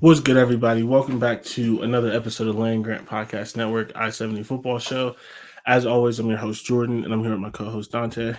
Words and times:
What's 0.00 0.20
good, 0.20 0.36
everybody? 0.36 0.82
Welcome 0.82 1.18
back 1.18 1.42
to 1.44 1.82
another 1.82 2.12
episode 2.12 2.48
of 2.48 2.56
Land 2.56 2.84
Grant 2.84 3.06
Podcast 3.06 3.56
Network, 3.56 3.92
I 3.96 4.10
70 4.10 4.42
Football 4.42 4.78
Show. 4.78 5.16
As 5.66 5.86
always, 5.86 6.18
I'm 6.18 6.28
your 6.28 6.36
host, 6.38 6.64
Jordan, 6.66 7.04
and 7.04 7.12
I'm 7.12 7.22
here 7.22 7.30
with 7.30 7.40
my 7.40 7.50
co 7.50 7.70
host, 7.70 7.92
Dante. 7.92 8.34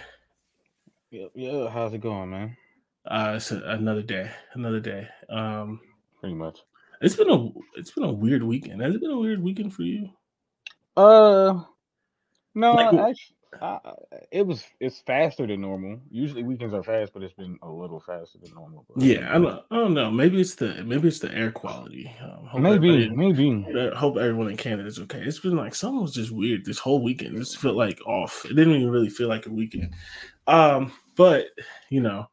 Yeah, 1.09 1.27
yeah. 1.33 1.67
How's 1.69 1.93
it 1.93 2.01
going, 2.01 2.29
man? 2.29 2.57
Uh, 3.05 3.33
it's 3.37 3.51
a, 3.51 3.61
another 3.65 4.03
day, 4.03 4.29
another 4.53 4.79
day. 4.79 5.07
Um, 5.29 5.79
Pretty 6.19 6.35
much. 6.35 6.59
it's 7.01 7.15
been 7.15 7.29
a 7.29 7.49
it's 7.75 7.91
been 7.91 8.03
a 8.03 8.11
weird 8.13 8.43
weekend. 8.43 8.81
Has 8.81 8.93
it 8.93 9.01
been 9.01 9.11
a 9.11 9.19
weird 9.19 9.41
weekend 9.41 9.73
for 9.73 9.83
you? 9.83 10.09
Uh, 10.95 11.61
no, 12.53 12.73
Like, 12.73 12.87
actually, 12.93 13.36
It 14.31 14.45
was. 14.45 14.63
It's 14.79 14.99
faster 14.99 15.47
than 15.47 15.61
normal. 15.61 15.99
Usually 16.09 16.43
weekends 16.43 16.73
are 16.73 16.83
fast, 16.83 17.13
but 17.13 17.23
it's 17.23 17.33
been 17.33 17.57
a 17.61 17.69
little 17.69 17.99
faster 17.99 18.37
than 18.41 18.53
normal. 18.53 18.85
But 18.87 19.03
Yeah, 19.03 19.29
I 19.29 19.39
don't, 19.39 19.63
I 19.71 19.75
don't 19.75 19.93
know. 19.93 20.11
Maybe 20.11 20.41
it's 20.41 20.55
the 20.55 20.83
maybe 20.83 21.07
it's 21.07 21.19
the 21.19 21.33
air 21.33 21.51
quality. 21.51 22.13
Um, 22.21 22.61
maybe, 22.61 23.09
maybe. 23.09 23.65
I 23.75 23.95
hope 23.95 24.17
everyone 24.17 24.49
in 24.49 24.57
Canada 24.57 24.87
is 24.87 24.99
okay. 24.99 25.21
It's 25.21 25.39
been 25.39 25.55
like 25.55 25.75
something 25.75 26.01
was 26.01 26.13
just 26.13 26.31
weird 26.31 26.65
this 26.65 26.79
whole 26.79 27.03
weekend. 27.03 27.35
It 27.35 27.39
just 27.39 27.57
felt 27.57 27.75
like 27.75 27.99
off. 28.05 28.45
It 28.45 28.55
didn't 28.55 28.75
even 28.75 28.89
really 28.89 29.09
feel 29.09 29.27
like 29.27 29.45
a 29.45 29.51
weekend. 29.51 29.93
Um, 30.47 30.91
but 31.15 31.47
you 31.89 32.01
know, 32.01 32.27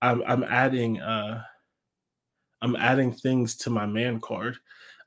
I'm 0.00 0.22
I'm 0.26 0.44
adding 0.44 1.00
uh 1.00 1.42
I'm 2.62 2.76
adding 2.76 3.12
things 3.12 3.56
to 3.56 3.70
my 3.70 3.86
man 3.86 4.20
card. 4.20 4.56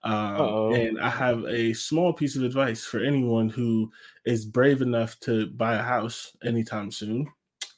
Um, 0.05 0.59
and 0.69 0.99
I 1.01 1.09
have 1.09 1.43
a 1.45 1.73
small 1.73 2.13
piece 2.13 2.35
of 2.35 2.43
advice 2.43 2.85
for 2.85 2.99
anyone 3.03 3.49
who 3.49 3.91
is 4.25 4.45
brave 4.45 4.81
enough 4.81 5.19
to 5.21 5.47
buy 5.47 5.75
a 5.75 5.81
house 5.83 6.35
anytime 6.43 6.91
soon. 6.91 7.27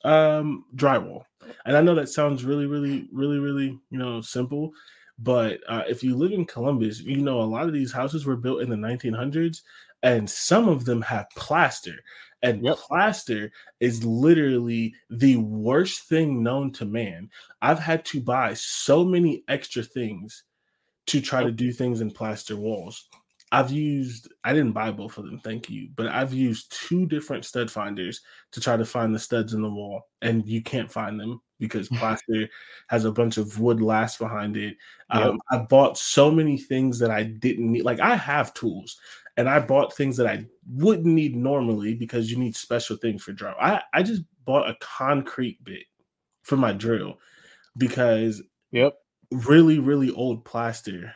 Um, 0.03 0.65
drywall. 0.75 1.23
And 1.65 1.75
I 1.77 1.81
know 1.81 1.95
that 1.95 2.09
sounds 2.09 2.43
really, 2.45 2.65
really, 2.67 3.07
really, 3.11 3.39
really, 3.39 3.79
you 3.89 3.97
know, 3.97 4.21
simple. 4.21 4.71
But 5.19 5.61
uh, 5.67 5.83
if 5.87 6.03
you 6.03 6.15
live 6.15 6.31
in 6.31 6.45
Columbus, 6.45 7.01
you 7.01 7.17
know 7.17 7.41
a 7.41 7.43
lot 7.43 7.65
of 7.67 7.73
these 7.73 7.91
houses 7.91 8.25
were 8.25 8.35
built 8.35 8.61
in 8.61 8.69
the 8.69 8.75
1900s, 8.75 9.63
and 10.03 10.29
some 10.29 10.67
of 10.67 10.85
them 10.85 11.01
have 11.01 11.27
plaster. 11.35 11.95
And 12.43 12.61
Yep. 12.61 12.79
plaster 12.87 13.51
is 13.79 14.03
literally 14.03 14.93
the 15.09 15.37
worst 15.37 16.03
thing 16.03 16.43
known 16.43 16.71
to 16.73 16.85
man. 16.85 17.31
I've 17.61 17.79
had 17.79 18.05
to 18.05 18.21
buy 18.21 18.53
so 18.53 19.03
many 19.03 19.43
extra 19.47 19.81
things 19.83 20.43
to 21.07 21.21
try 21.21 21.43
to 21.43 21.51
do 21.51 21.71
things 21.71 22.01
in 22.01 22.11
plaster 22.11 22.55
walls. 22.55 23.07
I've 23.51 23.71
used, 23.71 24.29
I 24.43 24.51
didn't 24.51 24.73
buy 24.73 24.91
both 24.91 25.17
of 25.17 25.25
them, 25.25 25.39
thank 25.39 25.69
you, 25.69 25.89
but 25.95 26.07
I've 26.07 26.33
used 26.33 26.75
two 26.87 27.05
different 27.05 27.45
stud 27.45 27.71
finders 27.71 28.19
to 28.51 28.59
try 28.59 28.75
to 28.75 28.83
find 28.83 29.15
the 29.15 29.19
studs 29.19 29.53
in 29.53 29.61
the 29.61 29.69
wall, 29.69 30.03
and 30.21 30.45
you 30.45 30.61
can't 30.61 30.91
find 30.91 31.17
them 31.17 31.41
because 31.57 31.87
plaster 31.95 32.49
has 32.89 33.05
a 33.05 33.11
bunch 33.11 33.37
of 33.37 33.59
wood 33.59 33.81
last 33.81 34.19
behind 34.19 34.57
it. 34.57 34.75
Um, 35.11 35.39
I 35.49 35.59
bought 35.59 35.97
so 35.97 36.29
many 36.29 36.57
things 36.57 36.99
that 36.99 37.09
I 37.09 37.23
didn't 37.23 37.71
need. 37.71 37.83
Like, 37.83 38.01
I 38.01 38.17
have 38.17 38.53
tools, 38.53 38.99
and 39.37 39.47
I 39.47 39.59
bought 39.59 39.93
things 39.93 40.17
that 40.17 40.27
I 40.27 40.45
wouldn't 40.69 41.05
need 41.05 41.37
normally 41.37 41.93
because 41.93 42.29
you 42.29 42.37
need 42.37 42.55
special 42.55 42.97
things 42.97 43.23
for 43.23 43.31
drill. 43.31 43.55
I, 43.61 43.81
I 43.93 44.03
just 44.03 44.23
bought 44.43 44.69
a 44.69 44.75
concrete 44.81 45.63
bit 45.63 45.83
for 46.43 46.57
my 46.57 46.73
drill 46.73 47.17
because 47.77 48.41
Yep. 48.71 48.97
Really, 49.31 49.79
really 49.79 50.11
old 50.11 50.45
plaster 50.45 51.13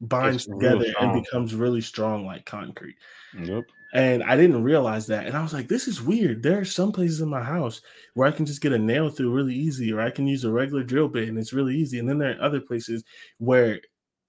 binds 0.00 0.46
It's 0.46 0.46
together 0.46 0.92
and 1.00 1.22
becomes 1.22 1.54
really 1.54 1.80
strong 1.80 2.26
like 2.26 2.44
concrete. 2.44 2.96
Yep. 3.38 3.64
And 3.94 4.22
I 4.22 4.36
didn't 4.36 4.62
realize 4.62 5.06
that. 5.08 5.26
And 5.26 5.36
I 5.36 5.42
was 5.42 5.52
like, 5.52 5.68
this 5.68 5.86
is 5.86 6.02
weird. 6.02 6.42
There 6.42 6.58
are 6.58 6.64
some 6.64 6.92
places 6.92 7.20
in 7.20 7.28
my 7.28 7.42
house 7.42 7.82
where 8.14 8.26
I 8.26 8.32
can 8.32 8.46
just 8.46 8.62
get 8.62 8.72
a 8.72 8.78
nail 8.78 9.10
through 9.10 9.32
really 9.32 9.54
easy, 9.54 9.92
or 9.92 10.00
I 10.00 10.10
can 10.10 10.26
use 10.26 10.44
a 10.44 10.52
regular 10.52 10.82
drill 10.82 11.08
bit 11.08 11.28
and 11.28 11.38
it's 11.38 11.52
really 11.52 11.76
easy. 11.76 11.98
And 11.98 12.08
then 12.08 12.18
there 12.18 12.36
are 12.36 12.42
other 12.42 12.60
places 12.60 13.04
where 13.38 13.80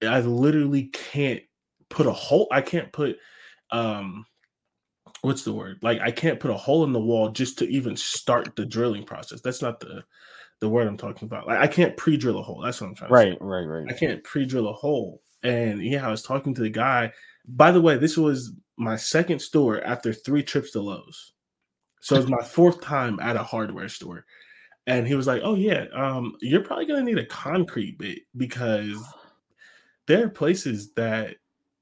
I 0.06 0.20
literally 0.20 0.90
can't 0.90 1.42
put 1.90 2.08
a 2.08 2.12
hole, 2.12 2.48
I 2.52 2.62
can't 2.62 2.92
put 2.92 3.18
um 3.72 4.26
what's 5.22 5.44
the 5.44 5.54
word? 5.54 5.80
Like 5.82 6.02
I 6.02 6.12
can't 6.12 6.40
put 6.40 6.52
a 6.52 6.58
hole 6.58 6.84
in 6.84 6.92
the 6.92 7.00
wall 7.00 7.30
just 7.30 7.58
to 7.60 7.70
even 7.70 7.96
start 7.96 8.56
the 8.56 8.66
drilling 8.66 9.06
process. 9.06 9.40
That's 9.42 9.62
not 9.62 9.80
the 9.80 10.04
the 10.60 10.70
word 10.70 10.88
I'm 10.88 10.98
talking 10.98 11.26
about. 11.26 11.48
Like 11.48 11.60
I 11.60 11.68
can't 11.68 11.96
pre-drill 11.98 12.40
a 12.40 12.44
hole. 12.44 12.62
That's 12.62 12.80
what 12.80 12.88
I'm 12.88 12.96
trying 12.96 13.10
to 13.10 13.16
say. 13.16 13.30
Right. 13.30 13.38
Right. 13.42 13.66
Right. 13.66 13.94
I 13.94 13.98
can't 13.98 14.24
pre-drill 14.24 14.70
a 14.70 14.74
hole. 14.74 15.22
And 15.44 15.84
yeah, 15.84 16.08
I 16.08 16.12
was 16.12 16.24
talking 16.24 16.54
to 16.56 16.62
the 16.62 16.70
guy. 16.70 17.12
By 17.48 17.72
the 17.72 17.82
way, 17.82 17.98
this 17.98 18.18
was 18.18 18.54
my 18.78 18.96
second 18.96 19.40
store 19.40 19.84
after 19.84 20.14
three 20.14 20.44
trips 20.44 20.72
to 20.72 20.82
Lowe's. 20.82 21.34
So 22.02 22.16
it's 22.16 22.30
my 22.30 22.42
fourth 22.44 22.82
time 22.82 23.20
at 23.20 23.36
a 23.36 23.44
hardware 23.44 23.90
store. 23.90 24.26
And 24.88 25.08
he 25.08 25.16
was 25.16 25.28
like, 25.28 25.42
Oh 25.44 25.56
yeah, 25.56 25.86
um, 25.94 26.36
you're 26.42 26.64
probably 26.64 26.86
gonna 26.86 27.04
need 27.04 27.18
a 27.18 27.26
concrete 27.26 27.98
bit 27.98 28.20
because 28.38 28.98
there 30.08 30.26
are 30.26 30.30
places 30.30 30.94
that 30.94 31.36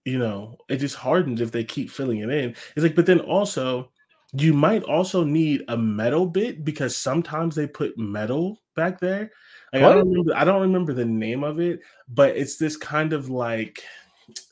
you 0.06 0.18
know 0.18 0.58
it 0.70 0.78
just 0.78 0.96
hardens 0.96 1.42
if 1.42 1.52
they 1.52 1.64
keep 1.64 1.90
filling 1.90 2.20
it 2.20 2.30
in. 2.30 2.50
It's 2.76 2.84
like, 2.84 2.96
but 2.96 3.06
then 3.06 3.20
also 3.20 3.92
you 4.34 4.54
might 4.54 4.84
also 4.84 5.24
need 5.24 5.64
a 5.68 5.78
metal 5.78 6.26
bit 6.26 6.64
because 6.64 6.96
sometimes 6.96 7.56
they 7.56 7.68
put 7.68 7.98
metal 7.98 8.62
back 8.76 9.00
there. 9.00 9.32
Like, 9.74 9.84
I 9.84 9.94
don't 9.94 10.10
remember. 10.10 10.36
I 10.36 10.44
don't 10.44 10.62
remember 10.62 10.94
the 10.94 11.06
name 11.06 11.44
of 11.44 11.60
it, 11.60 11.82
but 12.08 12.36
it's 12.38 12.58
this 12.58 12.78
kind 12.78 13.14
of 13.14 13.30
like, 13.30 13.84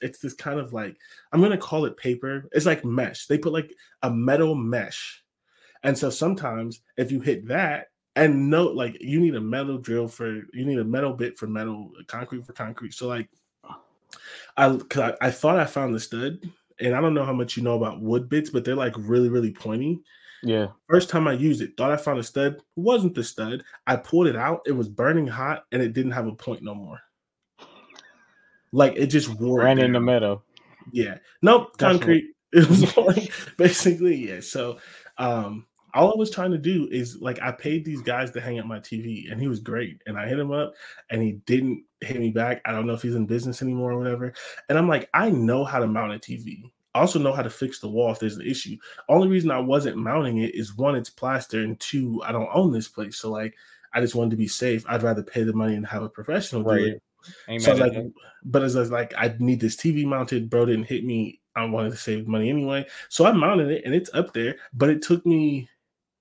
it's 0.02 0.20
this 0.20 0.34
kind 0.34 0.60
of 0.60 0.74
like 0.74 0.98
I'm 1.32 1.42
gonna 1.42 1.58
call 1.58 1.86
it 1.86 1.98
paper. 1.98 2.48
It's 2.52 2.66
like 2.66 2.84
mesh. 2.84 3.28
They 3.28 3.38
put 3.38 3.54
like 3.54 3.74
a 4.02 4.10
metal 4.10 4.56
mesh, 4.56 5.24
and 5.84 5.98
so 5.98 6.10
sometimes 6.10 6.82
if 6.98 7.12
you 7.12 7.22
hit 7.22 7.48
that 7.48 7.88
and 8.16 8.50
note 8.50 8.76
like 8.76 8.98
you 9.00 9.20
need 9.20 9.36
a 9.36 9.42
metal 9.42 9.78
drill 9.78 10.08
for 10.08 10.42
you 10.54 10.66
need 10.66 10.80
a 10.80 10.84
metal 10.84 11.14
bit 11.14 11.38
for 11.38 11.48
metal, 11.48 11.92
concrete 12.08 12.46
for 12.46 12.54
concrete. 12.54 12.94
So 12.94 13.08
like, 13.08 13.30
I 14.58 14.78
I, 14.96 15.14
I 15.22 15.32
thought 15.32 15.60
I 15.60 15.66
found 15.66 15.96
the 15.96 16.00
stud, 16.00 16.50
and 16.80 16.96
I 16.96 17.02
don't 17.02 17.14
know 17.14 17.26
how 17.26 17.34
much 17.34 17.58
you 17.58 17.64
know 17.64 17.76
about 17.76 18.02
wood 18.02 18.30
bits, 18.30 18.50
but 18.50 18.64
they're 18.64 18.76
like 18.76 18.94
really 18.98 19.30
really 19.30 19.52
pointy. 19.52 20.02
Yeah. 20.42 20.68
First 20.90 21.10
time 21.10 21.28
I 21.28 21.34
used 21.34 21.62
it, 21.62 21.76
thought 21.76 21.92
I 21.92 21.98
found 21.98 22.20
a 22.20 22.24
stud. 22.24 22.62
Wasn't 22.76 23.14
the 23.14 23.24
stud. 23.24 23.64
I 23.88 23.98
pulled 23.98 24.28
it 24.28 24.36
out. 24.36 24.62
It 24.66 24.72
was 24.72 24.88
burning 24.88 25.28
hot, 25.28 25.66
and 25.72 25.82
it 25.82 25.94
didn't 25.94 26.12
have 26.12 26.28
a 26.28 26.34
point 26.34 26.64
no 26.64 26.74
more. 26.74 27.00
Like 28.72 28.94
it 28.96 29.08
just 29.08 29.30
wore. 29.30 29.62
it 29.62 29.66
Ran 29.66 29.80
in 29.80 29.94
the 29.94 30.00
meadow. 30.00 30.44
Yeah. 30.92 31.18
Nope. 31.42 31.78
Concrete. 31.78 32.26
It 32.52 32.68
was 32.68 32.98
like 32.98 33.32
basically 33.58 34.28
yeah. 34.28 34.40
So 34.40 34.80
um 35.20 35.68
all 35.94 36.12
I 36.12 36.18
was 36.18 36.32
trying 36.32 36.50
to 36.50 36.58
do 36.58 36.88
is 36.92 37.22
like 37.22 37.40
I 37.44 37.52
paid 37.52 37.86
these 37.86 38.02
guys 38.02 38.32
to 38.32 38.42
hang 38.42 38.58
up 38.58 38.66
my 38.66 38.80
TV 38.80 39.32
and 39.32 39.40
he 39.40 39.48
was 39.48 39.60
great. 39.60 40.02
And 40.08 40.18
I 40.18 40.28
hit 40.28 40.40
him 40.40 40.52
up 40.52 40.74
and 41.12 41.22
he 41.22 41.34
didn't 41.46 41.84
hit 42.02 42.20
me 42.20 42.32
back. 42.32 42.64
I 42.66 42.72
don't 42.72 42.88
know 42.88 42.94
if 42.94 43.04
he's 43.04 43.14
in 43.14 43.28
business 43.28 43.62
anymore 43.62 43.92
or 43.92 44.00
whatever. 44.00 44.34
And 44.68 44.80
I'm 44.80 44.88
like, 44.88 45.10
I 45.14 45.30
know 45.30 45.64
how 45.64 45.78
to 45.78 45.86
mount 45.86 46.14
a 46.14 46.18
TV. 46.18 46.72
I 46.96 47.02
also 47.02 47.20
know 47.20 47.34
how 47.34 47.44
to 47.44 47.50
fix 47.50 47.80
the 47.80 47.90
wall 47.90 48.12
if 48.12 48.20
there's 48.20 48.38
an 48.38 48.48
issue. 48.48 48.78
Only 49.08 49.28
reason 49.28 49.52
I 49.52 49.60
wasn't 49.60 49.98
mounting 49.98 50.40
it 50.40 50.56
is 50.56 50.76
one, 50.76 50.96
it's 50.96 51.10
plaster, 51.10 51.62
and 51.62 51.80
two, 51.80 52.22
I 52.24 52.32
don't 52.32 52.50
own 52.54 52.72
this 52.72 52.88
place. 52.88 53.18
So 53.18 53.30
like 53.30 53.56
I 53.94 54.02
just 54.02 54.16
wanted 54.16 54.32
to 54.32 54.38
be 54.38 54.48
safe. 54.48 54.86
I'd 54.88 55.04
rather 55.04 55.24
pay 55.24 55.44
the 55.44 55.54
money 55.54 55.76
and 55.76 55.86
have 55.86 56.04
a 56.04 56.10
professional 56.10 56.64
do 56.64 56.72
it 56.72 57.02
so 57.60 57.74
like, 57.74 57.94
but 58.44 58.64
it's 58.64 58.74
just 58.74 58.92
like 58.92 59.14
I 59.18 59.36
need 59.40 59.60
this 59.60 59.76
TV 59.76 60.06
mounted. 60.06 60.50
Bro 60.50 60.68
didn't 60.68 60.86
hit 60.86 61.04
me. 61.04 61.40
I 61.56 61.66
wanted 61.66 61.92
to 61.92 61.98
save 61.98 62.28
money 62.28 62.50
anyway. 62.50 62.86
So 63.10 63.26
I 63.26 63.32
mounted 63.32 63.70
it 63.70 63.84
and 63.86 63.94
it's 63.94 64.10
up 64.14 64.34
there, 64.34 64.58
but 64.74 64.90
it 64.90 65.02
took 65.02 65.26
me 65.26 65.70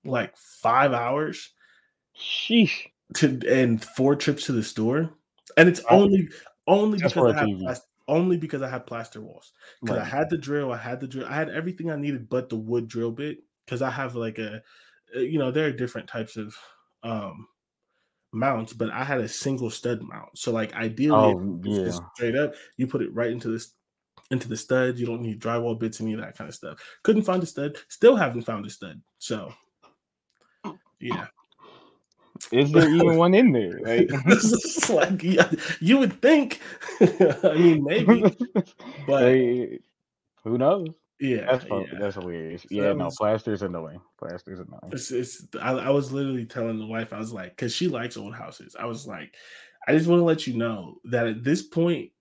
like 0.03 0.35
five 0.37 0.91
hours 0.91 1.51
Sheesh. 2.17 2.87
to 3.15 3.39
and 3.47 3.83
four 3.83 4.15
trips 4.15 4.45
to 4.47 4.51
the 4.51 4.63
store. 4.63 5.09
And 5.57 5.69
it's 5.69 5.81
only 5.89 6.29
only 6.67 6.99
just 6.99 7.15
because 7.15 7.35
I 7.35 7.39
have. 7.39 7.81
Plas- 8.09 8.17
only 8.17 8.37
because 8.37 8.61
I 8.61 8.69
had 8.69 8.85
plaster 8.87 9.21
walls. 9.21 9.53
Because 9.81 9.97
I 9.97 10.05
had 10.05 10.29
the 10.29 10.37
drill, 10.37 10.71
I 10.71 10.77
had 10.77 10.99
the 10.99 11.07
drill, 11.07 11.27
I 11.27 11.35
had 11.35 11.49
everything 11.49 11.91
I 11.91 11.95
needed 11.95 12.29
but 12.29 12.49
the 12.49 12.57
wood 12.57 12.87
drill 12.87 13.11
bit. 13.11 13.39
Because 13.65 13.81
I 13.81 13.89
have 13.91 14.15
like 14.15 14.39
a 14.39 14.63
uh, 15.15 15.19
you 15.19 15.39
know, 15.39 15.51
there 15.51 15.67
are 15.67 15.71
different 15.71 16.07
types 16.07 16.37
of 16.37 16.55
um 17.03 17.47
mounts, 18.31 18.73
but 18.73 18.89
I 18.91 19.03
had 19.03 19.19
a 19.21 19.27
single 19.27 19.69
stud 19.69 20.01
mount. 20.01 20.37
So 20.37 20.51
like 20.51 20.73
ideally 20.75 21.33
Oh, 21.33 21.61
it's 21.63 21.99
yeah. 21.99 22.09
straight 22.15 22.35
up, 22.35 22.53
you 22.77 22.87
put 22.87 23.01
it 23.01 23.13
right 23.13 23.31
into 23.31 23.49
this 23.49 23.73
into 24.31 24.47
the 24.47 24.57
stud. 24.57 24.97
You 24.99 25.05
don't 25.07 25.21
need 25.21 25.41
drywall 25.41 25.79
bits, 25.79 26.01
any 26.01 26.13
of 26.13 26.21
that 26.21 26.37
kind 26.37 26.47
of 26.47 26.55
stuff. 26.55 26.79
Couldn't 27.03 27.23
find 27.23 27.41
a 27.41 27.45
stud, 27.47 27.77
still 27.87 28.15
haven't 28.15 28.43
found 28.43 28.65
a 28.65 28.69
stud. 28.69 29.01
So 29.17 29.53
yeah. 30.99 31.27
Is 32.51 32.71
there 32.71 32.89
even 32.93 33.17
one 33.17 33.33
in 33.33 33.51
there? 33.51 33.79
Like, 33.81 34.09
It's 34.27 34.89
like 34.89 35.23
yeah, 35.23 35.49
you 35.79 35.97
would 35.99 36.21
think. 36.21 36.61
I 37.01 37.53
mean, 37.55 37.83
maybe, 37.83 38.21
but 39.05 39.23
Like, 39.23 39.81
who 40.43 40.57
knows? 40.57 40.87
yeah, 41.19 41.45
That's 41.51 41.65
fun. 41.65 41.85
yeah. 41.91 41.99
that's 41.99 42.15
hilarious. 42.15 42.61
So 42.63 42.67
yeah, 42.71 42.93
no, 42.93 43.09
plaster's 43.17 43.61
annoying. 43.61 43.99
Plaster's 44.17 44.59
annoying. 44.59 44.91
It's, 44.93 45.11
it's 45.11 45.45
I, 45.61 45.71
I 45.73 45.89
was 45.89 46.11
literally 46.11 46.45
telling 46.45 46.79
the 46.79 46.85
wife, 46.85 47.11
I 47.13 47.19
was 47.19 47.33
like, 47.33 47.51
because 47.51 47.75
she 47.75 47.87
likes 47.89 48.15
old 48.17 48.33
houses. 48.35 48.75
I 48.79 48.85
was 48.85 49.05
like, 49.05 49.35
I 49.87 49.91
just 49.93 50.07
want 50.07 50.19
to 50.21 50.23
let 50.25 50.47
you 50.47 50.57
know 50.57 50.99
that 51.05 51.27
at 51.27 51.43
this 51.43 51.61
point, 51.61 52.11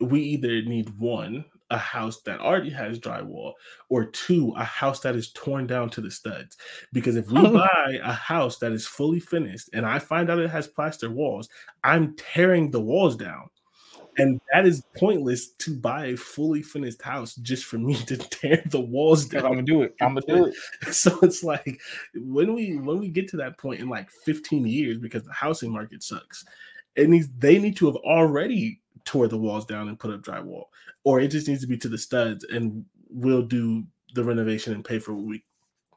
we 0.00 0.20
either 0.20 0.60
need 0.62 0.90
one, 0.98 1.46
a 1.70 1.78
house 1.78 2.20
that 2.22 2.40
already 2.40 2.70
has 2.70 2.98
drywall, 2.98 3.52
or 3.88 4.06
two, 4.06 4.52
a 4.56 4.64
house 4.64 5.00
that 5.00 5.16
is 5.16 5.32
torn 5.32 5.66
down 5.66 5.90
to 5.90 6.00
the 6.00 6.10
studs. 6.10 6.56
Because 6.92 7.16
if 7.16 7.28
we 7.30 7.38
oh. 7.38 7.52
buy 7.52 7.98
a 8.02 8.12
house 8.12 8.58
that 8.58 8.72
is 8.72 8.86
fully 8.86 9.20
finished 9.20 9.70
and 9.72 9.84
I 9.84 9.98
find 9.98 10.30
out 10.30 10.38
it 10.38 10.50
has 10.50 10.68
plaster 10.68 11.10
walls, 11.10 11.48
I'm 11.82 12.14
tearing 12.16 12.70
the 12.70 12.80
walls 12.80 13.16
down. 13.16 13.48
And 14.18 14.40
that 14.50 14.66
is 14.66 14.82
pointless 14.96 15.48
to 15.58 15.76
buy 15.76 16.06
a 16.06 16.16
fully 16.16 16.62
finished 16.62 17.02
house 17.02 17.34
just 17.34 17.66
for 17.66 17.76
me 17.76 17.94
to 18.06 18.16
tear 18.16 18.62
the 18.66 18.80
walls 18.80 19.26
down 19.26 19.44
I'm 19.44 19.52
gonna 19.52 19.62
do 19.62 19.82
it. 19.82 19.94
I'm 20.00 20.14
gonna 20.14 20.26
do 20.26 20.46
it. 20.46 20.94
so 20.94 21.18
it's 21.20 21.42
like 21.42 21.80
when 22.14 22.54
we 22.54 22.76
when 22.76 22.98
we 22.98 23.08
get 23.08 23.28
to 23.28 23.36
that 23.38 23.58
point 23.58 23.80
in 23.80 23.90
like 23.90 24.10
15 24.24 24.66
years 24.66 24.96
because 24.96 25.24
the 25.24 25.32
housing 25.32 25.70
market 25.70 26.02
sucks 26.02 26.46
it 26.96 27.10
needs 27.10 27.28
they 27.38 27.58
need 27.58 27.76
to 27.76 27.86
have 27.86 27.96
already 27.96 28.80
tore 29.06 29.28
the 29.28 29.38
walls 29.38 29.64
down 29.64 29.88
and 29.88 29.98
put 29.98 30.12
up 30.12 30.20
drywall 30.20 30.64
or 31.04 31.20
it 31.20 31.28
just 31.28 31.48
needs 31.48 31.62
to 31.62 31.66
be 31.66 31.78
to 31.78 31.88
the 31.88 31.96
studs 31.96 32.44
and 32.50 32.84
we'll 33.08 33.40
do 33.42 33.82
the 34.14 34.22
renovation 34.24 34.74
and 34.74 34.84
pay 34.84 34.98
for 34.98 35.14
what 35.14 35.24
we 35.24 35.42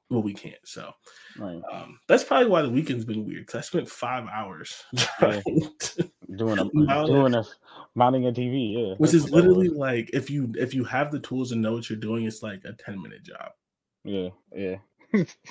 what 0.09 0.23
we 0.23 0.33
can't 0.33 0.56
so 0.63 0.91
Right. 1.38 1.61
um 1.71 2.00
that's 2.07 2.23
probably 2.23 2.47
why 2.47 2.61
the 2.61 2.69
weekend's 2.69 3.06
been 3.06 3.25
weird 3.25 3.45
because 3.45 3.59
i 3.59 3.61
spent 3.61 3.89
five 3.89 4.25
hours 4.31 4.83
Yeah. 5.21 5.41
Doing 6.38 6.59
a 6.59 6.65
doing 7.07 7.33
a 7.35 7.44
mounting 7.95 8.27
a 8.27 8.31
TV. 8.31 8.73
Yeah. 8.73 8.94
which 8.97 9.12
that's 9.12 9.25
is 9.25 9.31
what 9.31 9.41
that 9.44 9.47
was. 9.50 9.57
literally 9.57 9.69
like 9.69 10.09
if 10.13 10.29
you 10.29 10.51
if 10.57 10.73
you 10.75 10.83
have 10.83 11.12
the 11.12 11.19
tools 11.19 11.51
and 11.51 11.62
know 11.62 11.73
what 11.73 11.89
you're 11.89 12.00
doing 12.00 12.25
it's 12.25 12.44
like 12.44 12.62
a 12.65 12.73
10 12.73 13.01
minute 13.01 13.23
job 13.23 13.51
Yeah. 14.03 14.29
Yeah. 14.55 14.77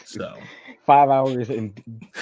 So 0.05 0.35
Five 0.87 1.11
hours 1.11 1.51
in 1.51 1.75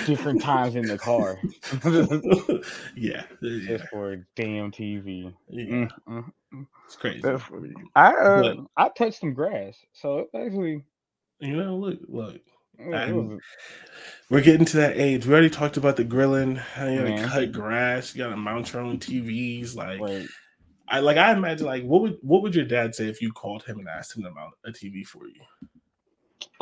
different 0.06 0.42
times 0.42 0.74
in 0.74 0.82
the 0.86 0.98
car 0.98 1.38
yeah 2.96 3.24
yeah, 3.40 3.68
just 3.68 3.84
for 3.90 4.26
damn 4.34 4.72
TV. 4.72 5.32
yeah. 5.48 5.64
Mm, 5.64 5.90
mm, 6.08 6.32
mm. 6.54 6.66
it's 6.84 6.96
crazy 6.96 7.20
funny. 7.20 7.72
I 7.94 8.12
uh, 8.14 8.42
But- 8.42 8.58
I 8.76 8.88
touched 8.88 9.20
some 9.20 9.34
grass, 9.34 9.76
so 9.92 10.28
actually 10.34 10.82
You 11.38 11.56
know, 11.56 11.76
look, 11.76 11.98
look, 12.08 12.34
it 12.36 12.42
was- 12.78 12.94
it 12.94 13.08
And- 13.08 13.28
was- 13.30 13.40
we're 14.30 14.40
getting 14.42 14.66
to 14.66 14.76
that 14.78 14.96
age. 14.98 15.24
We 15.26 15.32
already 15.32 15.50
talked 15.50 15.76
about 15.76 15.96
the 15.96 16.02
grilling. 16.04 16.56
How 16.56 16.88
you 16.88 16.98
gotta 17.06 17.28
cut 17.28 17.52
grass. 17.52 18.14
You 18.14 18.24
gotta 18.24 18.36
mount 18.36 18.72
your 18.72 18.82
own 18.82 18.98
TVs. 18.98 19.76
Like, 19.76 20.00
like 20.00 20.26
I 20.88 20.98
like. 21.00 21.16
I 21.16 21.32
imagine 21.32 21.66
like, 21.66 21.84
what 21.84 22.02
would 22.02 22.18
what 22.22 22.42
would 22.42 22.54
your 22.54 22.64
dad 22.64 22.94
say 22.96 23.06
if 23.08 23.22
you 23.22 23.32
called 23.32 23.62
him 23.62 23.78
and 23.78 23.88
asked 23.88 24.16
him 24.16 24.24
to 24.24 24.30
mount 24.32 24.54
a 24.64 24.70
TV 24.72 25.04
for 25.06 25.28
you? 25.28 25.40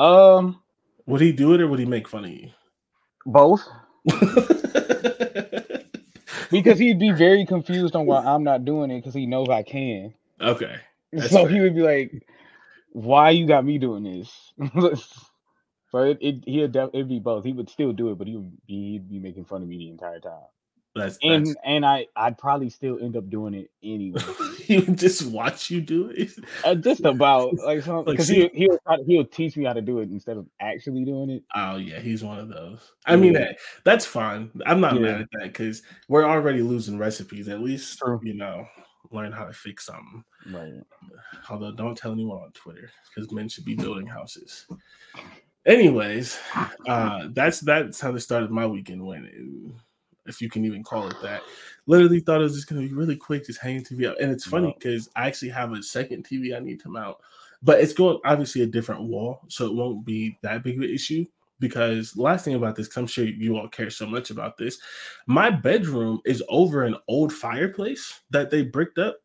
um 0.05 0.61
Would 1.07 1.21
he 1.21 1.33
do 1.33 1.55
it 1.55 1.61
or 1.61 1.69
would 1.69 1.79
he 1.81 1.87
make 1.87 2.09
fun 2.09 2.25
of 2.27 2.31
you? 2.31 2.51
both 3.27 3.67
because 6.51 6.79
he'd 6.79 6.99
be 6.99 7.13
very 7.13 7.47
confused 7.47 7.97
on 7.97 8.07
why 8.07 8.25
I'm 8.25 8.45
not 8.45 8.65
doing 8.65 8.91
it 8.91 9.01
because 9.01 9.15
he 9.15 9.27
knows 9.27 9.49
I 9.49 9.63
can. 9.63 10.15
okay, 10.41 10.77
so 11.29 11.47
fair. 11.47 11.49
he 11.49 11.61
would 11.61 11.75
be 11.75 11.83
like, 11.83 12.27
"Why 12.93 13.31
you 13.31 13.47
got 13.47 13.65
me 13.65 13.79
doing 13.79 14.05
this?" 14.05 14.53
so 15.91 15.99
it, 16.05 16.19
it 16.21 16.45
he'd 16.47 16.73
def- 16.73 16.91
it'd 16.95 17.09
be 17.09 17.21
both. 17.21 17.45
He 17.45 17.53
would 17.53 17.71
still 17.71 17.93
do 17.93 18.11
it, 18.11 18.19
but 18.19 18.27
he 18.29 18.37
would 18.37 18.53
be 18.67 18.93
he'd 18.93 19.09
be 19.11 19.19
making 19.21 19.45
fun 19.47 19.63
of 19.63 19.69
me 19.69 19.79
the 19.79 19.91
entire 19.91 20.21
time. 20.21 20.49
That's, 20.95 21.19
And 21.23 21.47
that's 21.47 21.57
and 21.65 21.85
I 21.85 22.07
I'd 22.17 22.39
probably 22.39 22.71
still 22.71 22.99
end 23.01 23.17
up 23.17 23.29
doing 23.29 23.55
it 23.55 23.71
anyway. 23.83 24.21
he 24.59 24.79
would 24.79 24.97
just 24.99 25.27
watch 25.27 25.71
you 25.71 25.81
do 25.81 26.11
it. 26.11 26.31
Uh, 26.65 26.75
just 26.77 27.05
about 27.05 27.55
like 27.65 27.87
Like, 27.87 28.07
because 28.07 28.29
see- 28.29 28.49
he 28.55 28.67
he'll 28.87 29.05
he'll 29.07 29.25
teach 29.25 29.57
me 29.57 29.65
how 29.65 29.73
to 29.73 29.83
do 29.83 29.99
it 30.01 30.11
instead 30.11 30.37
of 30.37 30.47
actually 30.61 31.05
doing 31.05 31.31
it. 31.31 31.43
Oh 31.55 31.77
yeah, 31.77 31.99
he's 32.01 32.23
one 32.23 32.39
of 32.39 32.49
those. 32.49 32.93
I 33.07 33.17
mean, 33.17 33.33
Yeah. 33.35 33.41
hey, 33.41 33.57
that's 33.85 34.07
fine. 34.07 34.51
I'm 34.67 34.81
not 34.81 34.95
Yeah. 34.95 35.01
mad 35.01 35.21
at 35.23 35.29
that 35.33 35.43
because 35.45 35.83
we're 36.09 36.25
already 36.25 36.63
losing 36.63 36.97
recipes. 36.99 37.49
At 37.49 37.61
least 37.61 37.99
True. 37.99 38.21
you 38.23 38.35
know, 38.35 38.67
learn 39.11 39.33
how 39.33 39.45
to 39.47 39.53
fix 39.53 39.87
something. 39.87 40.23
Right. 40.53 40.73
Although, 41.51 41.73
don't 41.73 41.97
tell 41.97 42.13
anyone 42.13 42.43
on 42.43 42.53
Twitter 42.53 42.91
because 43.15 43.33
men 43.33 43.49
should 43.49 43.65
be 43.65 43.75
building 43.75 44.07
houses. 44.07 44.67
Anyways, 45.67 46.39
uh, 46.87 47.29
that's 47.33 47.61
that's 47.61 47.99
how 48.01 48.13
the 48.13 48.21
start 48.21 48.43
of 48.43 48.51
my 48.51 48.67
weekend 48.67 49.05
went, 49.05 49.27
if 50.27 50.41
you 50.41 50.49
can 50.49 50.65
even 50.65 50.83
call 50.83 51.09
it 51.09 51.17
that. 51.23 51.43
Literally 51.87 52.21
thought 52.21 52.41
it 52.41 52.45
was 52.45 52.55
just 52.55 52.69
gonna 52.69 52.81
be 52.83 52.93
really 52.93 53.17
quick, 53.17 53.47
just 53.47 53.61
hanging 53.61 53.85
TV 53.85 54.07
up. 54.07 54.17
And 54.21 54.31
it's 54.31 54.45
funny 54.45 54.75
because 54.79 55.09
I 55.17 55.27
actually 55.27 55.51
have 55.51 55.73
a 55.73 55.83
second 55.83 56.25
TV 56.25 56.55
I 56.57 56.61
need 56.61 56.81
to 56.81 56.89
mount, 56.89 57.17
but 57.63 57.81
it's 57.81 57.93
going 57.93 58.19
obviously 58.25 58.63
a 58.63 58.67
different 58.67 59.03
wall, 59.03 59.41
so 59.49 59.67
it 59.67 59.75
won't 59.75 60.05
be 60.05 60.39
that 60.43 60.63
big 60.63 60.77
of 60.77 60.83
an 60.83 60.91
issue. 60.91 61.25
Because 61.61 62.17
last 62.17 62.45
thing 62.45 62.55
about 62.55 62.75
this, 62.77 62.89
'cause 62.89 62.97
I'm 62.97 63.07
sure 63.07 63.25
you 63.25 63.57
all 63.57 63.69
care 63.69 63.89
so 63.89 64.07
much 64.07 64.31
about 64.31 64.57
this, 64.57 64.79
my 65.27 65.51
bedroom 65.51 66.21
is 66.25 66.43
over 66.49 66.83
an 66.85 66.97
old 67.07 67.33
fireplace 67.33 68.21
that 68.31 68.51
they 68.51 68.63
bricked 68.63 68.99
up 68.99 69.19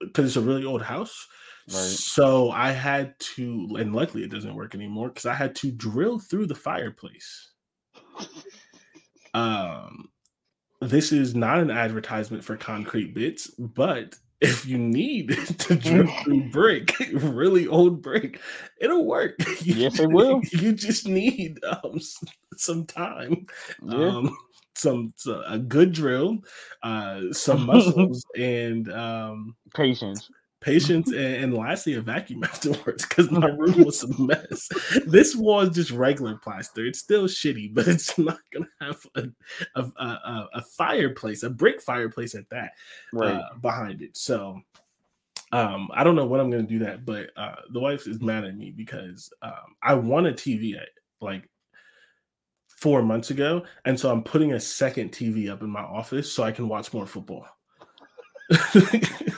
because 0.00 0.26
it's 0.26 0.36
a 0.36 0.40
really 0.40 0.64
old 0.64 0.82
house. 0.82 1.26
Right. 1.66 1.76
So 1.76 2.50
I 2.50 2.72
had 2.72 3.18
to, 3.36 3.76
and 3.78 3.94
luckily 3.94 4.22
it 4.22 4.30
doesn't 4.30 4.54
work 4.54 4.74
anymore 4.74 5.08
because 5.08 5.26
I 5.26 5.34
had 5.34 5.54
to 5.56 5.70
drill 5.70 6.18
through 6.18 6.46
the 6.46 6.54
fireplace. 6.54 7.50
Um, 9.38 10.08
this 10.80 11.12
is 11.12 11.34
not 11.34 11.58
an 11.60 11.70
advertisement 11.70 12.44
for 12.44 12.56
concrete 12.56 13.14
bits, 13.14 13.48
but 13.58 14.14
if 14.40 14.64
you 14.66 14.78
need 14.78 15.30
to 15.58 15.74
drill 15.74 16.06
through 16.22 16.50
brick, 16.50 16.92
really 17.12 17.66
old 17.66 18.02
brick, 18.02 18.40
it'll 18.80 19.04
work. 19.06 19.34
You 19.62 19.74
Yes, 19.74 19.98
it 19.98 20.10
will. 20.10 20.40
You 20.52 20.72
just 20.72 21.06
need 21.06 21.58
um, 21.64 21.98
some 22.56 22.86
time 22.86 23.46
Yeah. 23.82 24.08
um, 24.08 24.36
some, 24.76 25.12
so- 25.16 25.42
a 25.46 25.58
good 25.58 25.92
drill, 25.92 26.38
uh, 26.84 27.32
some 27.32 27.66
muscles, 27.66 28.24
and 28.36 28.90
um, 28.92 29.56
Patience. 29.74 30.30
Patience, 30.60 31.08
and, 31.08 31.16
and 31.18 31.54
lastly, 31.54 31.94
a 31.94 32.00
vacuum 32.00 32.44
afterwards 32.44 33.06
because 33.06 33.30
my 33.30 33.46
room 33.48 33.84
was 33.84 34.02
a 34.02 34.22
mess. 34.22 34.68
This 35.06 35.34
wall 35.36 35.60
is 35.60 35.70
just 35.74 35.90
regular 35.90 36.36
plaster. 36.36 36.84
It's 36.86 36.98
still 36.98 37.24
shitty, 37.24 37.74
but 37.74 37.86
it's 37.88 38.16
not 38.18 38.38
gonna 38.52 38.66
have 38.80 39.04
a 39.14 39.28
a, 39.76 39.82
a, 39.82 40.48
a- 40.54 40.62
fireplace, 40.76 41.42
a 41.42 41.50
brick 41.50 41.80
fireplace 41.82 42.34
at 42.34 42.48
that, 42.50 42.72
Right. 43.12 43.34
uh, 43.34 43.54
behind 43.60 44.02
it. 44.02 44.16
So. 44.16 44.60
Um, 45.50 45.88
I 45.94 46.04
don't 46.04 46.14
know 46.14 46.26
what 46.26 46.40
I'm 46.40 46.50
gonna 46.50 46.62
do 46.64 46.80
that, 46.80 47.06
but 47.06 47.30
uh, 47.34 47.54
the 47.72 47.80
wife 47.80 48.06
is 48.06 48.20
mad 48.20 48.44
at 48.44 48.54
me 48.54 48.70
because 48.70 49.32
um, 49.40 49.76
I 49.82 49.94
won 49.94 50.26
a 50.26 50.32
TV 50.34 50.76
at 50.76 50.90
like 51.22 51.48
four 52.66 53.00
months 53.00 53.30
ago, 53.30 53.64
and 53.86 53.98
so 53.98 54.12
I'm 54.12 54.22
putting 54.22 54.52
a 54.52 54.60
second 54.60 55.10
TV 55.10 55.50
up 55.50 55.62
in 55.62 55.70
my 55.70 55.80
office 55.80 56.30
so 56.30 56.42
I 56.42 56.52
can 56.52 56.68
watch 56.68 56.92
more 56.92 57.06
football. 57.06 57.46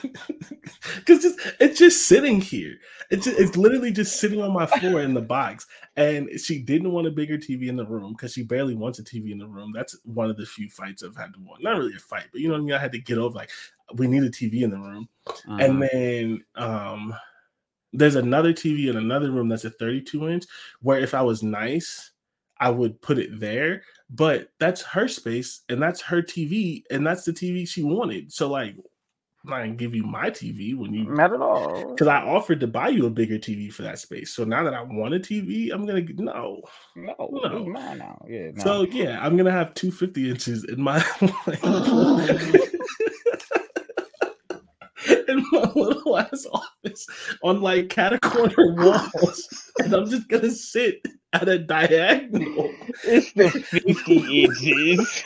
Because 0.97 1.25
it's, 1.25 1.52
it's 1.61 1.79
just 1.79 2.07
sitting 2.09 2.40
here. 2.40 2.76
It's 3.11 3.25
just, 3.25 3.38
it's 3.38 3.57
literally 3.57 3.90
just 3.90 4.21
sitting 4.21 4.40
on 4.40 4.52
my 4.52 4.67
floor 4.67 5.02
in 5.02 5.14
the 5.14 5.21
box. 5.21 5.67
And 5.97 6.29
she 6.38 6.62
didn't 6.62 6.93
want 6.93 7.07
a 7.07 7.11
bigger 7.11 7.37
TV 7.38 7.69
in 7.69 7.76
the 7.76 7.87
room 7.87 8.12
because 8.12 8.33
she 8.33 8.43
barely 8.43 8.75
wants 8.75 8.99
a 8.99 9.05
TV 9.05 9.31
in 9.33 9.38
the 9.38 9.47
room. 9.49 9.73
That's 9.75 9.97
one 10.05 10.31
of 10.31 10.37
the 10.37 10.47
few 10.47 10.69
fights 10.69 11.02
I've 11.02 11.17
had 11.17 11.35
to 11.35 11.40
win. 11.40 11.57
Not 11.61 11.76
really 11.79 11.95
a 11.95 11.99
fight, 11.99 12.26
but 12.33 12.40
you 12.40 12.49
know 12.49 12.55
what 12.55 12.61
I 12.61 12.64
mean. 12.64 12.75
I 12.75 12.79
had 12.79 12.93
to 12.93 13.00
get 13.00 13.19
over 13.19 13.35
like 13.35 13.50
we 13.95 14.07
need 14.07 14.23
a 14.23 14.31
TV 14.31 14.62
in 14.62 14.71
the 14.71 14.79
room. 14.79 15.09
And 15.59 15.83
Mhm. 15.83 15.90
then 15.93 16.45
um 16.57 17.14
there's 17.93 18.14
another 18.17 18.52
TV 18.52 18.88
in 18.88 18.97
another 18.97 19.31
room 19.33 19.49
that's 19.49 19.64
a 19.64 19.71
32 19.71 20.29
inch 20.29 20.45
where 20.81 21.00
if 21.00 21.14
I 21.14 21.23
was 21.23 21.43
nice, 21.43 22.12
I 22.59 22.71
would 22.71 23.00
put 23.02 23.19
it 23.19 23.40
there. 23.40 23.83
But 24.11 24.50
that's 24.59 24.83
her 24.83 25.09
space 25.09 25.62
and 25.69 25.83
that's 25.83 26.00
her 26.02 26.23
TV, 26.23 26.85
and 26.90 27.07
that's 27.07 27.25
the 27.25 27.33
TV 27.33 27.67
she 27.67 27.83
wanted. 27.83 28.33
So 28.33 28.49
like 28.49 28.76
I'm 29.43 29.51
not 29.51 29.59
gonna 29.61 29.73
give 29.73 29.95
you 29.95 30.03
my 30.03 30.29
TV 30.31 30.77
when 30.77 30.93
you 30.93 31.05
Not 31.05 31.33
at 31.33 31.41
all. 31.41 31.93
because 31.93 32.07
I 32.09 32.19
offered 32.23 32.61
to 32.61 32.67
buy 32.67 32.89
you 32.89 33.07
a 33.07 33.11
bigger 33.11 33.39
TV 33.39 33.73
for 33.73 33.81
that 33.83 33.99
space. 33.99 34.35
So 34.35 34.45
now 34.45 34.63
that 34.65 34.75
I 34.75 34.83
want 34.83 35.15
a 35.15 35.19
TV, 35.19 35.71
I'm 35.73 35.87
gonna 35.87 36.03
no. 36.17 36.61
No, 36.95 37.15
No. 37.31 37.65
mine 37.65 37.99
now. 37.99 38.23
Yeah. 38.29 38.51
No. 38.55 38.63
So 38.63 38.83
yeah, 38.83 39.19
I'm 39.25 39.39
gonna 39.39 39.51
have 39.51 39.73
250 39.73 40.29
inches 40.31 40.65
in 40.65 40.83
my 40.83 41.03
in 45.29 45.45
my 45.53 45.71
little 45.75 46.19
ass 46.19 46.47
office 46.53 47.07
on 47.43 47.63
like 47.63 47.89
cat 47.89 48.21
corner 48.21 48.55
walls, 48.75 49.71
and 49.79 49.95
I'm 49.95 50.09
just 50.11 50.29
gonna 50.29 50.51
sit 50.51 51.03
at 51.33 51.49
a 51.49 51.59
diagonal. 51.59 52.71
it's 53.05 53.33
the 53.33 53.49
50 53.51 54.45
inches. 54.45 55.25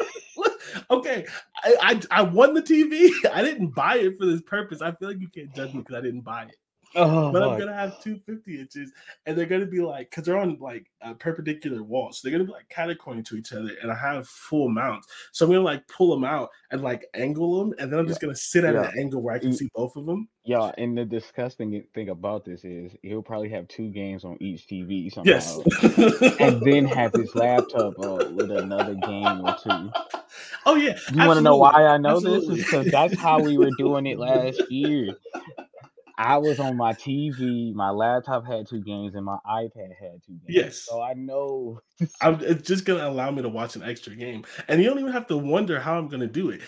Okay, 0.91 1.27
I, 1.63 2.01
I 2.11 2.21
I 2.21 2.23
won 2.23 2.55
the 2.55 2.63
TV. 2.63 3.11
I 3.33 3.43
didn't 3.43 3.75
buy 3.75 3.97
it 3.97 4.19
for 4.19 4.27
this 4.27 4.43
purpose. 4.43 4.83
I 4.83 4.93
feel 4.93 5.09
like 5.09 5.21
you 5.21 5.29
can't 5.29 5.55
judge 5.55 5.73
me 5.73 5.81
because 5.81 5.97
I 5.97 6.01
didn't 6.01 6.23
buy 6.23 6.45
it. 6.45 6.57
Oh, 6.97 7.33
But 7.33 7.43
I'm 7.43 7.59
gonna 7.59 7.75
have 7.75 8.01
two 8.03 8.21
50 8.27 8.61
inches, 8.61 8.93
and 9.27 9.37
they're 9.37 9.47
gonna 9.47 9.67
be 9.67 9.81
like, 9.81 10.11
because 10.11 10.25
they're 10.25 10.39
on 10.39 10.57
like 10.61 10.87
uh, 11.03 11.15
perpendicular 11.15 11.83
walls, 11.83 12.19
so 12.19 12.29
they're 12.29 12.37
gonna 12.37 12.47
be 12.49 12.53
like 12.53 12.69
catty-corner 12.69 13.23
to 13.23 13.37
each 13.37 13.53
other. 13.53 13.71
And 13.83 13.91
I 13.91 13.95
have 13.97 14.29
full 14.29 14.69
mounts, 14.69 15.09
so 15.33 15.45
I'm 15.47 15.51
gonna 15.53 15.63
like 15.65 15.87
pull 15.89 16.11
them 16.15 16.25
out 16.25 16.51
and 16.71 16.83
like 16.83 17.05
angle 17.15 17.59
them, 17.59 17.75
and 17.79 17.93
then 17.93 17.99
I'm 17.99 18.07
just 18.07 18.21
gonna 18.21 18.35
sit 18.37 18.65
at 18.65 18.75
Yeah. 18.75 18.89
an 18.91 18.99
angle 18.99 19.23
where 19.23 19.35
I 19.35 19.39
can 19.39 19.53
see 19.53 19.69
both 19.75 19.97
of 19.97 20.07
them. 20.07 20.29
Yeah, 20.47 20.73
and 20.77 20.97
the 20.97 21.05
disgusting 21.07 21.83
thing 21.95 22.11
about 22.11 22.45
this 22.45 22.65
is 22.65 22.93
he'll 23.03 23.23
probably 23.23 23.49
have 23.49 23.67
two 23.69 23.89
games 23.91 24.25
on 24.25 24.37
each 24.41 24.67
TV 24.69 25.11
somehow. 25.11 25.31
Yes, 25.31 25.59
And 26.39 26.61
then 26.61 26.85
have 26.85 27.15
his 27.15 27.35
laptop 27.35 27.97
with 27.99 28.51
another 28.51 28.95
game 28.95 29.41
or 29.41 29.57
two. 29.63 29.91
oh 30.67 30.75
yeah. 30.77 30.99
You 31.15 31.27
want 31.27 31.39
to 31.39 31.43
know 31.43 31.57
why 31.57 31.71
I 31.87 31.97
know 31.97 32.17
Absolutely. 32.17 32.57
this? 32.57 32.65
Because 32.67 32.87
that's 32.91 33.19
how 33.19 33.41
we 33.41 33.57
were 33.57 33.71
doing 33.79 34.05
it 34.07 34.19
last 34.19 34.61
year. 34.71 35.15
I 36.17 36.37
was 36.39 36.61
on 36.61 36.77
my 36.77 36.93
TV, 36.93 37.75
my 37.75 37.91
laptop 37.91 38.47
had 38.47 38.69
two 38.69 38.81
games, 38.81 39.15
and 39.15 39.25
my 39.25 39.39
iPad 39.47 39.91
had 40.01 40.23
two 40.25 40.33
games. 40.33 40.45
Yes. 40.49 40.79
So 40.83 41.03
I 41.03 41.15
know. 41.15 41.81
I'm, 42.21 42.41
it's 42.41 42.67
just 42.67 42.85
gonna 42.85 43.09
allow 43.09 43.31
me 43.31 43.43
to 43.43 43.49
watch 43.49 43.77
an 43.77 43.83
extra 43.83 44.15
game, 44.15 44.45
and 44.69 44.81
you 44.83 44.89
don't 44.89 45.01
even 45.01 45.13
have 45.13 45.27
to 45.29 45.37
wonder 45.37 45.81
how 45.81 45.99
I'm 45.99 46.09
gonna 46.09 46.27
do 46.27 46.51
it. 46.51 46.61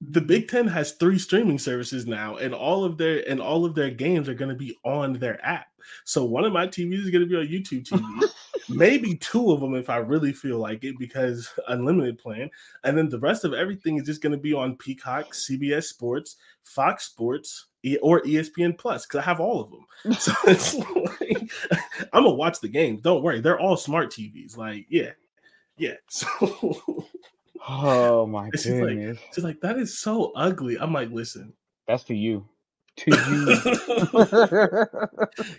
The 0.00 0.20
Big 0.20 0.48
Ten 0.48 0.66
has 0.68 0.92
three 0.92 1.18
streaming 1.18 1.58
services 1.58 2.06
now, 2.06 2.36
and 2.36 2.54
all 2.54 2.84
of 2.84 2.98
their 2.98 3.28
and 3.28 3.40
all 3.40 3.64
of 3.64 3.74
their 3.74 3.90
games 3.90 4.28
are 4.28 4.34
gonna 4.34 4.54
be 4.54 4.76
on 4.84 5.14
their 5.14 5.44
app. 5.44 5.68
So 6.04 6.24
one 6.24 6.44
of 6.44 6.52
my 6.52 6.66
TVs 6.66 7.04
is 7.04 7.10
gonna 7.10 7.26
be 7.26 7.36
on 7.36 7.46
YouTube 7.46 7.84
TV, 7.84 8.28
maybe 8.68 9.14
two 9.16 9.50
of 9.52 9.60
them 9.60 9.74
if 9.74 9.88
I 9.90 9.96
really 9.98 10.32
feel 10.32 10.58
like 10.58 10.84
it, 10.84 10.98
because 10.98 11.48
unlimited 11.68 12.18
plan, 12.18 12.50
and 12.84 12.96
then 12.96 13.08
the 13.08 13.18
rest 13.18 13.44
of 13.44 13.54
everything 13.54 13.96
is 13.98 14.04
just 14.06 14.22
gonna 14.22 14.36
be 14.36 14.52
on 14.54 14.76
Peacock, 14.76 15.32
CBS 15.32 15.84
Sports, 15.84 16.36
Fox 16.64 17.04
Sports, 17.04 17.66
or 18.02 18.20
ESPN 18.22 18.76
Plus 18.76 19.06
because 19.06 19.20
I 19.20 19.22
have 19.24 19.40
all 19.40 19.60
of 19.62 19.70
them. 19.70 19.86
So 20.18 20.32
it's 20.46 20.74
like 20.74 21.50
I'm 22.12 22.24
gonna 22.24 22.30
watch 22.34 22.60
the 22.60 22.68
games. 22.68 23.00
Don't 23.02 23.22
worry, 23.22 23.40
they're 23.40 23.58
all 23.60 23.76
smart 23.76 24.10
TVs. 24.10 24.56
Like, 24.56 24.86
yeah, 24.88 25.10
yeah. 25.76 25.94
So 26.08 27.06
Oh 27.70 28.26
my 28.26 28.48
It's 28.52 28.62
just 28.64 28.76
like- 28.76 28.88
goodness. 28.94 29.18
just 29.34 29.44
like 29.44 29.60
that 29.60 29.78
is 29.78 29.98
so 29.98 30.32
ugly. 30.36 30.78
I'm 30.78 30.92
like, 30.92 31.10
listen, 31.10 31.52
That's 31.86 32.02
for 32.02 32.14
you. 32.14 32.48
To 32.98 33.10
you. 33.10 33.46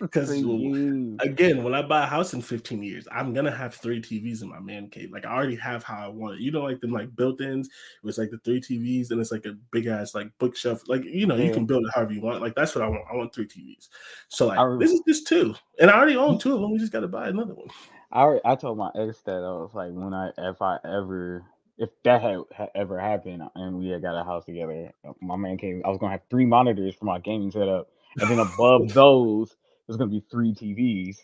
because 0.00 0.30
again, 1.20 1.62
when 1.64 1.74
I 1.74 1.82
buy 1.82 2.04
a 2.04 2.06
house 2.06 2.34
in 2.34 2.42
15 2.42 2.82
years, 2.82 3.08
I'm 3.10 3.32
gonna 3.32 3.54
have 3.54 3.74
three 3.74 4.00
TVs 4.00 4.42
in 4.42 4.48
my 4.48 4.60
man 4.60 4.88
cave. 4.88 5.10
Like 5.10 5.24
I 5.24 5.34
already 5.34 5.56
have 5.56 5.82
how 5.82 6.04
I 6.04 6.08
want 6.08 6.34
it. 6.36 6.40
You 6.40 6.50
know, 6.50 6.62
like 6.62 6.80
them 6.80 6.92
like 6.92 7.14
built-ins. 7.16 7.66
It 7.68 7.72
was 8.04 8.18
like 8.18 8.30
the 8.30 8.38
three 8.38 8.60
TVs, 8.60 9.10
and 9.10 9.20
it's 9.20 9.32
like 9.32 9.46
a 9.46 9.54
big 9.70 9.86
ass 9.86 10.14
like 10.14 10.30
bookshelf. 10.38 10.82
Like 10.86 11.04
you 11.04 11.26
know, 11.26 11.36
you 11.36 11.52
can 11.52 11.66
build 11.66 11.84
it 11.86 11.92
however 11.94 12.12
you 12.12 12.20
want. 12.20 12.42
Like 12.42 12.54
that's 12.54 12.74
what 12.74 12.84
I 12.84 12.88
want. 12.88 13.04
I 13.10 13.16
want 13.16 13.34
three 13.34 13.46
TVs. 13.46 13.88
So 14.28 14.46
like 14.46 14.58
re- 14.60 14.78
this 14.78 14.92
is 14.92 15.02
just 15.06 15.26
two, 15.26 15.54
and 15.78 15.90
I 15.90 15.96
already 15.96 16.16
own 16.16 16.38
two 16.38 16.54
of 16.54 16.60
them. 16.60 16.72
We 16.72 16.78
just 16.78 16.92
got 16.92 17.00
to 17.00 17.08
buy 17.08 17.28
another 17.28 17.54
one. 17.54 17.68
I 18.12 18.22
alre- 18.22 18.40
I 18.44 18.56
told 18.56 18.76
my 18.76 18.90
ex 18.94 19.20
that 19.22 19.36
I 19.36 19.52
was 19.52 19.70
like, 19.74 19.92
when 19.92 20.12
I 20.12 20.30
if 20.36 20.60
I 20.60 20.78
ever 20.84 21.44
if 21.80 21.88
that 22.04 22.20
had, 22.22 22.68
ever 22.74 23.00
happened 23.00 23.42
and 23.56 23.78
we 23.78 23.88
had 23.88 24.02
got 24.02 24.20
a 24.20 24.22
house 24.22 24.44
together, 24.44 24.92
uh, 25.08 25.12
my 25.20 25.34
man 25.36 25.56
came. 25.56 25.82
I 25.84 25.88
was 25.88 25.98
gonna 25.98 26.12
have 26.12 26.20
three 26.30 26.44
monitors 26.44 26.94
for 26.94 27.06
my 27.06 27.18
gaming 27.18 27.50
setup, 27.50 27.88
and 28.20 28.30
then 28.30 28.38
above 28.38 28.88
those 28.94 29.56
there's 29.86 29.96
gonna 29.96 30.10
be 30.10 30.22
three 30.30 30.52
TVs. 30.54 31.16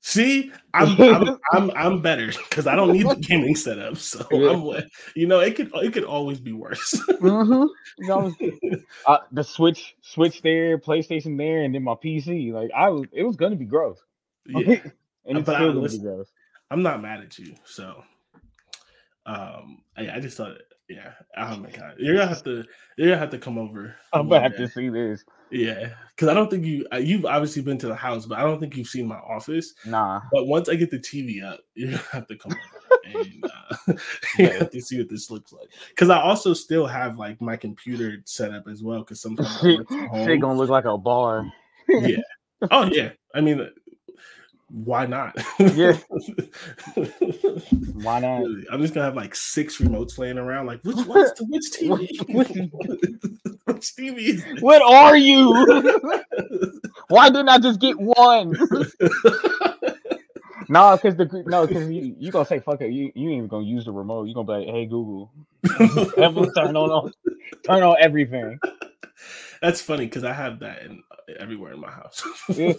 See, 0.00 0.50
I'm 0.74 0.98
I'm 1.00 1.38
I'm, 1.52 1.70
I'm 1.76 2.00
better 2.02 2.28
because 2.28 2.66
I 2.66 2.74
don't 2.74 2.92
need 2.92 3.06
the 3.08 3.16
gaming 3.16 3.54
setup. 3.54 3.98
So 3.98 4.26
Yeah. 4.32 4.50
I'm, 4.50 4.88
you 5.14 5.26
know, 5.26 5.40
it 5.40 5.56
could 5.56 5.70
it 5.74 5.92
could 5.92 6.04
always 6.04 6.40
be 6.40 6.52
worse. 6.52 6.94
mm-hmm. 7.10 7.66
You 7.98 8.08
know, 8.08 8.32
uh, 9.06 9.18
the 9.32 9.44
switch 9.44 9.96
switch 10.00 10.40
there, 10.42 10.78
PlayStation 10.78 11.36
there, 11.36 11.62
and 11.62 11.74
then 11.74 11.82
my 11.84 11.94
PC. 11.94 12.52
Like 12.52 12.70
I 12.74 12.88
was, 12.88 13.06
it 13.12 13.24
was 13.24 13.36
gonna 13.36 13.56
be 13.56 13.66
gross. 13.66 13.98
yeah, 14.46 14.80
and 15.26 15.38
it's 15.38 15.46
But 15.46 15.56
I- 15.56 15.58
still 15.58 15.68
gonna 15.72 15.80
listen, 15.80 16.00
be 16.00 16.04
gross. 16.06 16.28
I'm 16.70 16.82
not 16.82 17.02
mad 17.02 17.20
at 17.20 17.38
you. 17.38 17.54
So, 17.64 18.02
um, 19.28 19.82
I, 19.96 20.16
I 20.16 20.20
just 20.20 20.36
thought, 20.36 20.56
yeah, 20.88 21.12
oh 21.36 21.56
my 21.58 21.70
god, 21.70 21.96
you're 21.98 22.16
gonna 22.16 22.28
have 22.28 22.42
to 22.44 22.64
you're 22.96 23.08
gonna 23.08 23.18
have 23.20 23.30
to 23.30 23.38
come 23.38 23.58
over. 23.58 23.94
I'm 24.12 24.28
gonna 24.28 24.40
have 24.40 24.52
day. 24.52 24.58
to 24.64 24.68
see 24.68 24.88
this. 24.88 25.22
Yeah, 25.50 25.90
because 26.14 26.28
I 26.28 26.34
don't 26.34 26.50
think 26.50 26.64
you 26.64 26.86
you've 26.98 27.26
obviously 27.26 27.62
been 27.62 27.78
to 27.78 27.88
the 27.88 27.94
house, 27.94 28.24
but 28.24 28.38
I 28.38 28.42
don't 28.42 28.58
think 28.58 28.74
you've 28.76 28.88
seen 28.88 29.06
my 29.06 29.16
office. 29.18 29.74
Nah, 29.84 30.22
But 30.32 30.46
once 30.46 30.68
I 30.68 30.76
get 30.76 30.90
the 30.90 30.98
TV 30.98 31.44
up, 31.44 31.60
you're 31.74 31.90
gonna 31.90 32.02
have 32.10 32.26
to 32.28 32.36
come 32.36 32.52
over 32.52 33.16
and 33.16 33.44
uh, 33.44 33.92
you 34.38 34.48
have 34.50 34.70
to 34.70 34.80
see 34.80 34.98
what 34.98 35.10
this 35.10 35.30
looks 35.30 35.52
like. 35.52 35.68
Because 35.90 36.08
I 36.10 36.20
also 36.20 36.54
still 36.54 36.86
have 36.86 37.18
like 37.18 37.40
my 37.40 37.56
computer 37.56 38.22
set 38.24 38.52
up 38.52 38.66
as 38.66 38.82
well. 38.82 39.00
Because 39.00 39.20
sometimes 39.20 39.50
I 39.58 39.60
shit, 39.60 39.78
work 39.78 39.88
from 39.88 39.98
shit 40.26 40.28
home. 40.28 40.38
gonna 40.40 40.58
look 40.58 40.70
like 40.70 40.86
a 40.86 40.96
bar. 40.96 41.46
yeah. 41.88 42.16
Oh 42.70 42.84
yeah. 42.86 43.10
I 43.34 43.40
mean, 43.42 43.68
why 44.70 45.06
not? 45.06 45.36
Yeah. 45.58 45.98
Why 47.94 48.20
not? 48.20 48.44
I'm 48.70 48.80
just 48.80 48.94
gonna 48.94 49.06
have 49.06 49.16
like 49.16 49.34
six 49.34 49.78
remotes 49.78 50.18
laying 50.18 50.38
around. 50.38 50.66
Like, 50.66 50.82
which 50.82 50.96
what's 51.06 51.38
the 51.38 51.44
which 51.46 51.64
TV? 51.78 52.08
which 53.64 53.94
TV 53.96 54.18
is 54.18 54.44
this? 54.44 54.60
What 54.60 54.82
are 54.82 55.16
you? 55.16 55.52
Why 57.08 57.30
didn't 57.30 57.48
I 57.48 57.58
just 57.58 57.80
get 57.80 57.98
one? 57.98 58.52
no, 60.68 60.96
because 60.96 61.16
the 61.16 61.42
no, 61.46 61.66
because 61.66 61.90
you 61.90 62.14
you 62.18 62.30
gonna 62.30 62.44
say 62.44 62.60
fuck 62.60 62.80
it. 62.80 62.90
You 62.90 63.12
you 63.14 63.30
ain't 63.30 63.38
even 63.38 63.48
gonna 63.48 63.66
use 63.66 63.84
the 63.84 63.92
remote. 63.92 64.24
You 64.24 64.34
gonna 64.34 64.46
be 64.46 64.52
like, 64.64 64.74
hey 64.74 64.86
Google, 64.86 65.32
turn 65.78 66.76
on, 66.76 67.12
turn 67.64 67.82
on 67.82 67.96
everything. 68.00 68.58
That's 69.60 69.80
funny 69.80 70.06
because 70.06 70.24
I 70.24 70.32
have 70.32 70.60
that 70.60 70.82
in, 70.82 71.02
everywhere 71.38 71.72
in 71.74 71.80
my 71.80 71.90
house. 71.90 72.22
Yeah. 72.48 72.72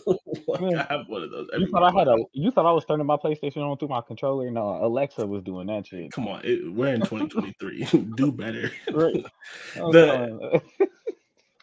Like, 0.48 0.62
Yeah. 0.62 0.86
I 0.90 0.94
have 0.98 1.08
one 1.08 1.24
of 1.24 1.32
those. 1.32 1.48
You 1.58 1.68
thought 1.68 1.84
I 1.84 1.98
had 1.98 2.08
a 2.08 2.16
you 2.34 2.52
thought 2.52 2.66
I 2.66 2.72
was 2.72 2.86
turning 2.86 3.06
my 3.06 3.18
PlayStation 3.18 3.58
on 3.58 3.78
through 3.78 3.90
my 3.90 4.02
controller? 4.02 4.50
No, 4.52 4.84
Alexa 4.84 5.26
was 5.28 5.44
doing 5.44 5.68
that 5.68 5.88
shit. 5.88 6.12
Come 6.12 6.28
on, 6.28 6.42
it, 6.44 6.72
we're 6.74 6.94
in 6.94 7.02
2023. 7.02 7.86
Do 8.16 8.32
better. 8.32 8.72
Right. 8.92 9.26
Oh, 9.78 9.92
the- 9.92 10.62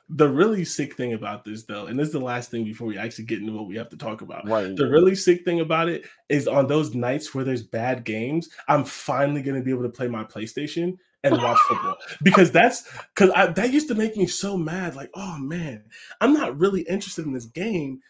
The 0.08 0.28
really 0.28 0.64
sick 0.64 0.94
thing 0.96 1.14
about 1.14 1.44
this, 1.44 1.64
though, 1.64 1.86
and 1.86 1.98
this 1.98 2.06
is 2.06 2.12
the 2.12 2.20
last 2.20 2.48
thing 2.48 2.62
before 2.62 2.86
we 2.86 2.96
actually 2.96 3.24
get 3.24 3.40
into 3.40 3.52
what 3.52 3.66
we 3.66 3.74
have 3.76 3.88
to 3.88 3.96
talk 3.96 4.20
about. 4.22 4.46
right. 4.48 4.74
The 4.76 4.88
really 4.88 5.16
sick 5.16 5.44
thing 5.44 5.58
about 5.60 5.88
it 5.88 6.04
is 6.28 6.46
on 6.46 6.68
those 6.68 6.94
nights 6.94 7.34
where 7.34 7.42
there's 7.42 7.64
bad 7.64 8.04
games, 8.04 8.48
I'm 8.68 8.84
finally 8.84 9.42
going 9.42 9.56
to 9.58 9.64
be 9.64 9.72
able 9.72 9.82
to 9.82 9.88
play 9.88 10.06
my 10.06 10.22
PlayStation 10.22 10.96
and 11.25 11.37
watch 11.37 11.58
football 11.68 11.96
because 12.23 12.50
that's 12.50 12.88
because 13.14 13.30
I 13.35 13.46
that 13.46 13.73
used 13.73 13.88
to 13.88 13.94
make 13.94 14.16
me 14.16 14.26
so 14.26 14.56
mad. 14.56 14.94
Like, 14.94 15.11
oh 15.14 15.38
man, 15.38 15.85
I'm 16.20 16.32
not 16.32 16.58
really 16.58 16.82
interested 16.82 17.26
in 17.26 17.32
this 17.32 17.46
game, 17.46 18.00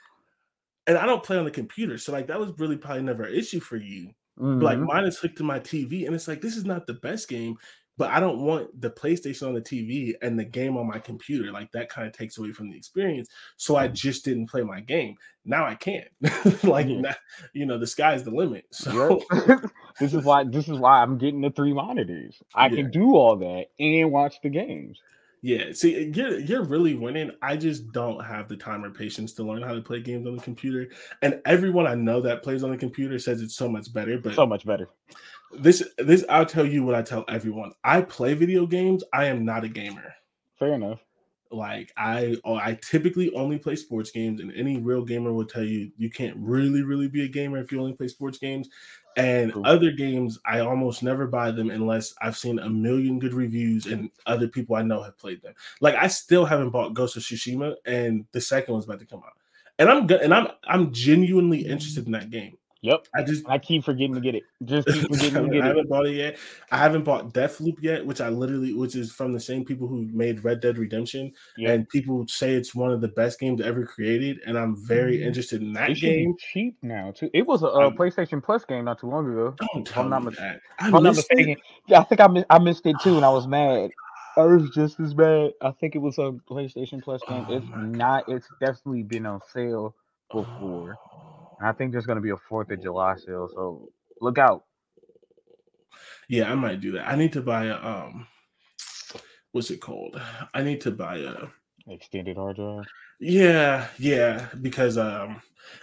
and 0.87 0.99
I 0.99 1.07
don't 1.07 1.23
play 1.23 1.39
on 1.39 1.45
the 1.45 1.51
computer, 1.51 1.99
so 1.99 2.13
like 2.13 2.27
that 2.29 2.41
was 2.41 2.53
really 2.59 2.77
probably 2.77 3.03
never 3.03 3.25
an 3.25 3.35
issue 3.35 3.61
for 3.61 3.77
you. 3.77 4.11
But, 4.39 4.63
like 4.63 4.77
mm-hmm. 4.77 4.87
mine 4.87 5.05
is 5.05 5.19
hooked 5.19 5.39
to 5.39 5.45
my 5.45 5.61
TV, 5.61 6.07
and 6.07 6.15
it's 6.15 6.29
like 6.29 6.43
this 6.43 6.57
is 6.57 6.67
not 6.67 6.87
the 6.87 6.95
best 6.95 7.29
game, 7.29 7.57
but 7.99 8.11
I 8.11 8.21
don't 8.21 8.41
want 8.41 8.79
the 8.81 8.91
PlayStation 8.91 9.49
on 9.49 9.55
the 9.55 9.61
TV 9.61 10.13
and 10.21 10.39
the 10.39 10.45
game 10.45 10.77
on 10.77 10.87
my 10.87 10.99
computer. 10.99 11.51
Like 11.51 11.73
that 11.73 11.89
kind 11.89 12.07
of 12.07 12.13
takes 12.13 12.37
away 12.37 12.53
from 12.53 12.71
the 12.71 12.77
experience. 12.77 13.29
So 13.57 13.77
I 13.77 13.89
mm. 13.89 13.95
just 13.95 14.25
didn't 14.25 14.51
play 14.51 14.63
my 14.63 14.81
game. 14.81 15.17
Now 15.45 15.65
I 15.65 15.75
can. 15.75 16.05
like 16.63 16.87
now, 16.87 17.15
you 17.55 17.65
know, 17.65 17.79
the 17.79 17.87
sky's 17.87 18.25
the 18.25 18.31
limit. 18.31 18.67
So 18.73 19.23
Yep. 19.33 19.61
this 20.01 20.15
is 20.15 20.25
why 20.25 20.45
this 20.45 20.69
is 20.69 20.79
why 20.79 21.03
I'm 21.03 21.19
getting 21.19 21.41
the 21.41 21.51
three 21.51 21.73
monitors. 21.73 22.43
I 22.55 22.67
Yeah. 22.69 22.77
can 22.77 22.91
do 22.91 23.15
all 23.17 23.37
that 23.37 23.67
and 23.79 24.11
watch 24.13 24.41
the 24.43 24.51
games. 24.51 25.01
yeah, 25.43 25.73
see, 25.73 26.11
you're 26.15 26.39
you're 26.41 26.65
really 26.65 26.95
winning. 26.95 27.31
I 27.43 27.57
just 27.57 27.93
don't 27.93 28.25
have 28.25 28.49
the 28.49 28.57
time 28.57 28.85
or 28.85 28.91
patience 28.91 29.33
to 29.35 29.43
learn 29.45 29.63
how 29.63 29.75
to 29.75 29.81
play 29.83 30.01
games 30.01 30.27
on 30.27 30.37
the 30.37 30.43
computer. 30.43 30.89
And 31.23 31.41
everyone 31.45 31.87
I 31.87 31.95
know 31.95 32.21
that 32.23 32.43
plays 32.43 32.65
on 32.65 32.71
the 32.71 32.77
computer 32.79 33.19
says 33.19 33.41
it's 33.43 33.55
so 33.55 33.69
much 33.69 33.93
better. 33.93 34.19
But 34.19 34.35
So 34.35 34.47
much 34.47 34.65
better. 34.67 34.89
this 35.59 35.83
this 35.99 36.25
I'll 36.29 36.47
tell 36.47 36.67
you 36.67 36.83
what 36.85 36.95
I 36.95 37.03
tell 37.03 37.25
everyone. 37.29 37.73
I 37.85 38.01
play 38.01 38.35
video 38.35 38.67
games. 38.67 39.05
I 39.13 39.27
am 39.27 39.45
not 39.45 39.63
a 39.65 39.69
gamer. 39.69 40.15
Fair 40.59 40.73
enough. 40.75 41.01
Like 41.53 41.93
I, 41.97 42.37
oh, 42.45 42.57
I 42.57 42.77
typically 42.83 43.33
only 43.35 43.57
play 43.57 43.77
sports 43.77 44.11
games, 44.11 44.41
and 44.41 44.53
any 44.57 44.79
real 44.79 45.05
gamer 45.05 45.33
will 45.33 45.45
tell 45.47 45.63
you 45.63 45.93
you 45.97 46.11
can't 46.11 46.37
really, 46.39 46.83
really 46.83 47.07
be 47.09 47.23
a 47.25 47.29
gamer 47.29 47.59
if 47.59 47.71
you 47.71 47.79
only 47.79 47.93
play 47.93 48.09
sports 48.09 48.37
games. 48.39 48.69
And 49.17 49.53
True. 49.53 49.63
other 49.65 49.91
games, 49.93 50.39
I 50.45 50.61
almost 50.61 51.03
never 51.03 51.27
buy 51.27 51.51
them 51.51 51.71
unless 51.71 52.15
I've 52.21 52.37
seen 52.37 52.59
a 52.59 52.69
million 52.69 53.19
good 53.19 53.33
reviews 53.33 53.87
and 53.87 54.11
other 54.27 54.47
people 54.47 54.77
I 54.77 54.83
know 54.83 55.03
have 55.03 55.17
played 55.17 55.41
them. 55.41 55.55
Like 55.81 55.95
I 55.95 56.07
still 56.07 56.45
haven't 56.45 56.71
bought 56.71 56.93
Ghost 56.93 57.17
of 57.17 57.23
Tsushima, 57.23 57.75
and 57.87 58.27
the 58.33 58.41
second 58.41 58.73
one's 58.73 58.85
about 58.85 58.99
to 59.01 59.07
come 59.07 59.21
out. 59.21 59.33
And 59.79 59.89
I'm 59.89 60.07
good, 60.07 60.21
and 60.21 60.35
I'm 60.35 60.49
I'm 60.69 60.93
genuinely 60.93 61.61
interested 61.67 62.05
in 62.05 62.13
that 62.13 62.31
game. 62.31 62.59
Yep. 62.83 63.07
I 63.15 63.23
just 63.23 63.49
I 63.49 63.59
keep 63.59 63.85
forgetting 63.85 64.15
to 64.15 64.21
get 64.21 64.35
it. 64.35 64.45
Just 64.65 64.87
keep 64.87 65.03
forgetting 65.09 65.45
to 65.45 65.49
get 65.49 65.55
it. 65.57 65.63
I 65.63 65.67
haven't 65.69 65.89
bought 65.89 66.07
it 66.07 66.15
yet. 66.15 66.39
I 66.71 66.77
haven't 66.79 67.05
bought 67.05 67.33
Deathloop 67.33 67.79
yet, 67.81 68.05
which 68.05 68.21
I 68.21 68.29
literally, 68.29 68.75
which 68.75 68.95
is 68.95 69.11
from 69.11 69.33
the 69.33 69.41
same 69.41 69.65
people 69.65 69.89
who 69.89 70.07
made 70.13 70.45
Red 70.45 70.61
Dead 70.61 70.79
Redemption, 70.79 71.33
Yeah. 71.57 71.73
and 71.73 71.89
people 71.89 72.27
say 72.29 72.53
it's 72.53 72.75
one 72.75 72.93
of 72.93 73.01
the 73.01 73.09
best 73.09 73.41
games 73.41 73.61
ever 73.61 73.85
created, 73.87 74.41
and 74.47 74.57
I'm 74.59 74.77
very 74.77 75.19
Mhm. 75.19 75.27
interested 75.27 75.63
in 75.63 75.73
that 75.73 75.91
It 75.91 76.01
game. 76.01 76.37
cheap 76.39 76.77
now 76.83 77.11
too. 77.13 77.31
It 77.33 77.47
was 77.47 77.63
a 77.63 77.69
Um, 77.69 77.97
PlayStation 77.97 78.43
Plus 78.43 78.65
game 78.65 78.85
not 78.85 79.01
too 79.01 79.09
long 79.09 79.27
ago. 79.31 79.55
Don't 79.73 79.87
tell 79.87 80.05
I'm 80.05 80.11
not 80.11 80.23
me 80.23 80.31
mis- 80.31 80.39
that. 80.39 80.61
I, 80.79 80.87
I'm 80.87 80.93
not 81.03 81.03
mistaken. 81.17 81.57
Yeah, 81.89 82.01
I 82.01 82.05
think 82.05 82.21
I, 82.21 82.45
I 82.51 82.59
missed 82.59 82.87
it 82.87 82.97
too, 83.03 83.17
and 83.17 83.25
I 83.25 83.31
was 83.31 83.47
mad. 83.49 83.91
I 84.37 84.45
was 84.45 84.69
just 84.75 85.01
as 85.01 85.15
bad. 85.15 85.55
I 85.63 85.71
think 85.71 85.95
it 85.97 86.01
was 86.01 86.19
a 86.19 86.33
PlayStation 86.49 87.03
Plus 87.03 87.23
game. 87.27 87.47
Oh 87.49 87.57
it's 87.57 87.67
not. 87.75 88.29
It's 88.29 88.47
definitely 88.61 89.03
been 89.03 89.25
on 89.25 89.41
sale 89.53 89.95
before. 90.31 90.91
And 90.91 90.99
I 91.61 91.73
think 91.73 91.93
there's 91.93 92.07
gonna 92.07 92.21
be 92.21 92.31
a 92.31 92.37
Fourth 92.37 92.71
of 92.71 92.83
July 92.83 93.17
sale, 93.17 93.49
so 93.53 93.91
look 94.21 94.39
out. 94.39 94.65
Yeah, 96.29 96.51
I 96.51 96.55
might 96.55 96.81
do 96.81 96.93
that. 96.93 97.09
I 97.09 97.17
need 97.17 97.33
to 97.35 97.41
buy 97.41 97.67
a 97.67 97.77
um, 97.77 98.27
what's 99.53 99.71
it 99.71 99.81
called? 99.81 100.21
I 100.55 100.63
need 100.63 100.81
to 100.83 100.91
buy 100.91 101.19
a 101.19 101.35
Extended 101.89 102.37
hard 102.37 102.57
drive. 102.57 102.85
Yeah, 103.21 103.87
yeah, 103.99 104.49
because 104.61 104.99
um 104.99 105.41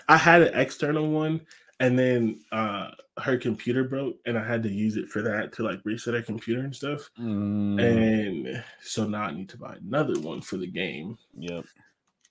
I 0.07 0.17
had 0.17 0.41
an 0.43 0.53
external 0.59 1.09
one 1.09 1.41
and 1.79 1.97
then 1.97 2.41
uh 2.51 2.91
her 3.19 3.37
computer 3.37 3.83
broke 3.83 4.17
and 4.25 4.37
I 4.37 4.45
had 4.45 4.63
to 4.63 4.69
use 4.69 4.97
it 4.97 5.07
for 5.07 5.21
that 5.21 5.53
to 5.53 5.63
like 5.63 5.79
reset 5.85 6.13
her 6.13 6.21
computer 6.21 6.61
and 6.61 6.75
stuff. 6.75 7.09
Mm, 7.19 7.81
And 7.81 8.63
so 8.81 9.07
now 9.07 9.23
I 9.23 9.31
need 9.31 9.49
to 9.49 9.57
buy 9.57 9.75
another 9.81 10.19
one 10.19 10.41
for 10.41 10.57
the 10.57 10.67
game. 10.67 11.17
yep. 11.37 11.63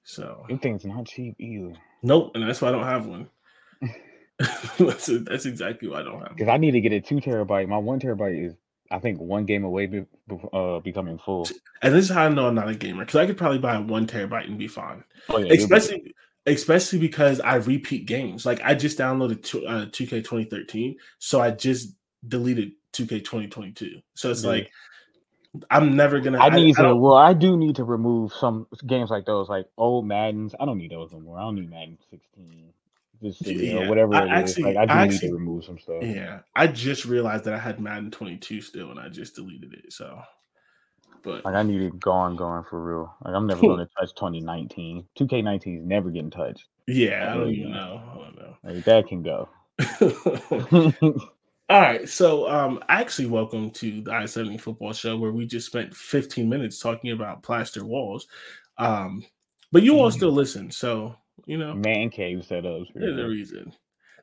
So 0.04 0.44
Them 0.48 0.58
things 0.58 0.84
not 0.84 1.06
cheap 1.06 1.34
either. 1.38 1.74
Nope, 2.02 2.32
and 2.34 2.46
that's 2.46 2.60
why 2.60 2.68
I 2.68 2.72
don't 2.72 2.84
have 2.84 3.06
one. 3.06 3.28
that's, 4.78 5.06
that's 5.06 5.46
exactly 5.46 5.88
why 5.88 6.00
I 6.00 6.02
don't 6.02 6.20
have 6.20 6.36
Because. 6.36 6.48
I 6.48 6.56
need 6.56 6.72
to 6.72 6.80
get 6.80 6.92
a 6.92 7.00
two 7.00 7.16
terabyte. 7.16 7.68
My 7.68 7.78
one 7.78 8.00
terabyte 8.00 8.46
is, 8.46 8.54
I 8.90 8.98
think, 8.98 9.20
one 9.20 9.44
game 9.44 9.64
away 9.64 9.86
be, 9.86 10.04
uh, 10.52 10.80
becoming 10.80 11.18
full. 11.18 11.48
And 11.82 11.94
this 11.94 12.06
is 12.06 12.10
how 12.10 12.24
I 12.24 12.28
know 12.28 12.48
I'm 12.48 12.54
not 12.54 12.68
a 12.68 12.74
gamer 12.74 13.04
because 13.04 13.16
I 13.16 13.26
could 13.26 13.36
probably 13.36 13.58
buy 13.58 13.76
a 13.76 13.80
one 13.80 14.06
terabyte 14.06 14.46
and 14.46 14.58
be 14.58 14.68
fine. 14.68 15.04
Oh 15.28 15.38
yeah, 15.38 15.54
especially 15.54 16.14
especially 16.46 16.98
because 16.98 17.40
I 17.40 17.56
repeat 17.56 18.06
games. 18.06 18.44
Like 18.44 18.60
I 18.64 18.74
just 18.74 18.98
downloaded 18.98 19.42
two, 19.42 19.64
uh, 19.66 19.86
2K 19.86 20.24
2013, 20.24 20.96
so 21.18 21.40
I 21.40 21.52
just 21.52 21.94
deleted 22.26 22.72
2K 22.92 23.24
2022. 23.24 24.00
So 24.14 24.30
it's 24.30 24.42
Yeah. 24.42 24.50
like 24.50 24.70
I'm 25.70 25.96
never 25.96 26.20
gonna. 26.20 26.38
I 26.38 26.48
need 26.50 26.76
to. 26.76 26.94
well, 26.96 27.14
I 27.14 27.34
do 27.34 27.56
need 27.56 27.76
to 27.76 27.84
remove 27.84 28.32
some 28.32 28.66
games 28.86 29.10
like 29.10 29.26
those, 29.26 29.48
like 29.48 29.66
old 29.76 30.06
Madden's. 30.06 30.54
I 30.58 30.64
don't 30.64 30.78
need 30.78 30.90
those 30.92 31.12
anymore. 31.12 31.38
I 31.38 31.42
don't 31.42 31.56
need 31.56 31.68
Madden 31.70 31.98
16, 32.10 32.72
just 33.22 33.42
you 33.46 33.74
know, 33.74 33.82
Yeah, 33.82 33.88
whatever 33.88 34.14
I 34.14 34.20
it 34.40 34.44
is. 34.44 34.50
actually- 34.56 34.74
Like 34.74 34.76
I 34.78 34.86
do 34.86 34.92
I 34.94 35.06
need 35.08 35.20
to 35.20 35.32
remove 35.32 35.64
some 35.64 35.78
stuff. 35.78 36.02
yeah, 36.02 36.40
I 36.56 36.66
just 36.68 37.04
realized 37.04 37.44
that 37.44 37.54
I 37.54 37.58
had 37.58 37.80
Madden 37.80 38.10
22 38.10 38.60
still, 38.62 38.90
and 38.90 38.98
I 38.98 39.08
just 39.10 39.34
deleted 39.34 39.74
it. 39.74 39.92
So, 39.92 40.22
but 41.22 41.44
Like 41.44 41.54
I 41.54 41.62
need 41.62 41.82
it 41.82 42.00
gone, 42.00 42.34
gone 42.36 42.64
for 42.64 42.82
real. 42.82 43.14
Like 43.22 43.34
I'm 43.34 43.46
never 43.46 43.60
going 43.60 43.78
to 43.86 43.88
touch 43.98 44.14
2019. 44.14 45.04
2K19 45.18 45.80
is 45.80 45.84
never 45.84 46.10
getting 46.10 46.30
touched. 46.30 46.64
yeah, 46.86 47.30
I 47.30 47.36
don't 47.36 47.50
even 47.50 47.68
yeah. 47.68 47.74
know. 47.74 48.02
I 48.10 48.14
don't 48.16 48.36
know. 48.38 48.56
Like 48.64 48.84
that 48.84 49.06
can 49.06 49.22
go. 49.22 49.48
All 51.72 51.80
right, 51.80 52.06
so 52.06 52.46
um, 52.50 52.80
actually, 52.90 53.28
welcome 53.28 53.70
to 53.72 54.02
the 54.02 54.12
I 54.12 54.26
seventy 54.26 54.58
Football 54.58 54.92
Show, 54.92 55.16
where 55.16 55.32
we 55.32 55.46
just 55.46 55.66
spent 55.68 55.96
fifteen 55.96 56.46
minutes 56.50 56.78
talking 56.78 57.12
about 57.12 57.42
plaster 57.42 57.86
walls. 57.86 58.28
Um, 58.76 59.24
but 59.72 59.82
you 59.82 59.96
all 59.96 60.10
Mhm. 60.10 60.12
still 60.12 60.32
listen, 60.32 60.70
so 60.70 61.16
you 61.46 61.56
know 61.56 61.80
Man 61.80 62.10
cave 62.10 62.40
setups. 62.40 62.88
there's 62.94 63.18
a 63.18 63.26
reason. 63.26 63.72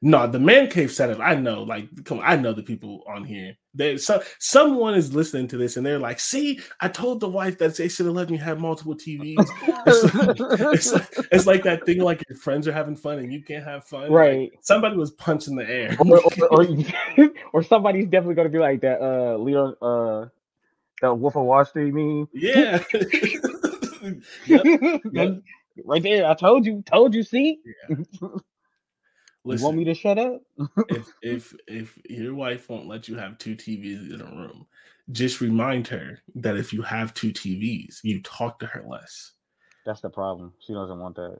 No, 0.02 0.28
the 0.28 0.40
man 0.40 0.70
cave 0.70 0.94
setup. 0.94 1.20
I 1.20 1.36
know, 1.36 1.64
like, 1.64 1.90
come 2.06 2.20
on, 2.20 2.26
I 2.26 2.38
know 2.38 2.54
the 2.54 2.64
people 2.64 3.04
on 3.06 3.26
here. 3.26 3.58
There's 3.74 4.06
so 4.06 4.24
someone 4.40 4.96
is 4.96 5.14
listening 5.14 5.50
to 5.50 5.58
this, 5.58 5.76
and 5.76 5.86
they're 5.86 6.00
like, 6.00 6.22
"See, 6.22 6.60
I 6.80 6.88
told 6.88 7.20
the 7.20 7.28
wife 7.28 7.58
that 7.58 7.76
they 7.76 7.90
should 7.90 8.06
have 8.06 8.16
let 8.16 8.30
me 8.30 8.38
have 8.38 8.62
multiple 8.62 8.96
TVs." 8.96 9.36
it's, 10.74 10.94
like, 10.94 11.08
it's 11.32 11.46
like 11.48 11.64
that 11.64 11.86
thing, 11.86 12.00
like 12.00 12.24
your 12.30 12.38
friends 12.38 12.66
are 12.68 12.72
having 12.72 12.96
fun 12.96 13.20
and 13.20 13.34
you 13.34 13.44
can't 13.44 13.66
have 13.66 13.84
fun. 13.84 14.04
Like, 14.04 14.12
Right. 14.12 14.52
somebody 14.62 14.96
was 14.96 15.12
punching 15.12 15.56
the 15.58 15.70
air. 15.70 15.98
or, 16.00 16.22
or, 16.50 16.62
or, 16.62 17.30
or 17.54 17.64
somebody's 17.64 18.06
definitely 18.06 18.36
going 18.36 18.48
to 18.48 18.52
be 18.54 18.60
like 18.60 18.80
that. 18.82 19.02
Uh, 19.02 19.36
Leo, 19.38 19.74
uh, 19.82 20.30
the 21.02 21.14
Wolf 21.14 21.36
of 21.36 21.44
Wall 21.44 21.66
Street 21.66 21.94
meme. 21.94 22.28
Yeah. 22.34 22.82
Yep. 24.48 24.64
That's- 25.14 25.38
Right 25.86 26.04
there, 26.04 26.26
I 26.26 26.34
told 26.34 26.66
you, 26.66 26.82
told 26.86 27.14
you. 27.14 27.24
See, 27.24 27.60
you 27.88 28.42
Listen, 29.46 29.66
want 29.66 29.78
me 29.78 29.84
to 29.86 29.94
shut 29.94 30.18
up? 30.18 30.42
if 30.90 31.08
if 31.22 31.56
if 31.68 31.98
your 32.10 32.34
wife 32.36 32.70
won't 32.70 32.88
let 32.88 33.08
you 33.08 33.16
have 33.16 33.38
two 33.38 33.56
TVs 33.56 34.14
in 34.14 34.22
a 34.22 34.26
room, 34.26 34.66
just 35.12 35.42
remind 35.42 35.88
her 35.88 36.20
that 36.36 36.58
if 36.58 36.74
you 36.74 36.82
have 36.82 37.14
two 37.14 37.32
TVs, 37.32 38.00
you 38.04 38.22
talk 38.22 38.60
to 38.60 38.66
her 38.66 38.84
less. 38.88 39.32
That's 39.86 40.02
the 40.02 40.10
problem. 40.10 40.54
She 40.66 40.74
doesn't 40.74 41.00
want 41.00 41.16
that. 41.16 41.40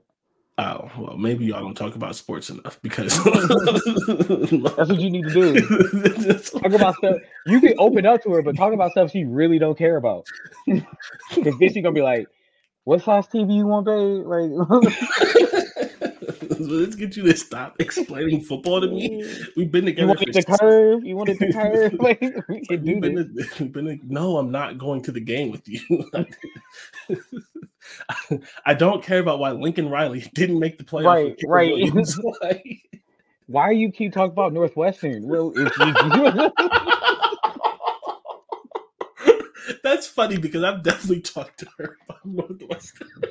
Oh 0.58 0.90
well, 0.98 1.16
maybe 1.16 1.46
y'all 1.46 1.62
don't 1.62 1.76
talk 1.76 1.94
about 1.94 2.16
sports 2.16 2.50
enough 2.50 2.80
because 2.82 3.16
That's 3.24 4.90
what 4.90 5.00
you 5.00 5.10
need 5.10 5.24
to 5.24 5.32
do. 5.32 6.34
Talk 6.60 6.72
about 6.72 6.96
stuff 6.96 7.16
you 7.46 7.60
can 7.60 7.74
open 7.78 8.04
up 8.04 8.22
to 8.24 8.32
her, 8.32 8.42
but 8.42 8.56
talk 8.56 8.74
about 8.74 8.90
stuff 8.90 9.10
she 9.10 9.24
really 9.24 9.58
don't 9.58 9.78
care 9.78 9.96
about. 9.96 10.26
Because 10.66 11.58
then 11.58 11.72
she 11.72 11.80
gonna 11.80 11.94
be 11.94 12.02
like, 12.02 12.26
"What 12.84 13.02
size 13.02 13.26
TV 13.28 13.56
you 13.56 13.66
want, 13.66 13.86
babe?" 13.86 14.26
Like, 14.26 15.69
Let's 16.68 16.94
get 16.94 17.16
you 17.16 17.22
to 17.24 17.36
stop 17.36 17.76
explaining 17.80 18.42
football 18.42 18.80
to 18.80 18.86
me. 18.88 19.24
We've 19.56 19.70
been 19.70 19.84
together. 19.86 20.08
you 20.08 20.08
together 20.08 20.08
want 20.08 20.18
for 20.18 20.28
it 20.28 20.32
to 20.32 20.42
six- 20.42 20.58
curve? 20.58 21.04
You 21.04 21.16
want 21.16 21.28
it 21.30 21.38
to 21.38 21.52
curve? 21.52 21.94
Like, 22.00 22.20
we 22.48 22.66
can 22.66 22.84
do 22.84 23.00
been, 23.00 23.32
this. 23.34 23.52
to- 23.54 23.64
been 23.66 23.86
to- 23.86 23.98
no, 24.04 24.36
I'm 24.36 24.50
not 24.50 24.76
going 24.78 25.00
to 25.02 25.12
the 25.12 25.20
game 25.20 25.50
with 25.50 25.66
you. 25.68 25.80
I 28.66 28.74
don't 28.74 29.02
care 29.02 29.20
about 29.20 29.38
why 29.38 29.52
Lincoln 29.52 29.88
Riley 29.88 30.20
didn't 30.34 30.58
make 30.58 30.76
the 30.78 30.84
playoff. 30.84 31.36
Right, 31.46 31.82
right. 32.42 32.62
Why 33.46 33.70
you 33.72 33.90
keep 33.90 34.12
talking 34.12 34.32
about 34.32 34.52
Northwestern? 34.52 35.26
Well, 35.26 35.52
if 35.56 35.76
you, 35.78 36.52
That's 39.82 40.06
funny 40.06 40.36
because 40.38 40.62
I've 40.62 40.82
definitely 40.82 41.20
talked 41.20 41.58
to 41.60 41.66
her 41.78 41.96
about 42.08 42.24
Northwestern. 42.24 43.08
I'll 43.22 43.30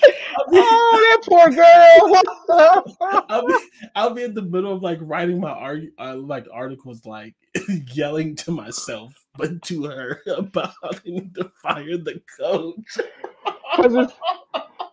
be, 0.00 0.08
oh, 0.48 1.18
that 1.18 1.22
poor 1.28 1.50
girl. 1.50 3.24
I'll, 3.28 3.46
be, 3.46 3.54
I'll 3.94 4.14
be 4.14 4.22
in 4.24 4.34
the 4.34 4.42
middle 4.42 4.72
of 4.72 4.82
like 4.82 4.98
writing 5.00 5.40
my 5.40 5.50
arg- 5.50 5.92
uh, 5.98 6.16
like 6.16 6.46
articles, 6.52 7.04
like 7.06 7.34
yelling 7.92 8.36
to 8.36 8.50
myself, 8.50 9.14
but 9.36 9.62
to 9.62 9.84
her 9.84 10.20
about 10.26 10.72
how 10.82 10.90
they 10.90 11.10
need 11.10 11.34
to 11.36 11.50
fire 11.62 11.96
the 11.96 12.20
coach. 12.38 12.98
Because 13.76 13.94
it's, 13.94 14.12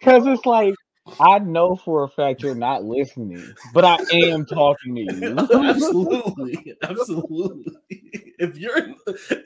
cause 0.04 0.26
it's 0.28 0.46
like, 0.46 0.76
I 1.20 1.40
know 1.40 1.76
for 1.76 2.04
a 2.04 2.10
fact 2.10 2.44
you're 2.44 2.56
not 2.56 2.84
listening, 2.84 3.54
but 3.74 3.86
I 3.86 3.98
am 4.14 4.46
talking 4.46 4.96
to 4.96 5.02
you. 5.02 5.38
absolutely, 5.54 6.76
absolutely. 6.84 7.74
If 8.40 8.58
you're 8.58 8.78
in 8.78 8.96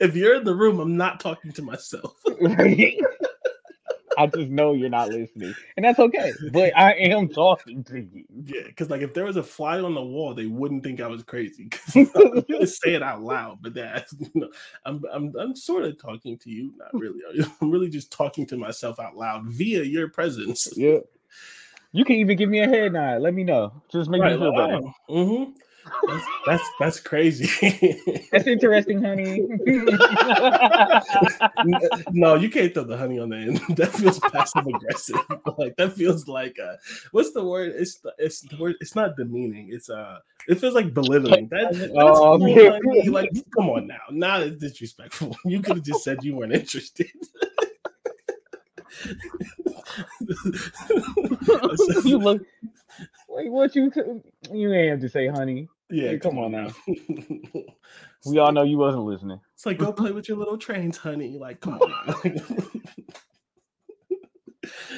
if 0.00 0.16
you're 0.16 0.34
in 0.36 0.44
the 0.44 0.54
room, 0.54 0.80
I'm 0.80 0.96
not 0.96 1.20
talking 1.20 1.52
to 1.52 1.62
myself. 1.62 2.16
Right? 4.18 4.24
I 4.34 4.38
just 4.38 4.50
know 4.50 4.72
you're 4.74 4.88
not 4.90 5.10
listening, 5.10 5.54
and 5.76 5.84
that's 5.84 5.98
okay. 5.98 6.34
But 6.52 6.76
I 6.76 6.92
am 6.94 7.28
talking 7.28 7.84
to 7.84 8.00
you. 8.00 8.24
Yeah, 8.44 8.62
because 8.66 8.90
like 8.90 9.02
if 9.02 9.14
there 9.14 9.24
was 9.24 9.36
a 9.36 9.42
fly 9.42 9.80
on 9.80 9.94
the 9.94 10.02
wall, 10.02 10.34
they 10.34 10.46
wouldn't 10.46 10.82
think 10.84 11.00
I 11.00 11.06
was 11.06 11.22
crazy. 11.22 11.68
'cause 11.68 11.96
I'm 12.14 12.66
say 12.66 12.94
it 12.94 13.02
out 13.02 13.22
loud, 13.22 13.58
but 13.62 13.74
that's 13.74 14.12
you 14.18 14.30
know, 14.34 14.50
I'm 14.84 15.02
I'm 15.12 15.32
I'm 15.38 15.56
sort 15.56 15.84
of 15.84 15.98
talking 15.98 16.38
to 16.38 16.50
you, 16.50 16.72
not 16.76 16.92
really. 16.94 17.20
I'm 17.60 17.70
really 17.70 17.88
just 17.88 18.10
talking 18.12 18.46
to 18.46 18.56
myself 18.56 19.00
out 19.00 19.16
loud 19.16 19.46
via 19.46 19.82
your 19.82 20.08
presence. 20.08 20.68
Yeah. 20.76 20.98
You 21.92 22.04
can 22.04 22.16
even 22.16 22.38
give 22.38 22.48
me 22.48 22.60
a 22.60 22.66
head 22.66 22.94
nod. 22.94 23.20
Let 23.20 23.34
me 23.34 23.44
know. 23.44 23.82
Just 23.90 24.08
make 24.08 24.22
me 24.22 24.30
feel 24.38 24.52
better. 24.52 24.80
hmm 25.08 25.44
That's 26.06 26.24
that's, 26.46 26.70
that's 26.78 27.00
crazy. 27.00 27.48
that's 28.32 28.46
interesting, 28.46 29.02
honey. 29.02 29.40
no, 32.12 32.36
you 32.36 32.50
can't 32.50 32.74
throw 32.74 32.84
the 32.84 32.96
honey 32.96 33.18
on 33.18 33.30
the 33.30 33.36
end. 33.36 33.60
That 33.76 33.92
feels 33.92 34.18
passive 34.18 34.66
aggressive. 34.66 35.16
like 35.58 35.76
that 35.76 35.92
feels 35.94 36.26
like 36.28 36.58
uh 36.58 36.76
what's 37.12 37.32
the 37.32 37.44
word? 37.44 37.74
It's 37.76 37.98
the, 37.98 38.14
it's 38.18 38.40
the 38.42 38.56
word. 38.56 38.76
It's 38.80 38.94
not 38.94 39.16
demeaning. 39.16 39.70
It's 39.72 39.90
uh 39.90 40.18
it 40.48 40.56
feels 40.56 40.74
like 40.74 40.94
belittling. 40.94 41.48
That, 41.48 41.72
that's 41.72 41.92
oh, 41.96 42.34
like, 42.34 42.82
like, 43.06 43.30
come 43.54 43.70
on 43.70 43.86
now. 43.86 44.00
Now 44.10 44.40
it's 44.40 44.58
disrespectful. 44.58 45.36
You 45.44 45.62
could 45.62 45.76
have 45.76 45.84
just 45.84 46.04
said 46.04 46.18
you 46.22 46.36
weren't 46.36 46.52
interested. 46.52 47.08
you 52.04 52.18
look 52.18 52.42
like 53.28 53.48
what 53.48 53.74
you 53.74 53.90
you 54.52 54.72
ain't 54.72 54.90
have 54.90 55.00
to 55.00 55.08
say, 55.08 55.28
honey. 55.28 55.68
Yeah, 55.92 56.16
come, 56.16 56.38
on 56.38 56.52
now. 56.52 56.70
we 58.26 58.38
all 58.38 58.50
know 58.50 58.62
you 58.62 58.78
wasn't 58.78 59.04
listening. 59.04 59.40
It's 59.54 59.66
like 59.66 59.78
go 59.78 59.92
play 60.02 60.12
with 60.12 60.28
your 60.28 60.38
little 60.38 60.56
trains, 60.56 60.96
honey. 60.96 61.36
Like, 61.38 61.60
come 61.60 61.74
on. 61.74 62.14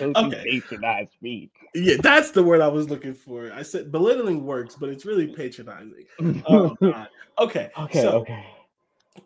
okay. 0.00 0.44
Patronize 0.44 1.09
speak. 1.12 1.50
Yeah, 1.74 1.96
that's 2.00 2.30
the 2.30 2.44
word 2.44 2.61
I 2.61 2.68
was 2.68 2.88
looking 2.88 3.14
for. 3.14 3.52
I 3.52 3.62
said 3.62 3.90
belittling 3.90 4.44
works, 4.44 4.76
but 4.76 4.88
it's 4.88 5.04
really 5.04 5.26
patronizing. 5.26 6.07
Oh, 6.46 6.76
okay. 7.38 7.70
Okay. 7.76 8.02
So, 8.02 8.18
okay 8.18 8.44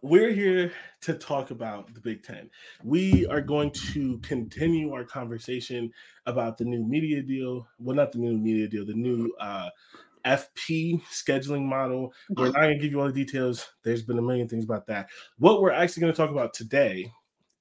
we're 0.02 0.32
here 0.32 0.72
to 1.00 1.14
talk 1.14 1.50
about 1.50 1.92
the 1.94 2.00
Big 2.00 2.22
Ten. 2.22 2.50
We 2.84 3.26
are 3.26 3.40
going 3.40 3.70
to 3.92 4.18
continue 4.18 4.92
our 4.92 5.04
conversation 5.04 5.92
about 6.26 6.58
the 6.58 6.64
new 6.64 6.84
media 6.84 7.22
deal. 7.22 7.66
Well, 7.78 7.96
not 7.96 8.12
the 8.12 8.18
new 8.18 8.36
media 8.36 8.68
deal, 8.68 8.84
the 8.84 8.94
new 8.94 9.32
uh, 9.40 9.70
FP 10.24 11.02
scheduling 11.12 11.64
model. 11.64 12.12
We're 12.30 12.46
not 12.46 12.54
going 12.54 12.76
to 12.76 12.82
give 12.82 12.92
you 12.92 13.00
all 13.00 13.06
the 13.06 13.12
details. 13.12 13.66
There's 13.82 14.02
been 14.02 14.18
a 14.18 14.22
million 14.22 14.48
things 14.48 14.64
about 14.64 14.86
that. 14.86 15.08
What 15.38 15.60
we're 15.60 15.72
actually 15.72 16.02
going 16.02 16.12
to 16.12 16.16
talk 16.16 16.30
about 16.30 16.54
today 16.54 17.10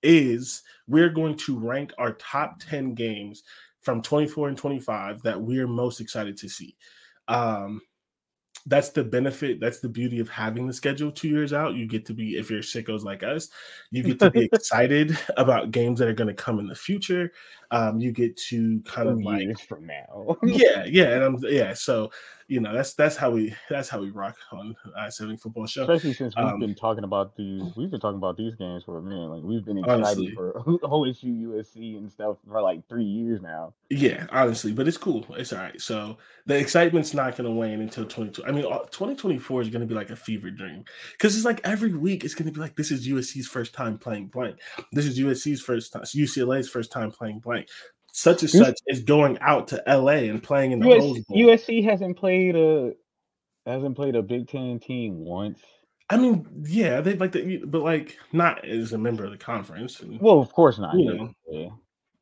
is 0.04 0.64
we're 0.88 1.10
going 1.10 1.38
to 1.38 1.58
rank 1.58 1.92
our 1.98 2.14
top 2.14 2.60
10 2.60 2.94
games 2.94 3.44
from 3.82 4.02
24 4.02 4.50
and 4.50 4.58
25 4.58 5.22
that 5.24 5.40
we're 5.40 5.68
most 5.68 6.02
excited 6.02 6.38
to 6.38 6.50
see. 6.50 6.76
Um, 7.28 7.82
that's 8.68 8.90
the 8.90 9.04
benefit 9.04 9.60
that's 9.60 9.80
the 9.80 9.88
beauty 9.88 10.20
of 10.20 10.28
having 10.28 10.68
the 10.68 10.74
schedule 10.74 11.10
two 11.10 11.30
years 11.30 11.54
out 11.54 11.76
you 11.76 11.88
get 11.88 12.06
to 12.06 12.14
be 12.14 12.38
if 12.38 12.50
you're 12.50 12.60
sickos 12.60 13.04
like 13.04 13.24
us 13.24 13.50
you 13.92 14.04
get 14.04 14.20
to 14.20 14.30
be 14.30 14.44
excited 14.54 15.18
about 15.38 15.72
games 15.72 16.00
that 16.00 16.08
are 16.08 16.14
going 16.14 16.28
to 16.28 16.34
come 16.34 16.60
in 16.60 16.68
the 16.68 16.76
future 16.76 17.32
um, 17.72 18.00
you 18.00 18.12
get 18.12 18.36
to 18.36 18.82
kind 18.82 19.08
of 19.08 19.22
like 19.22 19.58
from 19.68 19.86
now 19.86 20.36
yeah 20.44 20.84
yeah 20.86 21.16
and 21.16 21.24
I'm, 21.24 21.38
yeah 21.44 21.74
so 21.74 22.12
you 22.48 22.62
know 22.62 22.74
that's 22.74 22.94
that's 22.94 23.18
how 23.18 23.30
we 23.30 23.54
that's 23.70 23.90
how 23.90 24.00
we 24.00 24.10
rock 24.10 24.36
on 24.52 24.76
i 24.98 25.10
seven 25.10 25.38
football 25.38 25.68
show. 25.68 25.82
Especially 25.82 26.14
since 26.14 26.36
we've 26.36 26.46
um, 26.46 26.60
been 26.60 26.76
talking 26.76 27.04
about 27.04 27.36
these, 27.36 27.62
we've 27.76 27.92
been 27.92 28.00
talking 28.00 28.18
about 28.18 28.38
these 28.38 28.56
games 28.56 28.84
for 28.86 28.98
a 28.98 29.02
minute. 29.02 29.30
Like 29.30 29.44
we've 29.44 29.66
been 29.66 29.78
excited 29.78 30.04
honestly, 30.04 30.32
for 30.34 30.54
OSU, 30.66 31.44
USC, 31.44 31.98
and 31.98 32.12
stuff 32.12 32.38
for 32.48 32.62
like 32.62 32.88
three 32.88 33.04
years 33.04 33.42
now. 33.42 33.74
Yeah, 33.90 34.28
honestly, 34.32 34.72
but 34.72 34.88
it's 34.88 34.98
cool. 34.98 35.26
It's 35.32 35.52
all 35.52 35.60
right. 35.60 35.80
So 35.82 36.18
the 36.46 36.58
excitement's 36.58 37.14
not 37.14 37.36
going 37.36 37.50
to 37.50 37.52
wane 37.52 37.82
until 37.82 38.06
22. 38.06 38.46
I 38.46 38.52
mean, 38.52 38.64
2024 38.64 39.62
is 39.62 39.70
going 39.70 39.82
to 39.82 39.88
be 39.88 39.96
like 39.96 40.10
a 40.10 40.16
fever 40.16 40.50
dream 40.50 40.86
because 41.12 41.36
it's 41.36 41.46
like 41.46 41.60
every 41.66 41.94
week 41.94 42.24
it's 42.24 42.36
going 42.36 42.48
to 42.48 42.54
be 42.54 42.62
like 42.62 42.76
this 42.76 42.92
is 42.92 43.08
USC's 43.08 43.48
first 43.48 43.74
time 43.74 43.98
playing 43.98 44.28
blank. 44.28 44.58
This 44.94 45.06
is 45.06 45.20
USC's 45.20 45.62
first 45.62 45.92
time, 45.92 46.04
UCLA's 46.04 46.70
first 46.70 46.92
time 46.92 47.12
playing 47.12 47.40
blank 47.40 47.68
such 48.18 48.42
and 48.42 48.50
such 48.50 48.80
is 48.88 49.04
going 49.04 49.38
out 49.42 49.68
to 49.68 49.84
LA 49.88 50.26
and 50.26 50.42
playing 50.42 50.72
in 50.72 50.80
the 50.80 50.90
US, 50.90 51.20
USC 51.30 51.84
hasn't 51.84 52.18
played 52.18 52.56
a 52.56 52.94
hasn't 53.68 53.96
played 53.96 54.16
a 54.16 54.24
Big 54.24 54.48
Ten 54.48 54.80
team 54.80 55.20
once. 55.20 55.62
I 56.10 56.18
mean, 56.18 56.48
yeah, 56.66 57.00
they 57.02 57.14
like 57.14 57.34
the, 57.34 57.58
but 57.58 57.84
like 57.84 58.18
not 58.34 58.66
as 58.66 58.94
a 58.94 58.98
member 58.98 59.24
of 59.24 59.30
the 59.30 59.38
conference. 59.38 60.00
And, 60.00 60.20
well, 60.20 60.40
of 60.40 60.52
course 60.52 60.80
not. 60.80 60.96
You 60.96 61.14
know. 61.14 61.34
Yeah. 61.48 61.70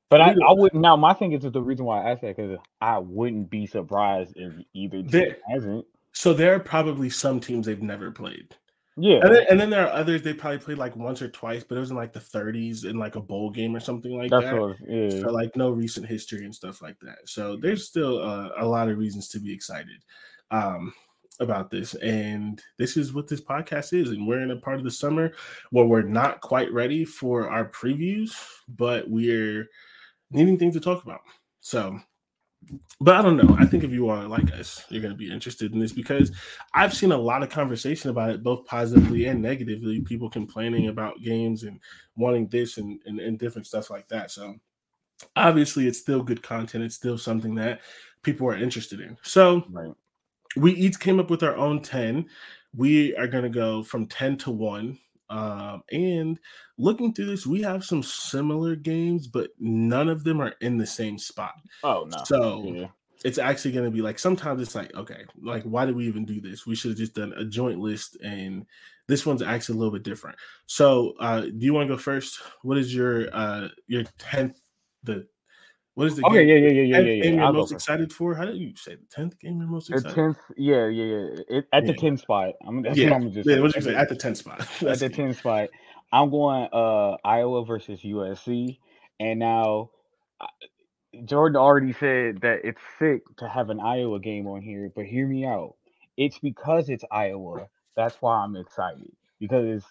But 0.09 0.19
I, 0.19 0.31
I 0.31 0.51
wouldn't 0.51 0.81
now. 0.81 0.97
My 0.97 1.13
thing 1.13 1.31
is 1.31 1.43
the 1.43 1.61
reason 1.61 1.85
why 1.85 2.03
I 2.03 2.11
asked 2.11 2.23
that 2.23 2.35
because 2.35 2.57
I 2.81 2.97
wouldn't 2.97 3.49
be 3.49 3.65
surprised 3.65 4.33
if 4.35 4.53
either 4.73 4.97
team 4.97 5.07
there, 5.07 5.37
hasn't. 5.49 5.85
So 6.11 6.33
there 6.33 6.55
are 6.55 6.59
probably 6.59 7.09
some 7.09 7.39
teams 7.39 7.67
they've 7.67 7.81
never 7.81 8.11
played. 8.11 8.53
Yeah. 8.97 9.19
And 9.21 9.35
then, 9.35 9.45
and 9.49 9.59
then, 9.59 9.69
there 9.69 9.85
are 9.85 9.93
others 9.93 10.21
they 10.21 10.33
probably 10.33 10.59
played 10.59 10.77
like 10.77 10.95
once 10.95 11.21
or 11.21 11.27
twice, 11.27 11.63
but 11.63 11.75
it 11.75 11.81
was 11.81 11.91
in 11.91 11.97
like 11.97 12.13
the 12.13 12.19
30s 12.19 12.85
in 12.85 12.97
like 12.97 13.15
a 13.15 13.21
bowl 13.21 13.49
game 13.49 13.75
or 13.75 13.79
something 13.81 14.17
like 14.17 14.29
That's 14.31 14.45
that. 14.45 14.59
What, 14.59 14.77
yeah. 14.87 15.09
So 15.09 15.31
like 15.31 15.55
no 15.55 15.71
recent 15.71 16.05
history 16.05 16.45
and 16.45 16.55
stuff 16.55 16.81
like 16.81 16.97
that. 17.01 17.17
So 17.25 17.57
there's 17.57 17.87
still 17.87 18.21
uh, 18.21 18.49
a 18.57 18.65
lot 18.65 18.89
of 18.89 18.97
reasons 18.97 19.27
to 19.29 19.39
be 19.39 19.53
excited 19.53 20.01
um, 20.49 20.93
about 21.41 21.69
this. 21.69 21.93
And 21.95 22.61
this 22.77 22.95
is 22.95 23.13
what 23.13 23.27
this 23.27 23.41
podcast 23.41 23.91
is. 23.91 24.11
And 24.11 24.25
we're 24.25 24.41
in 24.41 24.51
a 24.51 24.57
part 24.57 24.77
of 24.77 24.85
the 24.85 24.91
summer 24.91 25.33
where 25.71 25.85
we're 25.85 26.01
not 26.01 26.39
quite 26.39 26.71
ready 26.71 27.03
for 27.03 27.49
our 27.49 27.69
previews, 27.69 28.31
but 28.69 29.09
we're 29.09 29.67
needing 30.31 30.57
things 30.57 30.73
to 30.75 30.79
talk 30.79 31.03
about. 31.03 31.19
So 31.59 31.99
but 32.99 33.15
I 33.15 33.21
don't 33.21 33.37
know. 33.37 33.55
I 33.59 33.65
think 33.65 33.83
if 33.83 33.91
you 33.91 34.09
are 34.09 34.27
like 34.27 34.51
us, 34.53 34.83
you're 34.89 35.01
going 35.01 35.13
to 35.13 35.17
be 35.17 35.31
interested 35.31 35.73
in 35.73 35.79
this 35.79 35.91
because 35.91 36.31
I've 36.73 36.93
seen 36.93 37.11
a 37.11 37.17
lot 37.17 37.43
of 37.43 37.49
conversation 37.49 38.09
about 38.09 38.29
it, 38.29 38.43
both 38.43 38.65
positively 38.65 39.25
and 39.25 39.41
negatively. 39.41 40.01
People 40.01 40.29
complaining 40.29 40.87
about 40.87 41.21
games 41.21 41.63
and 41.63 41.79
wanting 42.15 42.47
this 42.47 42.77
and, 42.77 42.99
and, 43.05 43.19
and 43.19 43.37
different 43.37 43.67
stuff 43.67 43.89
like 43.89 44.07
that. 44.07 44.31
So 44.31 44.55
obviously, 45.35 45.87
it's 45.87 45.99
still 45.99 46.23
good 46.23 46.41
content. 46.41 46.83
It's 46.83 46.95
still 46.95 47.17
something 47.17 47.55
that 47.55 47.81
people 48.23 48.47
are 48.47 48.57
interested 48.57 48.99
in. 48.99 49.17
So 49.21 49.65
right. 49.69 49.93
we 50.55 50.73
each 50.73 50.99
came 50.99 51.19
up 51.19 51.29
with 51.29 51.43
our 51.43 51.55
own 51.55 51.81
10. 51.81 52.25
We 52.75 53.15
are 53.15 53.27
going 53.27 53.43
to 53.43 53.49
go 53.49 53.83
from 53.83 54.07
10 54.07 54.37
to 54.39 54.51
1 54.51 54.97
um, 55.29 55.83
and 55.91 56.39
looking 56.77 57.13
through 57.13 57.27
this, 57.27 57.45
we 57.45 57.61
have 57.61 57.83
some 57.83 58.03
similar 58.03 58.75
games, 58.75 59.27
but 59.27 59.51
none 59.59 60.09
of 60.09 60.23
them 60.23 60.41
are 60.41 60.53
in 60.61 60.77
the 60.77 60.85
same 60.85 61.17
spot. 61.17 61.55
Oh 61.83 62.07
no! 62.09 62.23
So 62.25 62.63
yeah. 62.63 62.87
it's 63.23 63.37
actually 63.37 63.71
going 63.71 63.85
to 63.85 63.91
be 63.91 64.01
like 64.01 64.19
sometimes 64.19 64.61
it's 64.61 64.75
like 64.75 64.93
okay, 64.95 65.25
like 65.41 65.63
why 65.63 65.85
did 65.85 65.95
we 65.95 66.07
even 66.07 66.25
do 66.25 66.41
this? 66.41 66.65
We 66.65 66.75
should 66.75 66.91
have 66.91 66.97
just 66.97 67.15
done 67.15 67.33
a 67.33 67.45
joint 67.45 67.79
list, 67.79 68.17
and 68.23 68.65
this 69.07 69.25
one's 69.25 69.41
actually 69.41 69.75
a 69.75 69.79
little 69.79 69.93
bit 69.93 70.03
different. 70.03 70.37
So, 70.67 71.13
uh, 71.19 71.41
do 71.41 71.57
you 71.59 71.73
want 71.73 71.87
to 71.87 71.93
go 71.95 71.99
first? 71.99 72.39
What 72.61 72.77
is 72.77 72.93
your 72.93 73.35
uh 73.35 73.69
your 73.87 74.03
tenth 74.17 74.59
the 75.03 75.27
what 75.95 76.07
is 76.07 76.17
the 76.17 76.25
okay, 76.25 76.45
game? 76.45 76.49
yeah, 76.49 76.55
yeah, 76.55 76.69
yeah, 76.69 76.81
yeah, 76.81 76.99
yeah. 76.99 77.23
Game 77.23 77.39
you're 77.39 77.53
most 77.53 77.71
excited 77.71 78.11
for? 78.11 78.35
How 78.35 78.45
did 78.45 78.57
you 78.57 78.73
say 78.75 78.95
the 78.95 79.05
tenth 79.09 79.39
game 79.39 79.59
you're 79.59 79.67
most 79.67 79.89
excited? 79.89 80.11
The 80.11 80.15
tenth, 80.15 80.37
yeah, 80.57 80.87
yeah, 80.87 81.03
yeah. 81.03 81.41
It, 81.49 81.67
at 81.71 81.85
yeah. 81.85 81.91
the 81.91 81.97
tenth 81.97 82.19
spot. 82.19 82.53
I'm, 82.65 82.81
that's 82.81 82.97
yeah. 82.97 83.11
what 83.11 83.21
I'm 83.21 83.31
just. 83.31 83.49
Yeah, 83.49 83.59
what 83.59 83.75
you 83.75 83.81
say? 83.81 83.95
At 83.95 84.09
the 84.09 84.15
tenth 84.15 84.37
spot. 84.37 84.59
at 84.81 84.99
the 84.99 85.09
tenth 85.09 85.37
spot, 85.37 85.69
I'm 86.11 86.29
going 86.29 86.67
uh 86.73 87.15
Iowa 87.23 87.63
versus 87.65 88.01
USC, 88.01 88.77
and 89.21 89.39
now 89.39 89.91
Jordan 91.23 91.55
already 91.55 91.93
said 91.93 92.41
that 92.41 92.59
it's 92.65 92.81
sick 92.99 93.21
to 93.37 93.47
have 93.47 93.69
an 93.69 93.79
Iowa 93.79 94.19
game 94.19 94.47
on 94.47 94.61
here, 94.61 94.91
but 94.93 95.05
hear 95.05 95.27
me 95.27 95.45
out. 95.45 95.75
It's 96.17 96.39
because 96.39 96.89
it's 96.89 97.05
Iowa. 97.09 97.67
That's 97.95 98.15
why 98.21 98.43
I'm 98.43 98.57
excited 98.57 99.11
because 99.39 99.83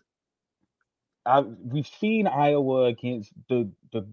I, 1.25 1.40
we've 1.40 1.87
seen 1.87 2.27
Iowa 2.27 2.85
against 2.85 3.33
the 3.49 3.71
the 3.93 4.07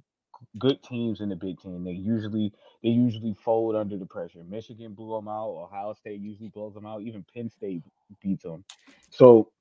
good 0.60 0.84
teams 0.84 1.22
in 1.22 1.30
the 1.30 1.36
Big 1.36 1.60
Ten. 1.62 1.84
They 1.84 1.92
usually 1.92 2.54
they 2.84 2.90
usually 2.90 3.36
fold 3.44 3.76
under 3.76 3.98
the 3.98 4.06
pressure. 4.06 4.44
Michigan 4.50 4.94
blew 4.94 5.16
them 5.18 5.28
out. 5.28 5.50
Ohio 5.50 5.94
State 5.94 6.22
usually 6.22 6.50
blows 6.50 6.74
them 6.74 6.86
out. 6.86 7.02
Even 7.02 7.26
Penn 7.34 7.50
State 7.50 7.84
beats 8.22 8.44
them. 8.44 8.64
So 9.12 9.52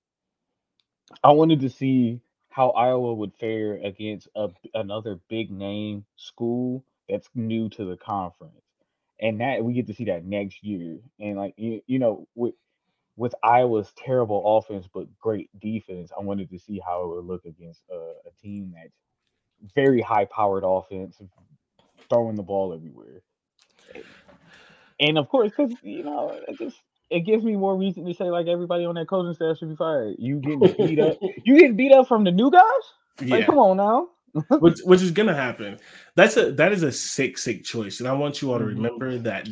I 1.23 1.33
wanted 1.33 1.61
to 1.61 1.71
see 1.71 2.21
how 2.51 2.71
Iowa 2.71 3.14
would 3.14 3.35
fare 3.35 3.75
against 3.75 4.29
a, 4.35 4.49
another 4.75 5.21
big 5.29 5.51
name 5.51 6.05
school 6.16 6.85
that's 7.09 7.29
new 7.35 7.69
to 7.71 7.85
the 7.85 7.97
conference, 7.97 8.62
and 9.21 9.40
that 9.40 9.64
we 9.64 9.75
get 9.75 9.87
to 9.88 9.95
see 9.95 10.05
that 10.07 10.25
next 10.25 10.64
year. 10.64 10.99
And 11.21 11.37
like 11.38 11.55
you, 11.57 11.83
you 11.87 11.99
know 11.99 12.27
with 12.35 12.55
with 13.16 13.35
Iowa's 13.43 13.93
terrible 13.97 14.59
offense 14.59 14.88
but 14.93 15.07
great 15.19 15.51
defense, 15.61 16.11
I 16.16 16.23
wanted 16.23 16.51
to 16.51 16.59
see 16.59 16.81
how 16.85 17.05
it 17.05 17.16
would 17.16 17.27
look 17.27 17.45
against 17.45 17.83
a, 17.90 17.97
a 17.97 18.33
team 18.43 18.75
that's 18.75 18.95
very 19.75 20.01
high 20.01 20.25
powered 20.25 20.64
offense, 20.64 21.20
throwing 22.09 22.37
the 22.37 22.42
ball 22.42 22.73
everywhere. 22.75 23.23
And 24.99 25.18
of 25.18 25.29
course, 25.29 25.51
because 25.51 25.73
you 25.83 26.05
know, 26.05 26.38
it 26.46 26.59
just 26.59 26.77
it 27.11 27.20
gives 27.20 27.42
me 27.42 27.57
more 27.57 27.77
reason 27.77 28.05
to 28.07 28.14
say 28.14 28.31
like 28.31 28.46
everybody 28.46 28.85
on 28.85 28.94
that 28.96 29.09
coaching 29.09 29.35
staff 29.35 29.59
should 29.59 29.70
be 29.70 29.77
fired. 29.77 30.16
You 30.18 30.38
getting 30.38 30.87
beat 30.87 31.01
up, 31.01 31.18
you 31.44 31.59
getting 31.59 31.77
beat 31.77 31.92
up 31.92 32.07
from 32.07 32.25
the 32.25 32.31
new 32.31 32.51
guys? 32.51 32.62
Yeah. 33.20 33.37
Like, 33.37 33.46
come 33.46 33.59
on 33.59 33.77
now. 33.77 34.09
which 34.61 34.79
which 34.85 35.03
is 35.03 35.11
gonna 35.11 35.35
happen. 35.35 35.77
That's 36.14 36.37
a 36.37 36.53
that 36.53 36.73
is 36.73 36.85
a 36.85 36.92
sick 36.92 37.37
sick 37.37 37.64
choice, 37.64 37.99
and 37.99 38.09
I 38.09 38.12
want 38.12 38.40
you 38.40 38.53
all 38.53 38.59
to 38.59 38.64
mm-hmm. 38.64 38.77
remember 38.77 39.18
that 39.18 39.49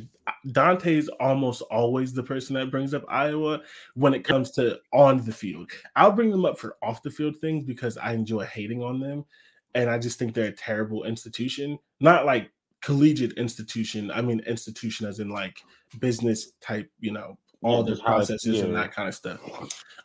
Dante 0.52 0.96
is 0.96 1.08
almost 1.20 1.62
always 1.62 2.12
the 2.12 2.22
person 2.22 2.54
that 2.54 2.70
brings 2.70 2.94
up 2.94 3.04
Iowa 3.08 3.60
when 3.94 4.14
it 4.14 4.22
comes 4.22 4.52
to 4.52 4.78
on 4.92 5.24
the 5.24 5.32
field. 5.32 5.70
I'll 5.96 6.12
bring 6.12 6.30
them 6.30 6.44
up 6.44 6.58
for 6.58 6.76
off 6.80 7.02
the 7.02 7.10
field 7.10 7.36
things 7.40 7.64
because 7.64 7.96
I 7.96 8.12
enjoy 8.12 8.44
hating 8.44 8.82
on 8.82 9.00
them, 9.00 9.24
and 9.74 9.90
I 9.90 9.98
just 9.98 10.18
think 10.18 10.34
they're 10.34 10.46
a 10.46 10.52
terrible 10.52 11.04
institution. 11.04 11.78
Not 12.00 12.26
like 12.26 12.50
collegiate 12.80 13.32
institution. 13.32 14.10
I 14.10 14.22
mean 14.22 14.40
institution 14.40 15.06
as 15.06 15.20
in 15.20 15.30
like 15.30 15.62
business 16.00 16.52
type, 16.60 16.90
you 17.00 17.12
know, 17.12 17.38
all 17.62 17.82
Yeah, 17.82 18.00
how 18.00 18.14
processes 18.14 18.60
and 18.60 18.74
that 18.74 18.94
kind 18.94 19.08
of 19.08 19.14
stuff. 19.14 19.40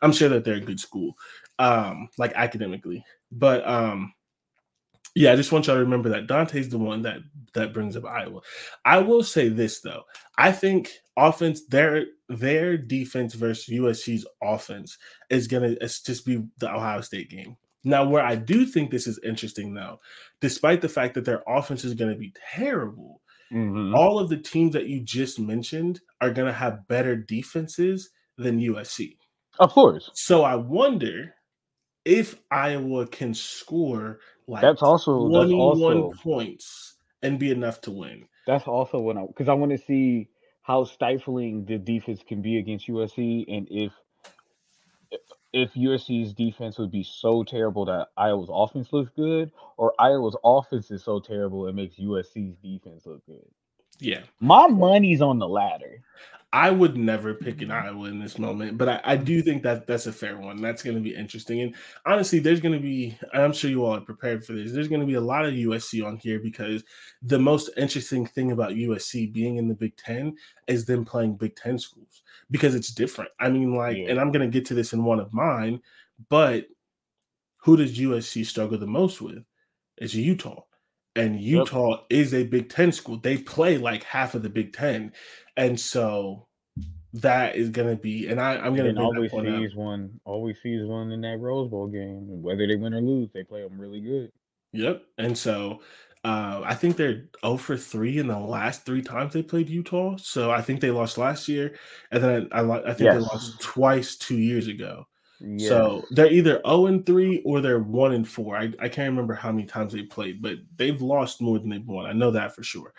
I'm 0.02 0.12
sure 0.12 0.28
that 0.28 0.44
they're 0.44 0.54
a 0.54 0.60
good 0.60 0.80
school, 0.80 1.16
um, 1.58 2.08
like 2.18 2.32
academically. 2.34 3.04
But 3.30 3.66
um, 3.66 4.12
yeah, 5.14 5.32
I 5.32 5.36
just 5.36 5.52
want 5.52 5.66
y'all 5.66 5.76
to 5.76 5.82
remember 5.82 6.08
that 6.10 6.26
Dante's 6.26 6.68
the 6.68 6.78
one 6.78 7.02
that 7.02 7.18
that 7.54 7.72
brings 7.72 7.96
up 7.96 8.04
Iowa. 8.04 8.40
I 8.84 8.98
will 8.98 9.22
say 9.22 9.48
this 9.48 9.80
though. 9.80 10.02
I 10.36 10.50
think 10.50 10.90
offense 11.16 11.64
their 11.66 12.06
their 12.28 12.76
defense 12.76 13.34
versus 13.34 13.72
USC's 13.72 14.26
offense 14.42 14.98
is 15.30 15.46
gonna 15.46 15.76
it's 15.80 16.02
just 16.02 16.26
be 16.26 16.44
the 16.58 16.72
Ohio 16.72 17.00
State 17.00 17.30
game. 17.30 17.56
Now, 17.84 18.08
where 18.08 18.24
I 18.24 18.34
do 18.34 18.64
think 18.66 18.90
this 18.90 19.06
is 19.06 19.20
interesting 19.24 19.74
though, 19.74 20.00
despite 20.40 20.80
the 20.80 20.88
fact 20.88 21.14
that 21.14 21.24
their 21.24 21.42
offense 21.46 21.84
is 21.84 21.94
gonna 21.94 22.16
be 22.16 22.32
terrible, 22.54 23.20
Mhm. 23.52 23.94
all 23.94 24.18
of 24.18 24.28
the 24.30 24.38
teams 24.38 24.72
that 24.72 24.86
you 24.88 25.00
just 25.00 25.38
mentioned 25.38 26.00
are 26.20 26.30
gonna 26.32 26.52
have 26.52 26.88
better 26.88 27.14
defenses 27.14 28.10
than 28.38 28.58
USC. 28.58 29.18
Of 29.60 29.70
course. 29.72 30.10
So 30.14 30.42
I 30.42 30.56
wonder 30.56 31.34
if 32.04 32.40
Iowa 32.50 33.06
can 33.06 33.32
score 33.34 34.18
like 34.46 34.62
That's 34.62 34.82
also 34.82 35.28
that's 35.28 35.50
21 35.50 35.96
also 35.98 36.12
points 36.22 36.96
and 37.22 37.38
be 37.38 37.50
enough 37.50 37.80
to 37.82 37.90
win. 37.90 38.26
that's 38.46 38.66
also 38.66 38.98
what 38.98 39.16
I 39.16 39.26
because 39.26 39.48
I 39.48 39.54
want 39.54 39.72
to 39.72 39.78
see 39.78 40.28
how 40.62 40.84
stifling 40.84 41.64
the 41.66 41.78
defense 41.78 42.22
can 42.26 42.42
be 42.42 42.58
against 42.58 42.88
USC 42.88 43.44
and 43.48 43.68
if 43.70 43.92
if 45.54 45.72
USC's 45.74 46.34
defense 46.34 46.78
would 46.78 46.90
be 46.90 47.04
so 47.04 47.44
terrible 47.44 47.84
that 47.84 48.08
Iowa's 48.16 48.50
offense 48.52 48.92
looks 48.92 49.10
good, 49.14 49.52
or 49.76 49.94
Iowa's 50.00 50.36
offense 50.44 50.90
is 50.90 51.04
so 51.04 51.20
terrible 51.20 51.68
it 51.68 51.74
makes 51.74 51.96
USC's 51.96 52.56
defense 52.56 53.06
look 53.06 53.24
good. 53.24 53.46
Yeah. 54.00 54.22
My 54.40 54.66
money's 54.66 55.22
on 55.22 55.38
the 55.38 55.48
latter. 55.48 56.02
I 56.52 56.70
would 56.70 56.96
never 56.96 57.34
pick 57.34 57.62
an 57.62 57.68
mm-hmm. 57.68 57.86
Iowa 57.86 58.08
in 58.08 58.18
this 58.18 58.36
moment, 58.36 58.78
but 58.78 58.88
I, 58.88 59.00
I 59.04 59.16
do 59.16 59.38
mm-hmm. 59.38 59.44
think 59.44 59.62
that 59.62 59.86
that's 59.86 60.06
a 60.06 60.12
fair 60.12 60.38
one. 60.38 60.60
That's 60.60 60.82
going 60.82 60.96
to 60.96 61.02
be 61.02 61.14
interesting. 61.14 61.60
And 61.60 61.74
honestly, 62.04 62.40
there's 62.40 62.60
going 62.60 62.74
to 62.74 62.80
be, 62.80 63.16
I'm 63.32 63.52
sure 63.52 63.70
you 63.70 63.84
all 63.84 63.94
are 63.94 64.00
prepared 64.00 64.44
for 64.44 64.54
this. 64.54 64.72
There's 64.72 64.88
going 64.88 65.00
to 65.00 65.06
be 65.06 65.14
a 65.14 65.20
lot 65.20 65.44
of 65.44 65.54
USC 65.54 66.04
on 66.04 66.16
here 66.16 66.40
because 66.40 66.82
the 67.22 67.38
most 67.38 67.70
interesting 67.76 68.26
thing 68.26 68.50
about 68.50 68.72
USC 68.72 69.32
being 69.32 69.56
in 69.56 69.68
the 69.68 69.74
Big 69.74 69.96
Ten 69.96 70.34
is 70.66 70.84
them 70.84 71.04
playing 71.04 71.36
Big 71.36 71.54
Ten 71.54 71.78
schools 71.78 72.23
because 72.50 72.74
it's 72.74 72.92
different. 72.92 73.30
I 73.38 73.48
mean, 73.50 73.74
like, 73.74 73.96
Yeah. 73.96 74.10
and 74.10 74.20
I'm 74.20 74.32
going 74.32 74.48
to 74.48 74.52
get 74.52 74.66
to 74.66 74.74
this 74.74 74.92
in 74.92 75.04
one 75.04 75.20
of 75.20 75.32
mine, 75.32 75.80
but 76.28 76.66
who 77.58 77.76
does 77.76 77.98
USC 77.98 78.44
struggle 78.44 78.78
the 78.78 78.86
most 78.86 79.20
with? 79.20 79.44
It's 79.96 80.14
Utah. 80.14 80.62
And 81.16 81.40
Utah 81.40 82.02
is 82.10 82.34
a 82.34 82.44
Big 82.44 82.68
Ten 82.68 82.90
school. 82.90 83.18
They 83.18 83.38
play 83.38 83.78
like 83.78 84.02
half 84.02 84.34
of 84.34 84.42
the 84.42 84.48
Big 84.48 84.72
Ten. 84.72 85.12
And 85.56 85.78
so 85.78 86.48
that 87.14 87.54
is 87.54 87.70
going 87.70 87.88
to 87.88 88.00
be, 88.00 88.26
and 88.26 88.40
I, 88.40 88.56
I'm 88.56 88.74
going 88.74 88.84
to 88.84 88.88
And 88.88 88.96
bring 88.96 89.30
that 89.30 89.38
always 89.38 89.60
sees 89.70 89.74
one, 89.76 90.20
always 90.24 90.60
sees 90.60 90.84
one 90.84 91.12
in 91.12 91.20
that 91.20 91.38
Rose 91.38 91.70
Bowl 91.70 91.86
game. 91.86 92.42
Whether 92.42 92.66
they 92.66 92.74
win 92.76 92.94
or 92.94 93.00
lose, 93.00 93.30
they 93.32 93.44
play 93.44 93.62
them 93.62 93.80
really 93.80 94.00
good. 94.00 94.32
Yep. 94.72 95.04
And 95.18 95.38
so 95.38 95.80
uh, 96.24 96.62
I 96.64 96.74
think 96.74 96.96
they're 96.96 97.26
0 97.44 97.58
for 97.58 97.76
3 97.76 98.18
in 98.18 98.26
the 98.28 98.38
last 98.38 98.86
three 98.86 99.02
times 99.02 99.34
they 99.34 99.42
played 99.42 99.68
Utah. 99.68 100.16
So 100.16 100.50
I 100.50 100.62
think 100.62 100.80
they 100.80 100.90
lost 100.90 101.18
last 101.18 101.48
year. 101.48 101.76
And 102.10 102.24
then 102.24 102.48
I, 102.50 102.60
I, 102.60 102.90
I 102.90 102.94
think 102.94 103.10
they 103.10 103.18
lost 103.18 103.60
twice 103.60 104.16
two 104.16 104.38
years 104.38 104.66
ago. 104.66 105.06
Yeah. 105.40 105.68
So 105.68 106.04
they're 106.10 106.32
either 106.32 106.62
0 106.66 106.86
and 106.86 107.04
3 107.04 107.42
or 107.44 107.60
they're 107.60 107.78
1 107.80 108.12
and 108.12 108.26
4. 108.26 108.56
I, 108.56 108.72
I 108.80 108.88
can't 108.88 109.10
remember 109.10 109.34
how 109.34 109.52
many 109.52 109.66
times 109.66 109.92
they 109.92 110.02
played, 110.02 110.40
but 110.40 110.56
they've 110.76 111.02
lost 111.02 111.42
more 111.42 111.58
than 111.58 111.68
they've 111.68 111.86
won. 111.86 112.06
I 112.06 112.12
know 112.14 112.30
that 112.30 112.54
for 112.54 112.62
sure. 112.62 112.94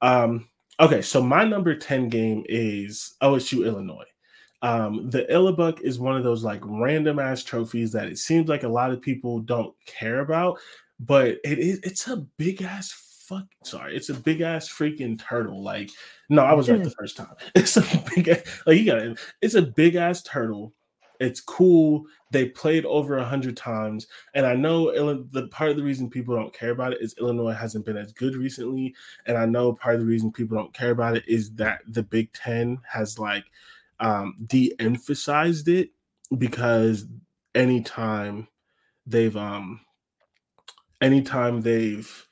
Um, 0.00 0.48
okay, 0.80 1.02
so 1.02 1.22
my 1.22 1.44
number 1.44 1.74
10 1.74 2.08
game 2.08 2.42
is 2.48 3.16
OSU 3.22 3.66
Illinois. 3.66 4.06
Um, 4.62 5.10
the 5.10 5.26
Illibuck 5.30 5.82
is 5.82 5.98
one 5.98 6.16
of 6.16 6.24
those 6.24 6.42
like 6.42 6.62
random 6.64 7.18
ass 7.18 7.44
trophies 7.44 7.92
that 7.92 8.06
it 8.06 8.16
seems 8.16 8.48
like 8.48 8.62
a 8.62 8.68
lot 8.68 8.90
of 8.90 9.02
people 9.02 9.40
don't 9.40 9.74
care 9.84 10.20
about, 10.20 10.58
but 11.00 11.38
it 11.44 11.58
is 11.58 11.80
it's 11.80 12.08
a 12.08 12.16
big 12.38 12.62
ass 12.62 13.06
fuck 13.26 13.46
sorry, 13.64 13.96
it's 13.96 14.08
a 14.08 14.14
big 14.14 14.40
ass 14.40 14.68
freaking 14.68 15.18
turtle. 15.18 15.62
Like, 15.62 15.90
no, 16.28 16.42
I 16.42 16.54
was 16.54 16.68
right 16.70 16.82
the 16.82 16.90
first 16.90 17.16
time. 17.16 17.34
It's 17.54 17.76
a 17.76 18.04
big 18.14 18.28
ass, 18.28 18.62
like 18.66 18.78
you 18.78 18.86
got 18.86 19.02
it. 19.02 19.18
It's 19.42 19.54
a 19.54 19.62
big 19.62 19.96
ass 19.96 20.22
turtle. 20.22 20.72
It's 21.18 21.40
cool. 21.40 22.04
They 22.30 22.50
played 22.50 22.84
over 22.84 23.16
a 23.16 23.24
hundred 23.24 23.56
times, 23.56 24.06
and 24.34 24.44
I 24.44 24.54
know 24.54 24.92
the 25.32 25.48
part 25.48 25.70
of 25.70 25.76
the 25.76 25.82
reason 25.82 26.10
people 26.10 26.36
don't 26.36 26.52
care 26.52 26.70
about 26.70 26.92
it 26.92 27.00
is 27.00 27.14
Illinois 27.18 27.52
hasn't 27.52 27.86
been 27.86 27.96
as 27.96 28.12
good 28.12 28.36
recently, 28.36 28.94
and 29.26 29.38
I 29.38 29.46
know 29.46 29.72
part 29.72 29.94
of 29.94 30.02
the 30.02 30.06
reason 30.06 30.30
people 30.30 30.56
don't 30.56 30.74
care 30.74 30.90
about 30.90 31.16
it 31.16 31.24
is 31.26 31.52
that 31.54 31.80
the 31.88 32.02
Big 32.02 32.32
Ten 32.32 32.78
has 32.88 33.18
like 33.18 33.44
um, 34.00 34.34
de-emphasized 34.46 35.68
it 35.68 35.90
because 36.36 37.06
anytime 37.54 38.46
they've 39.06 39.36
um 39.36 39.80
anytime 41.00 41.60
they've 41.60 42.26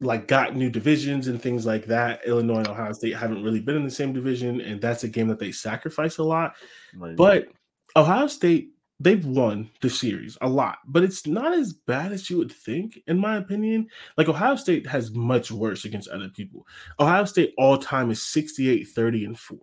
like 0.00 0.26
got 0.26 0.56
new 0.56 0.70
divisions 0.70 1.28
and 1.28 1.40
things 1.40 1.66
like 1.66 1.86
that, 1.86 2.26
Illinois 2.26 2.58
and 2.58 2.68
Ohio 2.68 2.92
State 2.92 3.16
haven't 3.16 3.42
really 3.42 3.60
been 3.60 3.76
in 3.76 3.84
the 3.84 3.90
same 3.90 4.12
division, 4.12 4.60
and 4.60 4.80
that's 4.80 5.04
a 5.04 5.08
game 5.08 5.28
that 5.28 5.38
they 5.38 5.52
sacrifice 5.52 6.18
a 6.18 6.24
lot. 6.24 6.54
Right. 6.96 7.16
But 7.16 7.48
Ohio 7.96 8.26
State, 8.26 8.70
they've 8.98 9.24
won 9.24 9.70
the 9.82 9.90
series 9.90 10.38
a 10.40 10.48
lot, 10.48 10.78
but 10.86 11.02
it's 11.02 11.26
not 11.26 11.52
as 11.52 11.74
bad 11.74 12.12
as 12.12 12.30
you 12.30 12.38
would 12.38 12.52
think, 12.52 12.98
in 13.06 13.18
my 13.18 13.36
opinion. 13.36 13.88
Like 14.16 14.28
Ohio 14.28 14.56
State 14.56 14.86
has 14.86 15.10
much 15.10 15.50
worse 15.50 15.84
against 15.84 16.08
other 16.08 16.30
people. 16.30 16.66
Ohio 16.98 17.26
State 17.26 17.52
all 17.58 17.76
time 17.76 18.10
is 18.10 18.22
68, 18.22 18.88
30, 18.88 19.24
and 19.26 19.38
4. 19.38 19.58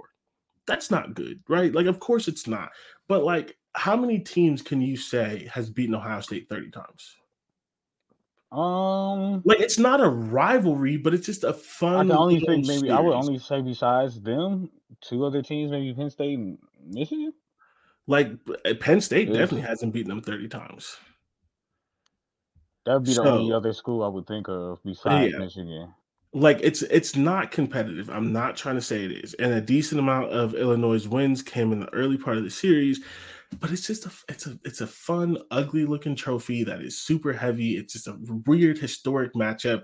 That's 0.67 0.91
not 0.91 1.15
good, 1.15 1.41
right? 1.47 1.73
Like, 1.73 1.87
of 1.87 1.99
course 1.99 2.27
it's 2.27 2.45
not. 2.45 2.69
But 3.07 3.23
like, 3.23 3.57
how 3.73 3.95
many 3.95 4.19
teams 4.19 4.61
can 4.61 4.81
you 4.81 4.97
say 4.97 5.49
has 5.51 5.69
beaten 5.69 5.95
Ohio 5.95 6.21
State 6.21 6.47
30 6.49 6.71
times? 6.71 7.15
Um, 8.51 9.41
Like, 9.45 9.59
it's 9.59 9.77
not 9.77 9.99
a 10.01 10.07
rivalry, 10.09 10.97
but 10.97 11.13
it's 11.13 11.25
just 11.25 11.43
a 11.43 11.53
fun. 11.53 12.11
I 12.11 12.15
only 12.15 12.39
think 12.39 12.65
maybe 12.65 12.89
I 12.91 12.99
would 12.99 13.13
only 13.13 13.39
say 13.39 13.61
besides 13.61 14.21
them, 14.21 14.69
two 15.01 15.25
other 15.25 15.41
teams, 15.41 15.71
maybe 15.71 15.93
Penn 15.93 16.09
State 16.09 16.37
and 16.37 16.57
Michigan. 16.83 17.33
like 18.07 18.31
Penn 18.79 19.01
State 19.01 19.27
definitely 19.33 19.61
hasn't 19.61 19.93
beaten 19.93 20.09
them 20.09 20.21
30 20.21 20.47
times. 20.47 20.95
That 22.85 22.93
would 22.93 23.03
be 23.03 23.13
the 23.13 23.21
only 23.23 23.53
other 23.53 23.73
school 23.73 24.01
I 24.03 24.07
would 24.07 24.25
think 24.27 24.47
of 24.47 24.79
besides 24.83 25.33
Yeah. 25.33 25.39
Michigan. 25.39 25.93
like 26.33 26.59
it's 26.61 26.83
it's 26.83 27.15
not 27.17 27.51
competitive. 27.51 28.09
I'm 28.09 28.31
not 28.31 28.55
trying 28.55 28.75
to 28.75 28.81
say 28.81 29.03
it 29.03 29.11
is, 29.11 29.33
and 29.35 29.51
a 29.53 29.59
decent 29.61 29.99
amount 29.99 30.31
of 30.31 30.53
Illinois' 30.55 31.05
wins 31.07 31.41
came 31.43 31.73
in 31.73 31.81
the 31.81 31.93
early 31.93 32.17
part 32.17 32.37
of 32.37 32.43
the 32.45 32.49
series, 32.49 33.01
but 33.59 33.71
it's 33.71 33.87
just 33.87 34.05
a 34.05 34.11
it's 34.29 34.47
a 34.47 34.59
it's 34.65 34.81
a 34.81 34.87
fun, 34.87 35.37
ugly 35.51 35.85
looking 35.85 36.15
trophy 36.15 36.63
that 36.63 36.81
is 36.81 36.99
super 36.99 37.33
heavy. 37.33 37.77
It's 37.77 37.93
just 37.93 38.07
a 38.07 38.17
weird 38.45 38.77
historic 38.77 39.33
matchup, 39.33 39.83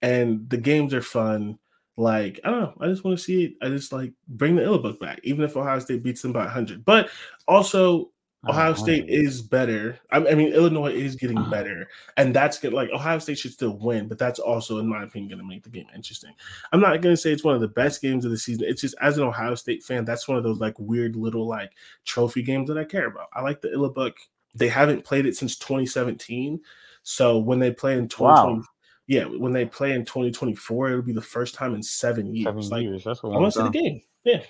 and 0.00 0.48
the 0.48 0.56
games 0.56 0.94
are 0.94 1.02
fun. 1.02 1.58
Like 1.96 2.40
I 2.44 2.50
don't 2.50 2.60
know, 2.60 2.74
I 2.80 2.86
just 2.86 3.04
want 3.04 3.18
to 3.18 3.22
see 3.22 3.44
it. 3.44 3.54
I 3.62 3.68
just 3.68 3.92
like 3.92 4.12
bring 4.28 4.56
the 4.56 4.64
Illinois 4.64 4.96
back, 4.98 5.20
even 5.24 5.44
if 5.44 5.56
Ohio 5.56 5.78
State 5.78 6.02
beats 6.02 6.22
them 6.22 6.32
by 6.32 6.44
100. 6.44 6.84
But 6.84 7.10
also, 7.46 8.12
Oh, 8.44 8.50
Ohio 8.50 8.72
oh, 8.72 8.74
State 8.74 9.08
is 9.08 9.40
better. 9.40 10.00
I 10.10 10.16
I 10.16 10.34
mean, 10.34 10.52
Illinois 10.52 10.92
is 10.92 11.14
getting 11.14 11.38
uh-huh. 11.38 11.50
better, 11.50 11.88
and 12.16 12.34
that's 12.34 12.58
good. 12.58 12.72
Like 12.72 12.90
Ohio 12.90 13.18
State 13.20 13.38
should 13.38 13.52
still 13.52 13.78
win, 13.78 14.08
but 14.08 14.18
that's 14.18 14.40
also, 14.40 14.78
in 14.78 14.88
my 14.88 15.04
opinion, 15.04 15.28
going 15.28 15.38
to 15.38 15.48
make 15.48 15.62
the 15.62 15.70
game 15.70 15.86
interesting. 15.94 16.32
I'm 16.72 16.80
not 16.80 17.00
going 17.00 17.12
to 17.12 17.16
say 17.16 17.30
it's 17.32 17.44
one 17.44 17.54
of 17.54 17.60
the 17.60 17.68
best 17.68 18.02
games 18.02 18.24
of 18.24 18.32
the 18.32 18.38
season. 18.38 18.64
It's 18.66 18.80
just 18.80 18.96
as 19.00 19.16
an 19.16 19.24
Ohio 19.24 19.54
State 19.54 19.84
fan, 19.84 20.04
that's 20.04 20.26
one 20.26 20.38
of 20.38 20.42
those 20.42 20.58
like 20.58 20.76
weird 20.78 21.14
little 21.14 21.46
like 21.46 21.70
trophy 22.04 22.42
games 22.42 22.68
that 22.68 22.78
I 22.78 22.84
care 22.84 23.06
about. 23.06 23.28
I 23.32 23.42
like 23.42 23.60
the 23.60 23.68
Illibuck. 23.68 24.14
They 24.56 24.68
haven't 24.68 25.04
played 25.04 25.26
it 25.26 25.36
since 25.36 25.56
2017, 25.56 26.60
so 27.04 27.38
when 27.38 27.60
they 27.60 27.70
play 27.70 27.96
in 27.96 28.08
2020, 28.08 28.54
Wow. 28.54 28.62
yeah, 29.06 29.24
when 29.24 29.52
they 29.52 29.66
play 29.66 29.92
in 29.92 30.04
2024, 30.04 30.88
it'll 30.88 31.02
be 31.02 31.12
the 31.12 31.22
first 31.22 31.54
time 31.54 31.76
in 31.76 31.82
seven 31.82 32.34
years. 32.34 32.46
Seven 32.46 32.68
like 32.70 32.82
years. 32.82 33.04
That's 33.04 33.22
what 33.22 33.34
I 33.34 33.38
want 33.38 33.52
to 33.52 33.60
see 33.60 33.64
the 33.64 33.70
game. 33.70 34.02
Yeah. 34.24 34.42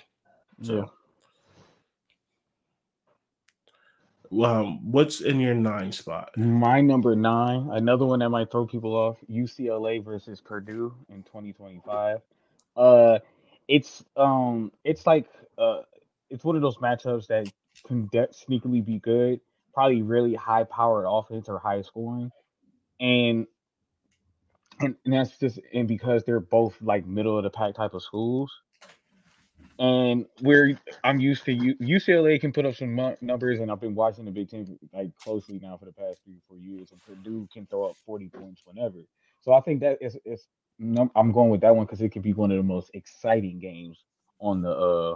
So, 0.63 0.75
Yeah. 0.77 0.85
Um, 4.41 4.91
what's 4.91 5.21
in 5.21 5.39
your 5.39 5.53
nine 5.53 5.91
spot? 5.91 6.31
My 6.35 6.81
number 6.81 7.15
nine, 7.15 7.69
another 7.71 8.05
one 8.05 8.19
that 8.19 8.29
might 8.29 8.51
throw 8.51 8.65
people 8.65 8.95
off: 8.95 9.17
UCLA 9.29 10.03
versus 10.03 10.41
Purdue 10.41 10.95
in 11.09 11.23
2025. 11.23 12.19
Uh, 12.75 13.19
it's 13.67 14.03
um, 14.17 14.71
it's 14.83 15.05
like 15.05 15.27
uh, 15.57 15.81
it's 16.29 16.43
one 16.43 16.55
of 16.55 16.61
those 16.61 16.77
matchups 16.77 17.27
that 17.27 17.51
can 17.85 18.07
de- 18.11 18.27
sneakily 18.29 18.83
be 18.83 18.99
good, 18.99 19.41
probably 19.73 20.01
really 20.01 20.33
high 20.33 20.63
powered 20.63 21.05
offense 21.07 21.49
or 21.49 21.59
high 21.59 21.81
scoring, 21.81 22.31
and 22.99 23.45
and, 24.79 24.95
and 25.05 25.13
that's 25.13 25.37
just 25.37 25.59
and 25.73 25.87
because 25.87 26.23
they're 26.23 26.39
both 26.39 26.75
like 26.81 27.05
middle 27.05 27.37
of 27.37 27.43
the 27.43 27.49
pack 27.49 27.75
type 27.75 27.93
of 27.93 28.03
schools. 28.03 28.51
And 29.79 30.25
where 30.41 30.79
I'm 31.03 31.19
used 31.19 31.45
to, 31.45 31.55
UCLA 31.55 32.39
can 32.39 32.53
put 32.53 32.65
up 32.65 32.75
some 32.75 32.95
numbers, 33.21 33.59
and 33.59 33.71
I've 33.71 33.81
been 33.81 33.95
watching 33.95 34.25
the 34.25 34.31
Big 34.31 34.49
Ten 34.49 34.77
like 34.93 35.15
closely 35.17 35.59
now 35.61 35.77
for 35.77 35.85
the 35.85 35.93
past 35.93 36.19
three, 36.23 36.39
four 36.47 36.57
years. 36.57 36.91
And 36.91 37.01
Purdue 37.03 37.47
can 37.51 37.65
throw 37.65 37.85
up 37.85 37.95
40 38.05 38.29
points 38.29 38.61
whenever. 38.65 38.99
So 39.41 39.53
I 39.53 39.61
think 39.61 39.81
that 39.81 39.97
is, 39.99 40.17
is 40.25 40.45
I'm 40.79 41.31
going 41.31 41.49
with 41.49 41.61
that 41.61 41.75
one 41.75 41.85
because 41.85 42.01
it 42.01 42.09
could 42.09 42.21
be 42.21 42.33
one 42.33 42.51
of 42.51 42.57
the 42.57 42.63
most 42.63 42.91
exciting 42.93 43.59
games 43.59 44.03
on 44.39 44.61
the 44.61 44.71
uh 44.71 45.15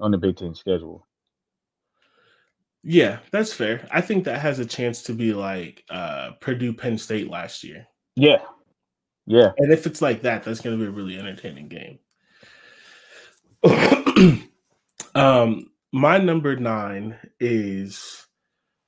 on 0.00 0.10
the 0.10 0.18
Big 0.18 0.36
Ten 0.36 0.54
schedule. 0.54 1.06
Yeah, 2.82 3.18
that's 3.30 3.52
fair. 3.52 3.86
I 3.90 4.00
think 4.00 4.24
that 4.24 4.40
has 4.40 4.58
a 4.58 4.66
chance 4.66 5.02
to 5.04 5.12
be 5.12 5.32
like 5.32 5.84
uh 5.90 6.32
Purdue 6.40 6.74
Penn 6.74 6.98
State 6.98 7.30
last 7.30 7.64
year. 7.64 7.86
Yeah. 8.16 8.42
Yeah. 9.26 9.52
And 9.56 9.72
if 9.72 9.86
it's 9.86 10.02
like 10.02 10.22
that, 10.22 10.42
that's 10.42 10.60
going 10.60 10.78
to 10.78 10.82
be 10.82 10.88
a 10.88 10.92
really 10.92 11.18
entertaining 11.18 11.68
game. 11.68 11.98
um 15.14 15.70
my 15.92 16.18
number 16.18 16.56
9 16.56 17.16
is 17.38 18.26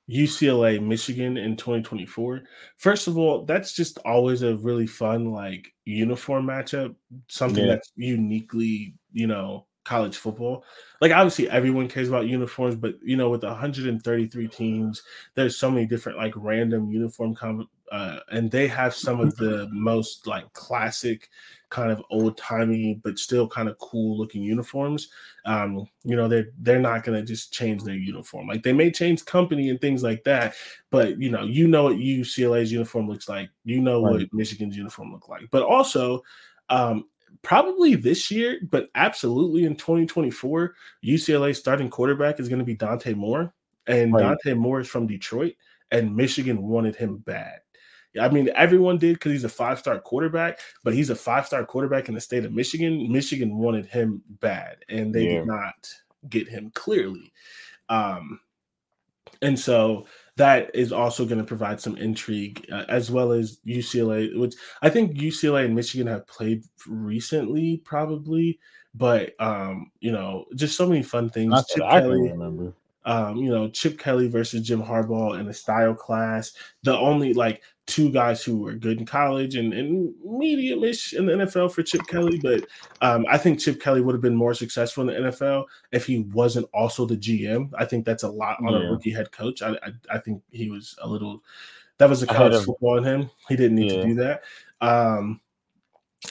UCLA 0.09 0.81
Michigan 0.81 1.37
in 1.37 1.55
2024. 1.57 2.43
First 2.77 3.07
of 3.07 3.17
all, 3.17 3.45
that's 3.45 3.73
just 3.73 3.97
always 3.99 4.41
a 4.41 4.57
really 4.57 4.87
fun 4.87 5.31
like 5.31 5.73
uniform 5.85 6.45
matchup, 6.45 6.95
something 7.27 7.65
yeah. 7.65 7.71
that's 7.73 7.91
uniquely, 7.95 8.95
you 9.11 9.27
know, 9.27 9.65
college 9.83 10.17
football. 10.17 10.63
Like 11.01 11.11
obviously 11.11 11.49
everyone 11.49 11.87
cares 11.87 12.09
about 12.09 12.27
uniforms, 12.27 12.75
but 12.75 12.95
you 13.01 13.15
know, 13.15 13.29
with 13.29 13.43
133 13.43 14.47
teams, 14.47 15.03
there's 15.35 15.57
so 15.57 15.71
many 15.71 15.85
different 15.85 16.17
like 16.17 16.33
random 16.35 16.89
uniform 16.89 17.35
com- 17.35 17.69
uh, 17.91 18.19
and 18.31 18.51
they 18.51 18.67
have 18.67 18.93
some 18.93 19.19
of 19.19 19.35
the 19.37 19.67
most 19.71 20.27
like 20.27 20.51
classic 20.53 21.29
kind 21.69 21.91
of 21.91 22.01
old 22.09 22.37
timey 22.37 22.99
but 23.03 23.19
still 23.19 23.47
kind 23.47 23.67
of 23.67 23.77
cool 23.79 24.17
looking 24.17 24.41
uniforms. 24.41 25.09
Um, 25.45 25.87
you 26.03 26.15
know, 26.15 26.27
they're 26.27 26.47
they're 26.59 26.79
not 26.79 27.03
gonna 27.03 27.23
just 27.23 27.53
change 27.53 27.83
their 27.83 27.95
uniform. 27.95 28.47
Like 28.47 28.63
they 28.63 28.73
may 28.73 28.91
change 28.91 29.25
company 29.25 29.69
and 29.69 29.79
things 29.79 30.03
like 30.03 30.23
that, 30.23 30.55
but 30.91 31.19
you 31.19 31.29
know, 31.29 31.43
you 31.43 31.67
know 31.67 31.83
what 31.83 31.97
UCLA's 31.97 32.71
uniform 32.71 33.07
looks 33.07 33.27
like, 33.27 33.49
you 33.63 33.81
know 33.81 34.03
right. 34.03 34.13
what 34.13 34.33
Michigan's 34.33 34.77
uniform 34.77 35.11
look 35.11 35.29
like. 35.29 35.43
But 35.51 35.63
also 35.63 36.23
um, 36.69 37.05
probably 37.41 37.95
this 37.95 38.29
year, 38.31 38.59
but 38.69 38.89
absolutely 38.95 39.65
in 39.65 39.75
2024, 39.75 40.73
UCLA 41.05 41.55
starting 41.55 41.89
quarterback 41.89 42.39
is 42.39 42.49
going 42.49 42.59
to 42.59 42.65
be 42.65 42.75
Dante 42.75 43.13
Moore. 43.13 43.53
And 43.87 44.13
right. 44.13 44.21
Dante 44.21 44.53
Moore 44.53 44.81
is 44.81 44.87
from 44.89 45.07
Detroit, 45.07 45.53
and 45.91 46.13
Michigan 46.13 46.61
wanted 46.61 46.95
him 46.95 47.17
bad. 47.19 47.59
I 48.19 48.29
mean, 48.29 48.49
everyone 48.55 48.97
did 48.97 49.15
because 49.15 49.31
he's 49.31 49.43
a 49.43 49.49
five 49.49 49.79
star 49.79 49.99
quarterback, 49.99 50.59
but 50.83 50.93
he's 50.93 51.09
a 51.09 51.15
five 51.15 51.45
star 51.45 51.65
quarterback 51.65 52.09
in 52.09 52.15
the 52.15 52.21
state 52.21 52.45
of 52.45 52.53
Michigan. 52.53 53.11
Michigan 53.11 53.57
wanted 53.57 53.85
him 53.85 54.21
bad, 54.39 54.77
and 54.89 55.13
they 55.13 55.25
yeah. 55.25 55.39
did 55.39 55.47
not 55.47 55.89
get 56.29 56.47
him 56.47 56.71
clearly. 56.73 57.31
Um, 57.89 58.39
and 59.41 59.59
so 59.59 60.05
that 60.37 60.71
is 60.73 60.91
also 60.91 61.25
going 61.25 61.39
to 61.39 61.43
provide 61.43 61.79
some 61.79 61.97
intrigue, 61.97 62.65
uh, 62.71 62.85
as 62.89 63.11
well 63.11 63.31
as 63.31 63.59
UCLA, 63.65 64.37
which 64.37 64.55
I 64.81 64.89
think 64.89 65.17
UCLA 65.17 65.65
and 65.65 65.75
Michigan 65.75 66.07
have 66.07 66.27
played 66.27 66.63
recently, 66.87 67.77
probably. 67.77 68.59
But 68.95 69.33
um, 69.39 69.91
you 69.99 70.11
know, 70.11 70.45
just 70.55 70.77
so 70.77 70.87
many 70.87 71.03
fun 71.03 71.29
things. 71.29 71.53
Chip 71.67 71.83
Kelly, 71.89 72.29
remember. 72.29 72.73
Um, 73.05 73.37
you 73.37 73.49
know, 73.49 73.69
Chip 73.69 73.97
Kelly 73.97 74.27
versus 74.27 74.67
Jim 74.67 74.81
Harbaugh 74.81 75.39
in 75.39 75.45
the 75.45 75.53
style 75.53 75.93
class. 75.93 76.53
The 76.83 76.97
only 76.97 77.33
like 77.33 77.61
two 77.87 78.11
guys 78.11 78.43
who 78.43 78.59
were 78.59 78.73
good 78.73 78.99
in 78.99 79.05
college 79.05 79.55
and, 79.55 79.73
and 79.73 80.13
medium-ish 80.23 81.13
in 81.13 81.25
the 81.25 81.33
NFL 81.33 81.71
for 81.71 81.81
Chip 81.81 82.05
Kelly, 82.07 82.37
but 82.43 82.65
um, 83.01 83.25
I 83.29 83.37
think 83.37 83.59
Chip 83.59 83.81
Kelly 83.81 84.01
would 84.01 84.13
have 84.13 84.21
been 84.21 84.35
more 84.35 84.53
successful 84.53 85.09
in 85.09 85.23
the 85.23 85.29
NFL 85.29 85.65
if 85.91 86.05
he 86.05 86.19
wasn't 86.33 86.67
also 86.73 87.05
the 87.05 87.17
GM. 87.17 87.71
I 87.77 87.85
think 87.85 88.05
that's 88.05 88.23
a 88.23 88.29
lot 88.29 88.59
on 88.59 88.73
yeah. 88.73 88.87
a 88.87 88.91
rookie 88.91 89.11
head 89.11 89.31
coach. 89.31 89.61
I, 89.61 89.71
I, 89.71 89.91
I 90.11 90.17
think 90.19 90.43
he 90.51 90.69
was 90.69 90.95
a 91.01 91.07
little 91.07 91.41
that 91.97 92.09
was 92.09 92.21
a 92.21 92.27
college 92.27 92.63
football 92.63 92.97
in 92.97 93.03
him. 93.03 93.29
He 93.47 93.55
didn't 93.55 93.75
need 93.75 93.91
yeah. 93.91 94.01
to 94.01 94.07
do 94.07 94.15
that. 94.15 94.43
Um, 94.81 95.41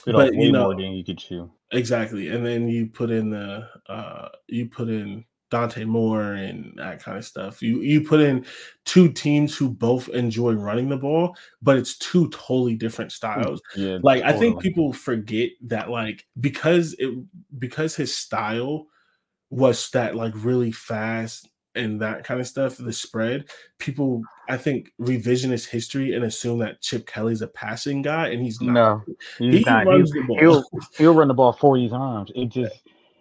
but 0.05 0.33
you 0.33 0.51
know, 0.51 0.77
you 0.77 1.03
could 1.03 1.17
chew. 1.17 1.51
Exactly, 1.71 2.29
and 2.29 2.45
then 2.45 2.69
you 2.69 2.87
put 2.87 3.09
in 3.09 3.29
the 3.29 3.67
uh, 3.89 4.29
you 4.47 4.67
put 4.67 4.89
in 4.89 5.25
Dante 5.49 5.85
Moore 5.85 6.33
and 6.33 6.73
that 6.77 7.01
kind 7.01 7.17
of 7.17 7.25
stuff. 7.25 7.61
You 7.61 7.81
you 7.81 8.01
put 8.01 8.19
in 8.19 8.45
two 8.85 9.11
teams 9.11 9.55
who 9.55 9.69
both 9.69 10.09
enjoy 10.09 10.53
running 10.53 10.89
the 10.89 10.97
ball, 10.97 11.35
but 11.61 11.77
it's 11.77 11.97
two 11.97 12.29
totally 12.29 12.75
different 12.75 13.11
mm, 13.11 13.15
styles. 13.15 13.61
Yeah, 13.75 13.99
like 14.01 14.21
totally. 14.21 14.35
I 14.35 14.39
think 14.39 14.61
people 14.61 14.93
forget 14.93 15.51
that 15.63 15.89
like 15.89 16.25
because 16.39 16.95
it 16.99 17.13
because 17.57 17.95
his 17.95 18.15
style 18.15 18.87
was 19.49 19.89
that 19.91 20.15
like 20.15 20.33
really 20.35 20.71
fast 20.71 21.47
and 21.75 22.01
that 22.01 22.23
kind 22.23 22.41
of 22.41 22.47
stuff, 22.47 22.77
the 22.77 22.91
spread, 22.91 23.49
people 23.77 24.23
I 24.49 24.57
think 24.57 24.91
revisionist 24.99 25.69
history 25.69 26.13
and 26.13 26.25
assume 26.25 26.59
that 26.59 26.81
Chip 26.81 27.05
Kelly's 27.05 27.41
a 27.41 27.47
passing 27.47 28.01
guy 28.01 28.29
and 28.29 28.41
he's 28.41 28.59
not. 28.59 28.73
No, 28.73 29.03
he's 29.37 29.59
he 29.59 29.63
not. 29.63 29.85
Runs 29.85 30.11
he'll, 30.11 30.21
the 30.21 30.27
ball. 30.27 30.39
He'll, 30.39 30.63
he'll 30.97 31.13
run 31.13 31.27
the 31.27 31.33
ball 31.33 31.53
40 31.53 31.89
times. 31.89 32.31
It 32.35 32.49
just 32.49 32.75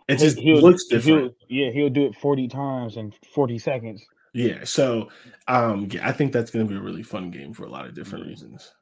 it 0.08 0.18
just 0.18 0.38
he'll, 0.38 0.60
looks 0.60 0.86
different. 0.86 1.34
He'll, 1.48 1.66
yeah, 1.66 1.70
he'll 1.72 1.90
do 1.90 2.06
it 2.06 2.16
40 2.16 2.48
times 2.48 2.96
in 2.96 3.12
40 3.34 3.58
seconds. 3.58 4.04
Yeah, 4.32 4.64
so 4.64 5.08
um 5.48 5.88
yeah, 5.90 6.06
I 6.06 6.12
think 6.12 6.32
that's 6.32 6.50
gonna 6.50 6.66
be 6.66 6.76
a 6.76 6.80
really 6.80 7.02
fun 7.02 7.30
game 7.30 7.52
for 7.52 7.64
a 7.64 7.70
lot 7.70 7.86
of 7.86 7.94
different 7.94 8.26
reasons. 8.26 8.72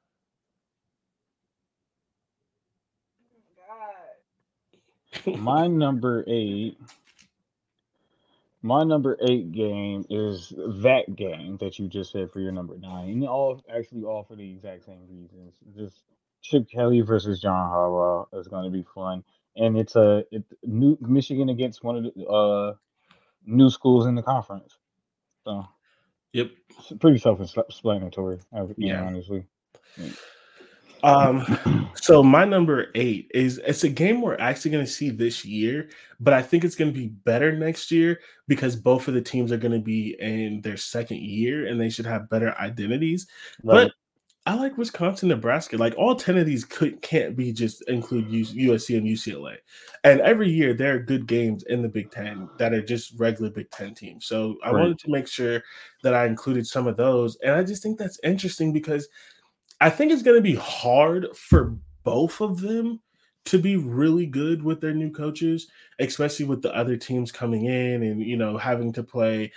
My 5.26 5.66
number 5.66 6.24
eight. 6.26 6.76
My 8.62 8.82
number 8.82 9.18
eight 9.28 9.52
game 9.52 10.06
is 10.08 10.52
that 10.56 11.14
game 11.16 11.58
that 11.58 11.78
you 11.78 11.87
just 11.87 12.12
said 12.12 12.30
for 12.30 12.40
your 12.40 12.52
number 12.52 12.78
nine. 12.78 13.10
And 13.10 13.28
all 13.28 13.62
actually 13.74 14.04
all 14.04 14.24
for 14.24 14.37
the 14.37 14.50
exact 14.50 14.87
same 14.87 15.06
reasons. 15.08 15.52
Just 15.76 16.02
Chip 16.40 16.68
Kelly 16.70 17.02
versus 17.02 17.40
John 17.40 17.70
Harbaugh 17.70 18.26
is 18.32 18.48
going 18.48 18.64
to 18.64 18.70
be 18.70 18.84
fun 18.94 19.22
and 19.56 19.76
it's 19.76 19.96
a 19.96 20.24
it, 20.30 20.44
new 20.62 20.96
Michigan 21.00 21.48
against 21.48 21.84
one 21.84 21.96
of 21.96 22.04
the 22.04 22.26
uh, 22.26 22.74
new 23.46 23.70
schools 23.70 24.06
in 24.06 24.14
the 24.14 24.22
conference. 24.22 24.76
So, 25.44 25.66
yep, 26.32 26.50
pretty 27.00 27.18
self-explanatory. 27.18 28.38
Yeah, 28.76 29.04
honestly. 29.04 29.46
Um, 31.02 31.90
so 31.96 32.22
my 32.22 32.46
number 32.46 32.86
eight 32.94 33.30
is 33.34 33.60
it's 33.66 33.84
a 33.84 33.90
game 33.90 34.22
we're 34.22 34.38
actually 34.38 34.70
going 34.70 34.86
to 34.86 34.90
see 34.90 35.10
this 35.10 35.44
year, 35.44 35.90
but 36.18 36.32
I 36.32 36.40
think 36.40 36.64
it's 36.64 36.76
going 36.76 36.92
to 36.92 36.98
be 36.98 37.08
better 37.08 37.52
next 37.52 37.90
year 37.90 38.20
because 38.48 38.74
both 38.74 39.06
of 39.06 39.12
the 39.12 39.20
teams 39.20 39.52
are 39.52 39.58
going 39.58 39.72
to 39.72 39.84
be 39.84 40.16
in 40.18 40.62
their 40.62 40.78
second 40.78 41.18
year 41.18 41.66
and 41.66 41.78
they 41.78 41.90
should 41.90 42.06
have 42.06 42.30
better 42.30 42.56
identities. 42.58 43.26
Right. 43.62 43.84
But 43.84 43.92
I 44.46 44.54
like 44.54 44.76
Wisconsin, 44.76 45.30
Nebraska. 45.30 45.78
Like 45.78 45.94
all 45.96 46.14
10 46.14 46.37
of 46.37 46.44
these 46.44 46.64
could 46.66 47.00
can't 47.00 47.35
be 47.35 47.50
just 47.50 47.83
include 47.88 48.28
USC 48.28 48.98
and 48.98 49.07
UCLA. 49.07 49.57
And 50.04 50.20
every 50.20 50.50
year 50.50 50.74
there 50.74 50.94
are 50.94 50.98
good 50.98 51.26
games 51.26 51.62
in 51.64 51.80
the 51.80 51.88
Big 51.88 52.11
Ten 52.11 52.48
that 52.59 52.74
are 52.74 52.83
just 52.83 53.18
regular 53.18 53.50
Big 53.50 53.70
Ten 53.70 53.94
teams. 53.94 54.26
So 54.26 54.57
I 54.62 54.70
right. 54.70 54.80
wanted 54.80 54.98
to 54.98 55.11
make 55.11 55.28
sure 55.28 55.62
that 56.02 56.12
I 56.12 56.26
included 56.26 56.66
some 56.66 56.87
of 56.87 56.98
those. 56.98 57.37
And 57.42 57.52
I 57.52 57.64
just 57.64 57.83
think 57.83 57.98
that's 57.98 58.20
interesting 58.22 58.70
because 58.70 59.09
I 59.80 59.88
think 59.88 60.12
it's 60.12 60.22
going 60.22 60.37
to 60.37 60.42
be 60.42 60.57
hard 60.57 61.35
for 61.35 61.76
both 62.02 62.42
of 62.42 62.61
them 62.61 63.00
to 63.46 63.59
be 63.59 63.76
really 63.76 64.26
good 64.26 64.62
with 64.62 64.80
their 64.80 64.94
new 64.94 65.11
coaches, 65.11 65.68
especially 66.00 66.46
with 66.46 66.61
the 66.61 66.74
other 66.74 66.96
teams 66.96 67.33
coming 67.33 67.64
in 67.64 68.02
and 68.02 68.20
you 68.22 68.37
know 68.37 68.59
having 68.59 68.92
to 68.92 69.02
play 69.02 69.52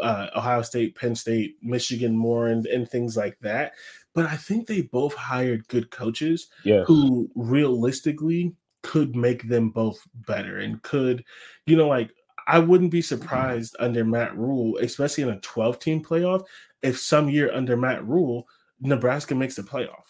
uh, 0.00 0.28
Ohio 0.36 0.62
State, 0.62 0.94
Penn 0.94 1.14
State, 1.14 1.56
Michigan 1.60 2.16
more 2.16 2.48
and, 2.48 2.66
and 2.66 2.88
things 2.88 3.16
like 3.16 3.36
that 3.40 3.72
but 4.14 4.26
I 4.26 4.36
think 4.36 4.66
they 4.66 4.82
both 4.82 5.14
hired 5.14 5.66
good 5.68 5.90
coaches 5.90 6.48
yes. 6.64 6.84
who 6.86 7.30
realistically 7.34 8.54
could 8.82 9.16
make 9.16 9.48
them 9.48 9.70
both 9.70 10.00
better 10.26 10.58
and 10.58 10.82
could, 10.82 11.24
you 11.66 11.76
know, 11.76 11.88
like 11.88 12.10
I 12.46 12.58
wouldn't 12.58 12.90
be 12.90 13.02
surprised 13.02 13.76
under 13.78 14.04
Matt 14.04 14.36
Rhule, 14.36 14.78
especially 14.78 15.22
in 15.22 15.30
a 15.30 15.40
12 15.40 15.78
team 15.78 16.04
playoff, 16.04 16.44
if 16.82 16.98
some 16.98 17.28
year 17.28 17.52
under 17.52 17.76
Matt 17.76 18.06
Rhule, 18.06 18.46
Nebraska 18.80 19.34
makes 19.34 19.54
the 19.54 19.62
playoff. 19.62 20.04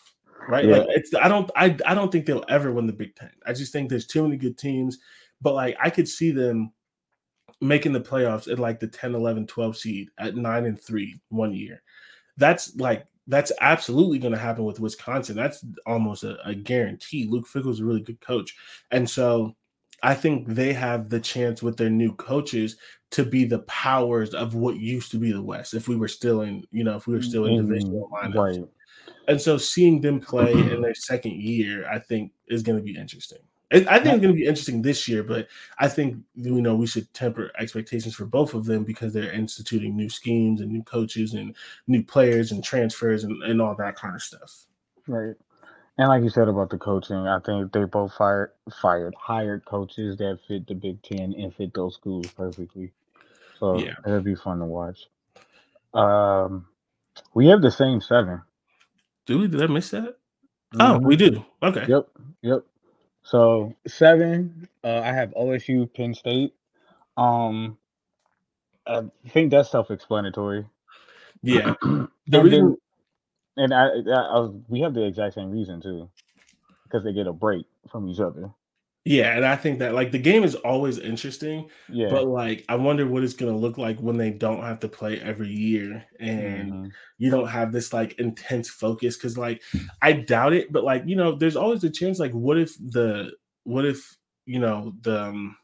Right. 0.48 0.64
Yeah. 0.64 0.78
Like 0.78 0.88
it's 0.90 1.14
I 1.14 1.28
don't 1.28 1.50
I 1.54 1.76
I 1.86 1.94
don't 1.94 2.10
think 2.10 2.26
they'll 2.26 2.44
ever 2.48 2.72
win 2.72 2.86
the 2.86 2.92
Big 2.92 3.14
Ten. 3.14 3.30
I 3.46 3.52
just 3.52 3.72
think 3.72 3.88
there's 3.88 4.06
too 4.06 4.22
many 4.24 4.36
good 4.36 4.58
teams. 4.58 4.98
But 5.40 5.54
like 5.54 5.76
I 5.80 5.90
could 5.90 6.08
see 6.08 6.32
them 6.32 6.72
making 7.60 7.92
the 7.92 8.00
playoffs 8.00 8.50
at 8.50 8.58
like 8.58 8.80
the 8.80 8.88
10, 8.88 9.14
11, 9.14 9.46
12 9.46 9.76
seed 9.76 10.08
at 10.18 10.36
nine 10.36 10.64
and 10.64 10.80
three 10.80 11.20
one 11.28 11.54
year. 11.54 11.82
That's 12.38 12.74
like 12.76 13.06
that's 13.26 13.52
absolutely 13.60 14.18
going 14.18 14.32
to 14.32 14.38
happen 14.38 14.64
with 14.64 14.80
Wisconsin. 14.80 15.36
That's 15.36 15.64
almost 15.86 16.24
a, 16.24 16.38
a 16.44 16.54
guarantee. 16.54 17.26
Luke 17.28 17.46
Fickell's 17.46 17.80
a 17.80 17.84
really 17.84 18.00
good 18.00 18.20
coach. 18.20 18.56
And 18.90 19.08
so 19.08 19.54
I 20.02 20.14
think 20.14 20.48
they 20.48 20.72
have 20.72 21.08
the 21.08 21.20
chance 21.20 21.62
with 21.62 21.76
their 21.76 21.90
new 21.90 22.12
coaches 22.14 22.76
to 23.12 23.24
be 23.24 23.44
the 23.44 23.60
powers 23.60 24.34
of 24.34 24.54
what 24.54 24.76
used 24.76 25.10
to 25.12 25.18
be 25.18 25.32
the 25.32 25.42
West. 25.42 25.74
If 25.74 25.86
we 25.86 25.96
were 25.96 26.08
still 26.08 26.40
in, 26.42 26.64
you 26.72 26.82
know, 26.82 26.96
if 26.96 27.06
we 27.06 27.14
were 27.14 27.22
still 27.22 27.46
in 27.46 27.54
mm-hmm. 27.54 27.68
divisional 27.68 28.10
lineups. 28.12 28.34
Right. 28.34 28.68
And 29.28 29.40
so 29.40 29.56
seeing 29.56 30.00
them 30.00 30.20
play 30.20 30.52
in 30.72 30.82
their 30.82 30.94
second 30.94 31.40
year, 31.40 31.88
I 31.88 32.00
think 32.00 32.32
is 32.48 32.62
going 32.62 32.78
to 32.78 32.84
be 32.84 32.96
interesting. 32.96 33.38
I 33.72 33.98
think 34.00 34.14
it's 34.14 34.22
going 34.22 34.22
to 34.22 34.32
be 34.34 34.44
interesting 34.46 34.82
this 34.82 35.08
year, 35.08 35.22
but 35.22 35.48
I 35.78 35.88
think 35.88 36.18
you 36.34 36.60
know 36.60 36.74
we 36.74 36.86
should 36.86 37.12
temper 37.14 37.50
expectations 37.58 38.14
for 38.14 38.26
both 38.26 38.54
of 38.54 38.66
them 38.66 38.84
because 38.84 39.12
they're 39.12 39.32
instituting 39.32 39.96
new 39.96 40.08
schemes 40.10 40.60
and 40.60 40.70
new 40.70 40.82
coaches 40.82 41.34
and 41.34 41.56
new 41.86 42.02
players 42.02 42.52
and 42.52 42.62
transfers 42.62 43.24
and, 43.24 43.42
and 43.42 43.62
all 43.62 43.74
that 43.76 43.96
kind 43.96 44.14
of 44.14 44.22
stuff. 44.22 44.66
Right. 45.06 45.34
And 45.98 46.08
like 46.08 46.22
you 46.22 46.30
said 46.30 46.48
about 46.48 46.70
the 46.70 46.78
coaching, 46.78 47.16
I 47.16 47.38
think 47.40 47.72
they 47.72 47.84
both 47.84 48.12
fired 48.14 48.52
fired 48.80 49.14
hired 49.18 49.64
coaches 49.64 50.16
that 50.18 50.38
fit 50.48 50.66
the 50.66 50.74
Big 50.74 51.02
Ten 51.02 51.34
and 51.34 51.54
fit 51.54 51.72
those 51.74 51.94
schools 51.94 52.26
perfectly. 52.32 52.92
So 53.58 53.78
Yeah. 53.78 53.94
it'll 54.06 54.20
be 54.20 54.34
fun 54.34 54.58
to 54.58 54.64
watch. 54.64 55.06
Um, 55.94 56.66
we 57.34 57.46
have 57.48 57.62
the 57.62 57.70
same 57.70 58.00
seven. 58.00 58.42
Do 59.26 59.38
we? 59.38 59.48
Did 59.48 59.62
I 59.62 59.66
miss 59.66 59.90
that? 59.90 60.16
Oh, 60.80 60.98
we 60.98 61.16
do. 61.16 61.44
Okay. 61.62 61.84
Yep, 61.86 62.08
yep. 62.40 62.64
So 63.24 63.74
seven, 63.86 64.68
uh, 64.84 65.00
I 65.00 65.12
have 65.12 65.30
OSU, 65.34 65.92
Penn 65.94 66.14
State. 66.14 66.54
Um, 67.16 67.78
I 68.86 69.04
think 69.30 69.52
that's 69.52 69.70
self-explanatory. 69.70 70.66
Yeah. 71.42 71.74
and 71.82 72.08
The 72.28 72.40
reason 72.42 72.60
then, 72.60 72.78
and 73.56 73.74
I, 73.74 73.86
I, 73.86 73.88
I 73.88 74.38
was, 74.40 74.54
we 74.68 74.80
have 74.82 74.94
the 74.94 75.06
exact 75.06 75.34
same 75.34 75.50
reason 75.50 75.80
too, 75.82 76.10
because 76.84 77.04
they 77.04 77.12
get 77.14 77.26
a 77.28 77.32
break 77.34 77.66
from 77.90 78.08
each 78.08 78.20
other. 78.20 78.50
Yeah, 79.04 79.34
and 79.34 79.44
I 79.44 79.56
think 79.56 79.80
that 79.80 79.94
like 79.94 80.12
the 80.12 80.18
game 80.18 80.44
is 80.44 80.54
always 80.54 80.98
interesting, 80.98 81.68
Yeah. 81.88 82.08
but 82.10 82.26
like 82.26 82.64
I 82.68 82.76
wonder 82.76 83.06
what 83.06 83.24
it's 83.24 83.34
gonna 83.34 83.56
look 83.56 83.76
like 83.76 83.98
when 83.98 84.16
they 84.16 84.30
don't 84.30 84.62
have 84.62 84.78
to 84.80 84.88
play 84.88 85.20
every 85.20 85.48
year 85.50 86.04
and 86.20 86.72
Mhm. 86.72 86.92
you 87.18 87.30
don't 87.30 87.48
have 87.48 87.72
this 87.72 87.92
like 87.92 88.18
intense 88.20 88.68
focus 88.70 89.16
because 89.16 89.36
like 89.36 89.60
I 90.02 90.12
doubt 90.12 90.52
it, 90.52 90.72
but 90.72 90.84
like 90.84 91.02
you 91.06 91.16
know, 91.16 91.32
there's 91.34 91.56
always 91.56 91.82
a 91.84 91.90
chance 91.90 92.20
like 92.20 92.32
what 92.32 92.58
if 92.58 92.76
the 92.78 93.32
what 93.64 93.84
if 93.84 94.16
you 94.46 94.60
know 94.60 94.92
the 95.00 95.22
um, 95.24 95.56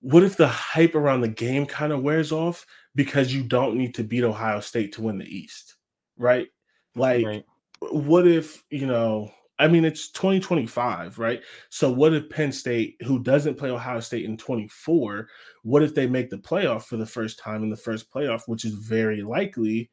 what 0.00 0.22
if 0.22 0.36
the 0.36 0.46
hype 0.46 0.94
around 0.94 1.20
the 1.22 1.28
game 1.28 1.66
kind 1.66 1.92
of 1.92 2.02
wears 2.02 2.30
off 2.32 2.64
because 2.94 3.32
you 3.34 3.42
don't 3.42 3.76
need 3.76 3.94
to 3.94 4.04
beat 4.04 4.24
Ohio 4.24 4.60
State 4.60 4.92
to 4.94 5.02
win 5.02 5.18
the 5.18 5.24
East, 5.24 5.76
right? 6.16 6.48
Like 6.94 7.24
Right. 7.24 7.44
what 7.80 8.26
if 8.26 8.62
you 8.70 8.86
know 8.86 9.30
i 9.58 9.66
mean 9.68 9.84
it's 9.84 10.10
2025 10.10 11.18
right? 11.18 11.42
So 11.70 11.90
what 11.90 12.14
if 12.14 12.28
penn 12.30 12.52
state 12.52 12.96
who 13.04 13.22
doesn't 13.22 13.56
play 13.56 13.70
ohio 13.70 14.00
state 14.00 14.24
in 14.24 14.36
24 14.36 15.28
what 15.62 15.82
if 15.82 15.94
they 15.94 16.06
make 16.06 16.30
the 16.30 16.38
playoff 16.38 16.84
for 16.84 16.96
the 16.96 17.06
first 17.06 17.38
time 17.38 17.62
in 17.62 17.70
the 17.70 17.76
first 17.76 18.10
playoff 18.12 18.42
which 18.46 18.64
is 18.64 18.74
very 18.74 19.22
likely 19.22 19.90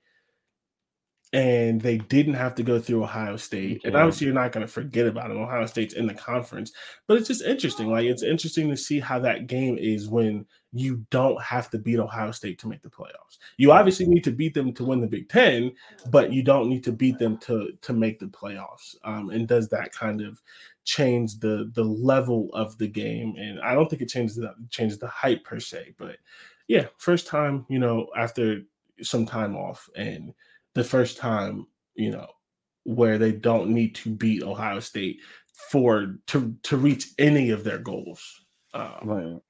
and 1.34 1.82
they 1.82 1.98
didn't 1.98 2.36
have 2.36 2.56
to 2.56 2.64
go 2.64 2.80
through 2.80 3.04
ohio 3.04 3.36
state 3.36 3.82
and 3.84 3.96
obviously 3.96 4.26
you're 4.26 4.36
not 4.36 4.52
going 4.52 4.66
to 4.66 4.72
forget 4.72 5.08
about 5.08 5.32
it 5.32 5.38
ohio 5.38 5.66
state's 5.66 5.96
in 5.96 6.08
the 6.08 6.14
conference 6.14 6.72
but 7.08 7.18
it's 7.18 7.28
just 7.28 7.42
interesting 7.44 7.92
like 7.92 8.06
it's 8.06 8.24
interesting 8.24 8.70
to 8.70 8.78
see 8.78 9.00
how 9.00 9.20
that 9.20 9.48
game 9.48 9.78
is 9.78 10.08
when 10.08 10.46
you 10.76 11.06
don't 11.10 11.42
have 11.42 11.70
to 11.70 11.78
beat 11.78 12.00
ohio 12.00 12.32
state 12.32 12.60
to 12.60 12.68
make 12.68 12.82
the 12.82 12.90
playoffs 12.90 13.38
you 13.58 13.72
obviously 13.72 14.06
need 14.06 14.24
to 14.24 14.32
beat 14.32 14.54
them 14.54 14.72
to 14.72 14.86
win 14.86 15.02
the 15.02 15.08
big 15.08 15.28
ten 15.28 15.72
but 16.10 16.32
you 16.32 16.44
don't 16.44 16.70
need 16.70 16.84
to 16.84 16.92
beat 16.92 17.18
them 17.18 17.38
to 17.38 17.72
to 17.82 17.94
make 17.94 18.20
the 18.20 18.28
playoffs. 18.28 18.96
Um, 19.04 19.30
and 19.30 19.48
does 19.48 19.70
that 19.70 19.92
kind 19.92 20.22
of 20.22 20.42
change 20.84 21.40
the 21.40 21.72
the 21.74 21.84
level 21.84 22.50
of 22.54 22.78
the 22.78 22.88
game? 22.88 23.36
And 23.38 23.60
I 23.62 23.74
don't 23.74 23.90
think 23.90 24.02
it 24.02 24.10
changes 24.10 24.36
the 24.36 24.54
changes 24.70 25.00
the 25.00 25.08
hype 25.08 25.44
per 25.44 25.60
se, 25.60 25.96
but 25.98 26.18
yeah, 26.68 26.88
first 26.98 27.28
time 27.28 27.66
you 27.70 27.80
know 27.80 28.08
after 28.18 28.62
some 29.02 29.26
time 29.26 29.56
off, 29.56 29.90
and 29.96 30.34
the 30.76 30.84
first 30.86 31.18
time 31.18 31.68
you 31.96 32.12
know 32.12 32.28
where 32.86 33.20
they 33.20 33.34
don't 33.34 33.70
need 33.72 33.96
to 33.96 34.12
beat 34.12 34.44
Ohio 34.44 34.82
State 34.82 35.20
for 35.72 36.18
to 36.28 36.56
to 36.64 36.78
reach 36.78 37.10
any 37.20 37.52
of 37.52 37.64
their 37.66 37.80
goals. 37.80 38.24
Um, 38.74 39.10
Right. 39.10 39.42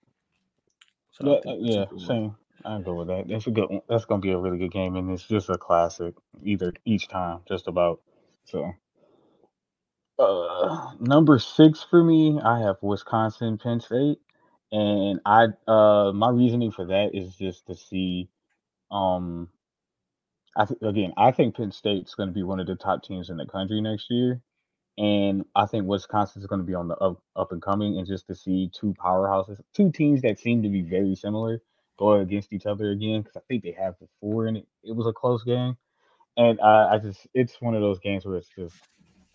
so 1.11 1.26
Yeah, 1.26 1.39
uh, 1.47 1.55
yeah, 1.59 1.86
same. 1.97 2.36
I 2.65 2.80
go 2.82 2.95
with 2.95 3.07
that. 3.09 3.28
That's 3.28 3.47
a 3.47 3.51
good 3.51 3.69
one. 3.69 3.82
That's 3.89 4.05
gonna 4.05 4.21
be 4.21 4.32
a 4.32 4.38
really 4.38 4.59
good 4.59 4.71
game, 4.74 4.95
and 4.97 5.11
it's 5.11 5.28
just 5.28 5.49
a 5.49 5.57
classic 5.57 6.15
either 6.43 6.74
each 6.86 7.07
time, 7.09 7.41
just 7.47 7.67
about. 7.67 8.01
So, 8.45 8.74
uh, 10.19 10.91
number 10.99 11.39
six 11.39 11.84
for 11.89 12.03
me, 12.03 12.39
I 12.43 12.59
have 12.61 12.78
Wisconsin, 12.82 13.57
Penn 13.57 13.82
State, 13.82 14.19
and 14.71 15.21
I 15.26 15.47
uh 15.67 16.11
my 16.13 16.30
reasoning 16.30 16.71
for 16.71 16.86
that 16.88 17.15
is 17.15 17.36
just 17.38 17.67
to 17.67 17.76
see, 17.76 18.30
um, 18.91 19.49
I 20.58 20.66
th- 20.66 20.82
again 20.84 21.14
I 21.18 21.32
think 21.32 21.58
Penn 21.58 21.72
State's 21.72 22.16
going 22.16 22.30
to 22.30 22.34
be 22.34 22.43
one 22.43 22.60
of 22.60 22.68
the 22.68 22.76
top 22.76 23.04
teams 23.04 23.30
in 23.30 23.38
the 23.38 23.45
country 23.47 23.82
next 23.82 24.08
year, 24.12 24.41
and 24.97 25.45
I 25.56 25.68
think 25.68 25.88
Wisconsin's 25.88 26.47
going 26.47 26.62
to 26.62 26.68
be 26.68 26.76
on 26.76 26.89
the 26.89 26.95
up 26.97 27.22
up 27.36 27.51
and 27.54 27.62
coming, 27.62 27.99
and 27.99 28.08
just 28.08 28.28
to 28.28 28.36
see 28.36 28.72
two 28.74 28.95
powerhouses, 28.95 29.62
two 29.76 29.91
teams 29.91 30.24
that 30.24 30.39
seem 30.39 30.64
to 30.64 30.70
be 30.70 30.84
very 30.84 31.16
similar 31.16 31.62
go 31.99 32.14
against 32.14 32.54
each 32.54 32.66
other 32.66 32.91
again 32.91 33.22
because 33.22 33.38
I 33.38 33.41
think 33.47 33.64
they 33.64 33.72
have 33.74 33.95
before 33.99 34.47
and 34.47 34.58
it, 34.58 34.68
it 34.84 34.95
was 34.95 35.08
a 35.08 35.14
close 35.14 35.43
game. 35.45 35.78
And 36.38 36.60
uh, 36.62 36.89
I 36.91 36.99
just 36.99 37.28
it's 37.34 37.62
one 37.62 37.76
of 37.76 37.82
those 37.82 37.99
games 37.99 38.26
where 38.26 38.38
it's 38.38 38.49
just 38.58 38.76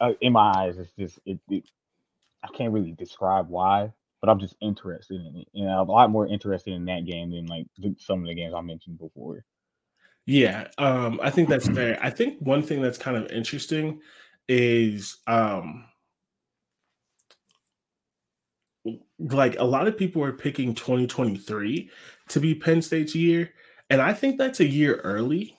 uh, 0.00 0.12
in 0.20 0.32
my 0.34 0.52
eyes 0.56 0.78
it's 0.78 0.92
just 0.98 1.20
it, 1.26 1.40
it 1.50 1.64
I 2.42 2.48
can't 2.48 2.72
really 2.72 2.92
describe 2.92 3.48
why, 3.48 3.92
but 4.20 4.30
I'm 4.30 4.40
just 4.40 4.56
interested 4.60 5.20
in 5.20 5.36
it. 5.36 5.48
You 5.52 5.66
know, 5.66 5.82
I'm 5.82 5.88
a 5.88 5.92
lot 5.92 6.10
more 6.10 6.26
interested 6.26 6.72
in 6.74 6.86
that 6.86 7.04
game 7.06 7.30
than 7.30 7.46
like 7.46 7.66
some 7.98 8.22
of 8.22 8.26
the 8.28 8.34
games 8.34 8.54
I 8.56 8.60
mentioned 8.62 8.98
before. 8.98 9.44
Yeah, 10.28 10.68
um, 10.76 11.18
I 11.22 11.30
think 11.30 11.48
that's 11.48 11.70
fair. 11.70 11.98
I 12.02 12.10
think 12.10 12.38
one 12.40 12.62
thing 12.62 12.82
that's 12.82 12.98
kind 12.98 13.16
of 13.16 13.32
interesting 13.32 14.02
is 14.46 15.16
um 15.26 15.86
like 19.18 19.58
a 19.58 19.64
lot 19.64 19.88
of 19.88 19.96
people 19.96 20.22
are 20.22 20.34
picking 20.34 20.74
2023 20.74 21.90
to 22.28 22.40
be 22.40 22.54
Penn 22.54 22.82
State's 22.82 23.14
year, 23.14 23.54
and 23.88 24.02
I 24.02 24.12
think 24.12 24.36
that's 24.36 24.60
a 24.60 24.66
year 24.66 24.96
early 24.96 25.56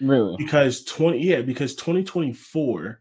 Really? 0.00 0.36
because 0.38 0.84
20 0.84 1.18
yeah, 1.18 1.40
because 1.40 1.74
2024 1.74 3.00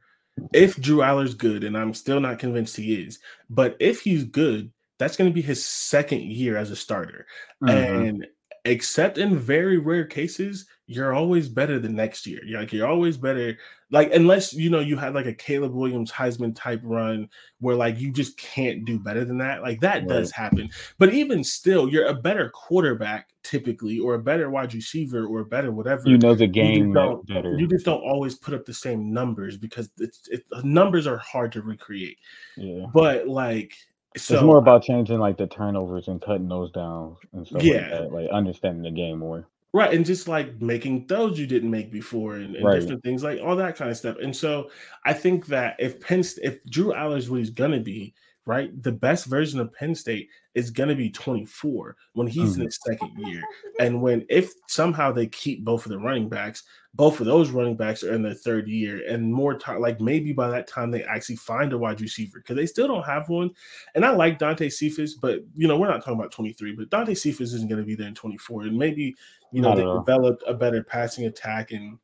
if 0.52 0.82
Drew 0.82 1.04
Allar's 1.04 1.36
good 1.36 1.64
and 1.64 1.78
I'm 1.78 1.94
still 1.94 2.20
not 2.20 2.40
convinced 2.40 2.76
he 2.76 2.96
is, 2.96 3.20
but 3.52 3.78
if 3.80 4.02
he's 4.02 4.24
good, 4.24 4.72
that's 4.98 5.16
going 5.16 5.30
to 5.30 5.34
be 5.34 5.44
his 5.44 5.64
second 5.64 6.24
year 6.24 6.58
as 6.58 6.72
a 6.72 6.76
starter. 6.76 7.28
Mhm. 7.62 7.70
And 7.70 8.28
except 8.66 9.20
in 9.20 9.38
very 9.38 9.78
rare 9.78 10.06
cases, 10.06 10.66
you're 10.86 11.14
always 11.14 11.48
better 11.48 11.80
than 11.80 11.96
next 11.96 12.28
year. 12.28 12.42
You're 12.46 12.60
like 12.60 12.74
you're 12.74 12.88
always 12.88 13.16
better, 13.18 13.58
like 13.90 14.14
unless 14.14 14.54
you 14.54 14.70
know 14.70 14.82
you 14.82 14.98
had 14.98 15.14
like 15.14 15.26
a 15.26 15.34
Caleb 15.34 15.74
Williams 15.74 16.12
Heisman 16.12 16.54
type 16.56 16.82
run 16.84 17.30
where 17.62 17.76
like 17.76 18.00
you 18.00 18.12
just 18.12 18.38
can't 18.38 18.84
do 18.84 19.00
better 19.00 19.24
than 19.24 19.38
that. 19.38 19.62
Like 19.62 19.80
that 19.80 20.08
does 20.08 20.30
happen. 20.32 20.70
But 21.00 21.14
even 21.14 21.42
still, 21.44 21.88
you're 21.90 22.08
a 22.08 22.14
better 22.14 22.50
quarterback 22.50 23.30
typically, 23.44 24.00
or 24.00 24.16
a 24.16 24.20
better 24.20 24.50
wide 24.50 24.74
receiver, 24.74 25.26
or 25.26 25.40
a 25.40 25.46
better 25.46 25.72
whatever. 25.72 26.04
You 26.06 26.18
know 26.18 26.36
the 26.36 26.48
You 26.48 26.52
game 26.52 26.94
don't- 26.94 27.26
better. 27.28 27.58
You 27.58 27.68
just 27.68 27.86
don't 27.86 28.02
always 28.02 28.36
put 28.36 28.54
up 28.54 28.66
the 28.66 28.74
same 28.74 29.14
numbers 29.14 29.58
because 29.58 29.90
it's 30.00 30.28
it, 30.30 30.44
numbers 30.64 31.08
are 31.08 31.18
hard 31.18 31.52
to 31.54 31.62
recreate. 31.62 32.18
yeah. 32.58 32.86
But 32.94 33.28
like, 33.28 33.74
so 34.18 34.36
it's 34.36 34.44
more 34.44 34.58
about 34.60 34.84
changing 34.84 35.20
like 35.20 35.38
the 35.38 35.48
turnovers 35.48 36.08
and 36.10 36.22
cutting 36.22 36.48
those 36.50 36.72
down 36.72 37.16
and 37.32 37.48
stuff 37.48 37.64
Yeah. 37.64 37.80
like 37.82 37.90
that. 37.90 38.12
Like 38.14 38.30
understanding 38.32 38.84
the 38.84 38.92
game 38.92 39.20
more. 39.20 39.48
Right, 39.76 39.92
and 39.92 40.06
just 40.06 40.28
like 40.28 40.62
making 40.62 41.08
throws 41.08 41.40
you 41.40 41.48
didn't 41.48 41.72
make 41.72 41.92
before, 41.92 42.36
and, 42.36 42.56
and 42.56 42.70
Right. 42.70 42.72
different 42.72 43.02
things 43.04 43.24
like 43.24 43.40
all 43.42 43.56
that 43.56 43.76
kind 43.76 43.90
of 43.90 43.98
stuff. 43.98 44.18
And 44.22 44.36
so 44.36 44.70
I 45.04 45.14
think 45.14 45.48
that 45.48 45.76
if 45.80 46.00
Penn, 46.00 46.20
if 46.44 46.64
Drew 46.66 46.94
Allar 46.94 47.18
is 47.18 47.28
what 47.30 47.40
he's 47.40 47.50
gonna 47.50 47.80
be, 47.80 48.14
right, 48.46 48.82
the 48.84 48.92
best 48.92 49.26
version 49.26 49.60
of 49.60 49.74
Penn 49.74 49.96
State 49.96 50.30
is 50.54 50.70
gonna 50.70 50.96
be 50.96 51.10
24 51.10 51.96
when 52.14 52.28
he's 52.28 52.56
in 52.56 52.62
mm. 52.62 52.66
his 52.66 52.80
second 52.86 53.12
year, 53.18 53.42
and 53.80 54.02
when 54.02 54.26
if 54.30 54.52
somehow 54.68 55.12
they 55.12 55.28
keep 55.28 55.64
both 55.64 55.86
of 55.86 55.92
the 55.92 56.00
running 56.00 56.30
backs, 56.30 56.64
both 56.94 57.20
of 57.20 57.26
those 57.26 57.50
running 57.50 57.76
backs 57.76 58.04
are 58.04 58.14
in 58.14 58.22
their 58.22 58.34
third 58.34 58.68
year, 58.68 59.02
and 59.08 59.34
more 59.34 59.58
time, 59.58 59.82
like 59.82 60.00
maybe 60.00 60.34
by 60.34 60.50
that 60.50 60.68
time 60.68 60.92
they 60.92 61.04
actually 61.04 61.38
find 61.38 61.74
a 61.74 61.78
wide 61.78 62.02
receiver 62.02 62.40
because 62.40 62.56
they 62.56 62.66
still 62.66 62.88
don't 62.88 63.06
have 63.06 63.30
one. 63.30 63.50
And 63.96 64.06
I 64.06 64.12
like 64.12 64.40
Dante 64.40 64.70
Cephas, 64.70 65.16
but 65.16 65.40
you 65.56 65.68
know 65.68 65.78
we're 65.78 65.88
not 65.88 66.00
talking 66.04 66.20
about 66.20 66.32
23, 66.32 66.74
but 66.74 66.90
Dante 66.90 67.14
Cephas 67.14 67.54
isn't 67.54 67.70
gonna 67.70 67.84
be 67.84 67.96
there 67.96 68.08
in 68.08 68.16
24, 68.16 68.64
and 68.64 68.78
maybe 68.78 69.16
you 69.54 69.62
know, 69.62 69.76
they 69.76 69.84
all. 69.84 70.00
developed 70.00 70.44
a 70.48 70.54
better 70.54 70.84
passing 70.84 71.26
attack, 71.26 71.72
and 71.72 72.00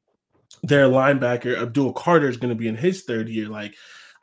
their 0.64 0.88
linebacker 0.88 1.60
Abdul 1.60 1.94
Carter 1.94 2.30
is 2.30 2.38
going 2.38 2.50
to 2.50 2.56
be 2.56 2.68
in 2.68 2.76
his 2.76 3.04
third 3.04 3.28
year. 3.28 3.50
Like, 3.50 3.76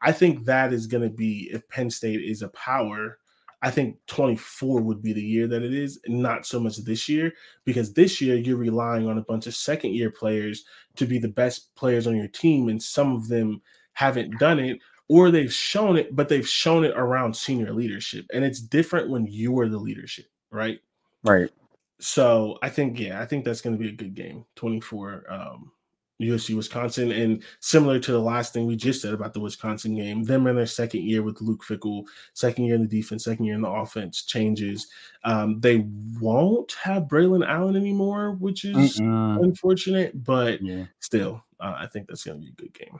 I 0.03 0.12
think 0.12 0.44
that 0.44 0.72
is 0.72 0.86
going 0.86 1.03
to 1.03 1.14
be 1.14 1.51
if 1.53 1.68
Penn 1.68 1.90
State 1.90 2.22
is 2.22 2.42
a 2.42 2.49
power. 2.49 3.18
I 3.62 3.70
think 3.70 3.97
24 4.07 4.82
would 4.82 5.03
be 5.03 5.12
the 5.12 5.22
year 5.22 5.47
that 5.49 5.62
it 5.62 5.72
is, 5.72 5.99
not 6.07 6.47
so 6.47 6.61
much 6.61 6.76
this 6.78 7.09
year, 7.09 7.32
because 7.64 7.92
this 7.92 8.20
year 8.20 8.36
you're 8.36 8.59
relying 8.59 9.09
on 9.09 9.18
a 9.18 9.22
bunch 9.24 9.47
of 9.47 9.57
second 9.57 9.94
year 9.94 10.11
players 10.11 10.64
to 10.97 11.07
be 11.07 11.18
the 11.18 11.28
best 11.28 11.74
players 11.74 12.07
on 12.07 12.16
your 12.16 12.28
team, 12.28 12.68
and 12.68 12.82
some 12.82 13.14
of 13.14 13.28
them 13.28 13.62
haven't 13.94 14.38
done 14.38 14.59
it, 14.61 14.78
or 15.09 15.30
they've 15.30 15.53
shown 15.53 15.97
it, 15.97 16.14
but 16.14 16.28
they've 16.28 16.49
shown 16.49 16.84
it 16.84 16.92
around 16.97 17.34
senior 17.34 17.72
leadership. 17.72 18.26
And 18.32 18.44
it's 18.44 18.61
different 18.61 19.09
when 19.09 19.26
you 19.26 19.59
are 19.59 19.68
the 19.68 19.78
leadership, 19.78 20.26
right? 20.51 20.78
Right. 21.24 21.51
So 21.99 22.59
I 22.62 22.68
think, 22.68 23.01
yeah, 23.01 23.20
I 23.20 23.26
think 23.26 23.44
that's 23.44 23.62
going 23.62 23.76
to 23.76 23.82
be 23.82 23.88
a 23.88 23.97
good 23.97 24.14
game. 24.14 24.44
24 24.57 25.24
um, 25.32 25.72
USC 26.21 26.55
Wisconsin. 26.57 27.12
And 27.12 27.43
similar 27.61 27.99
to 28.01 28.12
the 28.12 28.21
last 28.21 28.53
thing 28.53 28.67
we 28.67 28.77
just 28.77 29.03
said 29.03 29.12
about 29.14 29.35
the 29.35 29.41
Wisconsin 29.41 29.95
game, 29.95 30.23
them 30.23 30.47
in 30.47 30.57
their 30.57 30.67
second 30.67 31.03
year 31.03 31.23
with 31.23 31.41
Luke 31.41 31.62
Fickell, 31.64 32.05
second 32.35 32.64
year 32.64 32.75
in 32.75 32.83
the 32.83 32.89
defense, 32.89 33.25
second 33.25 33.45
year 33.45 33.55
in 33.55 33.62
the 33.62 33.69
offense 33.71 34.25
changes. 34.25 34.87
Um, 35.25 35.61
they 35.61 35.87
won't 36.21 36.73
have 36.83 37.05
Braylon 37.05 37.47
Allen 37.47 37.77
anymore, 37.77 38.33
which 38.33 38.64
is 38.64 38.99
Mm-mm. 38.99 39.43
unfortunate, 39.45 40.25
but 40.25 40.62
Yeah. 40.62 40.85
still, 41.01 41.45
uh, 41.61 41.75
I 41.79 41.87
think 41.87 42.09
that's 42.09 42.25
going 42.25 42.41
to 42.41 42.45
be 42.45 42.51
a 42.53 42.55
good 42.62 42.73
game. 42.73 42.99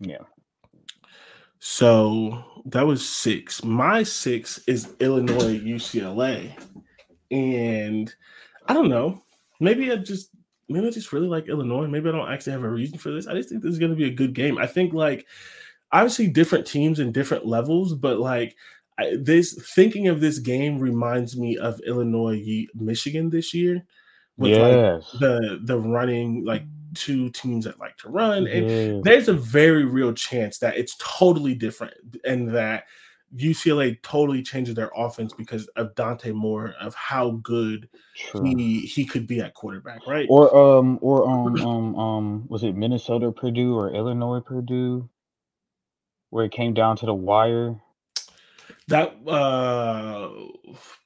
Yeah. 0.00 0.24
So 1.58 2.44
that 2.66 2.86
was 2.86 3.08
six. 3.08 3.64
My 3.64 4.02
six 4.02 4.58
is 4.66 4.94
Illinois 5.00 5.58
UCLA. 5.58 6.52
And 7.30 8.14
I 8.66 8.74
don't 8.74 8.88
know. 8.88 9.22
Maybe 9.58 9.90
I 9.90 9.96
just 9.96 10.30
maybe 10.68 10.86
I 10.86 10.90
just 10.90 11.12
really 11.12 11.28
like 11.28 11.48
Illinois. 11.48 11.86
Maybe 11.86 12.08
I 12.08 12.12
don't 12.12 12.30
actually 12.30 12.52
have 12.52 12.64
a 12.64 12.68
reason 12.70 12.98
for 12.98 13.10
this. 13.10 13.26
I 13.26 13.34
just 13.34 13.48
think 13.48 13.62
this 13.62 13.72
is 13.72 13.78
gonna 13.78 13.94
be 13.94 14.06
a 14.06 14.10
good 14.14 14.32
game. 14.34 14.58
I 14.58 14.66
think 14.66 14.92
like 14.92 15.26
obviously 15.92 16.28
different 16.28 16.66
teams 16.66 16.98
and 16.98 17.14
different 17.14 17.46
levels, 17.46 17.94
but 17.94 18.18
like 18.18 18.56
I, 18.98 19.16
this 19.20 19.54
thinking 19.74 20.08
of 20.08 20.20
this 20.20 20.38
game 20.38 20.78
reminds 20.78 21.36
me 21.36 21.56
of 21.58 21.80
Illinois 21.86 22.66
Michigan 22.74 23.30
this 23.30 23.52
year 23.54 23.84
with 24.36 24.52
Yes. 24.52 24.60
like 24.62 25.20
the 25.20 25.60
the 25.64 25.78
running 25.78 26.44
like 26.44 26.62
two 26.94 27.28
teams 27.30 27.66
that 27.66 27.78
like 27.78 27.96
to 27.98 28.08
run 28.08 28.46
and 28.46 28.70
Yes. 28.70 29.02
there's 29.04 29.28
a 29.28 29.34
very 29.34 29.84
real 29.84 30.14
chance 30.14 30.58
that 30.58 30.78
it's 30.78 30.96
totally 30.98 31.54
different 31.54 31.94
and 32.24 32.48
that 32.54 32.84
UCLA 33.34 34.00
totally 34.02 34.42
changes 34.42 34.74
their 34.74 34.90
offense 34.96 35.32
because 35.32 35.66
of 35.76 35.94
Dante 35.94 36.32
Moore 36.32 36.74
of 36.80 36.94
how 36.94 37.32
good 37.42 37.88
True. 38.16 38.44
he 38.44 38.80
he 38.80 39.04
could 39.04 39.26
be 39.26 39.40
at 39.40 39.54
quarterback, 39.54 40.06
right? 40.06 40.26
Or 40.30 40.54
um 40.56 40.98
or 41.02 41.28
um 41.28 41.56
um 41.56 41.96
um 41.96 42.48
was 42.48 42.62
it 42.62 42.76
Minnesota 42.76 43.32
Purdue 43.32 43.76
or 43.76 43.92
Illinois 43.92 44.40
Purdue 44.40 45.08
where 46.30 46.44
it 46.44 46.52
came 46.52 46.74
down 46.74 46.96
to 46.98 47.06
the 47.06 47.14
wire? 47.14 47.80
That 48.88 49.16
uh 49.26 50.30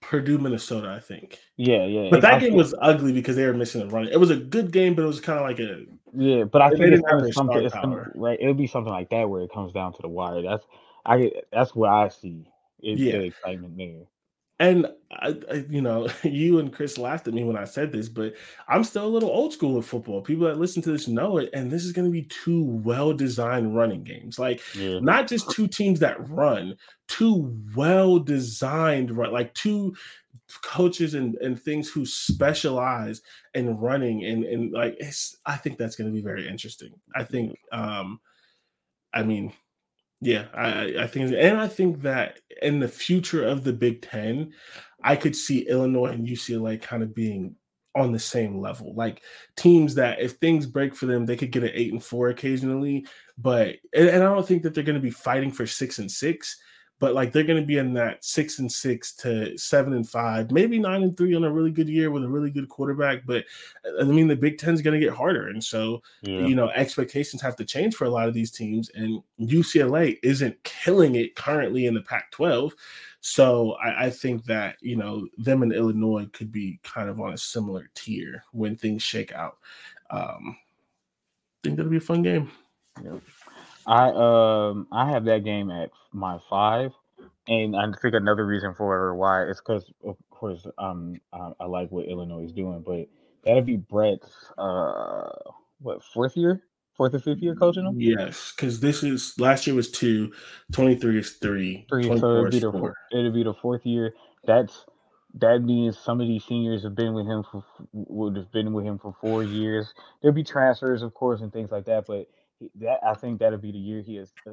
Purdue, 0.03 0.39
Minnesota, 0.39 0.91
I 0.91 1.01
think. 1.01 1.39
Yeah, 1.57 1.87
yeah. 1.87 2.09
But 2.11 2.21
that 2.23 2.35
I 2.35 2.39
game 2.41 2.55
was 2.55 2.75
ugly 2.83 3.13
because 3.13 3.37
they 3.37 3.47
were 3.47 3.55
missing 3.55 3.81
a 3.81 3.87
run. 3.87 4.09
It 4.09 4.19
was 4.19 4.31
a 4.31 4.37
good 4.37 4.73
game, 4.73 4.95
but 4.95 5.03
it 5.03 5.07
was 5.07 5.21
kind 5.21 5.39
of 5.39 5.45
like 5.45 5.59
a 5.59 5.85
yeah, 6.13 6.45
but 6.45 6.61
I 6.61 6.71
think 6.71 6.81
it's 6.81 6.91
didn't 6.91 7.05
have 7.05 7.11
gonna 7.13 7.23
their 7.23 7.33
something 7.33 7.65
it's 7.65 7.75
gonna, 7.75 8.11
right. 8.15 8.39
It'll 8.41 8.55
be 8.55 8.67
something 8.67 8.93
like 8.93 9.11
that 9.11 9.29
where 9.29 9.43
it 9.43 9.53
comes 9.53 9.73
down 9.73 9.93
to 9.95 10.03
the 10.03 10.09
wire. 10.09 10.43
That's 10.43 10.67
I 11.05 11.31
that's 11.53 11.75
what 11.75 11.91
I 11.91 12.09
see. 12.09 12.47
It's 12.81 13.03
Yeah. 13.03 13.13
the 13.13 13.23
excitement 13.25 13.77
there. 13.77 14.07
And 14.59 14.87
I, 15.11 15.35
I, 15.51 15.55
you 15.71 15.81
know, 15.81 16.09
you 16.23 16.59
and 16.59 16.73
Chris 16.73 16.99
laughed 16.99 17.27
at 17.27 17.33
me 17.35 17.45
when 17.45 17.57
I 17.57 17.65
said 17.65 17.93
this, 17.93 18.11
but 18.11 18.35
I'm 18.69 18.85
still 18.85 19.07
a 19.07 19.09
little 19.09 19.31
old 19.31 19.55
school 19.55 19.75
with 19.75 19.87
football. 19.87 20.21
People 20.21 20.47
that 20.47 20.59
listen 20.59 20.83
to 20.83 20.93
this 20.93 21.09
know 21.09 21.39
it, 21.39 21.49
and 21.55 21.71
this 21.71 21.83
is 21.85 21.93
going 21.93 22.05
to 22.05 22.13
be 22.13 22.25
two 22.25 22.63
well-designed 22.65 23.75
running 23.75 24.05
games. 24.05 24.39
Like 24.39 24.61
Yeah. 24.75 25.01
not 25.01 25.29
just 25.29 25.51
two 25.51 25.67
teams 25.67 26.01
that 26.01 26.29
run, 26.29 26.77
two 27.09 27.59
well-designed 27.75 29.17
run, 29.17 29.33
like 29.33 29.55
two 29.55 29.95
coaches 30.63 31.15
and, 31.15 31.37
and 31.37 31.61
things 31.61 31.89
who 31.89 32.05
specialize 32.05 33.23
in 33.55 33.77
running 33.79 34.25
and 34.25 34.45
and 34.45 34.73
like 34.73 34.97
it's, 34.99 35.37
I 35.47 35.57
think 35.57 35.79
that's 35.79 35.97
going 35.97 36.11
to 36.11 36.15
be 36.15 36.23
very 36.23 36.47
interesting. 36.47 36.93
I 37.15 37.25
think, 37.25 37.59
um, 37.73 38.21
I 39.15 39.23
mean, 39.23 39.53
yeah, 40.21 40.47
I, 40.55 40.95
I- 41.01 41.07
think, 41.07 41.33
and 41.33 41.59
I 41.59 41.69
think 41.69 42.03
that 42.03 42.41
in 42.63 42.79
the 42.81 42.89
future 42.89 43.47
of 43.47 43.65
the 43.65 43.73
Big 43.73 44.03
Ten, 44.03 44.53
I 45.03 45.17
could 45.17 45.35
see 45.35 45.69
Illinois 45.69 46.13
and 46.13 46.27
UCLA 46.27 46.81
kind 46.81 47.03
of 47.03 47.15
being 47.15 47.57
on 47.97 48.13
the 48.13 48.19
same 48.19 48.61
level, 48.61 48.95
like 48.95 49.23
teams 49.57 49.95
that 49.97 50.21
if 50.21 50.33
things 50.33 50.67
break 50.67 50.95
for 50.95 51.07
them, 51.07 51.27
they 51.27 51.37
could 51.37 51.51
get 51.51 51.65
an 51.65 51.71
eight 51.73 51.93
and 51.93 52.05
four 52.05 52.29
occasionally. 52.29 53.07
But 53.39 53.77
and, 53.95 54.09
and 54.09 54.23
I 54.23 54.27
don't 54.27 54.47
think 54.47 54.63
that 54.63 54.75
they're 54.75 54.85
going 54.85 54.95
to 54.95 55.03
be 55.03 55.11
fighting 55.11 55.51
for 55.51 55.67
six 55.67 55.99
and 55.99 56.11
six, 56.11 56.57
but 57.01 57.15
like 57.15 57.33
they're 57.33 57.43
going 57.43 57.61
to 57.61 57.67
be 57.67 57.79
in 57.79 57.93
that 57.95 58.25
six 58.25 58.61
and 58.61 58.71
six 58.71 59.13
to 59.15 59.59
seven 59.59 59.95
and 59.95 60.09
five, 60.09 60.53
maybe 60.53 60.79
nine 60.79 61.03
and 61.03 61.17
three 61.17 61.35
on 61.35 61.43
a 61.43 61.51
really 61.51 61.73
good 61.73 61.89
year 61.89 62.11
with 62.13 62.23
a 62.23 62.29
really 62.29 62.51
good 62.51 62.69
quarterback. 62.69 63.27
But 63.27 63.45
I 64.01 64.05
mean, 64.05 64.29
the 64.29 64.37
Big 64.37 64.59
Ten 64.59 64.75
is 64.75 64.83
going 64.83 65.01
to 65.01 65.05
get 65.05 65.15
harder, 65.17 65.49
and 65.49 65.65
so 65.65 66.03
Yeah. 66.23 66.47
you 66.47 66.55
know 66.55 66.69
expectations 66.71 67.43
have 67.43 67.57
to 67.57 67.65
change 67.65 67.97
for 67.97 68.05
a 68.05 68.11
lot 68.11 68.29
of 68.29 68.35
these 68.35 68.51
teams 68.53 68.91
and 68.91 69.23
ucla 69.41 70.17
isn't 70.23 70.63
killing 70.63 71.15
it 71.17 71.35
currently 71.35 71.87
in 71.87 71.95
the 71.95 72.03
pac 72.03 72.31
12 72.31 72.75
so 73.21 73.73
I, 73.83 74.07
I 74.07 74.11
think 74.11 74.45
that 74.45 74.77
you 74.81 74.97
know 74.97 75.27
them 75.39 75.63
and 75.63 75.73
illinois 75.73 76.27
could 76.33 76.53
be 76.53 76.79
kind 76.83 77.09
of 77.09 77.21
on 77.21 77.33
a 77.33 77.39
similar 77.39 77.89
tier 77.95 78.45
when 78.53 78.77
things 78.77 79.03
shake 79.03 79.33
out 79.33 79.57
um 80.11 80.57
I 80.57 81.59
think 81.65 81.77
that'll 81.77 81.91
be 81.91 81.97
a 81.97 82.01
fun 82.01 82.23
game 82.23 82.51
Yep. 83.03 83.23
I 83.87 84.11
um 84.11 84.87
I 84.93 85.11
have 85.11 85.25
that 85.27 85.45
game 85.45 85.71
at 85.71 85.91
my 86.13 86.39
five, 86.49 86.93
and 87.49 87.77
I 87.77 87.85
think 88.01 88.15
another 88.15 88.47
reason 88.47 88.75
for 88.75 89.15
why 89.15 89.45
is 89.45 89.61
because 89.61 89.91
of 90.05 90.17
course 90.31 90.67
um 90.79 91.21
I, 91.33 91.53
I 91.61 91.65
like 91.67 91.91
what 91.91 92.07
Illinois 92.07 92.45
is 92.45 92.53
doing, 92.53 92.83
but 92.87 93.09
that'll 93.45 93.63
be 93.63 93.77
Brett's 93.77 94.53
uh 94.59 95.31
what 95.81 96.03
fourth 96.05 96.37
year, 96.37 96.63
fourth 96.97 97.15
or 97.15 97.21
fifth 97.21 97.43
year 97.43 97.55
coaching 97.55 97.85
them. 97.85 97.97
yes 97.99 98.53
because 98.55 98.81
this 98.81 99.03
is 99.03 99.39
last 99.39 99.67
year 99.67 99.75
was 99.75 99.91
two 99.91 100.33
23 100.73 101.19
is 101.19 101.33
three 101.33 101.87
Three, 101.89 102.05
so 102.05 102.15
it'll 102.15 102.51
be 102.51 102.61
the 102.61 102.73
four 102.73 102.95
it'll 103.13 103.33
be 103.33 103.45
the 103.45 103.55
fourth 103.55 103.87
year. 103.87 104.15
That's 104.47 104.85
that 105.35 105.63
means 105.63 105.99
some 105.99 106.21
of 106.21 106.27
these 106.27 106.45
seniors 106.45 106.83
have 106.83 106.95
been 106.95 107.15
with 107.15 107.27
him 107.27 107.45
for 107.51 107.65
would 107.93 108.37
have 108.37 108.51
been 108.53 108.73
with 108.73 108.85
him 108.85 108.99
for 108.99 109.15
four 109.21 109.43
years. 109.43 109.95
There'll 110.21 110.35
be 110.35 110.45
transfers, 110.45 111.03
of 111.03 111.15
course, 111.15 111.41
and 111.41 111.53
things 111.53 111.71
like 111.71 111.85
that. 111.87 112.07
But 112.07 112.29
that 112.77 113.01
I 113.07 113.15
think 113.15 113.41
that'll 113.41 113.59
be 113.59 113.73
the 113.73 113.79
year 113.79 114.03
he 114.03 114.17
has. 114.17 114.33
Uh, 114.47 114.53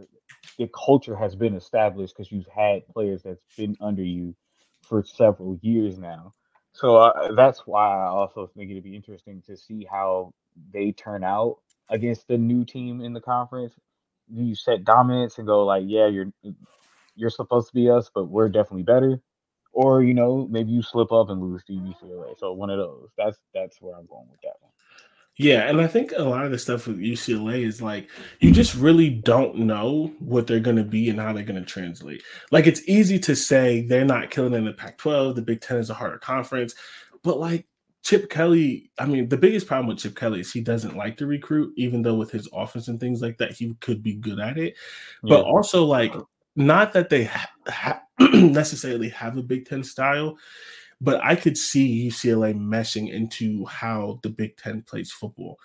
the 0.57 0.69
culture 0.73 1.15
has 1.15 1.35
been 1.35 1.55
established 1.55 2.15
because 2.15 2.31
you've 2.31 2.47
had 2.47 2.87
players 2.89 3.23
that's 3.23 3.41
been 3.57 3.77
under 3.81 4.03
you 4.03 4.35
for 4.83 5.03
several 5.03 5.59
years 5.61 5.97
now. 5.99 6.33
So 6.73 6.97
uh, 6.97 7.33
that's 7.35 7.61
why 7.67 7.89
I 7.95 8.07
also 8.07 8.51
think 8.55 8.71
it'd 8.71 8.83
be 8.83 8.95
interesting 8.95 9.43
to 9.47 9.57
see 9.57 9.87
how 9.89 10.33
they 10.73 10.91
turn 10.91 11.23
out 11.23 11.57
against 11.89 12.27
the 12.27 12.37
new 12.37 12.65
team 12.65 13.01
in 13.01 13.13
the 13.13 13.21
conference. 13.21 13.73
Do 14.33 14.43
you 14.43 14.55
set 14.55 14.83
dominance 14.85 15.37
and 15.37 15.47
go 15.47 15.65
like, 15.65 15.83
yeah, 15.87 16.07
you're 16.07 16.31
you're 17.15 17.29
supposed 17.31 17.69
to 17.69 17.75
be 17.75 17.89
us, 17.89 18.11
but 18.13 18.25
we're 18.25 18.49
definitely 18.49 18.83
better. 18.83 19.21
Or 19.73 20.03
you 20.03 20.13
know, 20.15 20.47
maybe 20.49 20.71
you 20.71 20.81
slip 20.83 21.11
up 21.11 21.29
and 21.29 21.41
lose 21.41 21.63
to 21.65 21.73
UCLA. 21.73 22.37
So 22.39 22.53
one 22.53 22.69
of 22.69 22.77
those. 22.79 23.09
That's 23.17 23.37
that's 23.53 23.81
where 23.81 23.95
I'm 23.95 24.07
going 24.07 24.27
with 24.29 24.41
that 24.43 24.55
one. 24.61 24.71
Yeah, 25.39 25.69
and 25.69 25.79
I 25.79 25.85
think 25.85 26.13
a 26.15 26.23
lot 26.23 26.45
of 26.45 26.51
the 26.51 26.57
stuff 26.57 26.87
with 26.87 26.97
UCLA 26.97 27.63
is 27.63 27.79
like 27.79 28.09
you 28.39 28.51
just 28.51 28.73
really 28.73 29.09
don't 29.09 29.55
know 29.59 30.11
what 30.19 30.47
they're 30.47 30.59
going 30.59 30.77
to 30.77 30.83
be 30.83 31.09
and 31.09 31.19
how 31.19 31.31
they're 31.31 31.43
going 31.43 31.63
to 31.63 31.65
translate. 31.65 32.23
Like 32.51 32.65
it's 32.65 32.81
easy 32.87 33.19
to 33.19 33.35
say 33.35 33.81
they're 33.81 34.03
not 34.03 34.31
killing 34.31 34.55
in 34.55 34.65
the 34.65 34.73
Pac-12, 34.73 35.35
the 35.35 35.43
Big 35.43 35.61
10 35.61 35.77
is 35.77 35.91
a 35.91 35.93
harder 35.93 36.17
conference, 36.17 36.73
but 37.21 37.39
like 37.39 37.67
Chip 38.01 38.31
Kelly, 38.31 38.89
I 38.97 39.05
mean, 39.05 39.29
the 39.29 39.37
biggest 39.37 39.67
problem 39.67 39.87
with 39.87 39.99
Chip 39.99 40.15
Kelly 40.15 40.39
is 40.39 40.51
he 40.51 40.61
doesn't 40.61 40.97
like 40.97 41.17
to 41.17 41.27
recruit 41.27 41.71
even 41.77 42.01
though 42.01 42.15
with 42.15 42.31
his 42.31 42.49
offense 42.51 42.87
and 42.87 42.99
things 42.99 43.21
like 43.21 43.37
that 43.37 43.51
he 43.51 43.75
could 43.75 44.01
be 44.01 44.15
good 44.15 44.39
at 44.39 44.57
it. 44.57 44.75
But 45.21 45.45
also 45.45 45.85
like 45.85 46.15
not 46.55 46.93
that 46.93 47.09
they 47.09 47.25
ha- 47.25 47.51
ha- 47.67 48.01
necessarily 48.19 49.09
have 49.09 49.37
a 49.37 49.43
Big 49.43 49.67
10 49.67 49.83
style, 49.83 50.37
but 50.99 51.23
I 51.23 51.35
could 51.35 51.57
see 51.57 52.09
UCLA 52.09 52.55
meshing 52.55 53.11
into 53.11 53.65
how 53.65 54.19
the 54.23 54.29
Big 54.29 54.57
Ten 54.57 54.81
plays 54.81 55.11
football, 55.11 55.59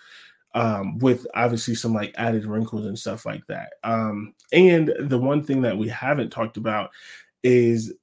um, 0.55 0.99
with 0.99 1.27
obviously 1.35 1.75
some 1.75 1.95
like 1.95 2.15
added 2.17 2.45
wrinkles 2.45 2.87
and 2.87 2.99
stuff 2.99 3.25
like 3.25 3.47
that. 3.47 3.75
Um, 3.85 4.35
and 4.53 4.93
the 5.01 5.19
one 5.19 5.43
thing 5.43 5.63
that 5.63 5.77
we 5.77 5.89
haven't 5.89 6.31
talked 6.31 6.57
about 6.57 6.91
is 7.43 7.95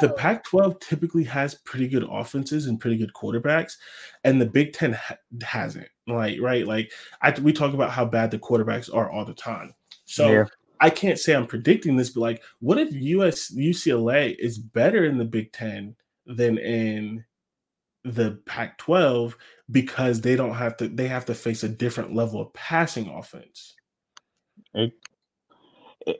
the 0.00 0.08
Pac 0.10 0.44
12 0.44 0.80
typically 0.80 1.24
has 1.24 1.54
pretty 1.54 1.86
good 1.86 2.06
offenses 2.10 2.66
and 2.66 2.80
pretty 2.80 2.96
good 2.96 3.12
quarterbacks, 3.12 3.76
and 4.24 4.40
the 4.40 4.46
Big 4.46 4.72
Ten 4.72 4.94
ha- 4.94 5.18
hasn't. 5.42 5.88
Like, 6.06 6.40
right? 6.40 6.66
Like, 6.66 6.90
I, 7.20 7.38
we 7.40 7.52
talk 7.52 7.74
about 7.74 7.90
how 7.90 8.04
bad 8.04 8.30
the 8.30 8.38
quarterbacks 8.38 8.92
are 8.92 9.10
all 9.10 9.24
the 9.24 9.34
time. 9.34 9.74
So, 10.04 10.30
Yeah. 10.30 10.44
I 10.80 10.90
can't 10.90 11.18
say 11.18 11.32
I'm 11.32 11.46
predicting 11.46 11.96
this, 11.96 12.10
but 12.10 12.22
like, 12.22 12.42
what 12.58 12.76
if 12.76 12.92
US 12.92 13.54
UCLA 13.54 14.34
is 14.40 14.58
better 14.58 15.04
in 15.04 15.16
the 15.16 15.24
Big 15.24 15.52
Ten 15.52 15.94
than 16.26 16.58
in 16.58 17.24
the 18.04 18.40
Pac-12 18.46 19.34
because 19.70 20.20
they 20.20 20.36
don't 20.36 20.54
have 20.54 20.76
to 20.78 20.88
they 20.88 21.08
have 21.08 21.24
to 21.26 21.34
face 21.34 21.62
a 21.62 21.68
different 21.68 22.14
level 22.14 22.40
of 22.40 22.52
passing 22.52 23.08
offense. 23.08 23.74
It, 24.74 24.92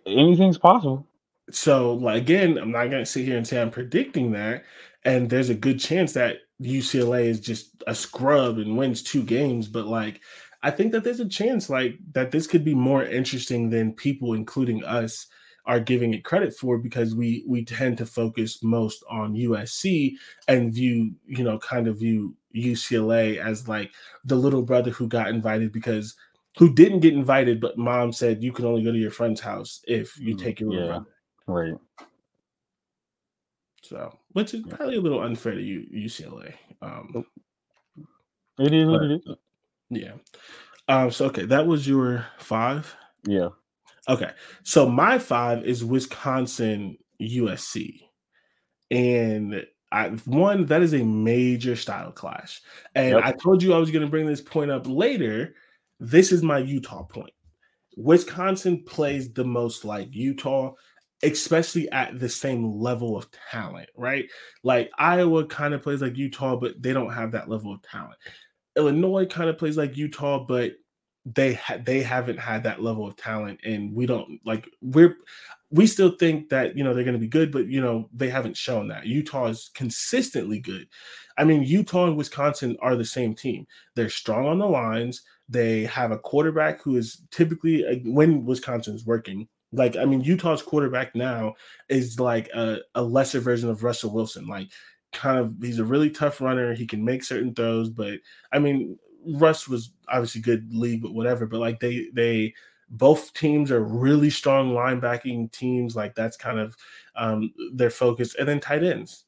anything's 0.07 0.59
possible. 0.59 1.07
So 1.51 1.95
like 1.95 2.23
again, 2.23 2.59
I'm 2.59 2.73
not 2.73 2.91
gonna 2.91 3.07
sit 3.07 3.25
here 3.25 3.37
and 3.37 3.47
say 3.47 3.61
I'm 3.61 3.71
predicting 3.71 4.33
that, 4.33 4.65
and 5.05 5.29
there's 5.29 5.51
a 5.51 5.55
good 5.55 5.81
chance 5.81 6.13
that 6.15 6.39
UCLA 6.63 7.27
is 7.27 7.41
just 7.41 7.83
a 7.87 7.95
scrub 7.95 8.59
and 8.59 8.77
wins 8.77 9.03
two 9.03 9.23
games, 9.25 9.69
but 9.69 9.87
like 9.87 10.21
I 10.63 10.71
think 10.71 10.93
that 10.93 11.05
there's 11.05 11.21
a 11.21 11.29
chance 11.29 11.69
like 11.69 11.99
that 12.13 12.31
this 12.31 12.47
could 12.47 12.65
be 12.65 12.75
more 12.75 13.05
interesting 13.05 13.71
than 13.71 13.93
people, 13.93 14.35
including 14.35 14.85
us, 14.85 15.27
are 15.65 15.81
giving 15.81 16.13
it 16.15 16.25
credit 16.25 16.55
for 16.55 16.79
because 16.79 17.15
we 17.15 17.45
we 17.47 17.65
tend 17.65 17.97
to 17.99 18.07
focus 18.07 18.63
most 18.63 19.05
on 19.09 19.35
USC 19.35 20.15
and 20.49 20.73
view 20.75 21.15
you 21.27 21.45
know 21.45 21.59
kind 21.59 21.87
of 21.87 21.99
view 21.99 22.35
UCLA 22.55 23.39
as 23.39 23.69
like 23.69 23.93
the 24.25 24.37
little 24.37 24.63
brother 24.63 24.91
who 24.91 25.07
got 25.09 25.29
invited 25.29 25.73
because 25.73 26.17
who 26.59 26.75
didn't 26.75 27.01
get 27.01 27.15
invited, 27.15 27.61
but 27.61 27.79
mom 27.79 28.13
said 28.13 28.43
you 28.43 28.53
can 28.53 28.67
only 28.67 28.83
go 28.83 28.93
to 28.93 28.99
your 28.99 29.11
friend's 29.11 29.41
house 29.41 29.81
if 29.87 30.19
you 30.19 30.35
Mm, 30.35 30.43
take 30.43 30.61
your 30.61 30.73
yeah. 30.73 30.87
brother. 30.87 31.07
Right. 31.47 31.75
So, 33.83 34.19
which 34.33 34.55
is 34.55 34.63
probably 34.69 34.97
a 34.97 35.01
little 35.01 35.23
unfair 35.23 35.55
to 35.55 35.63
U- 35.63 35.89
UCLA. 35.93 36.55
Um, 36.83 37.25
It 38.59 38.73
is 38.75 38.89
what 38.89 39.03
it 39.03 39.23
is. 39.27 39.37
yeah. 39.91 40.13
Um, 40.89 41.11
so 41.11 41.27
okay, 41.27 41.47
that 41.47 41.67
was 41.67 41.89
your 41.89 42.27
five. 42.39 42.95
Yeah. 43.25 43.49
Okay. 44.09 44.31
So 44.63 44.89
my 44.89 45.19
five 45.19 45.65
is 45.65 45.85
Wisconsin 45.85 46.99
USC. 47.21 48.01
And 48.91 49.65
I 49.91 50.09
one 50.25 50.67
that 50.67 50.83
is 50.83 50.95
a 50.95 51.05
major 51.05 51.77
style 51.77 52.13
clash. 52.13 52.61
And 52.95 53.11
yep. 53.17 53.25
I 53.25 53.33
told 53.33 53.63
you 53.63 53.75
I 53.75 53.79
was 53.79 53.91
going 53.91 54.05
to 54.05 54.11
bring 54.11 54.27
this 54.27 54.41
point 54.41 54.71
up 54.71 54.87
later. 54.87 55.55
This 56.01 56.33
is 56.33 56.43
my 56.43 56.59
Utah 56.59 57.05
point. 57.05 57.33
Wisconsin 57.97 58.83
plays 58.85 59.33
the 59.33 59.45
most 59.45 59.85
like 59.85 60.09
Utah, 60.13 60.73
especially 61.23 61.91
at 61.91 62.19
the 62.19 62.29
same 62.29 62.79
level 62.81 63.17
of 63.17 63.29
talent, 63.51 63.91
right? 63.97 64.25
Like 64.63 64.91
Iowa 64.99 65.47
kind 65.47 65.75
of 65.75 65.83
plays 65.83 66.01
like 66.01 66.17
Utah, 66.17 66.57
but 66.57 66.81
they 66.83 66.93
don't 66.93 67.13
have 67.13 67.33
that 67.33 67.49
level 67.49 67.73
of 67.73 67.83
talent. 67.83 68.17
Illinois 68.77 69.27
kind 69.27 69.51
of 69.51 69.59
plays 69.59 69.77
like 69.77 69.97
Utah, 69.97 70.45
but 70.45 70.73
they 71.25 71.55
ha- 71.55 71.79
they 71.85 72.03
haven't 72.03 72.39
had 72.39 72.64
that 72.64 72.83
level 72.83 73.07
of 73.07 73.16
talent, 73.16 73.61
and 73.64 73.95
we 73.95 74.07
don't 74.07 74.41
like 74.45 74.68
we're 74.81 75.16
we 75.70 75.87
still 75.87 76.11
think 76.11 76.49
that 76.51 76.77
you 76.77 76.85
know 76.85 76.95
they're 76.95 77.05
going 77.05 77.14
to 77.14 77.20
be 77.20 77.29
good, 77.29 77.53
but 77.53 77.66
you 77.66 77.81
know 77.81 78.09
they 78.12 78.29
haven't 78.29 78.57
shown 78.57 78.89
that. 78.89 79.07
Utah 79.07 79.47
is 79.47 79.70
consistently 79.75 80.59
good. 80.59 80.89
I 81.39 81.45
mean, 81.45 81.62
Utah 81.62 82.07
and 82.07 82.16
Wisconsin 82.16 82.77
are 82.81 82.97
the 82.97 83.05
same 83.05 83.35
team. 83.35 83.66
They're 83.95 84.11
strong 84.11 84.47
on 84.47 84.59
the 84.59 84.66
lines. 84.66 85.23
They 85.49 85.85
have 85.85 86.11
a 86.11 86.18
quarterback 86.18 86.83
who 86.83 86.97
is 86.97 87.23
typically 87.31 87.87
uh, 87.87 87.97
when 88.05 88.45
Wisconsin's 88.45 89.07
working. 89.07 89.49
Like, 89.73 89.97
I 89.97 90.05
mean, 90.05 90.20
Utah's 90.20 90.62
quarterback 90.62 91.14
now 91.14 91.55
is 91.89 92.20
like 92.20 92.51
a, 92.55 92.79
a 92.95 93.03
lesser 93.03 93.41
version 93.41 93.70
of 93.70 93.83
Russell 93.83 94.12
Wilson. 94.12 94.47
Like, 94.47 94.68
kind 95.12 95.39
of, 95.39 95.55
he's 95.62 95.79
a 95.79 95.85
really 95.85 96.11
tough 96.11 96.43
runner. 96.43 96.75
He 96.75 96.87
can 96.87 97.03
make 97.05 97.25
certain 97.25 97.55
throws, 97.55 97.89
but 97.89 98.18
I 98.53 98.59
mean, 98.59 98.99
Russ 99.27 99.68
was 99.68 99.93
obviously 100.09 100.41
good 100.41 100.73
league, 100.73 101.03
but 101.03 101.14
whatever. 101.14 101.47
But 101.47 101.61
like, 101.61 101.81
they 101.81 102.09
they 102.12 102.55
both 102.93 103.33
teams 103.33 103.70
are 103.70 103.83
really 103.83 104.31
strong 104.31 104.73
linebacking 104.73 105.51
teams. 105.53 105.97
Like 105.97 106.14
that's 106.14 106.37
kind 106.37 106.59
of 106.59 106.77
um, 107.16 107.53
their 107.73 107.91
focus. 107.91 108.35
And 108.37 108.47
then 108.49 108.61
tight 108.61 108.85
ends. 108.85 109.25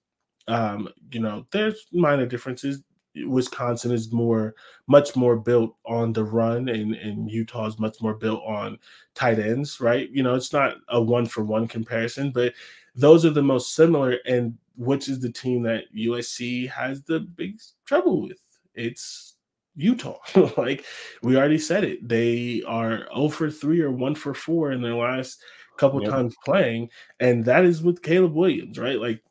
Um, 0.47 0.89
you 1.11 1.21
know, 1.21 1.47
there's 1.51 1.87
minor 1.93 2.27
differences. 2.27 2.83
Wisconsin 3.17 3.93
is 3.93 4.13
more, 4.13 4.55
much 4.87 5.17
more 5.17 5.37
built 5.37 5.77
on 5.87 6.13
the 6.13 6.25
run, 6.25 6.69
and, 6.69 6.95
and 6.95 7.31
Utah 7.31 7.67
is 7.67 7.79
much 7.79 8.03
more 8.03 8.15
built 8.15 8.43
on 8.45 8.77
tight 9.15 9.39
ends, 9.39 9.81
right? 9.81 10.11
You 10.11 10.23
know, 10.23 10.35
it's 10.35 10.53
not 10.53 10.77
a 10.89 11.01
one 11.01 11.27
for 11.27 11.45
one 11.45 11.69
comparison, 11.69 12.33
but 12.33 12.53
those 12.95 13.25
are 13.25 13.31
the 13.31 13.43
most 13.43 13.75
similar. 13.75 14.19
And 14.27 14.59
which 14.77 15.09
is 15.09 15.21
the 15.21 15.33
team 15.33 15.63
that 15.63 15.85
USC 15.97 16.69
has 16.71 17.03
the 17.03 17.21
big 17.21 17.61
trouble 17.87 18.23
with? 18.23 18.41
It's 18.75 19.34
Utah. 19.77 20.19
like 20.57 20.85
we 21.23 21.37
already 21.37 21.59
said 21.59 21.85
it. 21.85 22.07
They 22.07 22.63
are 22.67 23.07
0 23.15 23.29
for 23.29 23.51
3 23.51 23.81
or 23.81 23.91
1 23.91 24.15
for 24.15 24.35
4 24.35 24.73
in 24.73 24.83
their 24.83 24.95
last 24.95 25.43
couple 25.77 26.03
yep. 26.03 26.11
times 26.11 26.35
playing. 26.45 26.91
And 27.21 27.45
that 27.45 27.65
is 27.65 27.83
with 27.83 28.03
Caleb 28.03 28.35
Williams, 28.35 28.79
right? 28.79 28.99
Like 28.99 29.23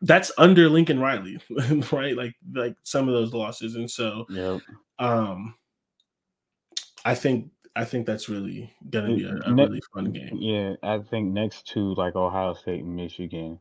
that's 0.00 0.30
under 0.38 0.68
Lincoln 0.68 1.00
Riley, 1.00 1.40
right? 1.92 2.16
Like 2.16 2.34
like 2.52 2.76
some 2.82 3.08
of 3.08 3.14
those 3.14 3.32
losses. 3.32 3.74
And 3.74 3.90
so 3.90 4.26
yep. 4.30 4.60
um 4.98 5.54
I 7.04 7.14
think 7.14 7.50
I 7.74 7.84
think 7.84 8.06
that's 8.06 8.28
really 8.28 8.72
gonna 8.90 9.14
be 9.14 9.24
a, 9.24 9.38
a 9.46 9.54
really 9.54 9.80
fun 9.94 10.12
game. 10.12 10.36
Yeah, 10.36 10.74
I 10.82 10.98
think 10.98 11.32
next 11.32 11.66
to 11.68 11.94
like 11.94 12.16
Ohio 12.16 12.54
State 12.54 12.82
and 12.82 12.96
Michigan, 12.96 13.58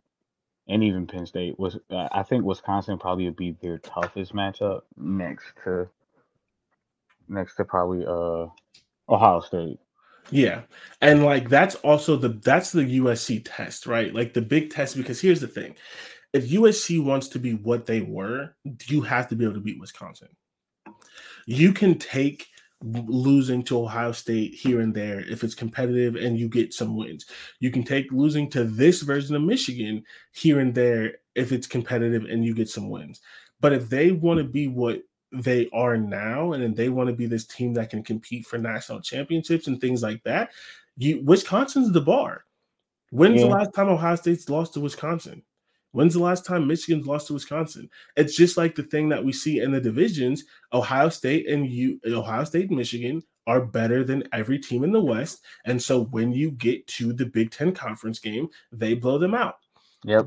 and 0.67 0.83
even 0.83 1.07
Penn 1.07 1.25
State 1.25 1.57
was. 1.59 1.77
Uh, 1.89 2.07
I 2.11 2.23
think 2.23 2.43
Wisconsin 2.43 2.97
probably 2.97 3.25
would 3.25 3.35
be 3.35 3.57
their 3.61 3.77
toughest 3.79 4.33
matchup 4.33 4.81
next 4.97 5.45
to 5.63 5.89
next 7.29 7.55
to 7.55 7.65
probably 7.65 8.05
uh 8.05 8.47
Ohio 9.09 9.39
State. 9.41 9.79
Yeah. 10.29 10.63
And 11.01 11.23
like 11.23 11.49
that's 11.49 11.75
also 11.75 12.15
the 12.15 12.29
that's 12.29 12.71
the 12.71 12.99
USC 12.99 13.43
test, 13.45 13.87
right? 13.87 14.13
Like 14.13 14.33
the 14.33 14.41
big 14.41 14.71
test 14.71 14.97
because 14.97 15.21
here's 15.21 15.41
the 15.41 15.47
thing. 15.47 15.75
If 16.33 16.49
USC 16.49 17.03
wants 17.03 17.29
to 17.29 17.39
be 17.39 17.53
what 17.53 17.85
they 17.85 18.01
were, 18.01 18.55
you 18.87 19.01
have 19.01 19.29
to 19.29 19.35
be 19.35 19.45
able 19.45 19.55
to 19.55 19.61
beat 19.61 19.79
Wisconsin. 19.79 20.29
You 21.45 21.71
can 21.71 21.97
take 21.97 22.47
losing 22.83 23.63
to 23.63 23.79
Ohio 23.79 24.11
State 24.11 24.53
here 24.53 24.81
and 24.81 24.93
there 24.93 25.19
if 25.21 25.43
it's 25.43 25.55
competitive 25.55 26.15
and 26.15 26.37
you 26.37 26.47
get 26.47 26.73
some 26.73 26.95
wins. 26.95 27.25
You 27.59 27.71
can 27.71 27.83
take 27.83 28.11
losing 28.11 28.49
to 28.51 28.63
this 28.63 29.01
version 29.01 29.35
of 29.35 29.41
Michigan 29.41 30.03
here 30.31 30.59
and 30.59 30.73
there 30.73 31.15
if 31.35 31.51
it's 31.51 31.67
competitive 31.67 32.25
and 32.25 32.45
you 32.45 32.53
get 32.53 32.69
some 32.69 32.89
wins. 32.89 33.21
But 33.59 33.73
if 33.73 33.89
they 33.89 34.11
want 34.11 34.37
to 34.37 34.43
be 34.43 34.67
what 34.67 35.01
they 35.31 35.69
are 35.73 35.97
now 35.97 36.53
and 36.53 36.75
they 36.75 36.89
want 36.89 37.07
to 37.07 37.15
be 37.15 37.25
this 37.25 37.45
team 37.45 37.73
that 37.73 37.89
can 37.89 38.03
compete 38.03 38.45
for 38.45 38.57
national 38.57 39.01
championships 39.01 39.67
and 39.67 39.81
things 39.81 40.03
like 40.03 40.23
that, 40.23 40.51
you 40.97 41.23
Wisconsin's 41.23 41.91
the 41.91 42.01
bar. 42.01 42.45
When's 43.09 43.41
yeah. 43.41 43.47
the 43.47 43.53
last 43.53 43.73
time 43.73 43.89
Ohio 43.89 44.15
State's 44.15 44.49
lost 44.49 44.73
to 44.73 44.79
Wisconsin? 44.79 45.41
When's 45.91 46.13
the 46.13 46.19
last 46.19 46.45
time 46.45 46.67
Michigan's 46.67 47.07
lost 47.07 47.27
to 47.27 47.33
Wisconsin? 47.33 47.89
It's 48.15 48.35
just 48.35 48.57
like 48.57 48.75
the 48.75 48.83
thing 48.83 49.09
that 49.09 49.23
we 49.23 49.31
see 49.31 49.59
in 49.59 49.71
the 49.71 49.81
divisions. 49.81 50.43
Ohio 50.73 51.09
State 51.09 51.49
and 51.49 51.67
you, 51.67 51.99
Ohio 52.05 52.43
State 52.43 52.69
and 52.69 52.77
Michigan 52.77 53.23
are 53.47 53.65
better 53.65 54.03
than 54.03 54.27
every 54.33 54.59
team 54.59 54.83
in 54.83 54.91
the 54.91 55.01
West. 55.01 55.41
And 55.65 55.81
so 55.81 56.03
when 56.05 56.33
you 56.33 56.51
get 56.51 56.85
to 56.87 57.13
the 57.13 57.25
Big 57.25 57.51
Ten 57.51 57.71
conference 57.73 58.19
game, 58.19 58.49
they 58.71 58.93
blow 58.93 59.17
them 59.17 59.33
out. 59.33 59.55
Yeah. 60.03 60.21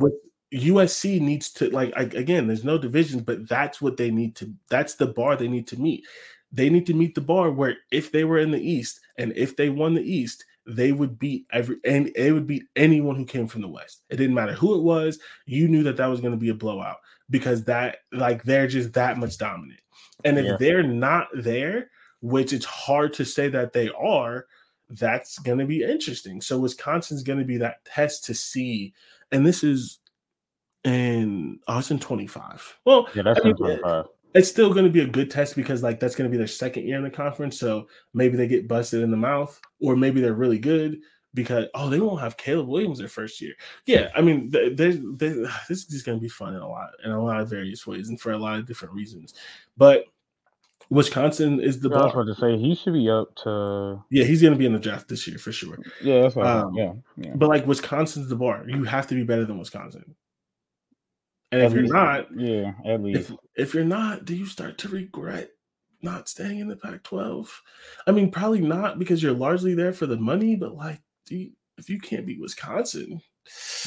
USC 0.53 1.21
needs 1.21 1.53
to 1.53 1.71
like 1.71 1.95
again, 1.97 2.47
there's 2.47 2.65
no 2.65 2.77
division, 2.77 3.21
but 3.21 3.49
that's 3.49 3.81
what 3.81 3.97
they 3.97 4.11
need 4.11 4.35
to 4.37 4.53
that's 4.69 4.97
the 4.97 5.07
bar 5.07 5.37
they 5.37 5.47
need 5.47 5.69
to 5.69 5.81
meet. 5.81 6.05
They 6.51 6.69
need 6.69 6.87
to 6.87 6.95
meet 6.95 7.15
the 7.15 7.21
bar 7.21 7.53
where 7.53 7.77
if 7.93 8.11
they 8.11 8.25
were 8.25 8.39
in 8.39 8.51
the 8.51 8.61
East 8.61 9.01
and 9.17 9.33
if 9.37 9.55
they 9.55 9.69
won 9.69 9.95
the 9.95 10.03
East, 10.03 10.45
they 10.71 10.93
would 10.93 11.19
beat 11.19 11.47
every 11.53 11.77
and 11.85 12.11
it 12.15 12.33
would 12.33 12.47
beat 12.47 12.65
anyone 12.77 13.17
who 13.17 13.25
came 13.25 13.47
from 13.47 13.63
the 13.63 13.69
West. 13.69 14.03
It 14.09 14.17
didn't 14.17 14.35
matter 14.35 14.53
who 14.53 14.79
it 14.79 14.83
was. 14.83 15.19
You 15.47 15.69
knew 15.69 15.83
that 15.85 15.97
that 15.97 16.07
was 16.07 16.21
going 16.21 16.33
to 16.33 16.39
be 16.39 16.51
a 16.51 16.55
blowout 16.55 16.99
because 17.29 17.65
that 17.65 17.99
like 18.13 18.45
they're 18.45 18.69
just 18.69 18.93
that 18.95 19.19
much 19.19 19.39
dominant. 19.39 19.81
And 20.25 20.39
if 20.39 20.45
yeah. 20.45 20.57
they're 20.59 20.83
not 20.83 21.29
there, 21.35 21.91
which 22.21 22.53
it's 22.53 22.67
hard 22.67 23.13
to 23.15 23.25
say 23.25 23.49
that 23.49 23.73
they 23.73 23.91
are, 23.91 24.47
that's 24.91 25.39
going 25.39 25.59
to 25.59 25.65
be 25.65 25.83
interesting. 25.83 26.41
So 26.41 26.59
Wisconsin's 26.59 27.23
going 27.23 27.39
to 27.39 27.45
be 27.45 27.57
that 27.59 27.85
test 27.85 28.25
to 28.27 28.35
see. 28.35 28.93
And 29.33 29.47
this 29.47 29.65
is 29.65 29.99
in 30.85 31.59
oh, 31.69 31.83
in 31.91 31.99
25. 31.99 32.79
Well, 32.85 33.09
yeah, 33.15 33.23
that's 33.23 33.41
I 33.41 33.45
mean, 33.45 33.57
25 33.57 34.07
it's 34.35 34.49
still 34.49 34.73
going 34.73 34.85
to 34.85 34.93
be 34.93 35.01
a 35.01 35.07
good 35.07 35.31
test 35.31 35.57
because 35.57 35.83
like 35.83 36.01
that's 36.01 36.15
going 36.15 36.29
to 36.29 36.33
be 36.33 36.39
their 36.39 36.47
second 36.47 36.87
year 36.87 36.99
in 36.99 37.05
the 37.05 37.11
conference. 37.11 37.59
So 37.59 37.89
maybe 38.15 38.37
they 38.37 38.47
get 38.47 38.69
busted 38.69 39.03
in 39.03 39.11
the 39.11 39.17
mouth, 39.17 39.61
or 39.81 39.97
maybe 39.97 40.21
they're 40.21 40.35
really 40.35 40.59
good 40.59 41.01
because 41.35 41.67
oh 41.75 41.89
they 41.89 42.01
won't 42.01 42.21
have 42.21 42.37
Caleb 42.37 42.69
Williams 42.69 42.99
their 42.99 43.09
first 43.09 43.41
year. 43.41 43.55
Yeah, 43.87 44.11
I 44.15 44.21
mean 44.21 44.51
they, 44.51 44.71
they, 44.71 44.91
they, 44.91 45.29
this 45.69 45.79
is 45.79 45.87
just 45.87 46.07
going 46.07 46.19
to 46.19 46.23
be 46.23 46.29
fun 46.29 46.55
in 46.55 46.61
a 46.61 46.69
lot 46.69 46.91
in 47.05 47.11
a 47.11 47.23
lot 47.23 47.41
of 47.41 47.49
various 47.49 47.87
ways 47.87 48.09
and 48.09 48.21
for 48.21 48.33
a 48.33 48.39
lot 48.39 48.59
of 48.59 48.67
different 48.67 48.95
reasons. 48.95 49.35
But 49.77 50.05
Wisconsin 50.91 51.61
is 51.61 51.81
the 51.81 51.89
yeah, 51.89 51.97
bar. 51.97 52.13
I 52.13 52.17
was 52.17 52.37
to 52.37 52.41
say 52.41 52.59
he 52.59 52.75
should 52.75 52.95
be 52.95 53.09
up 53.09 53.35
to. 53.45 54.03
Yeah, 54.11 54.25
he's 54.25 54.43
going 54.43 54.53
to 54.53 54.59
be 54.59 54.67
in 54.67 54.73
the 54.73 54.79
draft 54.79 55.09
this 55.09 55.27
year 55.27 55.39
for 55.39 55.53
sure. 55.53 55.79
Yeah, 56.03 56.23
that's 56.23 56.35
what 56.35 56.47
um, 56.47 56.75
yeah, 56.75 56.93
yeah. 57.17 57.33
But 57.37 57.49
like 57.49 57.67
Wisconsin's 57.67 58.29
the 58.29 58.37
bar. 58.37 58.65
You 58.67 58.83
have 58.85 59.07
to 59.09 59.15
be 59.15 59.23
better 59.23 59.45
than 59.45 59.59
Wisconsin. 59.59 60.17
And 61.53 61.63
if 61.63 61.73
you're 61.73 61.83
not, 61.83 62.29
yeah, 62.37 62.73
at 62.87 63.03
least 63.03 63.31
if, 63.31 63.37
if 63.57 63.75
you're 63.75 63.85
not, 63.85 64.25
do 64.25 64.37
you 64.37 64.47
start 64.47 64.79
to 64.79 64.89
regret 64.89 65.51
not 66.03 66.29
staying 66.29 66.61
in 66.61 66.69
the 66.69 66.77
Pac-12? 66.77 67.49
I 68.07 68.13
mean, 68.13 68.31
probably 68.31 68.61
not 68.61 68.99
because 68.99 69.23
you're 69.23 69.33
largely 69.33 69.75
there 69.75 69.93
for 69.93 70.07
the 70.07 70.17
money, 70.17 70.55
but 70.55 70.77
like, 70.77 71.01
you, 71.29 71.51
if 71.77 71.91
you 71.91 71.99
can't 71.99 72.27
beat 72.27 72.41
Wisconsin, 72.41 73.21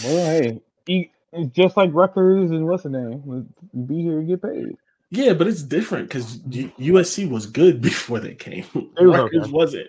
well, 0.04 0.62
hey, 0.88 1.12
just 1.52 1.78
like 1.78 1.94
Rutgers 1.94 2.52
and 2.52 2.68
what's 2.68 2.84
the 2.84 2.90
name, 2.90 3.48
be 3.86 4.02
here 4.02 4.20
and 4.20 4.28
get 4.28 4.42
paid. 4.42 4.76
Yeah, 5.10 5.34
but 5.34 5.48
it's 5.48 5.62
different 5.62 6.10
because 6.10 6.40
USC 6.40 7.30
was 7.30 7.46
good 7.46 7.82
before 7.82 8.20
they 8.20 8.36
came. 8.36 8.66
They 8.98 9.06
Rutgers 9.06 9.44
okay. 9.44 9.52
wasn't. 9.52 9.88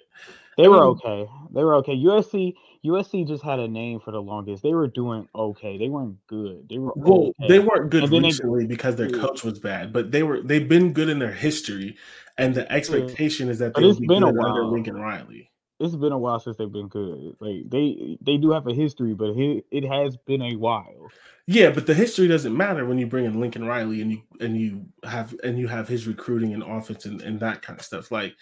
They 0.57 0.69
were 0.69 0.85
okay. 0.85 1.29
They 1.53 1.65
were 1.65 1.75
okay. 1.77 1.97
USC 1.97 2.55
USC 2.85 3.27
just 3.27 3.43
had 3.43 3.59
a 3.59 3.67
name 3.67 3.99
for 4.01 4.11
the 4.11 4.21
longest. 4.21 4.63
They 4.63 4.75
were 4.75 4.87
doing 4.87 5.27
okay. 5.35 5.79
They 5.79 5.89
weren't 5.89 6.19
good. 6.27 6.69
They 6.69 6.79
were 6.79 6.93
well. 6.95 7.33
Okay. 7.41 7.49
They 7.49 7.59
weren't 7.59 7.91
good 7.91 8.11
recently 8.11 8.65
they, 8.65 8.67
because 8.69 8.97
their 8.97 9.11
coach 9.11 9.43
was 9.43 9.59
bad, 9.59 9.93
but 9.93 10.11
they 10.11 10.23
were. 10.23 10.43
They've 10.43 10.69
been 10.69 10.93
good 10.93 11.09
in 11.09 11.19
their 11.19 11.33
history, 11.33 11.97
and 12.37 12.55
the 12.55 12.71
expectation 12.71 13.47
yeah. 13.47 13.53
is 13.53 13.59
that 13.61 13.75
they 13.75 13.83
will 13.83 13.99
be 13.99 14.07
been 14.07 14.21
good 14.21 14.29
a 14.29 14.33
while. 14.33 14.49
under 14.49 14.65
Lincoln 14.65 14.97
Riley. 14.97 15.51
It's 15.81 15.97
been 15.97 16.13
a 16.13 16.19
while 16.19 16.39
since 16.39 16.57
they've 16.57 16.71
been 16.71 16.89
good. 16.89 17.37
Like 17.41 17.69
they 17.69 18.19
they 18.21 18.37
do 18.37 18.51
have 18.53 18.67
a 18.67 18.75
history, 18.75 19.15
but 19.15 19.31
it, 19.31 19.65
it 19.71 19.85
has 19.85 20.17
been 20.17 20.43
a 20.43 20.57
while. 20.57 21.11
Yeah, 21.47 21.71
but 21.71 21.87
the 21.87 21.95
history 21.95 22.27
doesn't 22.29 22.57
matter 22.57 22.87
when 22.87 22.99
you 22.99 23.07
bring 23.07 23.27
in 23.27 23.41
Lincoln 23.41 23.67
Riley 23.67 24.01
and 24.01 24.13
you 24.13 24.23
and 24.41 24.59
you 24.59 24.87
have 25.05 25.35
and 25.43 25.59
you 25.59 25.69
have 25.69 25.89
his 25.89 26.07
recruiting 26.07 26.55
and 26.55 26.63
offense 26.63 27.07
and, 27.07 27.21
and 27.21 27.41
that 27.41 27.61
kind 27.61 27.79
of 27.79 27.85
stuff. 27.85 28.11
Like 28.11 28.35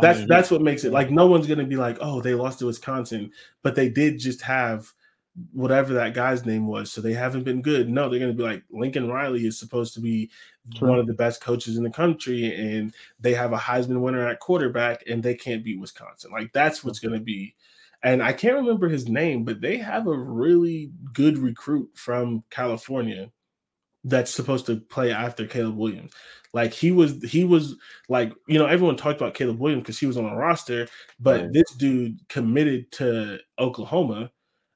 that's 0.00 0.20
mean, 0.20 0.28
that's 0.28 0.50
what 0.50 0.62
makes 0.62 0.84
it 0.84 0.92
like 0.92 1.10
no 1.10 1.26
one's 1.26 1.46
gonna 1.46 1.64
be 1.64 1.76
like, 1.76 1.98
oh, 2.00 2.20
they 2.20 2.34
lost 2.34 2.58
to 2.60 2.66
Wisconsin, 2.66 3.32
but 3.62 3.74
they 3.74 3.88
did 3.88 4.18
just 4.18 4.42
have 4.42 4.92
whatever 5.52 5.94
that 5.94 6.14
guy's 6.14 6.44
name 6.44 6.66
was, 6.66 6.90
so 6.90 7.00
they 7.00 7.12
haven't 7.12 7.44
been 7.44 7.62
good. 7.62 7.88
No, 7.88 8.08
they're 8.08 8.20
gonna 8.20 8.32
be 8.32 8.42
like 8.42 8.64
Lincoln 8.70 9.08
Riley 9.08 9.46
is 9.46 9.58
supposed 9.58 9.94
to 9.94 10.00
be 10.00 10.30
True. 10.76 10.88
one 10.88 10.98
of 10.98 11.06
the 11.06 11.14
best 11.14 11.40
coaches 11.40 11.76
in 11.76 11.84
the 11.84 11.90
country, 11.90 12.54
and 12.54 12.92
they 13.20 13.34
have 13.34 13.52
a 13.52 13.58
Heisman 13.58 14.00
winner 14.00 14.26
at 14.26 14.40
quarterback, 14.40 15.04
and 15.08 15.22
they 15.22 15.34
can't 15.34 15.64
beat 15.64 15.80
Wisconsin. 15.80 16.30
Like 16.32 16.52
that's 16.52 16.82
what's 16.84 16.98
gonna 17.00 17.20
be. 17.20 17.54
and 18.02 18.22
I 18.22 18.32
can't 18.32 18.56
remember 18.56 18.88
his 18.88 19.08
name, 19.08 19.44
but 19.44 19.60
they 19.60 19.76
have 19.78 20.06
a 20.06 20.16
really 20.16 20.90
good 21.12 21.38
recruit 21.38 21.90
from 21.94 22.44
California 22.50 23.30
that's 24.04 24.30
supposed 24.32 24.66
to 24.66 24.76
play 24.76 25.12
after 25.12 25.46
Caleb 25.46 25.76
Williams. 25.76 26.12
Like 26.54 26.72
he 26.72 26.92
was, 26.92 27.22
he 27.22 27.44
was 27.44 27.76
like, 28.08 28.32
you 28.46 28.58
know, 28.58 28.66
everyone 28.66 28.96
talked 28.96 29.20
about 29.20 29.34
Caleb 29.34 29.58
Williams 29.58 29.82
because 29.82 29.98
he 29.98 30.06
was 30.06 30.16
on 30.16 30.24
a 30.24 30.34
roster, 30.36 30.88
but 31.20 31.42
Right. 31.42 31.52
this 31.52 31.70
dude 31.76 32.18
committed 32.28 32.90
to 32.92 33.38
Oklahoma 33.58 34.30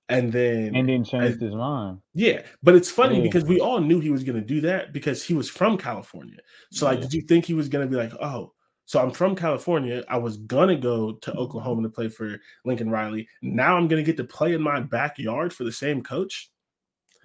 and 0.08 0.30
then 0.30 0.76
And 0.76 0.88
then 0.88 1.04
changed 1.04 1.40
his 1.40 1.54
mind. 1.54 1.98
yeah, 2.12 2.42
but 2.62 2.74
it's 2.74 2.90
funny 2.90 3.16
Yeah. 3.16 3.22
because 3.22 3.44
we 3.44 3.60
all 3.60 3.80
knew 3.80 4.00
he 4.00 4.10
was 4.10 4.24
going 4.24 4.38
to 4.38 4.46
do 4.46 4.60
that 4.62 4.92
because 4.92 5.24
he 5.24 5.32
was 5.32 5.48
from 5.48 5.78
California. 5.78 6.38
So, 6.70 6.84
like, 6.86 6.98
Yeah. 6.98 7.02
did 7.04 7.14
you 7.14 7.22
think 7.22 7.46
he 7.46 7.54
was 7.54 7.68
going 7.70 7.86
to 7.86 7.90
be 7.90 7.96
like, 7.96 8.12
oh, 8.20 8.52
so 8.84 9.00
I'm 9.00 9.10
from 9.10 9.34
California. 9.34 10.04
I 10.08 10.18
was 10.18 10.36
going 10.36 10.68
to 10.68 10.76
go 10.76 11.12
to 11.12 11.30
mm-hmm. 11.30 11.38
Oklahoma 11.38 11.82
to 11.84 11.88
play 11.88 12.08
for 12.08 12.38
Lincoln 12.66 12.90
Riley. 12.90 13.26
Now 13.40 13.78
I'm 13.78 13.88
going 13.88 14.04
to 14.04 14.06
get 14.06 14.18
to 14.18 14.24
play 14.24 14.52
in 14.52 14.60
my 14.60 14.80
backyard 14.80 15.54
for 15.54 15.64
the 15.64 15.72
same 15.72 16.02
coach. 16.02 16.50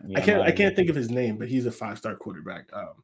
Yeah, 0.05 0.19
I 0.19 0.21
can't. 0.21 0.41
I 0.41 0.51
can't 0.51 0.75
think 0.75 0.89
of 0.89 0.95
his 0.95 1.09
name, 1.09 1.37
but 1.37 1.47
he's 1.47 1.65
a 1.65 1.71
five 1.71 1.97
star 1.97 2.15
quarterback. 2.15 2.69
Um, 2.73 3.03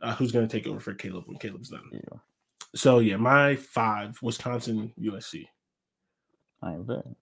uh, 0.00 0.14
who's 0.14 0.32
going 0.32 0.46
to 0.46 0.52
take 0.52 0.66
over 0.66 0.80
for 0.80 0.94
Caleb 0.94 1.24
when 1.26 1.38
Caleb's 1.38 1.70
done? 1.70 1.90
Yeah, 1.92 2.18
So 2.74 3.00
yeah, 3.00 3.16
my 3.16 3.56
five 3.56 4.18
Wisconsin 4.22 4.92
USC. 5.00 5.46
I 6.62 6.72
bad. 6.74 7.14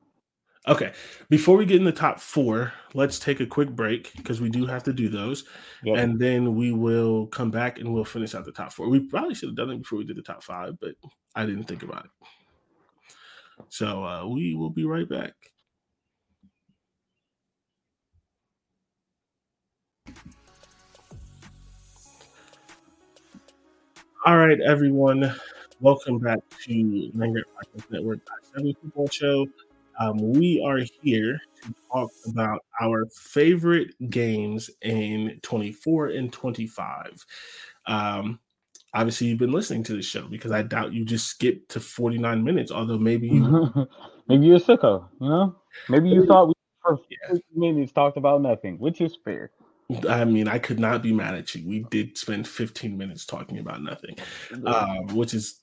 Okay, 0.68 0.92
before 1.30 1.56
we 1.56 1.64
get 1.64 1.76
in 1.76 1.84
the 1.84 1.92
top 1.92 2.18
four, 2.18 2.72
let's 2.92 3.20
take 3.20 3.38
a 3.38 3.46
quick 3.46 3.70
break 3.70 4.12
because 4.16 4.40
we 4.40 4.48
do 4.48 4.66
have 4.66 4.82
to 4.82 4.92
do 4.92 5.08
those. 5.08 5.44
Yep. 5.84 5.96
and 5.96 6.18
then 6.18 6.56
we 6.56 6.72
will 6.72 7.28
come 7.28 7.52
back 7.52 7.78
and 7.78 7.94
we'll 7.94 8.04
finish 8.04 8.34
out 8.34 8.44
the 8.44 8.50
top 8.50 8.72
four. 8.72 8.88
We 8.88 9.00
probably 9.00 9.34
should 9.34 9.50
have 9.50 9.56
done 9.56 9.70
it 9.70 9.78
before 9.78 9.98
we 9.98 10.04
did 10.04 10.16
the 10.16 10.22
top 10.22 10.42
five, 10.42 10.78
but 10.80 10.94
I 11.36 11.46
didn't 11.46 11.64
think 11.64 11.84
about 11.84 12.06
it. 12.06 12.10
So 13.68 14.04
uh, 14.04 14.26
we 14.26 14.54
will 14.54 14.70
be 14.70 14.84
right 14.84 15.08
back. 15.08 15.34
All 24.26 24.36
right, 24.36 24.60
everyone. 24.60 25.32
Welcome 25.78 26.18
back 26.18 26.40
to 26.64 26.72
Langer 27.14 27.42
Podcast 27.54 27.90
Network 27.92 28.18
Seven 28.42 28.74
Football 28.82 29.06
Show. 29.06 29.46
Um, 30.00 30.32
we 30.32 30.60
are 30.66 30.80
here 31.00 31.38
to 31.62 31.74
talk 31.92 32.10
about 32.26 32.58
our 32.82 33.06
favorite 33.14 33.94
games 34.10 34.68
in 34.82 35.38
24 35.42 36.08
and 36.08 36.32
25. 36.32 37.24
Um, 37.86 38.40
obviously, 38.92 39.28
you've 39.28 39.38
been 39.38 39.52
listening 39.52 39.84
to 39.84 39.94
the 39.94 40.02
show 40.02 40.26
because 40.26 40.50
I 40.50 40.62
doubt 40.62 40.92
you 40.92 41.04
just 41.04 41.28
skipped 41.28 41.70
to 41.70 41.78
49 41.78 42.42
minutes, 42.42 42.72
although 42.72 42.98
maybe 42.98 43.28
you 43.28 43.86
Maybe 44.28 44.46
you're 44.46 44.56
a 44.56 44.60
sicko, 44.60 45.08
you 45.20 45.28
know? 45.28 45.54
Maybe 45.88 46.08
you 46.08 46.26
thought 46.26 46.48
we 46.48 46.54
for 46.82 46.98
Yeah. 47.08 47.38
minutes 47.54 47.92
talked 47.92 48.16
about 48.16 48.42
nothing, 48.42 48.76
which 48.80 49.00
is 49.00 49.16
fair. 49.24 49.52
I 50.08 50.24
mean, 50.24 50.48
I 50.48 50.58
could 50.58 50.80
not 50.80 51.02
be 51.02 51.12
mad 51.12 51.34
at 51.34 51.54
you. 51.54 51.66
We 51.66 51.80
did 51.90 52.18
spend 52.18 52.48
15 52.48 52.96
minutes 52.96 53.24
talking 53.24 53.58
about 53.58 53.82
nothing, 53.82 54.16
um, 54.66 55.06
which 55.14 55.32
is 55.32 55.60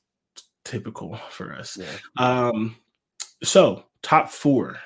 typical 0.64 1.18
for 1.30 1.54
us. 1.54 1.78
Yeah. 1.78 1.88
Um, 2.18 2.78
so, 3.44 3.84
top 4.02 4.30
four. 4.30 4.78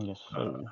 Yes, 0.00 0.18
uh, 0.36 0.62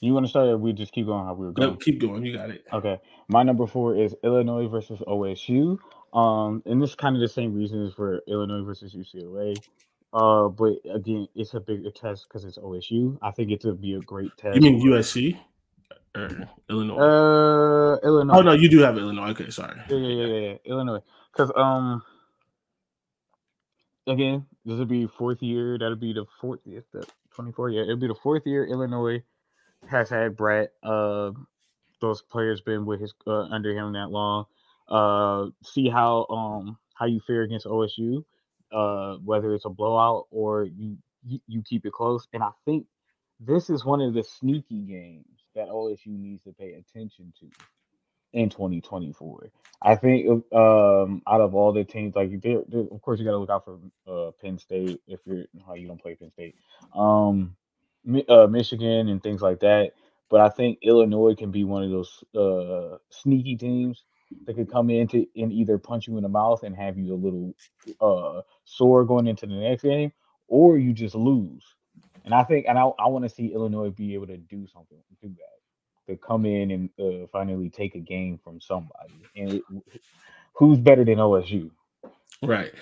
you 0.00 0.12
want 0.12 0.26
to 0.26 0.30
start 0.30 0.48
or 0.48 0.58
we 0.58 0.72
just 0.72 0.92
keep 0.92 1.06
going 1.06 1.24
how 1.24 1.34
we 1.34 1.46
were 1.46 1.52
going? 1.52 1.70
No, 1.70 1.76
keep 1.76 2.00
going. 2.00 2.24
You 2.24 2.36
got 2.36 2.50
it. 2.50 2.64
Okay. 2.72 3.00
My 3.28 3.42
number 3.42 3.66
four 3.66 3.96
is 3.96 4.14
Illinois 4.22 4.68
versus 4.68 5.00
OSU. 5.06 5.78
Um, 6.12 6.62
and 6.66 6.80
this 6.80 6.90
is 6.90 6.96
kind 6.96 7.16
of 7.16 7.22
the 7.22 7.28
same 7.28 7.54
reasons 7.54 7.94
for 7.94 8.20
Illinois 8.28 8.62
versus 8.62 8.94
UCLA. 8.94 9.56
Uh, 10.12 10.48
but 10.48 10.74
again, 10.94 11.26
it's 11.34 11.54
a 11.54 11.60
bigger 11.60 11.90
test 11.90 12.26
because 12.28 12.44
it's 12.44 12.58
OSU. 12.58 13.18
I 13.22 13.30
think 13.30 13.50
it 13.50 13.64
would 13.64 13.80
be 13.80 13.94
a 13.94 14.00
great 14.00 14.30
test. 14.36 14.54
You 14.54 14.60
mean 14.60 14.80
USC 14.86 15.38
or 16.14 16.48
Illinois? 16.70 16.98
Uh, 16.98 17.98
Illinois. 18.04 18.38
oh, 18.38 18.42
no, 18.42 18.52
you 18.52 18.68
do 18.68 18.78
have 18.80 18.96
Illinois. 18.96 19.30
Okay, 19.30 19.50
sorry. 19.50 19.80
Yeah, 19.88 19.96
yeah, 19.96 20.24
yeah, 20.24 20.38
yeah. 20.50 20.56
Illinois. 20.64 21.00
Because 21.32 21.52
um, 21.56 22.02
again, 24.06 24.46
this 24.64 24.78
will 24.78 24.84
be 24.84 25.06
fourth 25.06 25.42
year. 25.42 25.78
That'll 25.78 25.96
be 25.96 26.12
the 26.12 26.24
fourth. 26.40 26.60
Yes, 26.64 26.84
the 26.92 27.06
twenty 27.34 27.52
four. 27.52 27.70
Yeah, 27.70 27.82
it'll 27.82 27.96
be 27.96 28.08
the 28.08 28.14
fourth 28.14 28.46
year. 28.46 28.64
Illinois 28.66 29.22
has 29.88 30.08
had 30.08 30.36
Brett. 30.36 30.72
Uh, 30.82 31.32
those 32.00 32.22
players 32.22 32.60
been 32.60 32.86
with 32.86 33.00
his 33.00 33.14
uh, 33.26 33.44
under 33.44 33.72
him 33.72 33.92
that 33.94 34.10
long. 34.10 34.46
Uh, 34.88 35.46
see 35.62 35.88
how 35.88 36.26
um 36.28 36.78
how 36.94 37.06
you 37.06 37.20
fare 37.26 37.42
against 37.42 37.66
OSU. 37.66 38.24
Uh, 38.72 39.16
whether 39.24 39.54
it's 39.54 39.66
a 39.66 39.70
blowout 39.70 40.26
or 40.30 40.64
you, 40.64 40.96
you 41.46 41.62
keep 41.62 41.86
it 41.86 41.92
close. 41.92 42.26
And 42.32 42.42
I 42.42 42.50
think 42.64 42.86
this 43.38 43.70
is 43.70 43.84
one 43.84 44.00
of 44.00 44.14
the 44.14 44.24
sneaky 44.24 44.82
games 44.82 45.33
that 45.54 45.68
OSU 45.68 46.08
needs 46.08 46.42
to 46.44 46.52
pay 46.52 46.74
attention 46.74 47.32
to 47.40 47.46
in 48.34 48.50
2024. 48.50 49.50
I 49.82 49.96
think 49.96 50.28
um 50.54 51.22
out 51.28 51.42
of 51.42 51.56
all 51.56 51.72
the 51.72 51.84
teams, 51.84 52.16
like 52.16 52.40
there, 52.42 52.60
there- 52.68 52.82
of 52.92 53.02
course 53.02 53.20
you 53.20 53.26
got 53.26 53.32
to 53.32 53.38
look 53.38 53.50
out 53.50 53.66
for 53.66 53.80
uh 54.08 54.32
Penn 54.42 54.58
State 54.58 55.02
if 55.08 55.20
you're 55.26 55.46
how 55.66 55.74
you 55.74 55.88
don't 55.88 56.02
play 56.02 56.16
Penn 56.16 56.32
State, 56.32 56.56
um, 56.96 57.56
uh, 58.28 58.48
Michigan 58.48 59.08
and 59.10 59.22
things 59.22 59.42
like 59.42 59.60
that. 59.62 59.92
But 60.30 60.42
I 60.42 60.50
think 60.50 60.80
Illinois 60.84 61.34
can 61.36 61.50
be 61.52 61.64
one 61.64 61.84
of 61.84 61.90
those 61.90 62.24
uh 62.36 62.98
sneaky 63.10 63.56
teams 63.56 64.04
that 64.46 64.54
could 64.56 64.70
come 64.72 64.90
in 64.90 65.08
to 65.08 65.26
and 65.36 65.52
either 65.52 65.78
punch 65.78 66.08
you 66.08 66.16
in 66.18 66.24
the 66.24 66.30
mouth 66.30 66.62
and 66.64 66.76
have 66.76 66.98
you 66.98 67.14
a 67.14 67.16
little 67.16 67.54
uh 68.00 68.42
sore 68.66 69.06
going 69.06 69.28
into 69.28 69.46
the 69.48 69.54
next 69.56 69.82
game, 69.84 70.12
or 70.48 70.78
you 70.78 70.94
just 70.94 71.16
lose. 71.16 71.64
And 72.24 72.32
I 72.34 72.42
think, 72.44 72.66
and 72.68 72.78
I, 72.78 72.84
I 72.98 73.06
want 73.08 73.24
to 73.24 73.28
see 73.28 73.52
Illinois 73.52 73.90
be 73.90 74.14
able 74.14 74.26
to 74.28 74.36
do 74.36 74.66
something, 74.66 74.98
do 75.22 75.28
that 75.28 76.12
to 76.12 76.16
come 76.16 76.44
in 76.46 76.70
and 76.70 76.90
uh, 76.98 77.26
finally 77.32 77.70
take 77.70 77.94
a 77.94 78.00
game 78.00 78.38
from 78.42 78.60
somebody. 78.60 79.14
And 79.36 79.54
it, 79.54 79.62
who's 80.54 80.78
better 80.78 81.04
than 81.04 81.16
OSU? 81.16 81.70
Right. 82.42 82.72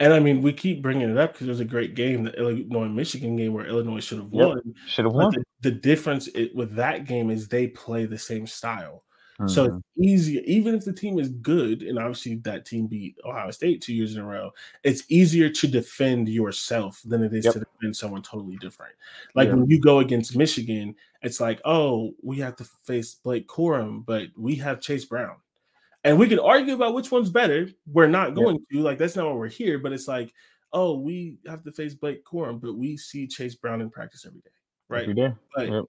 And 0.00 0.12
I 0.12 0.18
mean, 0.20 0.42
we 0.42 0.52
keep 0.52 0.82
bringing 0.82 1.08
it 1.10 1.16
up 1.18 1.32
because 1.32 1.46
it 1.46 1.50
was 1.50 1.60
a 1.60 1.64
great 1.64 1.94
game, 1.94 2.24
the 2.24 2.32
Illinois 2.32 2.88
Michigan 2.88 3.36
game 3.36 3.52
where 3.52 3.66
Illinois 3.66 4.00
should 4.00 4.18
have 4.18 4.32
Yep. 4.32 4.48
won. 4.48 4.74
Should 4.86 5.04
have 5.04 5.14
won. 5.14 5.32
the, 5.32 5.70
the 5.70 5.70
difference 5.70 6.28
it, 6.28 6.54
with 6.54 6.74
that 6.76 7.06
game 7.06 7.30
is 7.30 7.46
they 7.48 7.68
play 7.68 8.06
the 8.06 8.18
same 8.18 8.46
style. 8.46 9.04
So 9.46 9.64
it's 9.64 9.74
mm-hmm. 9.74 10.04
easier, 10.04 10.42
even 10.44 10.74
if 10.74 10.84
the 10.84 10.92
team 10.92 11.18
is 11.18 11.30
good, 11.30 11.82
and 11.82 11.98
obviously 11.98 12.36
that 12.36 12.64
team 12.64 12.86
beat 12.86 13.16
Ohio 13.24 13.50
State 13.50 13.80
two 13.80 13.94
years 13.94 14.14
in 14.14 14.22
a 14.22 14.26
row, 14.26 14.52
it's 14.84 15.04
easier 15.08 15.48
to 15.48 15.66
defend 15.66 16.28
yourself 16.28 17.00
than 17.04 17.24
it 17.24 17.32
is 17.34 17.46
Yep. 17.46 17.54
to 17.54 17.60
defend 17.60 17.96
someone 17.96 18.22
totally 18.22 18.56
different. 18.56 18.94
Like 19.34 19.48
Yeah. 19.48 19.54
when 19.54 19.70
you 19.70 19.80
go 19.80 19.98
against 19.98 20.36
Michigan, 20.36 20.94
it's 21.22 21.40
like, 21.40 21.60
oh, 21.64 22.14
we 22.22 22.38
have 22.38 22.56
to 22.56 22.64
face 22.84 23.14
Blake 23.14 23.48
Corum, 23.48 24.04
but 24.04 24.28
we 24.36 24.54
have 24.56 24.80
Chase 24.80 25.06
Brown. 25.06 25.36
And 26.04 26.18
we 26.18 26.28
can 26.28 26.38
argue 26.38 26.74
about 26.74 26.94
which 26.94 27.10
one's 27.10 27.30
better. 27.30 27.68
We're 27.86 28.08
not 28.08 28.28
Yep. 28.28 28.36
going 28.36 28.66
to, 28.70 28.80
like, 28.80 28.98
that's 28.98 29.16
not 29.16 29.26
why 29.26 29.32
we're 29.32 29.48
here, 29.48 29.78
but 29.78 29.92
it's 29.92 30.08
like, 30.08 30.32
oh, 30.72 30.98
we 30.98 31.38
have 31.46 31.62
to 31.64 31.72
face 31.72 31.94
Blake 31.94 32.24
Corum, 32.24 32.60
but 32.60 32.74
we 32.74 32.96
see 32.96 33.26
Chase 33.26 33.54
Brown 33.54 33.80
in 33.80 33.90
practice 33.90 34.24
every 34.26 34.40
day. 34.40 34.50
Right. 34.88 35.02
Every 35.02 35.14
day. 35.14 35.32
But 35.54 35.68
Yep. 35.68 35.84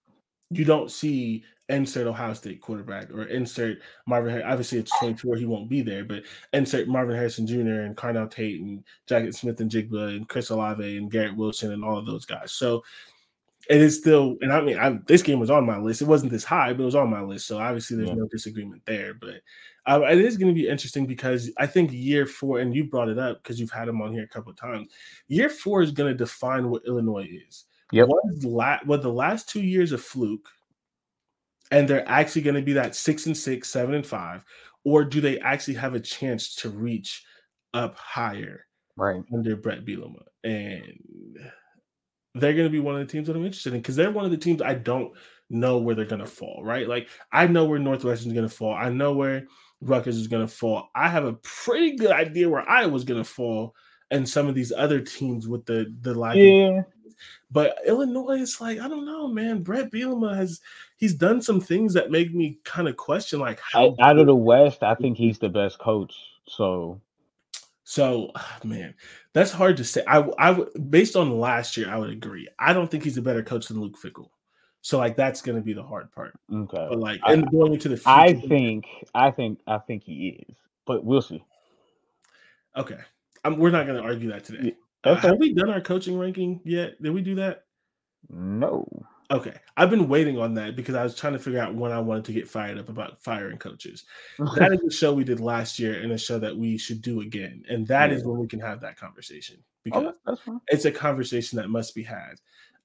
You 0.49 0.65
don't 0.65 0.91
see 0.91 1.43
insert 1.69 2.07
Ohio 2.07 2.33
State 2.33 2.61
quarterback 2.61 3.09
or 3.11 3.23
insert 3.25 3.79
Marvin 4.05 4.31
Harrison. 4.31 4.51
Obviously, 4.51 4.77
it's 4.79 4.99
24, 4.99 5.37
he 5.37 5.45
won't 5.45 5.69
be 5.69 5.81
there, 5.81 6.03
but 6.03 6.23
insert 6.51 6.87
Marvin 6.87 7.15
Harrison 7.15 7.47
Jr. 7.47 7.81
and 7.81 7.95
Carnell 7.95 8.29
Tate 8.29 8.61
and 8.61 8.83
Jacket 9.07 9.33
Smith 9.33 9.59
and 9.61 9.71
Jigba 9.71 10.15
and 10.15 10.27
Chris 10.27 10.49
Olave 10.49 10.97
and 10.97 11.09
Garrett 11.11 11.35
Wilson 11.37 11.71
and 11.71 11.83
all 11.83 11.97
of 11.97 12.05
those 12.05 12.25
guys. 12.25 12.51
So 12.51 12.83
it 13.69 13.79
is 13.79 13.97
still, 13.97 14.35
and 14.41 14.51
I 14.51 14.59
mean, 14.61 14.77
I, 14.77 14.99
this 15.07 15.21
game 15.21 15.39
was 15.39 15.49
on 15.49 15.65
my 15.65 15.77
list. 15.77 16.01
It 16.01 16.07
wasn't 16.07 16.33
this 16.33 16.43
high, 16.43 16.73
but 16.73 16.81
it 16.81 16.85
was 16.85 16.95
on 16.95 17.09
my 17.09 17.21
list. 17.21 17.47
So 17.47 17.59
obviously, 17.59 17.95
there's 17.95 18.09
Yeah. 18.09 18.15
no 18.15 18.27
disagreement 18.27 18.81
there. 18.85 19.13
But 19.13 19.35
uh, 19.85 20.01
it 20.01 20.19
is 20.19 20.37
going 20.37 20.53
to 20.53 20.61
be 20.61 20.67
interesting 20.67 21.05
because 21.05 21.49
I 21.57 21.65
think 21.65 21.91
year 21.93 22.25
four, 22.25 22.59
and 22.59 22.75
you 22.75 22.83
brought 22.85 23.07
it 23.09 23.17
up 23.17 23.41
because 23.41 23.59
you've 23.59 23.71
had 23.71 23.87
him 23.87 24.01
on 24.01 24.11
here 24.11 24.23
a 24.23 24.27
couple 24.27 24.51
of 24.51 24.57
times. 24.57 24.89
Year 25.29 25.49
four 25.49 25.81
is 25.81 25.91
going 25.91 26.11
to 26.11 26.17
define 26.17 26.69
what 26.69 26.85
Illinois 26.85 27.27
is. 27.47 27.65
Yep. 27.93 28.07
Was 28.07 28.43
la- 28.45 28.79
what 28.85 29.01
the 29.01 29.11
last 29.13 29.49
two 29.49 29.61
years 29.61 29.91
of 29.91 30.01
fluke, 30.01 30.49
and 31.71 31.87
they're 31.87 32.07
actually 32.07 32.41
going 32.41 32.55
to 32.55 32.61
be 32.61 32.73
that 32.73 32.95
six 32.95 33.25
and 33.25 33.37
six, 33.37 33.69
seven 33.69 33.95
and 33.95 34.05
five, 34.05 34.43
or 34.83 35.03
do 35.03 35.21
they 35.21 35.39
actually 35.39 35.75
have 35.75 35.93
a 35.95 35.99
chance 35.99 36.55
to 36.55 36.69
reach 36.69 37.23
up 37.73 37.95
higher 37.97 38.65
Right. 38.95 39.23
under 39.33 39.55
Brett 39.55 39.85
Bielema? 39.85 40.23
And 40.43 41.39
they're 42.35 42.53
going 42.53 42.67
to 42.67 42.71
be 42.71 42.79
one 42.79 42.95
of 42.99 43.05
the 43.05 43.11
teams 43.11 43.27
that 43.27 43.35
I'm 43.35 43.45
interested 43.45 43.73
in 43.73 43.79
because 43.79 43.95
they're 43.95 44.11
one 44.11 44.25
of 44.25 44.31
the 44.31 44.37
teams 44.37 44.61
I 44.61 44.73
don't 44.73 45.13
know 45.49 45.77
where 45.77 45.93
they're 45.95 46.05
going 46.05 46.19
to 46.21 46.25
fall. 46.27 46.61
Right? 46.63 46.87
Like 46.87 47.07
I 47.31 47.47
know 47.47 47.65
where 47.65 47.79
Northwestern 47.79 48.29
is 48.29 48.33
going 48.33 48.47
to 48.49 48.53
fall. 48.55 48.73
I 48.73 48.89
know 48.89 49.13
where 49.13 49.45
Rutgers 49.81 50.17
is 50.17 50.27
going 50.27 50.45
to 50.47 50.53
fall. 50.53 50.89
I 50.95 51.09
have 51.09 51.25
a 51.25 51.33
pretty 51.43 51.95
good 51.97 52.11
idea 52.11 52.49
where 52.49 52.67
Iowa's 52.67 53.03
going 53.03 53.21
to 53.23 53.29
fall, 53.29 53.75
and 54.11 54.27
some 54.27 54.47
of 54.47 54.55
these 54.55 54.71
other 54.71 54.99
teams 55.01 55.47
with 55.47 55.65
the 55.65 55.93
the 56.01 56.13
lack 56.13 56.35
of 56.35 56.41
Yeah. 56.41 56.81
But 57.51 57.77
Illinois 57.85 58.41
is 58.41 58.59
like, 58.61 58.79
I 58.79 58.87
don't 58.87 59.05
know, 59.05 59.27
man. 59.27 59.63
Brett 59.63 59.91
Bielema 59.91 60.35
has 60.35 60.61
he's 60.97 61.13
done 61.13 61.41
some 61.41 61.59
things 61.61 61.93
that 61.93 62.11
make 62.11 62.33
me 62.33 62.59
kind 62.63 62.87
of 62.87 62.97
question 62.97 63.39
like 63.39 63.59
how 63.59 63.95
Out 63.99 64.17
of 64.19 64.25
the 64.27 64.35
West, 64.35 64.83
I 64.83 64.95
think 64.95 65.17
he's 65.17 65.39
the 65.39 65.49
best 65.49 65.79
coach. 65.79 66.15
So 66.47 67.01
So, 67.83 68.31
man, 68.63 68.93
that's 69.33 69.51
hard 69.51 69.77
to 69.77 69.83
say. 69.83 70.03
I, 70.07 70.19
I 70.37 70.51
would, 70.51 70.91
based 70.91 71.15
on 71.15 71.37
last 71.39 71.75
year, 71.77 71.89
I 71.89 71.97
would 71.97 72.09
agree. 72.09 72.47
I 72.57 72.73
don't 72.73 72.89
think 72.89 73.03
he's 73.03 73.17
a 73.17 73.21
better 73.21 73.43
coach 73.43 73.67
than 73.67 73.79
Luke 73.81 73.97
Fickell. 74.01 74.29
So, 74.81 74.97
like, 74.97 75.15
that's 75.15 75.41
going 75.41 75.55
to 75.57 75.61
be 75.61 75.73
the 75.73 75.83
hard 75.83 76.11
part. 76.11 76.33
Okay. 76.53 76.87
But 76.89 76.99
like, 76.99 77.21
I- 77.23 77.33
and 77.33 77.49
going 77.51 77.73
into 77.73 77.89
the 77.89 77.95
future, 77.97 78.09
I 78.09 78.33
think, 78.33 78.85
I 79.15 79.31
think, 79.31 79.59
I 79.67 79.77
think 79.77 80.03
he 80.03 80.43
is, 80.49 80.55
but 80.85 81.03
we'll 81.05 81.21
see. 81.21 81.43
okay, 82.75 82.99
um, 83.45 83.57
we're 83.57 83.69
not 83.71 83.85
going 83.85 84.01
to 84.01 84.03
argue 84.07 84.29
that 84.31 84.43
today. 84.43 84.75
Uh, 85.05 85.09
Okay. 85.11 85.27
have 85.27 85.37
we 85.39 85.53
done 85.53 85.69
our 85.69 85.81
coaching 85.81 86.17
ranking 86.17 86.61
yet? 86.63 87.01
Did 87.01 87.13
we 87.13 87.21
do 87.21 87.35
that? 87.35 87.65
No. 88.29 88.87
Okay, 89.31 89.53
I've 89.77 89.89
been 89.89 90.07
waiting 90.09 90.37
on 90.37 90.53
that 90.55 90.75
because 90.75 90.95
I 90.95 91.03
was 91.03 91.15
trying 91.15 91.33
to 91.33 91.39
figure 91.39 91.59
out 91.59 91.73
when 91.73 91.91
I 91.91 91.99
wanted 91.99 92.25
to 92.25 92.33
get 92.33 92.47
fired 92.47 92.77
up 92.77 92.89
about 92.89 93.23
firing 93.23 93.57
coaches. 93.57 94.05
That 94.57 94.73
is 94.73 94.81
a 94.81 94.91
show 94.91 95.11
we 95.13 95.23
did 95.23 95.39
last 95.39 95.79
year 95.79 96.01
and 96.01 96.11
a 96.11 96.17
show 96.17 96.37
that 96.39 96.55
we 96.55 96.77
should 96.77 97.01
do 97.01 97.21
again, 97.21 97.63
and 97.67 97.87
that 97.87 98.11
is 98.11 98.21
Yeah. 98.21 98.27
when 98.27 98.39
we 98.39 98.47
can 98.47 98.59
have 98.59 98.81
that 98.81 98.95
conversation 98.97 99.63
because 99.83 100.13
that's 100.25 100.41
fine. 100.41 100.59
it's 100.67 100.85
a 100.85 100.91
conversation 100.91 101.57
that 101.57 101.69
must 101.69 101.95
be 101.95 102.03
had. 102.03 102.35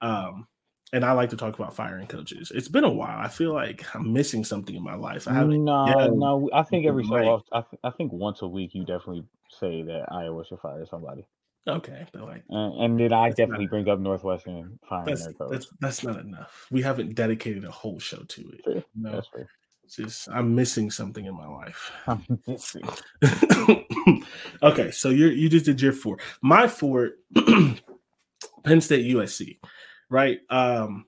Um, 0.01 0.47
and 0.95 1.05
I 1.05 1.13
like 1.13 1.29
to 1.31 1.37
talk 1.37 1.59
about 1.59 1.75
firing 1.77 2.07
coaches. 2.07 2.51
It's 2.55 2.69
been 2.69 2.85
a 2.85 2.89
while. 2.91 3.19
I 3.19 3.29
feel 3.29 3.53
like 3.53 3.85
I'm 3.95 4.11
missing 4.11 4.43
something 4.43 4.75
in 4.75 4.83
my 4.83 4.95
life. 4.95 5.29
I 5.29 5.35
haven't. 5.35 5.65
No, 5.65 5.87
yeah, 5.87 6.07
no. 6.11 6.49
I 6.55 6.63
think 6.63 6.87
every 6.87 7.05
so 7.05 7.15
often, 7.17 7.47
I, 7.53 7.61
th- 7.61 7.81
I 7.85 7.91
think 7.91 8.13
once 8.13 8.41
a 8.41 8.49
week, 8.49 8.75
you 8.75 8.85
definitely 8.87 9.25
say 9.51 9.83
that 9.83 10.07
Iowa 10.11 10.47
should 10.47 10.61
fire 10.61 10.87
somebody, 10.87 11.27
Okay, 11.69 12.07
but 12.13 12.23
like 12.23 12.45
and, 12.49 12.81
and 12.83 13.01
then 13.01 13.13
I 13.13 13.29
definitely 13.29 13.67
bring 13.67 13.89
up 13.89 13.99
Northwestern 13.99 14.79
firing 14.89 15.07
that's 15.07 15.25
their 15.25 15.35
coach. 15.35 15.51
that's 15.51 15.67
that's 15.81 16.03
not 16.03 16.19
enough. 16.21 16.67
We 16.71 16.81
haven't 16.81 17.15
dedicated 17.15 17.65
a 17.65 17.71
whole 17.71 17.99
show 17.99 18.23
to 18.23 18.51
it. 18.51 18.65
Fair. 18.65 18.85
No, 18.95 19.13
That's 19.13 19.29
fair. 19.29 19.49
just 19.89 20.29
I'm 20.31 20.55
missing 20.55 20.91
something 20.91 21.27
in 21.27 21.35
my 21.35 21.47
life. 21.47 21.93
I'm 22.07 22.25
missing. 22.47 22.89
okay, 24.63 24.91
so 24.91 25.11
you 25.11 25.27
you 25.27 25.51
just 25.51 25.67
did 25.67 25.81
your 25.83 25.93
four. 25.93 26.19
My 26.41 26.69
four, 26.69 27.11
Penn 28.65 28.81
State 28.81 29.15
USC, 29.15 29.59
right? 30.09 30.39
Um, 30.49 31.05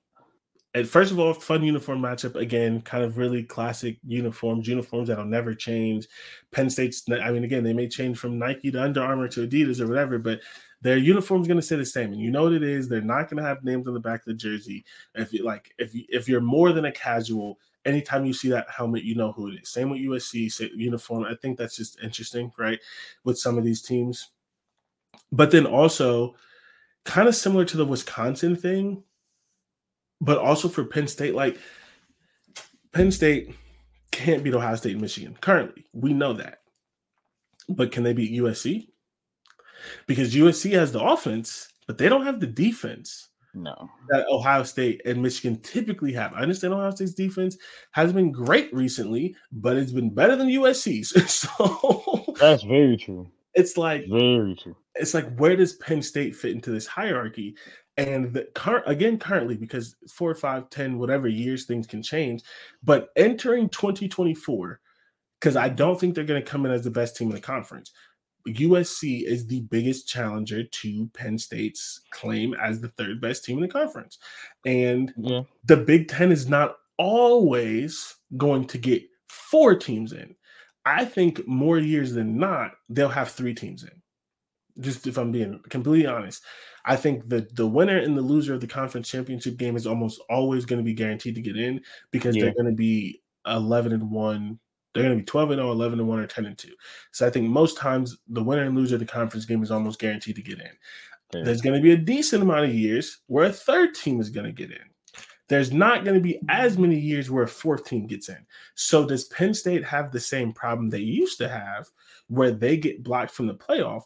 and 0.75 0.89
first 0.89 1.11
of 1.11 1.18
all, 1.18 1.35
fun 1.35 1.64
uniform 1.64 2.01
matchup 2.01 2.37
again, 2.37 2.81
kind 2.83 3.03
of 3.03 3.18
really 3.18 3.43
classic 3.43 3.99
uniforms, 4.07 4.68
uniforms 4.68 5.09
that'll 5.09 5.25
never 5.25 5.53
change. 5.53 6.07
Penn 6.53 6.71
State's, 6.71 7.03
I 7.11 7.33
mean, 7.33 7.43
again, 7.43 7.64
they 7.64 7.73
may 7.73 7.89
change 7.89 8.18
from 8.18 8.39
Nike 8.39 8.71
to 8.71 8.83
Under 8.83 9.03
Armour 9.03 9.27
to 9.29 9.47
Adidas 9.47 9.81
or 9.81 9.89
whatever, 9.89 10.18
but 10.18 10.41
their 10.81 10.97
uniform's 10.97 11.49
going 11.49 11.59
to 11.59 11.66
stay 11.66 11.77
the 11.77 11.85
same. 11.85 12.12
And 12.12 12.21
you 12.21 12.31
know 12.31 12.45
what 12.45 12.53
it 12.53 12.62
is? 12.62 12.89
They're 12.89 13.01
not 13.01 13.29
going 13.29 13.43
to 13.43 13.49
have 13.49 13.64
names 13.64 13.89
on 13.89 13.95
the 13.95 14.01
back 14.01 14.21
of 14.21 14.27
the 14.27 14.35
jersey. 14.35 14.85
If 15.16 15.33
you 15.33 15.45
like, 15.45 15.75
if 15.79 15.95
you 15.95 16.05
if 16.09 16.29
you're 16.29 16.41
more 16.41 16.73
than 16.73 16.85
a 16.87 16.93
casual, 16.93 17.59
anytime 17.85 18.25
you 18.25 18.33
see 18.33 18.49
that 18.51 18.71
helmet, 18.71 19.03
you 19.05 19.14
know 19.14 19.33
who 19.33 19.49
it 19.49 19.61
is. 19.62 19.68
Same 19.68 19.91
with 19.91 20.01
USC 20.01 20.71
uniform. 20.77 21.25
I 21.25 21.35
think 21.35 21.59
that's 21.59 21.77
just 21.77 22.01
interesting, 22.01 22.53
right? 22.59 22.79
With 23.25 23.39
some 23.39 23.59
of 23.59 23.64
these 23.64 23.83
teams, 23.83 24.31
but 25.33 25.51
then 25.51 25.66
also 25.66 26.35
kind 27.05 27.29
of 27.29 27.35
similar 27.35 27.64
to 27.64 27.77
the 27.77 27.85
Wisconsin 27.85 28.57
thing, 28.57 29.03
but 30.21 30.39
also 30.39 30.68
for 30.68 30.85
Penn 30.85 31.07
State, 31.09 31.35
like 31.35 31.59
Penn 32.93 33.11
State 33.11 33.55
can't 34.11 34.43
beat 34.43 34.55
Ohio 34.55 34.77
State 34.77 34.93
and 34.93 35.01
Michigan 35.01 35.37
currently. 35.41 35.87
We 35.93 36.12
know 36.12 36.33
that, 36.35 36.59
but 37.68 37.93
can 37.93 38.03
they 38.03 38.12
beat 38.12 38.33
USC? 38.41 38.89
Because 40.07 40.35
USC 40.35 40.73
has 40.73 40.93
the 40.93 41.03
offense, 41.03 41.68
but 41.87 41.97
they 41.97 42.09
don't 42.09 42.27
have 42.27 42.39
the 42.41 42.47
defense 42.47 43.29
No. 43.55 43.89
that 44.11 44.27
Ohio 44.29 44.62
State 44.62 45.01
and 45.07 45.23
Michigan 45.23 45.59
typically 45.62 46.12
have. 46.12 46.35
I 46.35 46.41
understand 46.43 46.75
Ohio 46.75 46.91
State's 46.91 47.14
defense 47.14 47.57
has 47.93 48.12
been 48.12 48.31
great 48.31 48.73
recently, 48.75 49.35
but 49.53 49.77
it's 49.77 49.93
been 49.93 50.12
better 50.12 50.37
than 50.37 50.49
USC's. 50.49 51.11
so 51.33 52.35
That's 52.39 52.62
very 52.62 52.97
true. 52.97 53.31
It's 53.55 53.76
like 53.76 54.07
Very 54.09 54.55
true. 54.57 54.76
it's 54.94 55.14
like 55.14 55.34
where 55.38 55.57
does 55.57 55.74
Penn 55.74 56.03
State 56.03 56.34
fit 56.36 56.53
into 56.53 56.70
this 56.70 56.86
hierarchy? 56.86 57.57
And 57.96 58.32
the 58.32 58.44
current 58.55 58.84
again, 58.86 59.18
currently, 59.18 59.57
because 59.57 59.96
four, 60.14 60.34
five, 60.34 60.70
ten, 60.70 60.98
whatever 60.98 61.28
years 61.28 61.66
things 61.66 61.86
can 61.86 62.03
change, 62.03 62.42
but 62.82 63.09
entering 63.16 63.68
2024, 63.68 64.80
because 65.40 65.57
I 65.57 65.68
don't 65.68 65.98
think 66.01 66.14
they're 66.14 66.24
going 66.24 66.42
to 66.42 66.51
come 66.51 66.64
in 66.64 66.72
as 66.72 66.84
the 66.84 66.90
best 66.90 67.16
team 67.16 67.28
in 67.28 67.34
the 67.34 67.40
conference. 67.40 67.92
USC 68.48 69.22
is 69.24 69.46
the 69.46 69.61
biggest 69.62 70.09
challenger 70.09 70.62
to 70.64 71.11
Penn 71.12 71.36
State's 71.36 72.01
claim 72.11 72.55
as 72.55 72.80
the 72.80 72.88
third 72.88 73.20
best 73.20 73.44
team 73.44 73.59
in 73.59 73.62
the 73.62 73.68
conference. 73.68 74.18
And 74.64 75.12
Yeah. 75.18 75.42
the 75.64 75.76
Big 75.76 76.09
Ten 76.09 76.32
is 76.32 76.48
not 76.48 76.76
always 76.96 78.16
going 78.38 78.66
to 78.68 78.78
get 78.78 79.03
four 79.28 79.74
teams 79.74 80.12
in. 80.14 80.34
I 80.85 81.05
think 81.05 81.47
more 81.47 81.78
years 81.78 82.12
than 82.12 82.39
not, 82.39 82.72
they'll 82.89 83.09
have 83.09 83.31
three 83.31 83.55
teams 83.55 83.83
in. 83.83 83.91
Just 84.81 85.07
if 85.07 85.18
I'm 85.18 85.31
being 85.33 85.61
completely 85.68 86.07
honest, 86.07 86.43
I 86.85 86.97
think 86.97 87.28
the 87.28 87.47
the 87.55 87.66
winner 87.66 87.99
and 87.99 88.16
the 88.16 88.22
loser 88.22 88.55
of 88.55 88.61
the 88.61 88.66
conference 88.66 89.09
championship 89.09 89.57
game 89.59 89.76
is 89.76 89.87
almost 89.87 90.20
always 90.31 90.64
going 90.64 90.78
to 90.78 90.85
be 90.85 90.95
guaranteed 90.95 91.35
to 91.35 91.43
get 91.43 91.57
in 91.57 91.83
because 92.11 92.35
Yeah. 92.37 92.45
they're 92.45 92.55
going 92.55 92.66
to 92.66 92.72
be 92.76 93.20
11 93.47 93.93
and 93.93 94.11
1. 94.11 94.59
They're 94.95 95.05
going 95.05 95.16
to 95.16 95.22
be 95.22 95.26
12 95.26 95.51
and 95.53 95.59
0, 95.59 95.70
11 95.70 96.01
and 96.01 96.09
1, 96.09 96.18
or 96.18 96.26
10 96.26 96.47
and 96.47 96.59
2. 96.59 96.68
So 97.12 97.26
I 97.26 97.31
think 97.31 97.49
most 97.49 97.76
times 97.76 98.18
the 98.28 98.43
winner 98.43 98.64
and 98.64 98.74
loser 98.74 98.97
of 98.97 99.01
the 99.01 99.07
conference 99.07 99.45
game 99.45 99.62
is 99.62 99.70
almost 99.70 100.01
guaranteed 100.01 100.37
to 100.37 100.43
get 100.43 100.61
in. 100.61 100.70
Fair. 101.33 101.45
There's 101.45 101.61
going 101.61 101.76
to 101.76 101.83
be 101.83 101.93
a 101.93 101.97
decent 101.97 102.43
amount 102.43 102.64
of 102.64 102.74
years 102.74 103.20
where 103.26 103.45
a 103.45 103.53
third 103.53 103.95
team 103.95 104.20
is 104.20 104.31
going 104.31 104.47
to 104.47 104.53
get 104.53 104.70
in. 104.72 104.78
There's 105.51 105.72
not 105.72 106.05
going 106.05 106.14
to 106.14 106.20
be 106.20 106.40
as 106.48 106.78
many 106.78 106.96
years 106.96 107.28
where 107.28 107.42
a 107.42 107.48
fourth 107.48 107.84
team 107.84 108.07
gets 108.07 108.28
in. 108.28 108.38
So 108.76 109.05
does 109.05 109.24
Penn 109.24 109.53
State 109.53 109.84
have 109.84 110.12
the 110.12 110.20
same 110.20 110.53
problem 110.53 110.88
they 110.88 111.01
used 111.01 111.38
to 111.38 111.48
have 111.48 111.88
where 112.28 112.53
they 112.53 112.76
get 112.76 113.03
blocked 113.03 113.32
from 113.32 113.48
the 113.48 113.57
playoff 113.57 114.05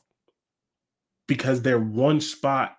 because 1.26 1.60
they're 1.60 1.78
one 1.78 2.18
spot 2.18 2.78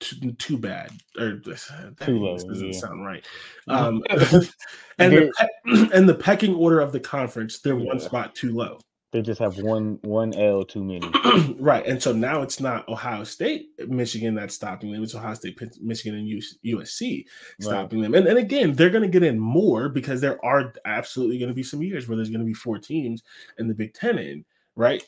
too, 0.00 0.32
too 0.32 0.56
bad 0.56 0.90
or 1.18 1.36
this 1.44 1.70
Too 2.00 2.14
this 2.14 2.22
low, 2.22 2.36
doesn't 2.38 2.72
yeah. 2.72 2.80
sound 2.80 3.04
right. 3.04 3.24
Um, 3.68 4.02
and 4.98 5.12
the 5.12 5.32
and 5.92 6.08
the 6.08 6.14
pecking 6.14 6.54
order 6.54 6.80
of 6.80 6.92
the 6.92 7.00
conference, 7.00 7.58
they're 7.58 7.76
one 7.76 8.00
spot 8.00 8.34
too 8.34 8.54
low. 8.54 8.78
They 9.10 9.22
just 9.22 9.40
have 9.40 9.56
one 9.58 9.98
one 10.02 10.34
L 10.34 10.64
too 10.64 10.84
many. 10.84 11.10
right. 11.58 11.86
And 11.86 12.02
so 12.02 12.12
now 12.12 12.42
it's 12.42 12.60
not 12.60 12.86
Ohio 12.88 13.24
State, 13.24 13.68
Michigan 13.88 14.34
that's 14.34 14.54
stopping 14.54 14.92
them. 14.92 15.02
It's 15.02 15.14
Ohio 15.14 15.32
State, 15.32 15.58
Michigan, 15.80 16.18
and 16.18 16.42
USC 16.64 17.24
stopping 17.58 18.02
them. 18.02 18.14
And, 18.14 18.26
and 18.26 18.36
again, 18.36 18.74
they're 18.74 18.90
going 18.90 19.02
to 19.02 19.08
get 19.08 19.22
in 19.22 19.38
more 19.38 19.88
because 19.88 20.20
there 20.20 20.44
are 20.44 20.74
absolutely 20.84 21.38
going 21.38 21.48
to 21.48 21.54
be 21.54 21.62
some 21.62 21.82
years 21.82 22.06
where 22.06 22.16
there's 22.16 22.28
going 22.28 22.40
to 22.40 22.46
be 22.46 22.52
four 22.52 22.78
teams 22.78 23.22
in 23.58 23.66
the 23.66 23.74
Big 23.74 23.94
Ten 23.94 24.18
in, 24.18 24.44
right? 24.76 25.02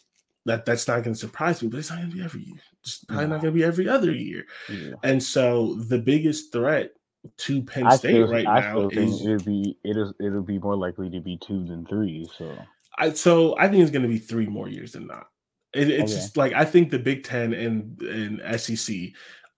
That 0.46 0.64
That's 0.64 0.88
not 0.88 1.02
going 1.02 1.12
to 1.12 1.20
surprise 1.20 1.62
me, 1.62 1.68
but 1.68 1.78
it's 1.78 1.90
not 1.90 1.98
going 1.98 2.10
to 2.10 2.16
be 2.16 2.24
every 2.24 2.44
year. 2.44 2.60
It's 2.82 3.04
probably 3.04 3.26
not 3.26 3.42
going 3.42 3.52
to 3.52 3.58
be 3.58 3.64
every 3.64 3.86
other 3.86 4.12
year. 4.12 4.46
Yeah. 4.70 4.94
And 5.02 5.22
so 5.22 5.74
the 5.74 5.98
biggest 5.98 6.52
threat 6.52 6.92
to 7.36 7.62
Penn 7.62 7.86
I 7.86 7.96
State 7.96 8.12
still, 8.12 8.32
right 8.32 8.46
I 8.46 8.60
now 8.60 8.88
is 8.88 9.20
it'll 9.20 9.44
be 9.44 9.76
it 9.84 9.98
is 9.98 10.12
it'll 10.18 10.42
be 10.42 10.58
more 10.58 10.76
likely 10.76 11.10
to 11.10 11.20
be 11.20 11.36
two 11.36 11.64
than 11.66 11.84
three. 11.84 12.26
So 12.38 12.56
I 13.00 13.12
so 13.12 13.56
I 13.58 13.68
think 13.68 13.82
it's 13.82 13.90
going 13.90 14.02
to 14.02 14.08
be 14.08 14.18
three 14.18 14.46
more 14.46 14.68
years 14.68 14.92
than 14.92 15.06
not. 15.06 15.26
It, 15.72 15.90
it's 15.90 16.12
Okay. 16.12 16.20
just 16.20 16.36
like 16.36 16.52
I 16.52 16.64
think 16.64 16.90
the 16.90 16.98
Big 16.98 17.24
Ten 17.24 17.52
and 17.52 18.00
and 18.02 18.60
SEC 18.60 18.96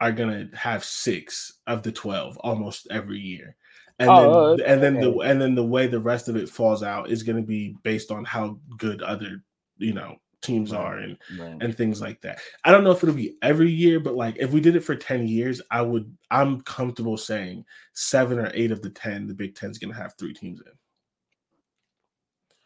are 0.00 0.12
going 0.12 0.50
to 0.50 0.56
have 0.56 0.84
six 0.84 1.60
of 1.66 1.82
the 1.82 1.92
twelve 1.92 2.36
almost 2.38 2.86
every 2.90 3.18
year, 3.18 3.56
and 3.98 4.10
Oh, 4.10 4.16
then 4.16 4.60
oh, 4.60 4.64
and 4.64 4.82
then 4.82 5.00
the 5.00 5.10
and 5.20 5.40
then 5.40 5.54
the 5.54 5.64
way 5.64 5.86
the 5.86 6.00
rest 6.00 6.28
of 6.28 6.36
it 6.36 6.48
falls 6.48 6.82
out 6.82 7.10
is 7.10 7.22
going 7.22 7.36
to 7.36 7.46
be 7.46 7.76
based 7.82 8.10
on 8.10 8.24
how 8.24 8.58
good 8.78 9.02
other 9.02 9.42
you 9.78 9.92
know 9.92 10.16
teams 10.42 10.72
are 10.72 10.98
and 10.98 11.16
right. 11.38 11.56
and 11.60 11.76
things 11.76 12.00
like 12.00 12.20
that. 12.20 12.40
I 12.64 12.72
don't 12.72 12.84
know 12.84 12.90
if 12.90 13.02
it'll 13.02 13.14
be 13.14 13.36
every 13.42 13.70
year, 13.70 14.00
but 14.00 14.14
like 14.14 14.36
if 14.38 14.50
we 14.50 14.60
did 14.60 14.76
it 14.76 14.84
for 14.84 14.96
10 14.96 15.28
years, 15.28 15.62
I 15.70 15.82
would 15.82 16.14
I'm 16.30 16.60
comfortable 16.62 17.16
saying 17.16 17.64
seven 17.94 18.38
or 18.38 18.50
eight 18.54 18.72
of 18.72 18.82
the 18.82 18.90
10, 18.90 19.26
the 19.28 19.34
Big 19.34 19.54
Ten's 19.54 19.78
gonna 19.78 19.94
have 19.94 20.14
three 20.18 20.34
teams 20.34 20.60
in. 20.60 20.72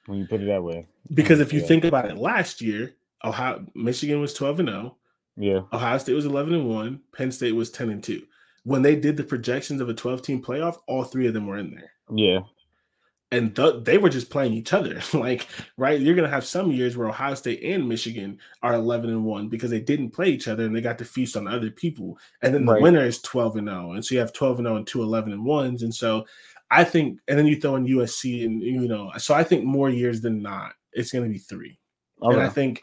When 0.06 0.18
you 0.18 0.26
put 0.26 0.40
it 0.40 0.46
that 0.46 0.62
way, 0.62 0.86
Because 1.14 1.40
if 1.40 1.52
you 1.52 1.60
Yeah. 1.60 1.66
think 1.66 1.84
about 1.84 2.10
it 2.10 2.16
last 2.16 2.60
year, 2.60 2.94
Ohio 3.24 3.64
Michigan 3.74 4.20
was 4.20 4.34
12 4.34 4.60
and 4.60 4.68
0, 4.68 4.96
yeah, 5.36 5.60
Ohio 5.72 5.98
State 5.98 6.14
was 6.14 6.24
11 6.26 6.54
and 6.54 6.68
1, 6.68 7.00
Penn 7.12 7.30
State 7.32 7.52
was 7.54 7.70
10 7.70 7.90
and 7.90 8.02
2. 8.02 8.22
When 8.64 8.82
they 8.82 8.96
did 8.96 9.16
the 9.16 9.22
projections 9.24 9.80
of 9.80 9.88
a 9.88 9.94
12 9.94 10.22
team 10.22 10.42
playoff, 10.42 10.78
all 10.88 11.04
three 11.04 11.26
of 11.28 11.34
them 11.34 11.46
were 11.46 11.58
in 11.58 11.70
there. 11.72 11.92
yeah, 12.14 12.40
and 13.32 13.54
th- 13.56 13.82
they 13.82 13.98
were 13.98 14.08
just 14.08 14.30
playing 14.30 14.52
each 14.52 14.72
other. 14.72 15.00
like, 15.14 15.48
right? 15.76 16.00
You're 16.00 16.14
gonna 16.14 16.28
have 16.28 16.44
some 16.44 16.70
years 16.70 16.96
where 16.96 17.08
Ohio 17.08 17.34
State 17.34 17.62
and 17.64 17.88
Michigan 17.88 18.38
are 18.62 18.74
11 18.74 19.10
and 19.10 19.24
one 19.24 19.48
because 19.48 19.70
they 19.70 19.80
didn't 19.80 20.10
play 20.10 20.28
each 20.28 20.46
other 20.48 20.64
and 20.64 20.74
they 20.74 20.80
got 20.80 20.98
to 20.98 21.04
feast 21.04 21.36
on 21.36 21.48
other 21.48 21.70
people. 21.70 22.18
And 22.42 22.54
then 22.54 22.64
the 22.64 22.72
Right. 22.74 22.82
winner 22.82 23.04
is 23.04 23.20
12 23.22 23.56
and 23.56 23.68
0, 23.68 23.92
and 23.92 24.04
so 24.04 24.14
you 24.14 24.20
have 24.20 24.32
12 24.32 24.58
and 24.60 24.66
0 24.66 24.76
and 24.76 24.86
two 24.86 25.02
11 25.02 25.32
and 25.32 25.44
ones. 25.44 25.82
And 25.82 25.92
so 25.94 26.24
I 26.70 26.84
think, 26.84 27.20
and 27.28 27.38
then 27.38 27.46
you 27.46 27.60
throw 27.60 27.76
in 27.76 27.86
USC, 27.86 28.44
and 28.44 28.60
you 28.62 28.88
know, 28.88 29.12
so 29.18 29.34
I 29.34 29.44
think 29.44 29.64
more 29.64 29.88
years 29.88 30.20
than 30.20 30.42
not, 30.42 30.72
it's 30.92 31.12
gonna 31.12 31.28
be 31.28 31.38
three. 31.38 31.78
And 32.20 32.40
I 32.40 32.48
think 32.48 32.82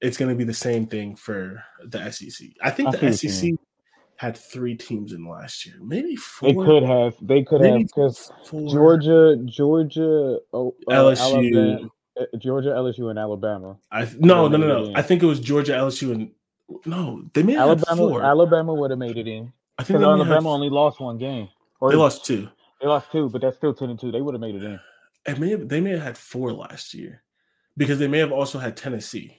it's 0.00 0.16
gonna 0.16 0.34
be 0.34 0.44
the 0.44 0.54
same 0.54 0.86
thing 0.86 1.14
for 1.14 1.62
the 1.84 2.10
SEC. 2.10 2.48
I 2.62 2.70
think 2.70 2.88
I 2.88 2.98
the 2.98 3.12
SEC 3.12 3.52
had 4.16 4.36
three 4.36 4.74
teams 4.76 5.12
in 5.12 5.28
last 5.28 5.66
year, 5.66 5.76
maybe 5.80 6.16
four. 6.16 6.48
they 6.48 6.54
could 6.54 6.82
have 6.82 7.14
they 7.20 7.42
could 7.44 7.60
maybe 7.60 7.78
have 7.78 7.86
because 7.86 8.32
four. 8.46 8.68
Georgia, 8.70 9.36
Georgia, 9.44 10.38
oh, 10.52 10.74
uh, 10.88 10.92
LSU, 10.92 11.18
Alabama, 11.20 11.88
uh, 12.20 12.38
Georgia, 12.38 12.68
LSU, 12.70 13.10
and 13.10 13.18
Alabama. 13.18 13.76
I 13.90 14.08
no 14.18 14.48
no 14.48 14.56
no 14.56 14.84
no. 14.84 14.92
I 14.94 15.02
think 15.02 15.22
it 15.22 15.26
was 15.26 15.40
Georgia, 15.40 15.72
LSU, 15.72 16.12
and 16.12 16.30
no, 16.86 17.22
they 17.34 17.42
have 17.42 17.60
Alabama. 17.60 17.96
four. 17.96 18.22
Alabama 18.22 18.74
would 18.74 18.90
have 18.90 18.98
made 18.98 19.16
it 19.16 19.28
in. 19.28 19.52
I 19.78 19.84
think 19.84 19.98
Because 19.98 20.00
they, 20.00 20.06
may 20.06 20.18
have- 20.18 20.20
Alabama 20.30 20.50
only 20.50 20.70
lost 20.70 21.00
one 21.00 21.18
game. 21.18 21.48
Or 21.80 21.90
they 21.90 21.96
lost 21.96 22.24
two. 22.24 22.48
They 22.82 22.88
lost 22.88 23.12
two, 23.12 23.28
but 23.30 23.40
that's 23.40 23.56
still 23.56 23.72
ten 23.72 23.90
and 23.90 23.98
two. 24.00 24.10
They 24.10 24.20
would 24.20 24.34
have 24.34 24.40
made 24.40 24.56
it 24.56 24.64
in. 24.64 24.80
It 25.24 25.38
may 25.38 25.50
have, 25.50 25.68
they 25.68 25.80
may 25.80 25.90
have 25.92 26.02
had 26.02 26.18
four 26.18 26.52
last 26.52 26.94
year 26.94 27.22
because 27.76 28.00
they 28.00 28.08
may 28.08 28.18
have 28.18 28.32
also 28.32 28.58
had 28.58 28.76
Tennessee. 28.76 29.38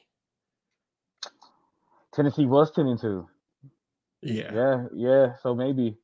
Tennessee 2.13 2.45
was 2.45 2.71
ten 2.71 2.87
and 2.87 2.99
two. 2.99 3.27
Yeah, 4.21 4.53
Yeah, 4.53 4.85
yeah. 4.93 5.33
So 5.43 5.53
maybe. 5.53 5.97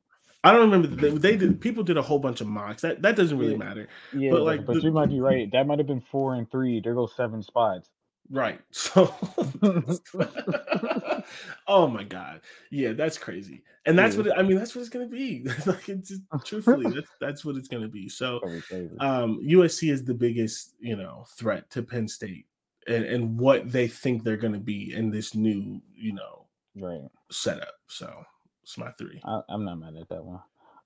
I 0.43 0.51
don't 0.51 0.69
remember. 0.69 0.87
They, 0.87 1.11
they 1.11 1.37
did. 1.37 1.61
People 1.61 1.83
did 1.83 1.97
a 1.97 2.01
whole 2.01 2.19
bunch 2.19 2.41
of 2.41 2.47
mocks. 2.47 2.81
That 2.81 3.01
that 3.03 3.15
doesn't 3.15 3.37
really 3.37 3.53
Yeah. 3.53 3.57
matter, 3.57 3.87
Yeah, 4.13 4.31
But, 4.31 4.41
like, 4.43 4.65
but 4.65 4.75
the- 4.75 4.81
you 4.81 4.91
might 4.91 5.09
be 5.09 5.21
right. 5.21 5.49
That 5.51 5.65
might 5.67 5.79
have 5.79 5.87
been 5.87 6.01
four 6.11 6.35
and 6.35 6.49
three. 6.51 6.81
There 6.81 6.93
goes 6.95 7.13
seven 7.15 7.41
spots. 7.41 7.89
Right? 8.29 8.61
So, 8.71 9.13
oh 11.67 11.87
my 11.87 12.03
god, 12.03 12.41
yeah, 12.71 12.93
that's 12.93 13.17
crazy, 13.17 13.63
and 13.85 13.97
that's 13.97 14.15
Yeah. 14.15 14.21
what 14.23 14.27
it, 14.27 14.33
I 14.37 14.43
mean. 14.43 14.57
That's 14.57 14.75
what 14.75 14.81
it's 14.81 14.89
gonna 14.89 15.07
be. 15.07 15.43
like, 15.65 15.89
it's 15.89 16.09
just, 16.09 16.21
truthfully, 16.45 16.89
that's 16.91 17.09
that's 17.19 17.45
what 17.45 17.55
it's 17.55 17.67
gonna 17.67 17.87
be. 17.87 18.09
So, 18.09 18.39
That 18.41 18.49
was 18.49 18.63
crazy. 18.65 18.95
um, 18.99 19.39
USC 19.43 19.91
is 19.91 20.03
the 20.03 20.13
biggest, 20.13 20.75
you 20.79 20.95
know, 20.95 21.25
threat 21.37 21.69
to 21.71 21.83
Penn 21.83 22.07
State, 22.07 22.45
and 22.87 23.03
and 23.05 23.39
what 23.39 23.71
they 23.71 23.87
think 23.87 24.23
they're 24.23 24.37
gonna 24.37 24.59
be 24.59 24.93
in 24.93 25.09
this 25.11 25.35
new, 25.35 25.81
you 25.95 26.13
know, 26.13 26.45
right. 26.75 27.09
setup. 27.31 27.73
So, 27.87 28.23
it's 28.63 28.77
my 28.77 28.91
three. 28.97 29.21
I, 29.25 29.41
I'm 29.49 29.65
not 29.65 29.79
mad 29.79 29.95
at 29.99 30.09
that 30.09 30.23
one. 30.23 30.41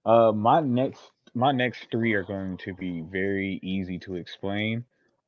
Uh, 0.05 0.31
my 0.31 0.59
next 0.59 1.01
my 1.33 1.51
next 1.51 1.87
three 1.91 2.13
are 2.13 2.23
going 2.23 2.57
to 2.57 2.73
be 2.73 3.01
very 3.01 3.59
easy 3.63 3.97
to 3.99 4.15
explain, 4.15 4.85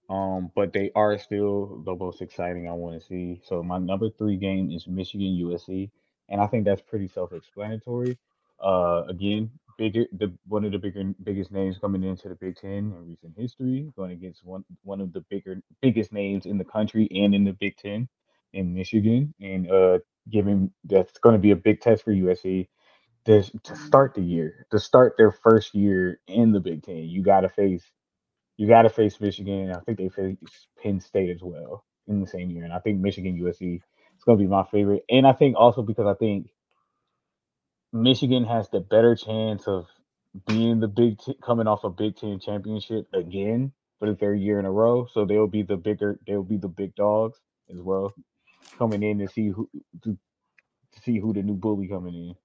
um, 0.10 0.52
but 0.56 0.74
they 0.74 0.92
are 0.96 1.18
still 1.18 1.82
the 1.86 1.96
most 1.96 2.22
exciting 2.22 2.68
I 2.70 2.74
want 2.74 3.00
to 3.00 3.06
see. 3.06 3.42
So 3.46 3.64
my 3.64 3.78
number 3.80 4.10
three 4.10 4.38
game 4.38 4.72
is 4.72 4.88
Michigan 4.88 5.40
USC, 5.44 5.92
and 6.30 6.42
I 6.42 6.48
think 6.48 6.66
that's 6.66 6.82
pretty 6.82 7.08
self-explanatory. 7.08 8.18
Uh, 8.64 9.04
again, 9.10 9.52
bigger 9.78 10.06
the 10.14 10.34
one 10.48 10.66
of 10.66 10.72
the 10.72 10.80
bigger 10.80 11.04
biggest 11.24 11.52
names 11.52 11.78
coming 11.80 12.04
into 12.04 12.30
the 12.30 12.36
Big 12.36 12.58
Ten 12.58 12.94
in 12.94 13.08
recent 13.08 13.34
history, 13.38 13.92
going 13.96 14.12
against 14.12 14.46
one 14.46 14.66
one 14.84 15.02
of 15.02 15.14
the 15.14 15.22
bigger 15.30 15.62
biggest 15.82 16.14
names 16.14 16.46
in 16.46 16.58
the 16.58 16.66
country 16.66 17.08
and 17.12 17.36
in 17.36 17.44
the 17.44 17.54
Big 17.54 17.78
Ten 17.78 18.08
in 18.54 18.74
Michigan, 18.74 19.34
and 19.42 19.70
uh, 19.72 20.00
giving 20.32 20.72
that's 20.86 21.20
going 21.20 21.36
to 21.36 21.40
be 21.42 21.52
a 21.52 21.56
big 21.56 21.82
test 21.82 22.04
for 22.04 22.14
USC 22.14 22.68
this 23.26 23.52
to 23.64 23.76
start 23.76 24.14
the 24.16 24.22
year, 24.22 24.68
to 24.72 24.80
start 24.80 25.16
their 25.18 25.32
first 25.32 25.76
year 25.76 26.20
in 26.28 26.52
the 26.52 26.60
Big 26.60 26.84
Ten, 26.84 26.98
you 26.98 27.24
gotta 27.24 27.50
face 27.50 27.84
you 28.58 28.68
gotta 28.68 28.90
face 28.90 29.20
Michigan. 29.20 29.74
I 29.76 29.80
think 29.82 29.98
they 29.98 30.10
face 30.10 30.38
Penn 30.82 31.00
State 31.00 31.30
as 31.30 31.42
well 31.42 31.86
in 32.08 32.22
the 32.22 32.28
same 32.28 32.52
year. 32.52 32.64
And 32.64 32.74
I 32.74 32.80
think 32.80 33.00
Michigan 33.00 33.38
USC 33.38 33.76
is 33.78 34.24
gonna 34.26 34.38
be 34.38 34.48
my 34.48 34.64
favorite. 34.72 35.04
And 35.10 35.28
I 35.28 35.34
think 35.34 35.56
also 35.58 35.82
because 35.82 36.08
I 36.08 36.14
think 36.16 36.50
Michigan 37.94 38.46
has 38.46 38.70
the 38.70 38.80
better 38.80 39.16
chance 39.16 39.68
of 39.68 39.88
being 40.48 40.80
the 40.80 40.88
big 40.88 41.20
T- 41.20 41.36
coming 41.44 41.68
off 41.68 41.84
a 41.84 41.90
Big 41.90 42.18
Ten 42.18 42.40
championship 42.40 43.08
again 43.14 43.72
for 44.00 44.10
the 44.10 44.16
third 44.16 44.40
year 44.40 44.60
in 44.60 44.66
a 44.66 44.72
row. 44.72 45.08
So 45.14 45.26
they'll 45.26 45.48
be 45.48 45.64
the 45.64 45.78
bigger 45.78 46.20
they'll 46.28 46.44
be 46.44 46.58
the 46.58 46.68
big 46.68 46.96
dogs 46.96 47.40
as 47.72 47.80
well. 47.80 48.14
Coming 48.78 49.04
in 49.04 49.20
to 49.20 49.28
see 49.28 49.50
who 49.50 49.70
to, 50.04 50.18
to 50.94 51.02
see 51.02 51.20
who 51.20 51.34
the 51.34 51.42
new 51.44 51.56
bully 51.56 51.88
coming 51.88 52.16
in. 52.16 52.36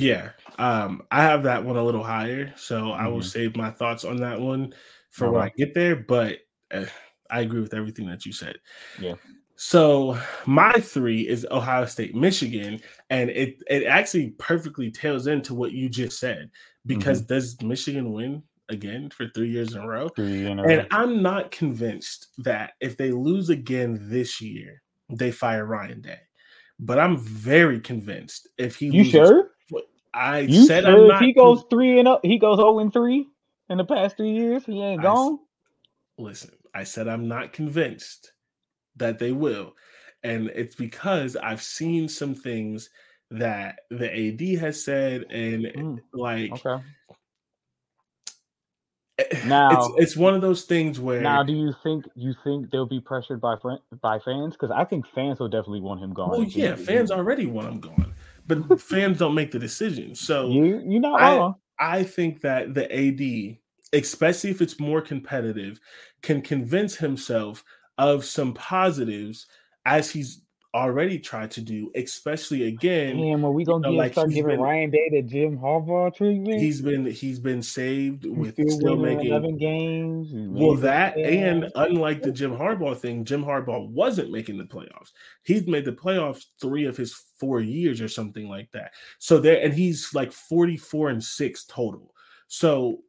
Yeah, 0.00 0.30
um, 0.58 1.02
I 1.10 1.22
have 1.22 1.42
that 1.42 1.62
one 1.64 1.76
a 1.76 1.82
little 1.84 2.02
higher, 2.02 2.52
so 2.56 2.92
I 2.92 3.06
will 3.06 3.20
Mhm. 3.20 3.24
save 3.24 3.56
my 3.56 3.70
thoughts 3.70 4.04
on 4.04 4.16
that 4.18 4.40
one 4.40 4.72
for 5.10 5.30
when 5.30 5.42
I 5.42 5.50
get 5.56 5.74
there. 5.74 5.94
But 5.96 6.38
uh, 6.70 6.86
I 7.30 7.40
agree 7.42 7.60
with 7.60 7.74
everything 7.74 8.06
that 8.08 8.24
you 8.24 8.32
said. 8.32 8.56
Yeah. 8.98 9.14
So 9.56 10.18
my 10.46 10.72
three 10.72 11.28
is 11.28 11.46
Ohio 11.50 11.84
State, 11.84 12.14
Michigan, 12.14 12.80
and 13.10 13.28
it 13.28 13.62
it 13.68 13.84
actually 13.84 14.30
perfectly 14.38 14.90
tails 14.90 15.26
into 15.26 15.54
what 15.54 15.72
you 15.72 15.88
just 15.90 16.18
said 16.18 16.50
because 16.86 17.20
does 17.20 17.60
Michigan 17.62 18.12
win 18.12 18.42
again 18.70 19.10
for 19.10 19.28
three 19.28 19.50
years 19.50 19.74
in 19.74 19.82
a 19.82 19.86
row? 19.86 20.08
In 20.16 20.58
a 20.58 20.62
And 20.62 20.80
row. 20.80 20.86
I'm 20.92 21.22
not 21.22 21.50
convinced 21.50 22.28
that 22.38 22.72
if 22.80 22.96
they 22.96 23.10
lose 23.10 23.50
again 23.50 23.98
this 24.10 24.40
year, 24.40 24.80
they 25.10 25.30
fire 25.30 25.66
Ryan 25.66 26.00
Day. 26.00 26.20
But 26.78 26.98
I'm 26.98 27.18
very 27.18 27.80
convinced 27.80 28.48
if 28.56 28.76
he 28.76 28.86
You 28.86 29.02
loses- 29.02 29.10
sure? 29.12 29.50
I 30.12 30.40
You 30.40 30.64
said 30.66 30.84
sure 30.84 30.92
I'm 30.92 31.08
not 31.08 31.22
he 31.22 31.32
goes 31.32 31.64
three 31.70 31.98
and 31.98 32.08
up, 32.08 32.20
he 32.24 32.38
goes 32.38 32.56
zero 32.58 32.78
and 32.80 32.92
three 32.92 33.26
in 33.68 33.78
the 33.78 33.84
past 33.84 34.16
three 34.16 34.32
years, 34.32 34.64
he 34.66 34.82
ain't 34.82 35.00
I 35.00 35.04
gone. 35.04 35.38
listen, 36.18 36.50
I 36.74 36.84
said 36.84 37.06
I'm 37.08 37.28
not 37.28 37.52
convinced 37.52 38.32
that 38.96 39.18
they 39.18 39.32
will. 39.32 39.74
And 40.22 40.50
it's 40.54 40.74
because 40.74 41.36
I've 41.36 41.62
seen 41.62 42.08
some 42.08 42.34
things 42.34 42.90
that 43.30 43.80
the 43.90 44.10
AD 44.12 44.58
has 44.60 44.82
said, 44.84 45.24
and 45.30 45.64
Mm, 45.66 46.00
like 46.12 46.52
Okay. 46.52 46.82
it's 49.18 49.44
Now- 49.46 49.94
it's 49.96 50.16
one 50.16 50.34
of 50.34 50.40
those 50.40 50.64
things 50.64 50.98
where 50.98 51.22
Now, 51.22 51.42
do 51.44 51.52
you 51.52 51.72
think 51.82 52.04
you 52.16 52.34
think 52.44 52.70
they'll 52.70 52.86
be 52.86 53.00
pressured 53.00 53.40
by 53.40 53.54
by 54.02 54.18
fans? 54.18 54.54
Because 54.54 54.70
I 54.70 54.84
think 54.84 55.06
fans 55.14 55.38
will 55.38 55.48
definitely 55.48 55.80
want 55.80 56.00
him 56.02 56.12
gone. 56.12 56.30
well, 56.30 56.42
yeah, 56.42 56.64
end 56.64 56.72
of 56.74 56.78
the 56.80 56.84
fans 56.84 57.10
already 57.10 57.46
want 57.46 57.68
him 57.68 57.80
gone, 57.80 58.09
but 58.58 58.80
fans 58.80 59.18
don't 59.18 59.34
make 59.34 59.50
the 59.50 59.58
decision. 59.58 60.14
So 60.14 60.48
You 60.50 60.82
you 60.86 61.00
not 61.00 61.20
I- 61.20 61.36
wrong. 61.36 61.54
I 61.78 62.02
think 62.02 62.42
that 62.42 62.74
the 62.74 62.84
AD, 62.94 63.58
especially 63.94 64.50
if 64.50 64.60
it's 64.60 64.78
more 64.78 65.00
competitive, 65.00 65.80
can 66.22 66.42
convince 66.42 66.94
himself 66.96 67.64
of 67.96 68.24
some 68.24 68.52
positives 68.54 69.46
as 69.86 70.10
he's 70.10 70.42
already 70.72 71.18
tried 71.18 71.50
to 71.52 71.60
do, 71.60 71.90
especially 71.96 72.68
again. 72.68 73.16
Damn, 73.16 73.44
are 73.44 73.50
we 73.50 73.64
gonna 73.64 73.88
know, 73.88 73.92
like, 73.92 74.12
start 74.12 74.30
giving 74.30 74.46
been- 74.52 74.60
Ryan 74.60 74.90
Day 74.90 75.08
the 75.10 75.22
Jim 75.22 75.58
Harbaugh 75.58 76.14
treatment? 76.14 76.60
He's 76.60 76.80
been 76.80 77.06
he's 77.06 77.38
been 77.38 77.62
saved 77.62 78.24
He's 78.24 78.32
with 78.36 78.52
still, 78.54 78.70
still 78.70 78.96
making 78.96 79.26
eleven 79.26 79.58
games. 79.58 80.28
Well 80.32 80.76
that 80.76 81.16
and 81.18 81.70
unlike 81.74 82.22
the 82.22 82.32
Jim 82.32 82.52
Harbaugh 82.52 82.96
thing, 82.96 83.24
Jim 83.24 83.44
Harbaugh 83.44 83.88
wasn't 83.88 84.30
making 84.30 84.58
the 84.58 84.64
playoffs. 84.64 85.10
He's 85.42 85.66
made 85.66 85.84
the 85.84 85.92
playoffs 85.92 86.46
three 86.60 86.84
of 86.86 86.96
his 86.96 87.14
four 87.38 87.60
years 87.60 88.00
or 88.00 88.08
something 88.08 88.48
like 88.48 88.70
that. 88.72 88.92
So 89.18 89.38
there 89.38 89.60
and 89.62 89.74
he's 89.74 90.14
like 90.14 90.30
44 90.32 91.10
and 91.10 91.24
6 91.24 91.64
total. 91.64 92.14
So 92.46 93.02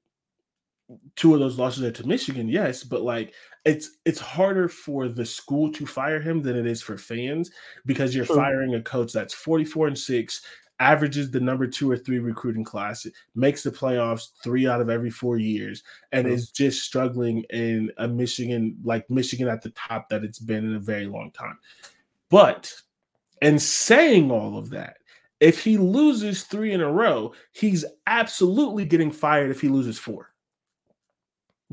two 1.16 1.34
of 1.34 1.40
those 1.40 1.58
losses 1.58 1.84
are 1.84 1.92
to 1.92 2.08
Michigan, 2.08 2.50
yes, 2.50 2.84
but 2.84 3.02
like 3.02 3.34
it's 3.64 3.98
it's 4.06 4.20
harder 4.20 4.68
for 4.68 5.08
the 5.08 5.26
school 5.26 5.72
to 5.72 5.86
fire 5.86 6.20
him 6.20 6.42
than 6.42 6.56
it 6.56 6.66
is 6.66 6.82
for 6.82 6.98
fans 6.98 7.52
because 7.86 8.16
you're 8.16 8.26
True. 8.26 8.36
firing 8.36 8.76
a 8.76 8.82
coach 8.82 9.14
that's 9.14 9.34
44 9.34 9.88
and 9.90 9.98
6 9.98 10.42
averages 10.82 11.30
the 11.30 11.40
number 11.40 11.68
two 11.68 11.90
or 11.90 11.96
three 11.96 12.18
recruiting 12.18 12.64
class, 12.64 13.06
makes 13.36 13.62
the 13.62 13.70
playoffs 13.70 14.30
three 14.44 14.68
out 14.68 14.82
of 14.82 14.90
every 14.90 15.12
four 15.12 15.38
years, 15.38 15.84
and 16.12 16.26
True. 16.26 16.34
is 16.34 16.50
just 16.50 16.82
struggling 16.82 17.44
in 17.52 17.92
a 17.98 18.08
Michigan 18.08 18.76
like 18.84 19.10
Michigan 19.10 19.48
at 19.48 19.62
the 19.62 19.70
top 19.70 20.10
that 20.10 20.24
it's 20.24 20.40
been 20.40 20.66
in 20.66 20.76
a 20.76 20.80
very 20.80 21.06
long 21.06 21.32
time. 21.32 21.58
But 22.30 22.74
and 23.44 23.62
saying 23.62 24.32
all 24.32 24.58
of 24.58 24.72
that, 24.72 24.98
if 25.40 25.64
he 25.64 25.78
loses 25.78 26.44
three 26.44 26.74
in 26.74 26.82
a 26.82 26.92
row, 26.92 27.34
he's 27.52 27.86
absolutely 28.08 28.86
getting 28.86 29.12
fired 29.12 29.52
if 29.52 29.62
he 29.62 29.70
loses 29.70 30.00
four. 30.00 30.31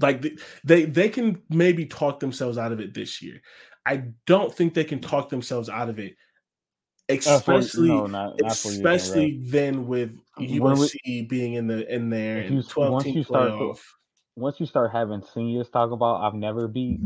Like 0.00 0.22
th- 0.22 0.40
they 0.64 0.84
they 0.84 1.08
can 1.08 1.42
maybe 1.48 1.86
talk 1.86 2.20
themselves 2.20 2.58
out 2.58 2.72
of 2.72 2.80
it 2.80 2.94
this 2.94 3.20
year. 3.22 3.40
I 3.86 4.04
don't 4.26 4.54
think 4.54 4.74
they 4.74 4.84
can 4.84 5.00
talk 5.00 5.28
themselves 5.28 5.68
out 5.68 5.88
of 5.88 5.98
it, 5.98 6.14
Uh, 7.08 7.14
especially 7.16 7.88
no, 7.88 8.06
not, 8.06 8.40
not 8.40 8.56
for 8.58 8.68
years 8.68 8.78
in 8.78 8.86
a 8.86 8.88
row. 8.88 8.88
especially 8.90 9.40
then 9.44 9.86
with 9.86 10.14
When 10.36 10.78
we- 10.78 11.22
being 11.28 11.54
in 11.54 11.66
the 11.66 11.92
in 11.92 12.10
there 12.10 12.38
and 12.40 12.68
12 12.68 12.90
once 12.90 13.04
team 13.04 13.16
you 13.16 13.24
start 13.24 13.78
once 14.36 14.60
you 14.60 14.66
start 14.66 14.92
having 14.92 15.22
seniors 15.34 15.68
talk 15.70 15.90
about 15.90 16.22
I've 16.22 16.34
never 16.34 16.68
beat 16.68 17.00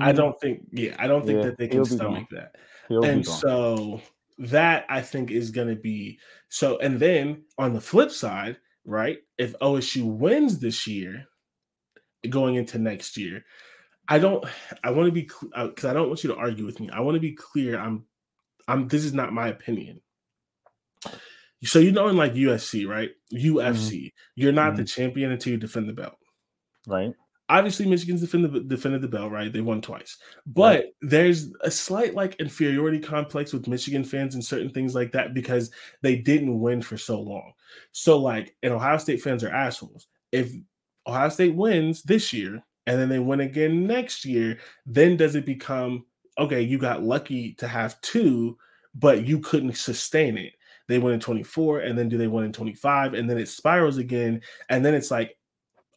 I 0.00 0.12
don't 0.12 0.38
think 0.40 0.66
yeah, 0.72 0.94
I 0.98 1.06
don't 1.06 1.26
think 1.26 1.38
Yeah, 1.38 1.44
that 1.46 1.58
they 1.58 1.68
can 1.68 1.84
stomach 1.84 2.28
that. 2.30 2.56
he'll 2.88 3.04
and 3.04 3.26
so 3.26 4.00
that 4.38 4.86
I 4.88 5.00
think 5.02 5.30
is 5.30 5.50
going 5.50 5.68
to 5.68 5.76
be 5.76 6.18
so. 6.48 6.78
And 6.78 6.98
then 7.00 7.42
on 7.58 7.72
the 7.74 7.80
flip 7.80 8.10
side, 8.10 8.56
right? 8.84 9.18
If 9.36 9.54
OSU 9.60 10.04
wins 10.06 10.58
this 10.58 10.86
year, 10.86 11.26
going 12.28 12.56
into 12.56 12.78
next 12.78 13.16
year, 13.16 13.44
I 14.08 14.18
don't. 14.18 14.44
I 14.82 14.90
want 14.90 15.06
to 15.06 15.12
be 15.12 15.22
because 15.22 15.84
uh, 15.84 15.90
I 15.90 15.92
don't 15.92 16.08
want 16.08 16.24
you 16.24 16.30
to 16.30 16.36
argue 16.36 16.66
with 16.66 16.80
me. 16.80 16.90
I 16.90 17.00
want 17.00 17.16
to 17.16 17.20
be 17.20 17.32
clear. 17.32 17.78
I'm. 17.78 18.04
I'm. 18.66 18.88
This 18.88 19.04
is 19.04 19.12
not 19.12 19.32
my 19.32 19.48
opinion. 19.48 20.00
So 21.64 21.78
you 21.78 21.92
know, 21.92 22.08
in 22.08 22.16
like 22.16 22.34
UFC, 22.34 22.86
right? 22.86 23.10
UFC, 23.32 23.66
mm-hmm. 23.66 24.06
you're 24.36 24.52
not 24.52 24.76
the 24.76 24.82
mm-hmm. 24.82 25.02
champion 25.02 25.32
until 25.32 25.52
you 25.52 25.58
defend 25.58 25.88
the 25.88 25.92
belt 25.92 26.14
right? 26.86 27.12
obviously 27.48 27.86
Michigan's 27.86 28.20
defended 28.20 28.52
the, 28.52 28.60
defended 28.60 29.02
the 29.02 29.08
belt, 29.08 29.32
right? 29.32 29.52
They 29.52 29.60
won 29.60 29.80
twice, 29.80 30.18
but 30.46 30.86
there's 31.00 31.52
a 31.62 31.70
slight 31.70 32.14
like 32.14 32.36
inferiority 32.36 32.98
complex 32.98 33.52
with 33.52 33.68
Michigan 33.68 34.04
fans 34.04 34.34
and 34.34 34.44
certain 34.44 34.70
things 34.70 34.94
like 34.94 35.12
that 35.12 35.34
because 35.34 35.70
they 36.02 36.16
didn't 36.16 36.60
win 36.60 36.82
for 36.82 36.96
so 36.96 37.20
long. 37.20 37.52
So 37.92 38.18
like, 38.18 38.54
and 38.62 38.72
Ohio 38.72 38.98
State 38.98 39.22
fans 39.22 39.42
are 39.44 39.50
assholes. 39.50 40.06
If 40.30 40.52
Ohio 41.08 41.28
State 41.30 41.54
wins 41.54 42.02
this 42.02 42.32
year 42.32 42.62
and 42.88 42.98
then 42.98 43.08
they 43.10 43.18
win 43.18 43.40
again 43.40 43.86
next 43.86 44.24
year, 44.24 44.58
then 44.86 45.16
does 45.16 45.34
it 45.34 45.44
become 45.44 46.06
okay? 46.38 46.62
You 46.62 46.78
got 46.78 47.02
lucky 47.02 47.52
to 47.54 47.68
have 47.68 48.00
two, 48.00 48.56
but 48.94 49.26
you 49.26 49.40
couldn't 49.40 49.76
sustain 49.76 50.38
it. 50.38 50.54
They 50.88 50.98
win 50.98 51.12
in 51.12 51.20
24, 51.20 51.80
and 51.80 51.98
then 51.98 52.08
do 52.08 52.16
they 52.16 52.28
win 52.28 52.46
in 52.46 52.52
25? 52.52 53.12
And 53.12 53.28
then 53.28 53.36
it 53.36 53.48
spirals 53.48 53.98
again. 53.98 54.40
And 54.70 54.82
then 54.82 54.94
it's 54.94 55.10
like 55.10 55.36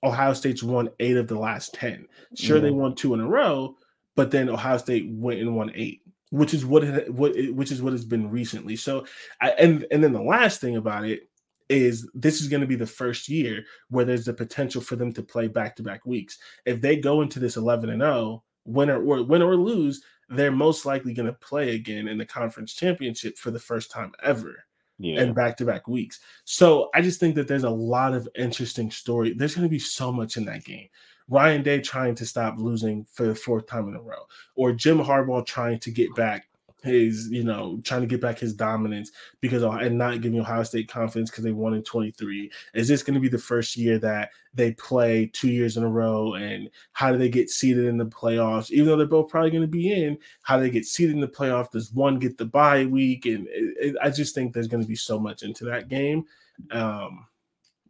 Ohio 0.04 0.34
State's 0.34 0.64
won 0.64 0.90
eight 1.00 1.16
of 1.16 1.30
the 1.30 1.40
last 1.40 1.74
10. 1.76 2.08
Sure, 2.36 2.58
yeah. 2.58 2.62
they 2.62 2.70
mm-hmm. 2.70 2.78
won 2.78 2.96
two 2.96 3.14
in 3.14 3.22
a 3.22 3.28
row, 3.28 3.78
but 4.18 4.32
then 4.32 4.50
Ohio 4.50 4.78
State 4.78 5.10
went 5.10 5.40
and 5.40 5.56
won 5.56 5.72
eight, 5.74 6.02
which 6.32 6.54
is 6.54 6.66
what 6.66 6.84
it, 6.84 7.14
what 7.14 7.34
it, 7.38 7.56
which 7.56 7.72
is 7.72 7.82
what 7.82 7.94
has 7.94 8.04
been 8.04 8.30
recently. 8.30 8.76
So, 8.76 9.06
I, 9.40 9.52
and 9.52 9.86
and 9.92 10.04
then 10.04 10.12
the 10.12 10.22
last 10.22 10.60
thing 10.60 10.76
about 10.76 11.06
it 11.06 11.30
is 11.72 12.10
this 12.14 12.42
is 12.42 12.48
going 12.48 12.62
to 12.62 12.68
be 12.68 12.76
the 12.76 12.86
first 12.86 13.30
year 13.30 13.64
where 13.90 14.06
there's 14.06 14.26
the 14.26 14.34
potential 14.34 14.82
for 14.82 14.96
them 14.96 15.14
to 15.14 15.24
play 15.24 15.48
back 15.48 15.76
to 15.78 15.84
back 15.84 16.06
weeks. 16.06 16.38
If 16.66 16.82
they 16.82 16.98
go 16.98 17.22
into 17.22 17.40
this 17.40 17.58
11 17.58 17.90
and 17.90 18.02
0, 18.02 18.44
win 18.66 18.90
or, 18.90 19.02
or 19.02 19.24
win 19.24 19.42
or 19.42 19.56
lose, 19.56 20.04
they're 20.30 20.52
most 20.52 20.86
likely 20.86 21.14
going 21.14 21.28
to 21.28 21.34
play 21.34 21.76
again 21.76 22.08
in 22.08 22.18
the 22.18 22.26
conference 22.26 22.74
championship 22.74 23.38
for 23.38 23.52
the 23.52 23.60
first 23.60 23.90
time 23.90 24.12
ever. 24.22 24.66
Yeah. 25.00 25.22
And 25.22 25.34
back 25.34 25.58
to 25.58 25.66
back 25.66 25.88
weeks. 25.88 26.20
So 26.46 26.92
I 26.94 27.02
just 27.02 27.20
think 27.20 27.34
that 27.34 27.48
there's 27.48 27.64
a 27.64 27.70
lot 27.70 28.14
of 28.14 28.30
interesting 28.38 28.92
story. 28.92 29.34
There's 29.34 29.56
going 29.56 29.66
to 29.66 29.70
be 29.70 29.80
so 29.80 30.12
much 30.12 30.38
in 30.38 30.46
that 30.46 30.64
game. 30.64 30.90
Ryan 31.28 31.64
Day 31.64 31.80
trying 31.80 32.14
to 32.16 32.26
stop 32.26 32.60
losing 32.60 33.06
for 33.12 33.26
the 33.26 33.34
fourth 33.34 33.66
time 33.66 33.88
in 33.88 33.96
a 33.96 34.02
row, 34.02 34.28
or 34.56 34.74
Jim 34.74 35.00
Harbaugh 35.00 35.44
trying 35.46 35.80
to 35.80 35.90
get 35.90 36.14
back 36.14 36.50
his, 36.84 37.30
you 37.30 37.44
know, 37.44 37.80
trying 37.84 38.02
to 38.02 38.08
get 38.08 38.22
back 38.22 38.40
his 38.40 38.54
dominance 38.54 39.12
because 39.40 39.64
and 39.64 39.98
not 39.98 40.22
giving 40.22 40.40
Ohio 40.40 40.64
State 40.64 40.90
confidence 40.90 41.30
because 41.30 41.44
they 41.44 41.52
won 41.52 41.74
in 41.74 41.84
23. 41.84 42.52
Is 42.74 42.88
this 42.88 43.04
going 43.04 43.14
to 43.14 43.20
be 43.20 43.30
the 43.30 43.38
first 43.38 43.78
year 43.78 44.00
that 44.00 44.32
they 44.54 44.72
play 44.74 45.30
two 45.34 45.50
years 45.50 45.78
in 45.78 45.84
a 45.84 45.90
row? 45.90 46.34
And 46.34 46.70
how 46.94 47.12
do 47.12 47.18
they 47.18 47.30
get 47.30 47.50
seated 47.50 47.86
in 47.86 47.98
the 47.98 48.06
playoffs? 48.06 48.72
Even 48.72 48.88
though 48.88 48.98
they're 48.98 49.06
both 49.06 49.30
probably 49.30 49.52
going 49.52 49.62
to 49.62 49.68
be 49.68 49.92
in, 49.92 50.18
how 50.42 50.58
do 50.58 50.64
they 50.64 50.72
get 50.72 50.86
seated 50.86 51.14
in 51.14 51.22
the 51.22 51.28
playoff? 51.28 51.72
Does 51.72 51.92
one 51.94 52.20
get 52.20 52.38
the 52.38 52.46
bye 52.46 52.86
week? 52.86 53.26
And 53.26 53.48
it, 53.48 53.76
it, 53.80 53.96
I 54.02 54.10
just 54.10 54.34
think 54.34 54.54
there's 54.54 54.68
going 54.68 54.84
to 54.84 54.90
be 54.90 54.96
so 54.96 55.20
much 55.20 55.44
into 55.44 55.66
that 55.66 55.88
game. 55.88 56.26
Um, 56.72 57.28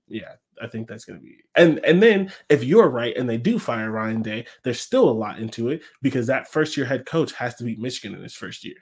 yeah, 0.08 0.34
I 0.62 0.68
think 0.68 0.88
that's 0.88 1.06
going 1.06 1.20
to 1.20 1.24
be 1.24 1.38
and 1.56 1.80
and 1.86 2.02
then 2.02 2.32
if 2.50 2.64
you're 2.64 2.90
right 2.90 3.16
and 3.16 3.28
they 3.28 3.38
do 3.38 3.60
fire 3.60 3.92
Ryan 3.92 4.22
Day, 4.22 4.46
there's 4.64 4.80
still 4.80 5.10
a 5.10 5.12
lot 5.12 5.40
into 5.40 5.70
it 5.70 5.82
because 6.02 6.28
that 6.28 6.52
first 6.52 6.78
year 6.78 6.86
head 6.86 7.06
coach 7.06 7.34
has 7.34 7.56
to 7.56 7.64
beat 7.64 7.80
Michigan 7.80 8.16
in 8.16 8.24
his 8.24 8.34
first 8.34 8.64
year. 8.64 8.76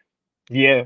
Yeah. 0.50 0.86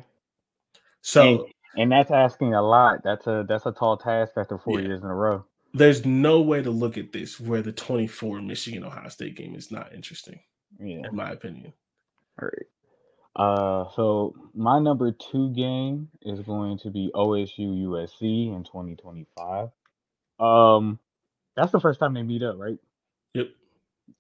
So 1.02 1.22
and, 1.22 1.42
and 1.76 1.92
that's 1.92 2.12
asking 2.12 2.54
a 2.54 2.62
lot. 2.62 3.00
That's 3.04 3.28
a 3.28 3.46
that's 3.48 3.66
a 3.66 3.72
tall 3.72 3.98
task 3.98 4.34
after 4.38 4.58
four 4.58 4.80
yeah. 4.80 4.88
years 4.88 5.04
in 5.04 5.10
a 5.10 5.16
row. 5.16 5.46
There's 5.74 6.06
no 6.06 6.42
way 6.42 6.62
to 6.62 6.70
look 6.70 6.98
at 6.98 7.12
this 7.12 7.40
where 7.40 7.64
the 7.64 7.72
24 7.72 8.42
Michigan 8.42 8.84
Ohio 8.84 9.10
State 9.10 9.36
game 9.36 9.56
is 9.56 9.72
not 9.72 9.94
interesting. 9.94 10.40
Yeah, 10.80 11.08
in 11.10 11.16
my 11.16 11.32
opinion. 11.32 11.74
All 12.42 12.48
right. 12.48 12.68
Uh, 13.36 13.90
so 13.96 14.36
my 14.54 14.80
number 14.80 15.12
two 15.12 15.52
game 15.54 16.10
is 16.22 16.40
going 16.42 16.78
to 16.80 16.92
be 16.92 17.10
OSU 17.16 17.84
USC 17.86 18.56
in 18.56 18.64
2025. 18.64 19.70
Um, 20.40 21.00
that's 21.56 21.72
the 21.72 21.80
first 21.80 22.00
time 22.00 22.14
they 22.14 22.24
meet 22.24 22.44
up, 22.44 22.58
right? 22.58 22.78
Yep. 23.34 23.48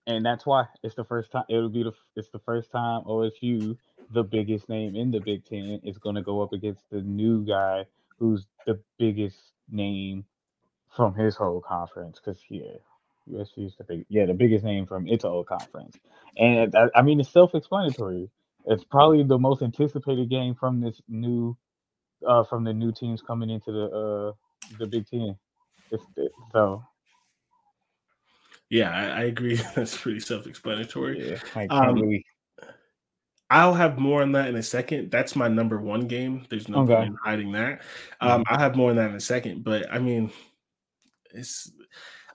And 0.07 0.25
that's 0.25 0.45
why 0.45 0.65
it's 0.81 0.95
the 0.95 1.03
first 1.03 1.31
time. 1.31 1.43
It'll 1.49 1.69
be 1.69 1.83
the 1.83 1.93
it's 2.15 2.29
the 2.29 2.39
first 2.39 2.71
time 2.71 3.03
OSU, 3.03 3.77
the 4.11 4.23
biggest 4.23 4.69
name 4.69 4.95
in 4.95 5.11
the 5.11 5.19
Big 5.19 5.45
Ten, 5.45 5.81
is 5.83 5.97
going 5.97 6.15
to 6.15 6.21
go 6.21 6.41
up 6.41 6.53
against 6.53 6.83
the 6.89 7.01
new 7.01 7.45
guy 7.45 7.85
who's 8.17 8.45
the 8.65 8.79
biggest 8.97 9.37
name 9.69 10.25
from 10.95 11.15
his 11.15 11.35
whole 11.35 11.61
conference. 11.61 12.19
Because 12.23 12.41
yeah, 12.49 12.77
USC 13.29 13.65
is 13.65 13.75
the 13.77 13.83
big 13.83 14.05
yeah 14.09 14.25
the 14.25 14.33
biggest 14.33 14.63
name 14.63 14.85
from 14.85 15.07
its 15.07 15.23
whole 15.23 15.43
conference. 15.43 15.97
And 16.37 16.75
I, 16.75 16.87
I 16.95 17.01
mean 17.01 17.19
it's 17.19 17.29
self-explanatory. 17.29 18.29
It's 18.65 18.83
probably 18.83 19.23
the 19.23 19.39
most 19.39 19.61
anticipated 19.61 20.29
game 20.29 20.55
from 20.55 20.81
this 20.81 21.01
new 21.07 21.57
uh 22.27 22.43
from 22.43 22.63
the 22.63 22.73
new 22.73 22.91
teams 22.91 23.21
coming 23.21 23.49
into 23.49 23.71
the 23.71 23.85
uh 23.85 24.31
the 24.79 24.87
Big 24.87 25.07
Ten. 25.07 25.37
It's, 25.91 26.03
so 26.51 26.83
yeah, 28.73 28.89
I, 28.89 29.21
I, 29.21 29.23
agree. 29.25 29.55
That's 29.75 29.95
pretty 29.95 30.19
self-explanatory. 30.19 31.29
Yeah, 31.31 31.39
I 31.55 31.67
um, 31.67 31.95
really... 31.95 32.25
I'll 33.49 33.75
have 33.75 33.99
more 33.99 34.23
on 34.23 34.31
that 34.31 34.47
in 34.47 34.55
a 34.55 34.63
second. 34.63 35.11
That's 35.11 35.35
my 35.35 35.47
number 35.47 35.79
one 35.79 36.07
game. 36.07 36.47
There's 36.49 36.67
no 36.67 36.79
okay. 36.79 36.95
point 36.95 37.09
in 37.09 37.17
hiding 37.23 37.51
that. 37.51 37.81
Um, 38.19 38.41
mm-hmm. 38.41 38.53
I'll 38.53 38.59
have 38.59 38.75
more 38.75 38.89
on 38.89 38.95
that 38.95 39.11
in 39.11 39.15
a 39.15 39.19
second. 39.19 39.63
But 39.63 39.93
I 39.93 39.99
mean, 39.99 40.31
it's 41.35 41.71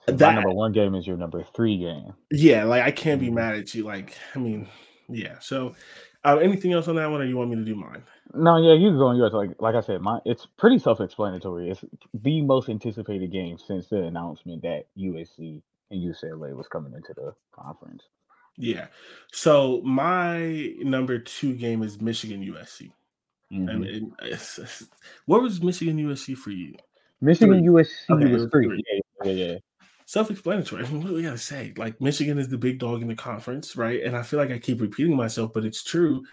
that 0.07 0.35
number 0.35 0.51
one 0.51 0.71
game 0.71 0.95
is 0.95 1.09
your 1.09 1.17
number 1.17 1.45
three 1.57 1.77
game. 1.77 2.13
Yeah, 2.31 2.63
like 2.65 2.83
I 2.83 2.93
can't 2.93 3.21
be 3.21 3.27
mm-hmm. 3.27 3.35
mad 3.35 3.57
at 3.57 3.75
you. 3.75 3.83
Like, 3.83 4.17
I 4.37 4.39
mean, 4.39 4.69
yeah. 5.09 5.41
So, 5.41 5.75
uh, 6.25 6.37
anything 6.37 6.73
else 6.73 6.87
on 6.87 6.95
that 6.97 7.11
one, 7.11 7.21
or 7.21 7.25
you 7.25 7.37
want 7.37 7.51
me 7.51 7.57
to 7.57 7.65
do 7.65 7.75
mine? 7.75 8.05
No, 8.35 8.57
yeah, 8.59 8.75
you 8.75 8.91
can 8.91 8.99
go 8.99 9.07
on 9.07 9.17
yours. 9.17 9.33
Like, 9.33 9.51
like 9.59 9.75
I 9.75 9.81
said, 9.81 10.01
my 10.01 10.21
it's 10.25 10.47
pretty 10.59 10.79
self-explanatory. 10.79 11.71
It's 11.71 11.85
the 12.13 12.43
most 12.43 12.69
anticipated 12.69 13.33
game 13.33 13.59
since 13.59 13.89
the 13.89 14.05
announcement 14.05 14.63
that 14.63 14.87
USC 14.99 15.63
and 15.91 16.03
UCLA 16.03 16.55
was 16.55 16.69
coming 16.69 16.93
into 16.93 17.15
the 17.15 17.35
conference. 17.53 18.03
Yeah. 18.57 18.89
So 19.33 19.81
my 19.83 20.75
number 20.81 21.19
two 21.19 21.55
game 21.55 21.83
is 21.83 22.01
Michigan 22.01 22.45
USC. 22.45 22.91
Mm-hmm. 23.53 23.69
And, 23.69 23.85
and 23.87 24.13
what 25.27 25.41
was 25.41 25.63
Michigan 25.63 25.97
USC 25.97 26.37
for 26.37 26.51
you? 26.51 26.75
Michigan 27.21 27.65
three. 27.65 27.85
USC 27.85 28.11
okay, 28.11 28.33
was 28.33 28.47
three. 28.51 28.67
three. 28.67 28.83
Yeah, 29.25 29.31
yeah, 29.31 29.45
yeah. 29.45 29.59
Self-explanatory. 30.05 30.85
I 30.85 30.89
mean, 30.89 31.03
what 31.03 31.09
do 31.09 31.15
we 31.15 31.23
gotta 31.23 31.39
say? 31.39 31.73
Like 31.77 32.01
Michigan 32.01 32.39
is 32.39 32.49
the 32.49 32.59
big 32.59 32.79
dog 32.79 33.03
in 33.03 33.09
the 33.09 33.15
conference, 33.15 33.77
right? 33.77 34.03
And 34.03 34.17
I 34.17 34.23
feel 34.23 34.39
like 34.41 34.51
I 34.51 34.59
keep 34.59 34.81
repeating 34.81 35.17
myself, 35.17 35.53
but 35.53 35.65
it's 35.65 35.85
true. 35.85 36.25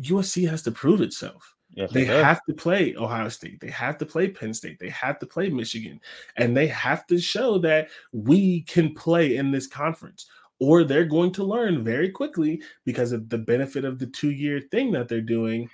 USC 0.00 0.48
has 0.48 0.62
to 0.62 0.70
prove 0.70 1.00
itself. 1.00 1.54
Yes, 1.76 1.90
they 1.90 2.04
have 2.04 2.44
to 2.44 2.54
play 2.54 2.94
Ohio 2.96 3.28
State. 3.28 3.60
They 3.60 3.70
have 3.70 3.98
to 3.98 4.06
play 4.06 4.28
Penn 4.28 4.54
State. 4.54 4.78
They 4.78 4.90
have 4.90 5.18
to 5.18 5.26
play 5.26 5.48
Michigan. 5.48 6.00
And 6.36 6.56
they 6.56 6.68
have 6.68 7.06
to 7.08 7.18
show 7.18 7.58
that 7.58 7.88
we 8.12 8.62
can 8.62 8.94
play 8.94 9.36
in 9.36 9.50
this 9.50 9.66
conference. 9.66 10.26
Or 10.60 10.84
they're 10.84 11.04
going 11.04 11.32
to 11.32 11.44
learn 11.44 11.82
very 11.82 12.10
quickly 12.10 12.62
because 12.84 13.10
of 13.10 13.28
the 13.28 13.38
benefit 13.38 13.84
of 13.84 13.98
the 13.98 14.06
two 14.06 14.30
year 14.30 14.60
thing 14.60 14.92
that 14.92 15.08
they're 15.08 15.20
doing 15.20 15.68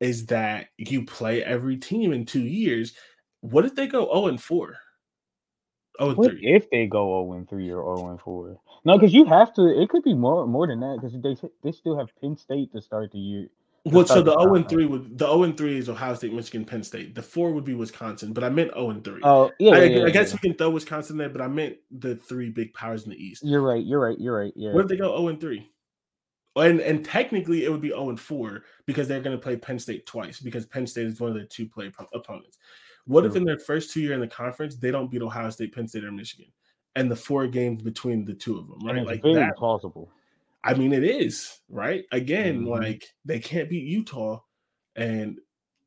is 0.00 0.26
that 0.26 0.68
you 0.76 1.04
play 1.04 1.44
every 1.44 1.76
team 1.76 2.12
in 2.12 2.26
two 2.26 2.46
years. 2.46 2.94
What 3.40 3.64
if 3.64 3.76
they 3.76 3.86
go 3.86 4.12
0 4.12 4.26
and 4.26 4.42
4? 4.42 4.76
Oh, 5.98 6.14
what 6.14 6.34
if 6.40 6.70
they 6.70 6.86
go 6.86 7.24
0 7.24 7.38
and 7.38 7.48
3 7.48 7.70
or 7.72 7.96
0 7.96 8.10
and 8.10 8.20
4? 8.20 8.60
No, 8.84 8.98
because 8.98 9.12
you 9.12 9.24
have 9.24 9.52
to. 9.54 9.66
It 9.80 9.88
could 9.88 10.04
be 10.04 10.14
more 10.14 10.46
more 10.46 10.66
than 10.66 10.80
that 10.80 10.98
because 11.00 11.20
they 11.20 11.48
they 11.62 11.72
still 11.72 11.98
have 11.98 12.08
Penn 12.20 12.36
State 12.36 12.72
to 12.72 12.80
start 12.80 13.12
the 13.12 13.18
year. 13.18 13.48
Well, 13.84 14.06
so 14.06 14.22
the 14.22 14.38
0 14.38 14.54
and 14.54 14.68
3 14.68 14.86
would 14.86 15.18
the 15.18 15.26
0 15.26 15.42
and 15.44 15.56
3 15.56 15.78
is 15.78 15.88
Ohio 15.88 16.14
State, 16.14 16.32
Michigan, 16.32 16.64
Penn 16.64 16.82
State. 16.82 17.14
The 17.14 17.22
four 17.22 17.52
would 17.52 17.64
be 17.64 17.74
Wisconsin, 17.74 18.32
but 18.32 18.44
I 18.44 18.48
meant 18.48 18.72
0 18.74 18.90
and 18.90 19.04
3. 19.04 19.20
Oh, 19.22 19.50
yeah. 19.58 19.72
I, 19.72 19.82
yeah, 19.84 20.04
I 20.04 20.10
guess 20.10 20.30
yeah. 20.30 20.38
we 20.42 20.48
can 20.48 20.58
throw 20.58 20.70
Wisconsin 20.70 21.16
there, 21.16 21.28
but 21.28 21.40
I 21.40 21.48
meant 21.48 21.76
the 21.90 22.16
three 22.16 22.50
big 22.50 22.74
powers 22.74 23.04
in 23.04 23.10
the 23.10 23.16
East. 23.16 23.44
You're 23.44 23.62
right. 23.62 23.84
You're 23.84 24.00
right. 24.00 24.18
You're 24.18 24.38
right. 24.38 24.52
Yeah. 24.56 24.72
What 24.72 24.82
if 24.82 24.88
they 24.88 24.96
go 24.96 25.16
0 25.16 25.28
and 25.28 25.40
3? 25.40 25.68
And 26.56 26.80
and 26.80 27.04
technically 27.04 27.64
it 27.64 27.70
would 27.70 27.80
be 27.80 27.90
0 27.90 28.10
and 28.10 28.20
4 28.20 28.62
because 28.86 29.06
they're 29.08 29.20
going 29.20 29.36
to 29.36 29.42
play 29.42 29.56
Penn 29.56 29.78
State 29.78 30.06
twice 30.06 30.40
because 30.40 30.66
Penn 30.66 30.86
State 30.86 31.06
is 31.06 31.20
one 31.20 31.30
of 31.30 31.36
their 31.36 31.46
two 31.46 31.66
play 31.66 31.90
opponents. 32.12 32.58
What 33.08 33.24
if 33.24 33.36
in 33.36 33.44
their 33.44 33.58
first 33.58 33.90
two 33.90 34.00
year 34.00 34.12
in 34.12 34.20
the 34.20 34.28
conference 34.28 34.76
they 34.76 34.90
don't 34.90 35.10
beat 35.10 35.22
Ohio 35.22 35.48
State, 35.48 35.74
Penn 35.74 35.88
State, 35.88 36.04
or 36.04 36.12
Michigan, 36.12 36.52
and 36.94 37.10
the 37.10 37.16
four 37.16 37.46
games 37.46 37.82
between 37.82 38.24
the 38.24 38.34
two 38.34 38.58
of 38.58 38.68
them, 38.68 38.80
right? 38.86 39.04
like 39.04 39.22
that 39.22 39.56
plausible. 39.56 40.10
I 40.62 40.74
mean, 40.74 40.92
it 40.92 41.04
is 41.04 41.60
right. 41.70 42.04
Again, 42.12 42.60
mm-hmm. 42.60 42.68
like 42.68 43.06
they 43.24 43.38
can't 43.38 43.70
beat 43.70 43.84
Utah, 43.84 44.40
and 44.94 45.38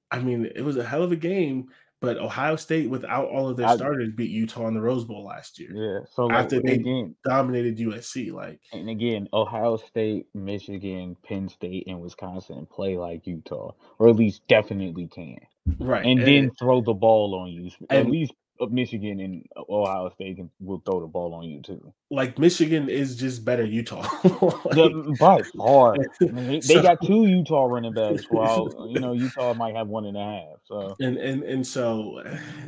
I 0.10 0.20
mean, 0.20 0.50
it 0.56 0.62
was 0.62 0.78
a 0.78 0.84
hell 0.84 1.04
of 1.04 1.12
a 1.12 1.16
game. 1.16 1.70
But 2.02 2.18
Ohio 2.18 2.56
State, 2.56 2.90
without 2.90 3.28
all 3.30 3.48
of 3.48 3.58
their 3.58 3.68
I, 3.68 3.76
starters, 3.76 4.12
beat 4.16 4.32
Utah 4.32 4.68
in 4.68 4.74
the 4.74 4.82
Rose 4.82 5.06
Bowl 5.06 5.24
last 5.24 5.60
year. 5.60 5.70
Yeah. 5.72 6.06
So 6.12 6.26
like, 6.26 6.46
after 6.46 6.60
they 6.60 6.74
again, 6.74 7.16
dominated 7.24 7.78
USC, 7.78 8.32
like 8.32 8.60
and 8.74 8.90
again, 8.90 9.30
Ohio 9.32 9.78
State, 9.78 10.26
Michigan, 10.34 11.16
Penn 11.24 11.48
State, 11.48 11.86
and 11.86 12.02
Wisconsin 12.02 12.66
play 12.72 12.98
like 12.98 13.28
Utah, 13.28 13.74
or 14.00 14.10
at 14.10 14.16
least 14.16 14.42
definitely 14.48 15.08
can. 15.08 15.38
Right. 15.78 16.04
And, 16.04 16.20
and 16.20 16.28
then 16.28 16.52
throw 16.58 16.82
the 16.82 16.94
ball 16.94 17.36
on 17.36 17.50
you. 17.50 17.70
At 17.92 18.08
least 18.08 18.34
of 18.62 18.72
Michigan 18.72 19.20
and 19.20 19.46
Ohio 19.58 20.10
State 20.10 20.38
can, 20.38 20.50
will 20.60 20.82
throw 20.86 21.02
the 21.02 21.08
ball 21.08 21.34
on 21.34 21.44
you 21.44 21.62
too. 21.62 21.94
Like 22.12 22.38
Michigan 22.38 22.90
is 22.90 23.16
just 23.16 23.44
better 23.44 23.66
Utah. 23.66 24.08
like, 24.66 25.20
by 25.20 25.42
far, 25.58 25.96
I 26.22 26.26
mean, 26.26 26.48
they, 26.48 26.62
so, 26.62 26.76
they, 26.76 26.82
got 26.82 27.02
two 27.02 27.26
Utah 27.26 27.66
running 27.66 27.94
backs. 27.94 28.26
While 28.30 28.88
you 28.90 29.00
know 29.00 29.14
Utah 29.14 29.56
might 29.56 29.76
have 29.76 29.88
one 29.88 30.06
and 30.06 30.16
a 30.16 30.24
half. 30.24 30.60
So 30.66 30.96
and 31.00 31.18
and 31.18 31.44
and 31.44 31.66
so 31.66 32.24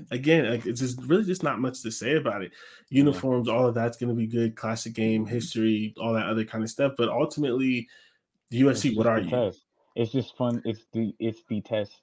again, 0.10 0.50
like, 0.50 0.66
it's 0.66 0.80
just 0.82 1.00
really 1.04 1.26
just 1.26 1.44
not 1.44 1.60
much 1.60 1.82
to 1.84 1.92
say 1.92 2.16
about 2.16 2.42
it. 2.42 2.52
Uniforms, 2.90 3.48
yeah. 3.48 3.54
all 3.54 3.68
of 3.68 3.76
that's 3.76 3.98
going 3.98 4.10
to 4.10 4.16
be 4.16 4.28
good. 4.28 4.56
Classic 4.56 4.94
game 4.94 5.28
history, 5.28 5.94
all 6.02 6.14
that 6.14 6.26
other 6.26 6.44
kind 6.44 6.64
of 6.64 6.70
stuff. 6.72 6.94
But 6.98 7.10
ultimately, 7.10 7.88
USC, 8.52 8.98
what 8.98 9.06
are 9.06 9.20
you? 9.20 9.30
Test. 9.30 9.62
It's 9.96 10.12
just 10.12 10.36
fun. 10.36 10.60
It's 10.66 10.86
the 10.92 11.14
it's 11.20 11.44
the 11.48 11.62
test 11.62 12.02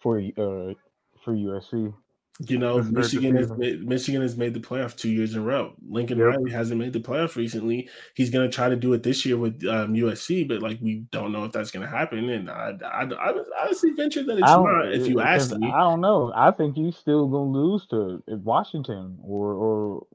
for 0.00 0.18
uh 0.18 0.74
for 1.22 1.32
USC 1.32 1.94
You 2.40 2.58
know, 2.58 2.78
To 2.82 2.90
Michigan 2.90 3.36
has 3.36 3.48
made, 3.52 3.86
Michigan 3.86 4.20
has 4.20 4.36
made 4.36 4.54
the 4.54 4.60
playoff 4.60 4.96
two 4.96 5.08
years 5.08 5.34
in 5.34 5.40
a 5.40 5.44
row. 5.44 5.74
Lincoln 5.88 6.18
Yep. 6.18 6.26
Riley 6.26 6.50
hasn't 6.50 6.80
made 6.80 6.92
the 6.92 6.98
playoff 6.98 7.36
recently. 7.36 7.88
He's 8.14 8.30
going 8.30 8.50
to 8.50 8.52
try 8.52 8.68
to 8.68 8.74
do 8.74 8.92
it 8.92 9.04
this 9.04 9.24
year 9.24 9.36
with 9.36 9.64
um, 9.66 9.94
USC, 9.94 10.48
but 10.48 10.60
like 10.60 10.80
we 10.82 11.04
don't 11.12 11.30
know 11.30 11.44
if 11.44 11.52
that's 11.52 11.70
going 11.70 11.86
to 11.86 11.88
happen. 11.96 12.28
And 12.28 12.50
I, 12.50 12.72
I, 12.84 13.02
I 13.04 13.30
would 13.30 13.44
honestly 13.62 13.92
venture 13.92 14.24
that 14.24 14.32
it's 14.38 14.42
don't- 14.48 14.64
If 14.92 15.06
you 15.06 15.20
ask 15.20 15.54
me, 15.56 15.70
I 15.72 15.78
don't 15.78 16.00
know. 16.00 16.32
I 16.34 16.50
think 16.50 16.74
he's 16.74 16.96
still 16.96 17.28
gonna 17.28 17.50
lose 17.52 17.86
to 17.90 18.20
Washington 18.26 19.16
or 19.22 19.52
or 19.54 20.06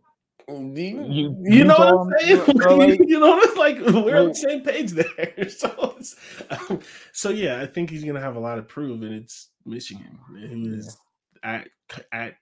you, 0.49 1.05
you- 1.07 1.37
you 1.43 1.63
know 1.63 1.75
what 1.77 2.13
I'm 2.21 2.27
saying? 2.27 2.77
like- 2.79 2.99
you 3.07 3.19
know, 3.19 3.37
it's 3.39 3.55
like 3.55 3.77
we're 3.79 4.17
on 4.19 4.27
the 4.29 4.35
same 4.35 4.61
page 4.61 4.91
there. 4.91 5.33
So, 5.49 5.95
it's, 5.97 6.15
so 7.13 7.29
yeah, 7.29 7.61
I 7.61 7.65
think 7.65 7.89
he's 7.89 8.03
going 8.03 8.15
to 8.15 8.21
have 8.21 8.35
a 8.35 8.39
lot 8.41 8.57
of 8.57 8.67
prove, 8.67 9.03
and 9.03 9.13
it's 9.13 9.49
Michigan, 9.65 10.19
who 10.27 10.73
is 10.73 10.97
at 11.43 11.69
at 12.11 12.36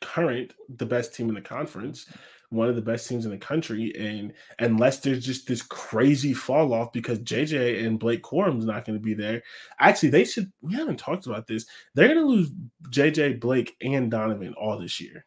current 0.00 0.52
the 0.76 0.86
best 0.86 1.14
team 1.14 1.28
in 1.28 1.34
the 1.34 1.40
conference, 1.40 2.06
one 2.50 2.68
of 2.68 2.74
the 2.74 2.82
best 2.82 3.08
teams 3.08 3.24
in 3.24 3.30
the 3.30 3.38
country, 3.38 3.94
and 3.96 4.32
unless 4.58 4.98
there's 4.98 5.24
just 5.24 5.46
this 5.46 5.62
crazy 5.62 6.34
fall 6.34 6.72
off 6.72 6.92
because 6.92 7.20
JJ 7.20 7.86
and 7.86 7.98
Blake 7.98 8.22
Corum's 8.22 8.64
not 8.64 8.84
going 8.84 8.98
to 8.98 9.02
be 9.02 9.14
there, 9.14 9.42
actually 9.78 10.10
they 10.10 10.24
should. 10.24 10.50
We 10.60 10.74
haven't 10.74 10.98
talked 10.98 11.26
about 11.26 11.46
this. 11.46 11.66
They're 11.94 12.08
going 12.08 12.18
to 12.18 12.26
lose 12.26 12.50
JJ, 12.90 13.40
Blake, 13.40 13.76
and 13.80 14.10
Donovan 14.10 14.54
all 14.54 14.78
this 14.78 15.00
year, 15.00 15.24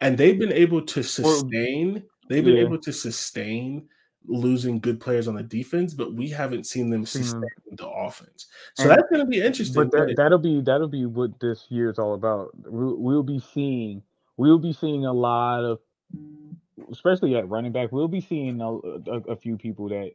and 0.00 0.16
they've 0.16 0.38
been 0.38 0.52
able 0.52 0.82
to 0.82 1.02
sustain. 1.02 2.02
They've 2.28 2.44
been 2.44 2.56
yeah. 2.56 2.62
able 2.62 2.80
to 2.80 2.92
sustain 2.92 3.88
losing 4.28 4.78
good 4.78 5.00
players 5.00 5.28
on 5.28 5.34
the 5.34 5.42
defense, 5.42 5.94
but 5.94 6.14
we 6.14 6.28
haven't 6.28 6.66
seen 6.66 6.90
them 6.90 7.06
sustain 7.06 7.40
hmm. 7.68 7.74
the 7.76 7.88
offense. 7.88 8.46
So 8.74 8.84
And- 8.84 8.92
that's 8.92 9.08
going 9.10 9.20
to 9.20 9.26
be 9.26 9.40
interesting. 9.40 9.74
But 9.74 9.90
that, 9.92 10.14
that'll 10.16 10.38
be 10.38 10.60
that'll 10.60 10.88
be 10.88 11.06
what 11.06 11.38
this 11.40 11.66
year 11.68 11.90
is 11.90 11.98
all 11.98 12.14
about. 12.14 12.50
We'll, 12.64 12.96
we'll 12.96 13.22
be 13.22 13.38
seeing 13.38 14.02
we'll 14.36 14.58
be 14.58 14.72
seeing 14.72 15.06
a 15.06 15.12
lot 15.12 15.64
of, 15.64 15.78
especially 16.90 17.36
at 17.36 17.48
running 17.48 17.72
back. 17.72 17.92
We'll 17.92 18.08
be 18.08 18.20
seeing 18.20 18.60
a, 18.60 18.70
a, 18.70 19.32
a 19.32 19.36
few 19.36 19.56
people 19.56 19.88
that 19.88 20.12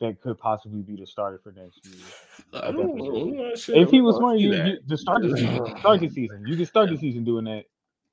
that 0.00 0.20
could 0.20 0.36
possibly 0.38 0.82
be 0.82 0.96
the 0.96 1.06
starter 1.06 1.38
for 1.42 1.52
next 1.52 1.86
year. 1.86 2.04
I 2.54 2.72
don't 2.72 2.96
know. 2.96 3.54
Sure. 3.54 3.76
If 3.76 3.90
he 3.90 4.00
was 4.00 4.16
smart, 4.16 4.38
you, 4.38 4.52
you 4.52 4.78
to 4.88 4.96
start 4.96 5.22
the 5.22 5.36
season, 5.36 5.78
start 5.78 6.00
the 6.00 6.08
season. 6.08 6.44
You 6.46 6.56
can 6.56 6.66
start 6.66 6.90
the 6.90 6.98
season 6.98 7.24
doing 7.24 7.44
that, 7.44 7.66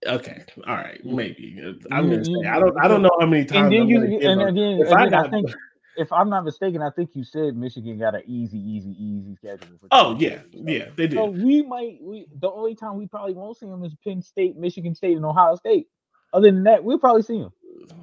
Okay, 0.07 0.43
all 0.65 0.75
right, 0.75 1.03
mm. 1.05 1.13
maybe. 1.13 1.59
Uh, 1.63 1.73
I'm 1.91 2.09
gonna 2.09 2.23
say 2.23 2.31
you- 2.31 2.47
I 2.47 2.59
don't. 2.59 2.77
I 2.81 2.87
don't 2.87 3.01
know 3.01 3.11
how 3.19 3.25
many 3.25 3.45
times. 3.45 3.65
and 3.65 3.73
then 3.73 3.81
I'm 3.81 3.89
you 3.89 3.97
and 4.29 4.41
again, 4.41 4.79
If 4.81 4.87
and 4.87 4.93
I 4.93 5.05
then 5.05 5.13
I 5.13 5.21
got- 5.23 5.29
think 5.31 5.51
if 5.97 6.13
I'm 6.13 6.29
not 6.29 6.45
mistaken, 6.45 6.81
I 6.81 6.89
think 6.91 7.09
you 7.15 7.25
said 7.25 7.57
Michigan 7.57 7.99
got 7.99 8.15
an 8.15 8.21
easy, 8.25 8.57
easy, 8.57 8.91
easy 8.91 9.35
schedule. 9.35 9.67
For 9.81 9.87
Oh 9.91 10.15
yeah, 10.17 10.39
year. 10.53 10.85
yeah, 10.85 10.85
they 10.95 11.09
So 11.09 11.33
do. 11.33 11.43
we 11.43 11.61
might 11.63 11.97
we 12.01 12.27
the 12.39 12.49
only 12.49 12.75
time 12.75 12.95
we 12.97 13.07
probably 13.07 13.33
won't 13.33 13.57
see 13.57 13.65
them 13.65 13.83
is 13.83 13.93
Penn 14.03 14.21
State, 14.21 14.55
Michigan 14.55 14.95
State, 14.95 15.17
and 15.17 15.25
Ohio 15.25 15.55
State. 15.55 15.87
Other 16.31 16.49
than 16.51 16.63
that, 16.63 16.83
we'll 16.83 16.99
probably 16.99 17.23
see 17.23 17.39
them. 17.39 17.51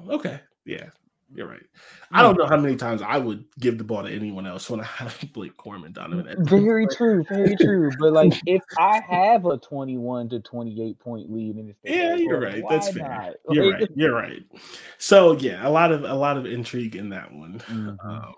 Okay, 0.09 0.39
yeah, 0.65 0.89
you're 1.33 1.47
right. 1.47 1.63
I 2.11 2.21
don't 2.21 2.37
know 2.37 2.45
how 2.45 2.55
many 2.57 2.75
times 2.77 3.01
I 3.01 3.17
would 3.17 3.43
give 3.59 3.77
the 3.77 3.83
ball 3.83 4.03
to 4.03 4.09
anyone 4.09 4.47
else 4.47 4.69
when 4.69 4.79
I 4.81 4.85
have 4.85 5.17
Blake 5.33 5.57
Corum, 5.57 5.91
Donovan. 5.93 6.27
Edwards. 6.27 6.49
Very 6.49 6.87
true, 6.87 7.23
very 7.27 7.55
true. 7.61 7.91
But 7.99 8.13
like, 8.13 8.33
if 8.45 8.61
I 8.77 9.01
have 9.09 9.45
a 9.45 9.57
twenty-one 9.57 10.29
to 10.29 10.39
twenty-eight 10.39 10.99
point 10.99 11.31
lead 11.31 11.57
in 11.57 11.67
this, 11.67 11.75
Yeah, 11.83 12.15
you're 12.15 12.39
right. 12.39 12.63
That's 12.69 12.91
fair. 12.91 13.07
Not? 13.09 13.33
You're 13.53 13.71
right. 13.73 13.89
You're 13.95 14.13
right. 14.15 14.43
So 14.97 15.33
yeah, 15.37 15.67
a 15.67 15.69
lot 15.69 15.91
of 15.91 16.03
a 16.03 16.13
lot 16.15 16.37
of 16.37 16.45
intrigue 16.45 16.95
in 16.95 17.09
that 17.09 17.31
one. 17.33 17.59
Mhm. 17.67 17.97
Um, 18.05 18.33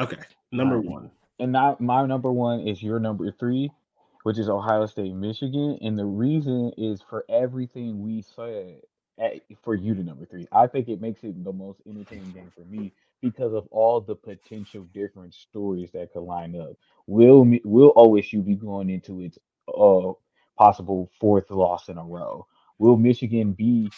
okay, 0.00 0.18
number 0.52 0.76
Right. 0.78 0.84
one. 0.86 1.10
And 1.40 1.52
now 1.52 1.76
my 1.80 2.04
number 2.06 2.30
one 2.32 2.60
is 2.60 2.82
your 2.82 3.00
number 3.00 3.30
three, 3.32 3.70
which 4.22 4.38
is 4.38 4.48
Ohio 4.48 4.86
State, 4.86 5.14
Michigan. 5.14 5.78
And 5.82 5.98
the 5.98 6.04
reason 6.04 6.72
is 6.76 7.02
for 7.08 7.24
everything 7.28 8.02
we 8.02 8.22
said 8.22 8.80
for 9.62 9.74
you 9.74 9.94
to 9.94 10.02
number 10.02 10.26
three. 10.26 10.46
I 10.52 10.66
think 10.66 10.88
it 10.88 11.00
makes 11.00 11.22
it 11.24 11.42
the 11.44 11.52
most 11.52 11.80
entertaining 11.86 12.32
game 12.32 12.52
for 12.54 12.64
me 12.64 12.92
because 13.22 13.54
of 13.54 13.66
all 13.70 14.00
the 14.00 14.14
potential 14.16 14.86
different 14.92 15.34
stories 15.34 15.90
that 15.92 16.12
could 16.12 16.20
line 16.22 16.56
up. 16.60 16.72
Will 17.06 17.46
will 17.64 17.92
OSU 17.94 18.44
be 18.44 18.54
going 18.56 18.90
into 18.90 19.20
its 19.20 19.38
uh 19.68 20.12
possible 20.58 21.10
fourth 21.20 21.50
loss 21.50 21.88
in 21.88 21.98
a 21.98 22.04
row? 22.04 22.46
Will 22.78 22.96
Michigan 22.96 23.52
be 23.52 23.90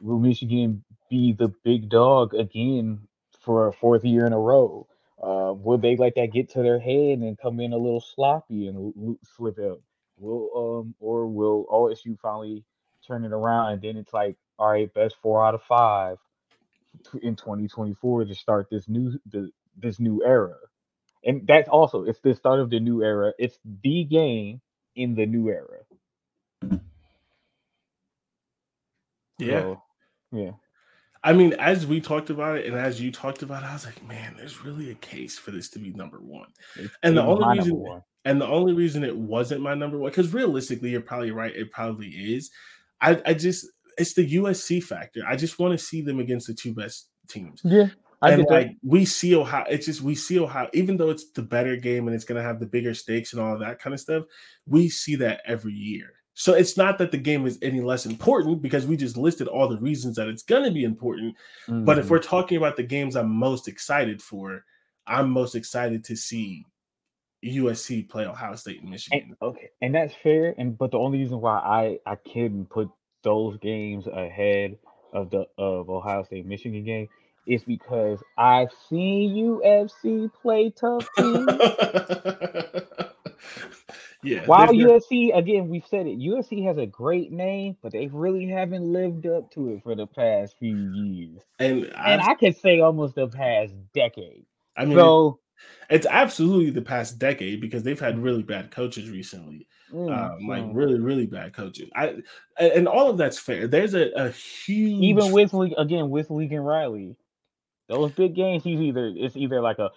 will 0.00 0.18
Michigan 0.18 0.84
be 1.10 1.32
the 1.32 1.52
big 1.64 1.88
dog 1.88 2.34
again 2.34 3.00
for 3.40 3.68
a 3.68 3.72
fourth 3.72 4.04
year 4.04 4.26
in 4.26 4.32
a 4.32 4.38
row? 4.38 4.86
Uh, 5.22 5.52
will 5.54 5.78
they 5.78 5.96
let 5.96 6.16
that 6.16 6.32
get 6.32 6.50
to 6.50 6.62
their 6.62 6.80
head 6.80 7.18
and 7.20 7.38
come 7.38 7.60
in 7.60 7.72
a 7.72 7.76
little 7.78 8.00
sloppy 8.00 8.66
and 8.68 9.16
slip 9.36 9.58
up? 9.58 9.80
Will 10.18 10.50
um 10.82 10.94
or 11.00 11.26
will 11.28 11.66
OSU 11.70 12.18
finally 12.20 12.64
turn 13.06 13.24
it 13.24 13.32
around 13.32 13.72
and 13.72 13.82
then 13.82 13.96
it's 13.96 14.12
like, 14.12 14.36
all 14.58 14.70
right, 14.70 14.92
best 14.94 15.16
four 15.22 15.44
out 15.44 15.54
of 15.54 15.62
five 15.62 16.18
in 17.22 17.34
2024 17.36 18.24
to 18.26 18.34
start 18.34 18.68
this 18.70 18.88
new 18.88 19.18
the 19.30 19.50
this 19.76 19.98
new 19.98 20.22
era. 20.24 20.56
And 21.24 21.46
that's 21.46 21.68
also 21.68 22.04
it's 22.04 22.20
the 22.20 22.34
start 22.34 22.60
of 22.60 22.70
the 22.70 22.80
new 22.80 23.02
era. 23.02 23.32
It's 23.38 23.58
the 23.82 24.04
game 24.04 24.60
in 24.96 25.14
the 25.14 25.26
new 25.26 25.48
era. 25.48 25.78
Yeah. 29.38 29.60
So, 29.60 29.82
yeah. 30.32 30.50
I 31.24 31.32
mean, 31.32 31.52
as 31.54 31.86
we 31.86 32.00
talked 32.00 32.30
about 32.30 32.58
it, 32.58 32.66
and 32.66 32.74
as 32.76 33.00
you 33.00 33.12
talked 33.12 33.42
about 33.42 33.62
it, 33.62 33.66
I 33.66 33.72
was 33.72 33.86
like, 33.86 34.02
man, 34.06 34.34
there's 34.36 34.64
really 34.64 34.90
a 34.90 34.94
case 34.96 35.38
for 35.38 35.52
this 35.52 35.68
to 35.70 35.78
be 35.78 35.90
number 35.92 36.18
one. 36.18 36.48
It's- 36.76 36.90
And 37.02 37.16
the 37.16 37.22
only 37.22 37.58
reason- 37.58 37.76
one. 37.76 38.02
And 38.24 38.40
the 38.40 38.46
only 38.46 38.72
reason 38.72 39.02
it 39.02 39.16
wasn't 39.16 39.62
my 39.62 39.74
number 39.74 39.98
one, 39.98 40.10
because 40.10 40.32
realistically, 40.32 40.90
you're 40.90 41.00
probably 41.00 41.32
right, 41.32 41.54
it 41.56 41.72
probably 41.72 42.08
is. 42.08 42.52
I, 43.00 43.20
I 43.26 43.34
just 43.34 43.66
it's 43.98 44.14
the 44.14 44.34
USC 44.34 44.82
factor. 44.82 45.22
I 45.26 45.36
just 45.36 45.58
want 45.58 45.78
to 45.78 45.84
see 45.84 46.02
them 46.02 46.20
against 46.20 46.46
the 46.46 46.54
two 46.54 46.74
best 46.74 47.08
teams. 47.28 47.60
Yeah. 47.64 47.88
I 48.24 48.30
and 48.32 48.42
get 48.42 48.48
that. 48.48 48.54
like 48.54 48.76
we 48.84 49.04
see 49.04 49.34
Ohio, 49.34 49.64
it's 49.68 49.86
just 49.86 50.00
we 50.00 50.14
see 50.14 50.38
Ohio, 50.38 50.68
even 50.72 50.96
though 50.96 51.10
it's 51.10 51.30
the 51.32 51.42
better 51.42 51.76
game 51.76 52.06
and 52.06 52.14
it's 52.14 52.24
gonna 52.24 52.42
have 52.42 52.60
the 52.60 52.66
bigger 52.66 52.94
stakes 52.94 53.32
and 53.32 53.42
all 53.42 53.54
of 53.54 53.60
that 53.60 53.80
kind 53.80 53.92
of 53.94 54.00
stuff, 54.00 54.24
we 54.66 54.88
see 54.88 55.16
that 55.16 55.40
every 55.44 55.72
year. 55.72 56.12
So 56.34 56.54
it's 56.54 56.76
not 56.76 56.98
that 56.98 57.10
the 57.10 57.18
game 57.18 57.46
is 57.46 57.58
any 57.62 57.80
less 57.80 58.06
important 58.06 58.62
because 58.62 58.86
we 58.86 58.96
just 58.96 59.16
listed 59.16 59.48
all 59.48 59.68
the 59.68 59.78
reasons 59.80 60.16
that 60.16 60.28
it's 60.28 60.44
gonna 60.44 60.70
be 60.70 60.84
important. 60.84 61.34
But 61.66 61.98
if 61.98 62.06
Mhm. 62.06 62.10
we're 62.10 62.18
talking 62.20 62.56
about 62.58 62.76
the 62.76 62.84
games 62.84 63.16
I'm 63.16 63.28
most 63.28 63.66
excited 63.66 64.22
for, 64.22 64.64
I'm 65.06 65.28
most 65.28 65.56
excited 65.56 66.04
to 66.04 66.16
see 66.16 66.64
USC 67.44 68.04
play 68.08 68.24
Ohio 68.24 68.54
State 68.54 68.80
and 68.82 68.90
Michigan. 68.90 69.20
And, 69.30 69.36
okay, 69.42 69.68
and 69.80 69.92
that's 69.94 70.14
fair. 70.22 70.54
And 70.58 70.78
but 70.78 70.92
the 70.92 70.98
only 70.98 71.18
reason 71.18 71.40
why 71.40 71.58
I 71.58 71.98
I 72.06 72.14
can 72.14 72.66
put 72.66 72.88
those 73.22 73.56
games 73.58 74.06
ahead 74.06 74.76
of 75.12 75.30
the 75.30 75.46
of 75.58 75.90
Ohio 75.90 76.22
State 76.24 76.46
Michigan 76.46 76.84
game 76.84 77.08
is 77.46 77.62
because 77.64 78.22
I've 78.38 78.70
seen 78.88 79.60
UFC 79.60 80.30
play 80.40 80.70
tough 80.70 81.08
teams. 81.18 81.46
yeah. 84.22 84.46
While 84.46 84.68
USC 84.68 85.36
again, 85.36 85.68
we've 85.68 85.86
said 85.86 86.06
it. 86.06 86.18
USC 86.18 86.64
has 86.66 86.78
a 86.78 86.86
great 86.86 87.32
name, 87.32 87.76
but 87.82 87.92
they 87.92 88.06
really 88.08 88.46
haven't 88.46 88.92
lived 88.92 89.26
up 89.26 89.50
to 89.52 89.70
it 89.70 89.82
for 89.82 89.94
the 89.94 90.06
past 90.06 90.56
few 90.58 90.76
years, 90.92 91.40
and 91.58 91.84
and 91.96 92.20
I 92.20 92.34
could 92.34 92.56
say 92.56 92.80
almost 92.80 93.14
the 93.16 93.28
past 93.28 93.74
decade. 93.92 94.46
I 94.76 94.84
mean, 94.84 94.96
So. 94.96 95.38
it's 95.90 96.06
absolutely 96.06 96.70
the 96.70 96.82
past 96.82 97.18
decade 97.18 97.60
because 97.60 97.82
they've 97.82 97.98
had 98.00 98.18
really 98.18 98.42
bad 98.42 98.70
coaches 98.70 99.10
recently. 99.10 99.66
Mm, 99.92 100.10
um, 100.40 100.46
like 100.46 100.62
so- 100.62 100.72
really, 100.72 100.98
really 100.98 101.26
bad 101.26 101.52
coaches. 101.52 101.90
I 101.94 102.16
and 102.58 102.88
all 102.88 103.10
of 103.10 103.16
that's 103.18 103.38
fair. 103.38 103.66
There's 103.68 103.94
a, 103.94 104.10
a 104.16 104.30
huge 104.30 105.02
even 105.02 105.32
with 105.32 105.52
again 105.76 106.08
with 106.10 106.30
Lincoln 106.30 106.60
Riley, 106.60 107.16
those 107.88 108.12
big 108.12 108.34
games, 108.34 108.64
he's 108.64 108.80
either 108.80 109.12
it's 109.14 109.36
either 109.36 109.60
like 109.60 109.78
a 109.78 109.90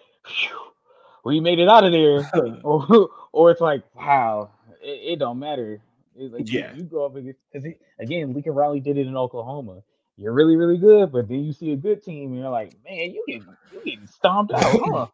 we 1.23 1.39
made 1.39 1.59
it 1.59 1.67
out 1.69 1.83
of 1.83 1.91
there, 1.91 2.29
or 2.63 3.09
or 3.31 3.51
it's 3.51 3.61
like 3.61 3.83
wow, 3.95 4.49
it, 4.81 5.13
it 5.13 5.19
don't 5.19 5.39
matter. 5.39 5.79
It's 6.15 6.33
like 6.33 6.51
Yeah. 6.51 6.73
you, 6.75 6.83
go 6.83 7.05
up 7.05 7.15
against 7.15 7.39
because 7.51 7.69
again, 7.99 8.33
Lincoln 8.33 8.53
Riley 8.53 8.79
did 8.79 8.97
it 8.97 9.07
in 9.07 9.17
Oklahoma. 9.17 9.81
You're 10.17 10.33
really 10.33 10.55
really 10.55 10.77
good, 10.77 11.11
but 11.11 11.27
then 11.27 11.43
you 11.43 11.51
see 11.53 11.71
a 11.73 11.75
good 11.75 12.03
team, 12.03 12.31
and 12.31 12.39
you're 12.39 12.49
like, 12.49 12.73
man, 12.83 13.11
you 13.11 13.23
get 13.27 13.41
you 13.71 13.81
getting 13.83 14.07
stomped 14.07 14.53
out, 14.53 14.63
huh? 14.63 15.07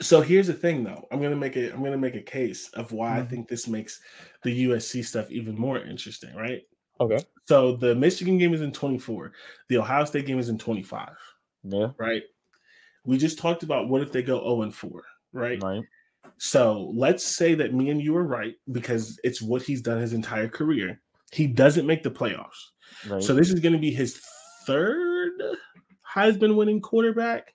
So 0.00 0.20
here's 0.20 0.46
the 0.46 0.54
thing 0.54 0.84
though. 0.84 1.06
I'm 1.10 1.20
gonna 1.22 1.36
make 1.36 1.56
it. 1.56 1.72
I'm 1.72 1.82
gonna 1.82 1.96
make 1.98 2.14
a 2.14 2.22
case 2.22 2.68
of 2.70 2.92
why 2.92 3.18
I 3.18 3.22
Mhm. 3.22 3.30
think 3.30 3.48
this 3.48 3.66
makes 3.68 4.00
the 4.42 4.50
USC 4.52 5.02
stuff 5.02 5.30
even 5.30 5.58
more 5.58 5.78
interesting, 5.78 6.34
right? 6.34 6.62
Okay, 7.00 7.18
So 7.46 7.76
the 7.76 7.94
Michigan 7.94 8.38
game 8.38 8.54
is 8.54 8.62
in 8.62 8.72
24, 8.72 9.32
the 9.68 9.78
Ohio 9.78 10.04
State 10.04 10.26
game 10.26 10.38
is 10.38 10.48
in 10.48 10.58
25, 10.58 11.16
yeah, 11.64 11.92
right? 11.98 12.22
We 13.04 13.18
just 13.18 13.38
talked 13.38 13.62
about 13.62 13.88
what 13.88 14.02
if 14.02 14.10
they 14.12 14.22
go 14.22 14.38
0 14.40 14.62
and 14.62 14.74
4, 14.74 15.04
right? 15.32 15.62
right, 15.62 15.84
So 16.38 16.90
let's 16.94 17.24
say 17.24 17.54
that 17.54 17.72
me 17.74 17.90
and 17.90 18.00
you 18.02 18.16
are 18.16 18.24
right 18.24 18.56
because 18.72 19.20
it's 19.24 19.40
what 19.42 19.62
he's 19.62 19.80
done 19.82 20.00
his 20.00 20.12
entire 20.14 20.48
career. 20.48 21.00
He 21.32 21.46
doesn't 21.46 21.86
make 21.86 22.02
the 22.02 22.10
playoffs. 22.10 22.70
right. 23.08 23.22
So 23.22 23.34
this 23.34 23.50
is 23.50 23.60
going 23.60 23.74
to 23.74 23.78
be 23.78 23.90
his 23.92 24.20
third 24.66 25.32
Heisman 26.14 26.56
winning 26.56 26.80
quarterback 26.80 27.54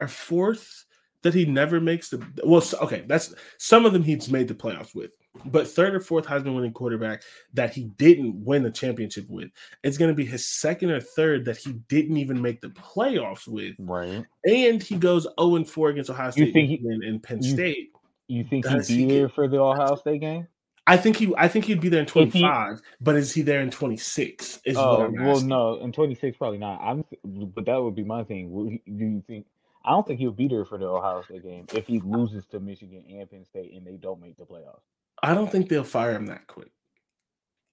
or 0.00 0.08
fourth 0.08 0.84
that 1.24 1.34
he 1.34 1.44
never 1.44 1.80
makes 1.80 2.08
the 2.10 2.24
well 2.44 2.62
okay 2.80 3.02
that's 3.08 3.34
some 3.58 3.84
of 3.84 3.92
them 3.92 4.02
he's 4.04 4.30
made 4.30 4.46
the 4.46 4.54
playoffs 4.54 4.94
with 4.94 5.10
but 5.46 5.66
third 5.66 5.96
or 5.96 6.00
fourth 6.00 6.24
Heisman 6.26 6.54
winning 6.54 6.72
quarterback 6.72 7.22
that 7.54 7.74
he 7.74 7.84
didn't 7.96 8.36
win 8.44 8.62
the 8.62 8.70
championship 8.70 9.28
with. 9.28 9.48
It's 9.82 9.98
going 9.98 10.10
to 10.10 10.14
be 10.14 10.24
his 10.24 10.48
second 10.48 10.92
or 10.92 11.00
third 11.00 11.44
that 11.46 11.56
he 11.56 11.72
didn't 11.88 12.18
even 12.18 12.40
make 12.40 12.60
the 12.60 12.68
playoffs 12.68 13.48
with. 13.48 13.74
Right. 13.80 14.24
And 14.44 14.80
he 14.80 14.94
goes 14.94 15.26
0 15.40 15.56
and 15.56 15.68
4 15.68 15.88
against 15.88 16.08
Ohio 16.10 16.30
State 16.30 16.46
you 16.46 16.52
think 16.52 16.68
he- 16.68 16.76
and, 16.86 17.02
and 17.02 17.20
Penn 17.20 17.42
you- 17.42 17.50
State. 17.50 17.90
You 18.28 18.44
think 18.44 18.64
Does 18.64 18.86
he'd 18.86 18.94
he 18.96 19.06
be 19.06 19.12
there 19.14 19.26
get- 19.26 19.34
for 19.34 19.48
the 19.48 19.58
Ohio 19.58 19.96
State 19.96 20.20
game? 20.20 20.46
I 20.86 20.96
think 20.98 21.16
he 21.16 21.34
I 21.36 21.48
think 21.48 21.64
he'd 21.64 21.80
be 21.80 21.88
there 21.88 21.98
in 22.00 22.06
If 22.06 22.12
he- 22.12 22.40
25, 22.40 22.80
but 23.00 23.16
is 23.16 23.32
he 23.34 23.42
there 23.42 23.60
in 23.60 23.70
26? 23.72 24.60
Is 24.64 24.76
what 24.76 24.84
Oh 24.84 25.02
I'm 25.06 25.14
well, 25.14 25.30
asking. 25.32 25.48
no, 25.48 25.74
in 25.80 25.90
26 25.90 26.36
probably 26.36 26.58
not. 26.58 26.80
I'm, 26.80 27.04
but 27.24 27.64
that 27.66 27.82
would 27.82 27.96
be 27.96 28.04
my 28.04 28.22
thing. 28.22 28.80
Do 28.86 29.04
you 29.04 29.20
think? 29.26 29.46
I 29.84 29.90
don't 29.90 30.06
think 30.06 30.18
he'll 30.18 30.32
be 30.32 30.48
there 30.48 30.64
for 30.64 30.78
the 30.78 30.86
Ohio 30.86 31.22
State 31.22 31.42
game 31.42 31.66
if 31.74 31.86
he 31.86 32.00
loses 32.00 32.46
to 32.46 32.60
Michigan 32.60 33.04
and 33.08 33.30
Penn 33.30 33.44
State 33.44 33.72
and 33.74 33.86
they 33.86 33.96
don't 33.96 34.20
make 34.20 34.36
the 34.36 34.44
playoffs. 34.44 34.80
I 35.22 35.34
don't 35.34 35.50
think 35.50 35.68
they'll 35.68 35.84
fire 35.84 36.14
him 36.14 36.26
that 36.26 36.46
quick. 36.46 36.70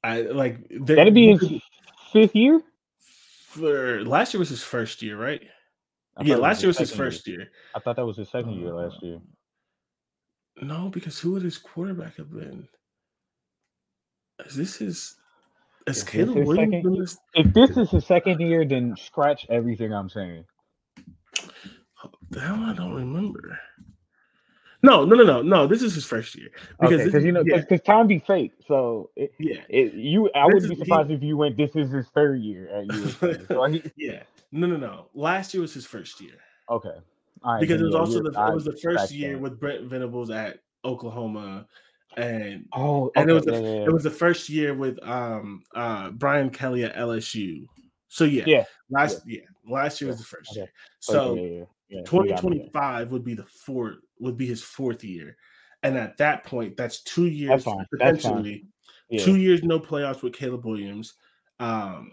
I 0.04 0.22
like 0.22 0.68
That'd 0.70 1.14
be 1.14 1.38
his 1.38 1.62
fifth 2.12 2.36
year. 2.36 2.62
for 3.48 4.04
last 4.04 4.34
year 4.34 4.40
was 4.40 4.50
his 4.50 4.64
first 4.64 5.02
year, 5.02 5.18
right? 5.18 5.42
I 6.18 6.24
yeah, 6.24 6.36
last 6.36 6.62
year 6.62 6.68
was 6.68 6.78
his 6.78 6.94
first 6.94 7.28
year. 7.28 7.48
I 7.76 7.80
thought 7.80 7.96
that 7.96 8.06
was 8.06 8.18
his 8.18 8.30
second 8.30 8.54
year 8.54 8.74
last 8.74 8.98
uh, 9.02 9.06
year. 9.06 9.20
No, 10.62 10.90
because 10.90 11.20
who 11.20 11.34
would 11.34 11.44
his 11.44 11.58
quarterback 11.58 12.18
have 12.18 12.32
been? 12.32 12.68
Is 14.46 14.56
this 14.56 14.78
his? 14.78 15.16
Is 15.88 15.96
this 15.96 16.04
Caleb 16.04 16.46
Williams 16.46 16.74
second 16.74 16.94
year? 16.94 17.04
this? 17.04 17.18
If 17.34 17.54
this 17.54 17.78
is 17.78 17.90
his 17.90 18.06
second 18.06 18.40
year, 18.42 18.66
then 18.66 18.96
scratch 18.98 19.46
everything 19.50 19.94
I'm 19.94 20.10
saying. 20.10 20.46
The 22.30 22.40
hell, 22.40 22.56
I 22.64 22.74
don't 22.74 22.94
remember. 22.94 23.60
No, 24.84 25.06
no, 25.06 25.16
no, 25.16 25.24
no, 25.24 25.42
no. 25.42 25.68
This 25.68 25.84
is 25.84 25.94
his 25.94 26.06
first 26.06 26.36
year 26.36 26.50
Okay, 26.82 27.04
because 27.04 27.24
you 27.24 27.32
know, 27.32 27.44
yeah, 27.46 27.58
because 27.58 27.82
time 27.82 28.08
be 28.08 28.20
fake. 28.20 28.54
So 28.68 29.12
it, 29.16 29.32
yeah, 29.40 29.62
it, 29.70 29.94
you, 29.94 30.30
I 30.34 30.46
wouldn't 30.46 30.70
be 30.70 30.76
he- 30.76 30.82
surprised 30.82 31.12
if 31.12 31.22
you 31.22 31.38
went. 31.38 31.56
This 31.56 31.76
is 31.76 31.92
his 31.92 32.08
third 32.16 32.42
year 32.42 32.68
at 32.70 32.88
USC. 32.88 33.48
so 33.48 33.64
he, 33.66 33.84
yeah. 33.96 34.24
No, 34.52 34.68
no, 34.68 34.78
no. 34.78 35.06
Last 35.14 35.54
year 35.54 35.62
was 35.62 35.74
his 35.74 35.86
first 35.86 36.20
year 36.20 36.34
okay, 36.70 36.98
right. 37.44 37.60
because 37.60 37.80
it 37.80 37.86
was 37.86 37.94
yeah, 37.94 38.00
also 38.00 38.24
the 38.24 38.30
it 38.30 38.54
was 38.54 38.66
the 38.66 38.78
first 38.84 39.12
year 39.12 39.38
with 39.38 39.60
Brent 39.60 39.84
Venables 39.84 40.30
at 40.32 40.60
Oklahoma, 40.84 41.68
and 42.18 42.66
Oh, 42.74 43.12
and 43.16 43.30
it 43.30 43.34
was 43.34 43.46
the 43.46 43.54
yeah, 43.54 43.60
yeah, 43.60 43.76
yeah. 43.76 43.86
it 43.86 43.94
was 43.94 44.04
the 44.04 44.10
first 44.12 44.50
year 44.50 44.74
with 44.74 44.98
um 45.08 45.64
uh 45.76 46.10
Brian 46.10 46.50
Kelly 46.50 46.84
at 46.84 46.96
LSU. 46.96 47.66
So 48.08 48.24
yeah, 48.26 48.44
Yeah, 48.46 48.66
last 48.90 49.22
yeah, 49.26 49.42
last 49.70 50.02
year 50.02 50.10
was 50.10 50.18
the 50.18 50.26
first 50.26 50.52
okay. 50.52 50.62
year. 50.62 50.72
So 51.00 51.32
Okay, 51.34 51.68
yeah, 51.92 51.98
yeah, 51.98 51.98
yeah, 51.98 52.00
we 52.00 52.00
got 52.00 52.06
twenty 52.08 52.32
it, 52.32 52.40
twenty 52.40 52.58
yeah. 52.64 52.70
five 52.74 53.12
would 53.12 53.24
be 53.24 53.34
the 53.36 53.46
fourth 53.46 53.98
would 54.20 54.38
be 54.38 54.48
his 54.48 54.64
fourth 54.64 55.04
year, 55.04 55.38
and 55.84 55.98
at 55.98 56.18
that 56.18 56.44
point, 56.46 56.78
that's 56.78 57.04
two 57.04 57.28
years 57.28 57.66
That's 57.66 57.88
potentially 57.92 58.66
Yeah. 59.10 59.24
two 59.24 59.36
years 59.36 59.62
no 59.64 59.80
playoffs 59.80 60.24
with 60.24 60.34
Caleb 60.34 60.66
Williams, 60.66 61.14
um, 61.60 62.12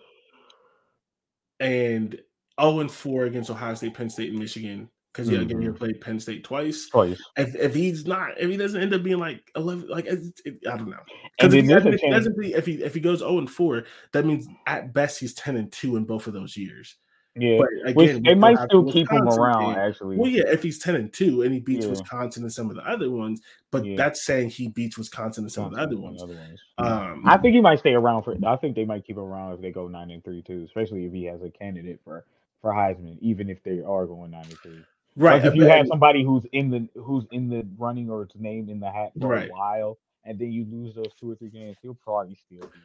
and 1.61 2.21
zero 2.61 2.81
and 2.81 2.91
four 2.91 3.25
against 3.25 3.51
Ohio 3.51 3.75
State, 3.75 3.95
Penn 3.95 4.11
State, 4.11 4.31
and 4.31 4.39
Michigan. 4.39 4.91
Because 5.13 5.31
yeah, 5.31 5.41
again, 5.41 5.63
he 5.63 5.69
Mhm. 5.69 5.77
played 5.77 6.01
Penn 6.01 6.21
State 6.21 6.45
twice. 6.45 6.89
twice. 6.91 7.19
If, 7.37 7.55
if 7.57 7.75
he's 7.75 8.07
not, 8.07 8.39
if 8.39 8.49
he 8.49 8.57
doesn't 8.57 8.81
end 8.81 8.95
up 8.95 9.03
being 9.03 9.19
like 9.19 9.51
eleven, 9.57 9.89
like 9.89 10.05
it, 10.07 10.21
it- 10.45 10.67
I 10.71 10.77
don't 10.77 10.91
know. 10.91 11.01
Because 11.37 11.55
if, 11.55 11.65
he 11.65 11.69
doesn't- 11.73 11.95
if 11.95 12.55
if 12.55 12.67
he 12.67 12.83
if 12.85 12.95
he 12.95 13.01
goes 13.01 13.19
zero 13.21 13.39
and 13.39 13.51
four, 13.51 13.85
that 14.13 14.27
means 14.27 14.47
at 14.67 14.93
best 14.93 15.19
he's 15.19 15.35
ten 15.35 15.57
and 15.57 15.73
two 15.73 15.97
in 15.97 16.05
both 16.05 16.27
of 16.27 16.35
those 16.35 16.57
years. 16.57 16.97
Yeah, 17.39 17.59
But 17.59 17.69
again, 17.91 18.23
they 18.23 18.35
might 18.35 18.59
still 18.65 18.91
keep 18.91 19.11
him 19.11 19.29
around. 19.29 19.75
game. 19.75 19.79
Actually, 19.79 20.17
Well, 20.17 20.31
yeah, 20.31 20.45
if 20.49 20.63
he's 20.63 20.79
ten 20.79 20.95
and 20.97 21.13
two 21.13 21.43
and 21.43 21.53
he 21.55 21.61
beats 21.61 21.85
Yeah. 21.85 21.91
Wisconsin 21.93 22.43
and 22.43 22.53
some 22.53 22.71
of 22.71 22.77
the 22.77 22.83
other 22.89 23.11
ones, 23.11 23.41
but 23.71 23.85
Yeah. 23.85 23.97
that's 23.97 24.25
saying 24.25 24.51
he 24.51 24.69
beats 24.69 24.99
Wisconsin 24.99 25.45
and 25.45 25.53
some 25.53 25.65
of 25.67 25.73
the 25.73 25.79
other 25.79 25.99
ones. 25.99 26.23
Other 26.23 26.35
ones. 26.35 26.61
Um, 26.79 27.23
I 27.27 27.37
think 27.39 27.55
he 27.55 27.61
might 27.61 27.79
stay 27.79 27.95
around 27.95 28.23
for. 28.25 28.37
I 28.47 28.57
think 28.57 28.75
they 28.77 28.85
might 28.85 29.05
keep 29.05 29.17
him 29.17 29.25
around 29.25 29.53
if 29.55 29.61
they 29.61 29.71
go 29.71 29.89
nine 29.89 30.11
and 30.11 30.25
three 30.25 30.43
too, 30.43 30.63
especially 30.67 31.07
if 31.07 31.13
he 31.13 31.25
has 31.25 31.43
a 31.43 31.51
candidate 31.51 32.01
for 32.05 32.25
for 32.61 32.73
Heisman, 32.73 33.19
even 33.21 33.49
if 33.49 33.63
they 33.63 33.81
are 33.81 34.05
going 34.07 34.33
nine 34.33 34.45
and 34.47 34.59
three. 34.59 34.83
right. 35.17 35.43
Like 35.43 35.45
if 35.53 35.55
you 35.55 35.65
have 35.67 35.87
somebody 35.87 36.25
who's 36.25 36.45
in 36.53 36.71
the 36.71 36.89
who's 37.01 37.25
in 37.31 37.49
the 37.49 37.67
running 37.79 38.11
or 38.11 38.23
it's 38.23 38.35
named 38.37 38.69
in 38.69 38.81
the 38.81 38.91
hat 38.91 39.13
for 39.21 39.29
Right. 39.29 39.49
a 39.49 39.53
while, 39.53 39.99
and 40.25 40.39
then 40.39 40.51
you 40.51 40.65
lose 40.65 40.95
those 40.95 41.13
two 41.15 41.31
or 41.31 41.35
three 41.37 41.51
games, 41.51 41.77
he'll 41.83 41.95
probably 41.95 42.35
still 42.35 42.61
be. 42.69 42.81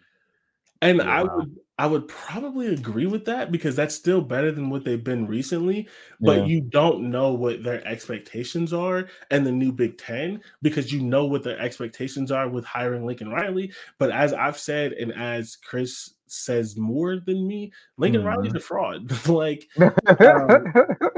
And 0.83 1.01
Yeah. 1.01 1.07
I 1.07 1.23
would 1.23 1.59
I 1.79 1.87
would 1.87 2.07
probably 2.07 2.67
agree 2.67 3.07
with 3.07 3.25
that 3.25 3.51
because 3.51 3.75
that's 3.75 3.95
still 3.95 4.21
better 4.21 4.51
than 4.51 4.69
what 4.69 4.83
they've 4.85 5.03
been 5.03 5.25
recently. 5.25 5.89
But 6.21 6.41
Yeah. 6.41 6.45
you 6.45 6.61
don't 6.61 7.09
know 7.09 7.33
what 7.33 7.63
their 7.63 7.85
expectations 7.87 8.73
are 8.73 9.09
and 9.31 9.45
the 9.45 9.51
new 9.51 9.71
Big 9.71 9.97
Ten 9.97 10.43
because 10.61 10.91
you 10.93 11.01
know 11.01 11.25
what 11.25 11.43
their 11.43 11.59
expectations 11.59 12.31
are 12.31 12.47
with 12.49 12.65
hiring 12.65 13.05
Lincoln 13.07 13.29
Riley. 13.31 13.73
But 13.97 14.11
as 14.11 14.33
I've 14.33 14.59
said, 14.59 14.93
and 14.93 15.11
as 15.13 15.55
Chris 15.55 16.12
says 16.33 16.75
more 16.77 17.19
than 17.19 17.47
me, 17.47 17.71
Lincoln 17.97 18.21
Mhm. 18.23 18.25
Riley's 18.25 18.53
a 18.53 18.59
fraud. 18.59 19.11
like 19.27 19.67
Um, 19.77 20.73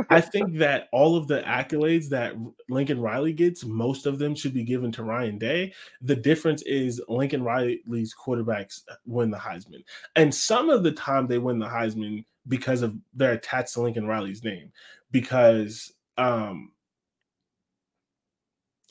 I 0.10 0.22
think 0.22 0.58
that 0.58 0.88
all 0.92 1.16
of 1.16 1.28
the 1.28 1.42
accolades 1.42 2.10
that 2.10 2.34
Lincoln 2.70 3.02
Riley 3.02 3.34
gets, 3.34 3.64
most 3.66 4.06
of 4.06 4.20
them 4.20 4.36
should 4.36 4.54
be 4.54 4.64
given 4.64 4.92
to 4.94 5.04
Ryan 5.04 5.38
Day. 5.38 5.74
The 6.02 6.16
difference 6.16 6.62
is 6.64 7.02
Lincoln 7.08 7.44
Riley's 7.44 8.14
quarterbacks 8.14 8.82
win 9.06 9.32
the 9.32 9.38
Heisman. 9.38 9.84
And 10.16 10.34
some 10.34 10.70
of 10.70 10.84
the 10.84 10.92
time 10.92 11.28
they 11.28 11.38
win 11.40 11.60
the 11.60 11.68
Heisman 11.68 12.26
because 12.48 12.82
of 12.84 12.96
they're 13.14 13.34
attached 13.34 13.74
to 13.74 13.82
Lincoln 13.82 14.06
Riley's 14.08 14.44
name. 14.44 14.72
Because 15.12 15.92
um 16.18 16.72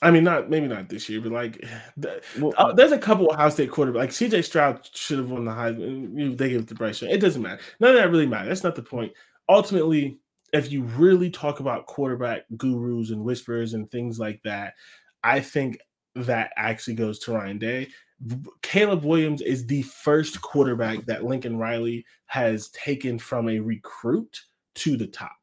I 0.05 0.11
mean, 0.11 0.23
not 0.23 0.51
maybe 0.51 0.69
not 0.69 0.91
this 0.91 1.09
year, 1.09 1.21
but 1.21 1.33
like 1.33 1.65
the, 1.97 2.23
Well, 2.39 2.53
uh, 2.59 2.73
there's 2.73 2.93
a 2.93 2.99
couple 2.99 3.33
Ohio 3.33 3.49
State 3.49 3.71
quarterbacks. 3.71 3.95
Like 3.95 4.11
CJ 4.11 4.45
Stroud 4.45 4.89
should 4.93 5.19
have 5.19 5.31
won 5.31 5.47
the 5.47 5.51
Heisman. 5.51 6.37
They 6.37 6.51
gave 6.51 6.61
it 6.61 6.69
to 6.69 6.75
Bryce 6.75 7.01
Young. 7.01 7.11
It 7.11 7.21
doesn't 7.21 7.43
matter. 7.43 7.61
None 7.81 7.91
of 7.91 7.97
that 7.97 8.11
really 8.11 8.27
matters. 8.27 8.49
That's 8.49 8.65
not 8.65 8.77
the 8.77 8.83
point. 8.83 9.13
Ultimately, 9.49 10.19
if 10.53 10.71
you 10.71 10.83
really 10.83 11.31
talk 11.31 11.61
about 11.61 11.87
quarterback 11.87 12.43
gurus 12.57 13.11
and 13.11 13.25
whispers 13.25 13.75
and 13.75 13.91
things 13.91 14.19
like 14.19 14.43
that, 14.45 14.75
I 15.23 15.41
think 15.41 15.79
that 16.15 16.53
actually 16.57 16.95
goes 16.95 17.19
to 17.21 17.33
Ryan 17.33 17.59
Day. 17.59 17.89
Caleb 18.63 19.05
Williams 19.05 19.43
is 19.43 19.67
the 19.67 19.83
first 19.83 20.41
quarterback 20.41 21.05
that 21.07 21.25
Lincoln 21.25 21.57
Riley 21.57 22.05
has 22.27 22.69
taken 22.71 23.19
from 23.19 23.49
a 23.49 23.59
recruit 23.59 24.43
to 24.77 24.97
the 24.97 25.07
top. 25.07 25.37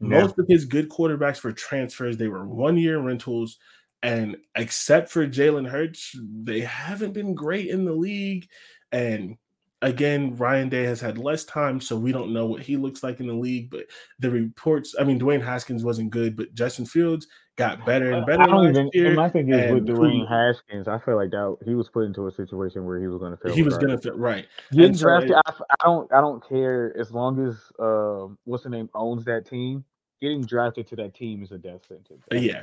Yeah. 0.00 0.20
Most 0.20 0.38
of 0.38 0.46
his 0.48 0.64
good 0.64 0.88
quarterbacks 0.88 1.42
were 1.42 1.52
transfers. 1.52 2.16
They 2.16 2.28
were 2.28 2.46
one 2.46 2.76
year 2.76 3.00
rentals. 3.00 3.58
And 4.04 4.36
except 4.54 5.10
for 5.10 5.26
Jalen 5.26 5.66
Hurts, 5.66 6.14
they 6.42 6.60
haven't 6.60 7.14
been 7.14 7.34
great 7.34 7.68
in 7.68 7.86
the 7.86 7.92
league. 7.94 8.46
And 8.92 9.38
again, 9.80 10.36
Ryan 10.36 10.68
Day 10.68 10.84
has 10.84 11.00
had 11.00 11.16
less 11.16 11.44
time, 11.44 11.80
so 11.80 11.96
we 11.96 12.12
don't 12.12 12.34
know 12.34 12.44
what 12.44 12.60
he 12.60 12.76
looks 12.76 13.02
like 13.02 13.18
in 13.20 13.26
the 13.28 13.32
league. 13.32 13.70
But 13.70 13.86
the 14.18 14.30
reports, 14.30 14.94
I 15.00 15.04
mean, 15.04 15.18
Dwayne 15.18 15.42
Haskins 15.42 15.84
wasn't 15.84 16.10
good, 16.10 16.36
but 16.36 16.52
Justin 16.52 16.84
Fields 16.84 17.26
got 17.56 17.86
better 17.86 18.12
and 18.12 18.26
better. 18.26 18.42
I 18.42 18.46
don't 18.46 18.68
even. 18.68 18.90
year, 18.92 19.14
my 19.14 19.30
thing 19.30 19.48
is 19.50 19.72
with 19.72 19.86
Dwayne 19.86 20.28
Haskins, 20.28 20.86
I 20.86 20.98
feel 20.98 21.16
like 21.16 21.30
that 21.30 21.56
he 21.64 21.74
was 21.74 21.88
put 21.88 22.04
into 22.04 22.26
a 22.26 22.30
situation 22.30 22.84
where 22.84 23.00
he 23.00 23.06
was 23.06 23.18
going 23.18 23.32
to 23.32 23.38
fail. 23.38 23.54
he 23.54 23.62
was 23.62 23.78
gonna 23.78 23.96
fit 23.96 24.16
right. 24.16 24.46
Getting 24.70 24.94
so 24.94 25.06
drafted, 25.06 25.32
I, 25.32 25.52
I 25.80 25.84
don't 25.86 26.12
I 26.12 26.20
don't 26.20 26.46
care 26.46 26.94
as 27.00 27.10
long 27.10 27.46
as 27.46 27.56
um 27.78 28.36
what's 28.44 28.64
the 28.64 28.70
name 28.70 28.90
owns 28.94 29.24
that 29.24 29.48
team. 29.48 29.82
Getting 30.20 30.42
drafted 30.42 30.86
to 30.88 30.96
that 30.96 31.14
team 31.14 31.42
is 31.42 31.52
a 31.52 31.58
death 31.58 31.86
sentence. 31.88 32.22
a 32.30 32.38
Yeah. 32.38 32.62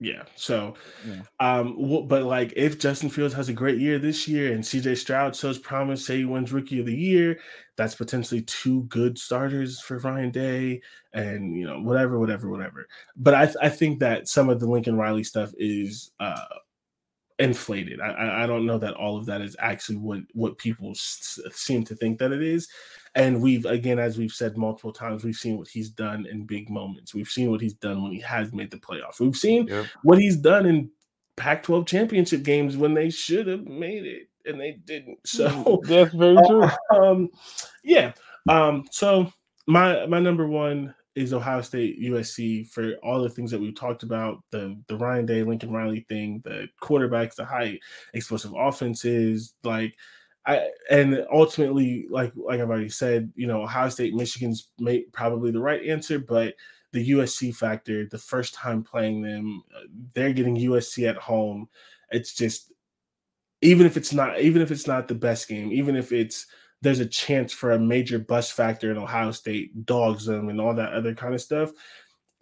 Yeah. 0.00 0.22
So, 0.34 0.74
Yeah. 1.06 1.22
um, 1.40 2.06
but 2.08 2.22
like 2.22 2.54
if 2.56 2.78
Justin 2.78 3.10
Fields 3.10 3.34
has 3.34 3.50
a 3.50 3.52
great 3.52 3.78
year 3.78 3.98
this 3.98 4.26
year 4.26 4.52
and 4.54 4.64
CJ 4.64 4.94
Stroud 4.94 5.36
shows 5.36 5.58
promise, 5.58 6.06
say 6.06 6.16
he 6.18 6.24
wins 6.24 6.52
Rookie 6.52 6.80
of 6.80 6.86
the 6.86 6.96
Year, 6.96 7.38
that's 7.76 7.94
potentially 7.94 8.40
two 8.42 8.84
good 8.84 9.18
starters 9.18 9.78
for 9.80 9.98
Ryan 9.98 10.30
Day, 10.30 10.80
and 11.12 11.54
you 11.54 11.66
know 11.66 11.80
whatever, 11.82 12.18
whatever, 12.18 12.48
whatever. 12.48 12.88
But 13.16 13.34
I 13.34 13.52
I 13.66 13.68
think 13.68 14.00
that 14.00 14.26
some 14.26 14.48
of 14.48 14.58
the 14.58 14.66
Lincoln 14.66 14.96
Riley 14.96 15.24
stuff 15.24 15.52
is 15.58 16.12
uh 16.18 16.46
inflated. 17.38 18.00
I 18.00 18.08
I, 18.10 18.44
I 18.44 18.46
don't 18.46 18.66
know 18.66 18.78
that 18.78 18.94
all 18.94 19.16
of 19.18 19.26
that 19.26 19.40
is 19.42 19.56
actually 19.58 19.96
what 19.98 20.20
what 20.32 20.58
people 20.58 20.90
s- 20.90 21.38
seem 21.52 21.84
to 21.84 21.94
think 21.94 22.18
that 22.18 22.32
it 22.32 22.42
is. 22.42 22.68
And 23.14 23.42
we've 23.42 23.66
again, 23.66 23.98
as 23.98 24.18
we've 24.18 24.32
said 24.32 24.56
multiple 24.56 24.92
times, 24.92 25.24
we've 25.24 25.34
seen 25.34 25.58
what 25.58 25.68
he's 25.68 25.90
done 25.90 26.26
in 26.26 26.44
big 26.46 26.70
moments. 26.70 27.14
We've 27.14 27.28
seen 27.28 27.50
what 27.50 27.60
he's 27.60 27.74
done 27.74 28.02
when 28.02 28.12
he 28.12 28.20
has 28.20 28.52
made 28.52 28.70
the 28.70 28.76
playoffs. 28.78 29.18
We've 29.20 29.36
seen 29.36 29.66
Yep. 29.66 29.86
what 30.02 30.18
he's 30.18 30.36
done 30.36 30.66
in 30.66 30.90
Pac-12 31.36 31.86
championship 31.86 32.42
games 32.42 32.76
when 32.76 32.94
they 32.94 33.10
should 33.10 33.46
have 33.46 33.66
made 33.66 34.04
it 34.04 34.28
and 34.46 34.60
they 34.60 34.72
didn't. 34.84 35.18
So 35.26 35.80
that's 35.84 36.14
very 36.14 36.36
true. 36.46 36.68
um 36.94 37.28
yeah. 37.82 38.12
Um 38.48 38.84
so 38.90 39.32
my 39.66 40.06
my 40.06 40.20
number 40.20 40.46
one 40.46 40.94
is 41.16 41.32
Ohio 41.34 41.60
State 41.60 42.00
USC 42.00 42.68
for 42.68 42.92
all 43.02 43.20
the 43.22 43.28
things 43.28 43.50
that 43.50 43.60
we've 43.60 43.74
talked 43.74 44.04
about, 44.04 44.42
the 44.50 44.78
the 44.86 44.96
Ryan 44.96 45.26
Day, 45.26 45.42
Lincoln 45.42 45.72
Riley 45.72 46.06
thing, 46.08 46.40
the 46.44 46.68
quarterbacks, 46.80 47.34
the 47.34 47.44
high 47.44 47.78
explosive 48.14 48.54
offenses, 48.56 49.54
like 49.64 49.96
I 50.46 50.68
and 50.90 51.26
ultimately, 51.32 52.06
like 52.10 52.32
like 52.34 52.60
I've 52.60 52.70
already 52.70 52.88
said, 52.88 53.30
you 53.34 53.46
know, 53.46 53.62
Ohio 53.62 53.88
State, 53.88 54.14
Michigan's 54.14 54.68
may, 54.78 55.02
probably 55.12 55.50
the 55.50 55.60
right 55.60 55.84
answer, 55.86 56.18
but 56.18 56.54
the 56.92 57.10
USC 57.10 57.54
factor, 57.54 58.06
the 58.06 58.18
first 58.18 58.54
time 58.54 58.82
playing 58.82 59.22
them, 59.22 59.62
uh, 59.76 59.86
they're 60.14 60.32
getting 60.32 60.56
USC 60.56 61.08
at 61.08 61.16
home. 61.16 61.68
It's 62.10 62.34
just 62.34 62.72
even 63.62 63.86
if 63.86 63.96
it's 63.96 64.12
not 64.12 64.40
even 64.40 64.62
if 64.62 64.70
it's 64.70 64.86
not 64.86 65.08
the 65.08 65.14
best 65.14 65.48
game, 65.48 65.72
even 65.72 65.96
if 65.96 66.12
it's 66.12 66.46
there's 66.82 67.00
a 67.00 67.06
chance 67.06 67.52
for 67.52 67.72
a 67.72 67.78
major 67.78 68.18
bust 68.18 68.54
factor 68.54 68.90
in 68.90 68.96
Ohio 68.96 69.30
State 69.32 69.84
dogs 69.84 70.24
them 70.24 70.48
and 70.48 70.60
all 70.60 70.74
that 70.74 70.92
other 70.92 71.14
kind 71.14 71.34
of 71.34 71.40
stuff. 71.40 71.70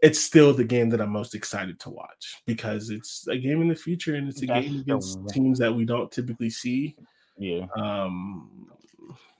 It's 0.01 0.21
still 0.21 0.55
the 0.55 0.63
game 0.63 0.91
that 0.91 1.01
I'm 1.01 1.11
most 1.11 1.35
excited 1.35 1.81
to 1.81 1.91
watch 1.91 2.37
because 2.47 2.91
it's 2.91 3.27
a 3.27 3.37
game 3.37 3.61
in 3.61 3.67
the 3.67 3.75
future 3.75 4.15
and 4.15 4.29
it's 4.29 4.43
a 4.43 4.47
That's 4.47 4.65
game 4.65 4.79
against 4.79 5.19
teams 5.31 5.59
that 5.59 5.75
we 5.75 5.85
don't 5.85 6.13
typically 6.13 6.51
see. 6.51 6.95
Yeah. 7.39 7.67
Um, 7.77 8.69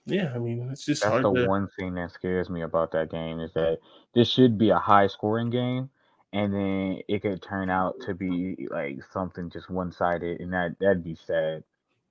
yeah, 0.07 0.33
I 0.35 0.39
mean 0.39 0.69
it's 0.73 0.85
just 0.85 1.03
That's 1.03 1.23
the 1.23 1.33
to. 1.35 1.47
one 1.47 1.69
thing 1.79 1.95
that 1.95 2.13
scares 2.13 2.49
me 2.49 2.63
about 2.63 2.93
that 2.93 3.11
game 3.11 3.41
is 3.41 3.53
that 3.55 3.79
this 4.15 4.29
should 4.29 4.57
be 4.59 4.71
a 4.71 4.79
high 4.79 5.07
scoring 5.07 5.51
game, 5.51 5.91
and 6.33 6.53
then 6.55 7.01
it 7.09 7.23
could 7.23 7.43
turn 7.43 7.69
out 7.71 7.97
to 8.07 8.15
be 8.15 8.67
like 8.71 8.99
something 9.13 9.51
just 9.51 9.69
one 9.69 9.93
sided, 9.93 10.41
and 10.41 10.53
that 10.53 10.77
that'd 10.81 11.05
be 11.05 11.15
sad. 11.27 11.63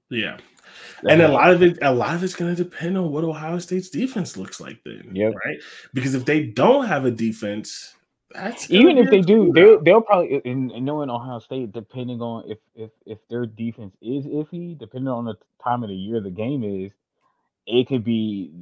Yeah, 0.10 0.38
and 1.10 1.22
a 1.22 1.28
lot 1.28 1.52
of 1.52 1.62
it, 1.62 1.80
a 1.82 1.94
lot 1.94 2.16
of 2.16 2.24
it's 2.24 2.36
going 2.36 2.56
to 2.56 2.64
depend 2.64 2.98
on 2.98 3.12
what 3.12 3.26
Ohio 3.26 3.60
State's 3.60 3.90
defense 3.90 4.38
looks 4.38 4.62
like 4.62 4.82
then, 4.86 5.10
Yep. 5.14 5.34
right? 5.44 5.58
Because 5.94 6.16
if 6.16 6.24
they 6.24 6.46
don't 6.46 6.86
have 6.86 7.04
a 7.04 7.12
defense, 7.12 7.94
that's 8.34 8.70
even 8.70 8.98
if 8.98 9.10
they 9.10 9.22
do, 9.22 9.52
they'll 9.54 9.82
they'll 9.82 10.02
probably 10.02 10.42
and 10.46 10.72
and 10.72 10.86
knowing 10.86 11.10
Ohio 11.10 11.40
State, 11.40 11.72
depending 11.74 12.22
on 12.22 12.50
if 12.50 12.60
if 12.76 12.92
if 13.06 13.20
their 13.30 13.46
defense 13.46 13.96
is 14.02 14.26
iffy, 14.26 14.78
depending 14.78 15.10
on 15.10 15.26
the 15.26 15.36
time 15.64 15.84
of 15.84 15.90
the 15.90 15.96
year 15.96 16.22
the 16.22 16.32
game 16.32 16.64
is, 16.64 16.92
it 17.68 17.88
could 17.88 18.04
be 18.06 18.54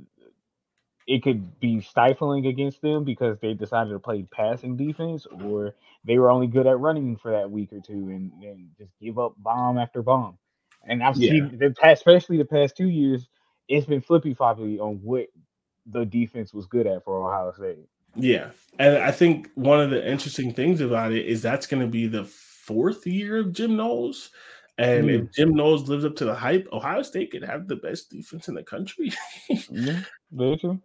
it 1.08 1.24
could 1.24 1.60
be 1.60 1.82
stifling 1.82 2.46
against 2.48 2.82
them 2.82 3.04
because 3.04 3.38
they 3.40 3.54
decided 3.54 3.92
to 3.92 4.00
play 4.00 4.24
passing 4.32 4.78
defense, 4.78 5.26
or 5.44 5.76
they 6.06 6.18
were 6.18 6.32
only 6.32 6.48
good 6.48 6.68
at 6.68 6.80
running 6.80 7.18
for 7.18 7.32
that 7.32 7.52
week 7.52 7.74
or 7.74 7.80
two 7.82 8.10
and 8.10 8.32
then 8.42 8.70
just 8.78 8.92
give 9.02 9.20
up 9.20 9.34
bomb 9.38 9.78
after 9.78 10.02
bomb. 10.02 10.38
And 10.88 11.04
I've 11.04 11.18
Yeah. 11.18 11.18
seen 11.18 11.58
the 11.60 11.72
past, 11.72 12.00
especially 12.02 12.38
the 12.38 12.46
past 12.46 12.78
two 12.78 12.90
years, 12.90 13.28
it's 13.68 13.86
been 13.86 14.02
flippy 14.02 14.34
floppy 14.34 14.80
on 14.80 14.98
what 15.04 15.28
the 15.86 16.06
defense 16.06 16.54
was 16.54 16.68
good 16.68 16.88
at 16.88 17.04
for 17.04 17.28
Ohio 17.28 17.52
State. 17.54 17.88
Yeah, 18.16 18.50
and 18.80 18.98
I 18.98 19.12
think 19.12 19.50
one 19.56 19.80
of 19.80 19.90
the 19.90 20.10
interesting 20.10 20.54
things 20.54 20.82
about 20.82 21.12
it 21.12 21.26
is 21.26 21.42
that's 21.42 21.68
going 21.68 21.82
to 21.82 21.88
be 21.88 22.08
the 22.08 22.26
fourth 22.26 23.06
year 23.06 23.38
of 23.38 23.54
Jim 23.54 23.76
Knowles, 23.76 24.32
and 24.78 25.10
if 25.10 25.22
hmm. 25.22 25.28
Jim 25.34 25.54
Knowles 25.54 25.88
lives 25.88 26.06
up 26.06 26.16
to 26.18 26.26
the 26.26 26.36
hype, 26.36 26.68
Ohio 26.72 27.02
State 27.02 27.32
could 27.32 27.44
have 27.44 27.68
the 27.68 27.78
best 27.78 28.10
defense 28.10 28.48
in 28.48 28.56
the 28.56 28.64
country, 28.64 29.12
Yeah, 29.70 30.02
very 30.32 30.58
true. 30.58 30.82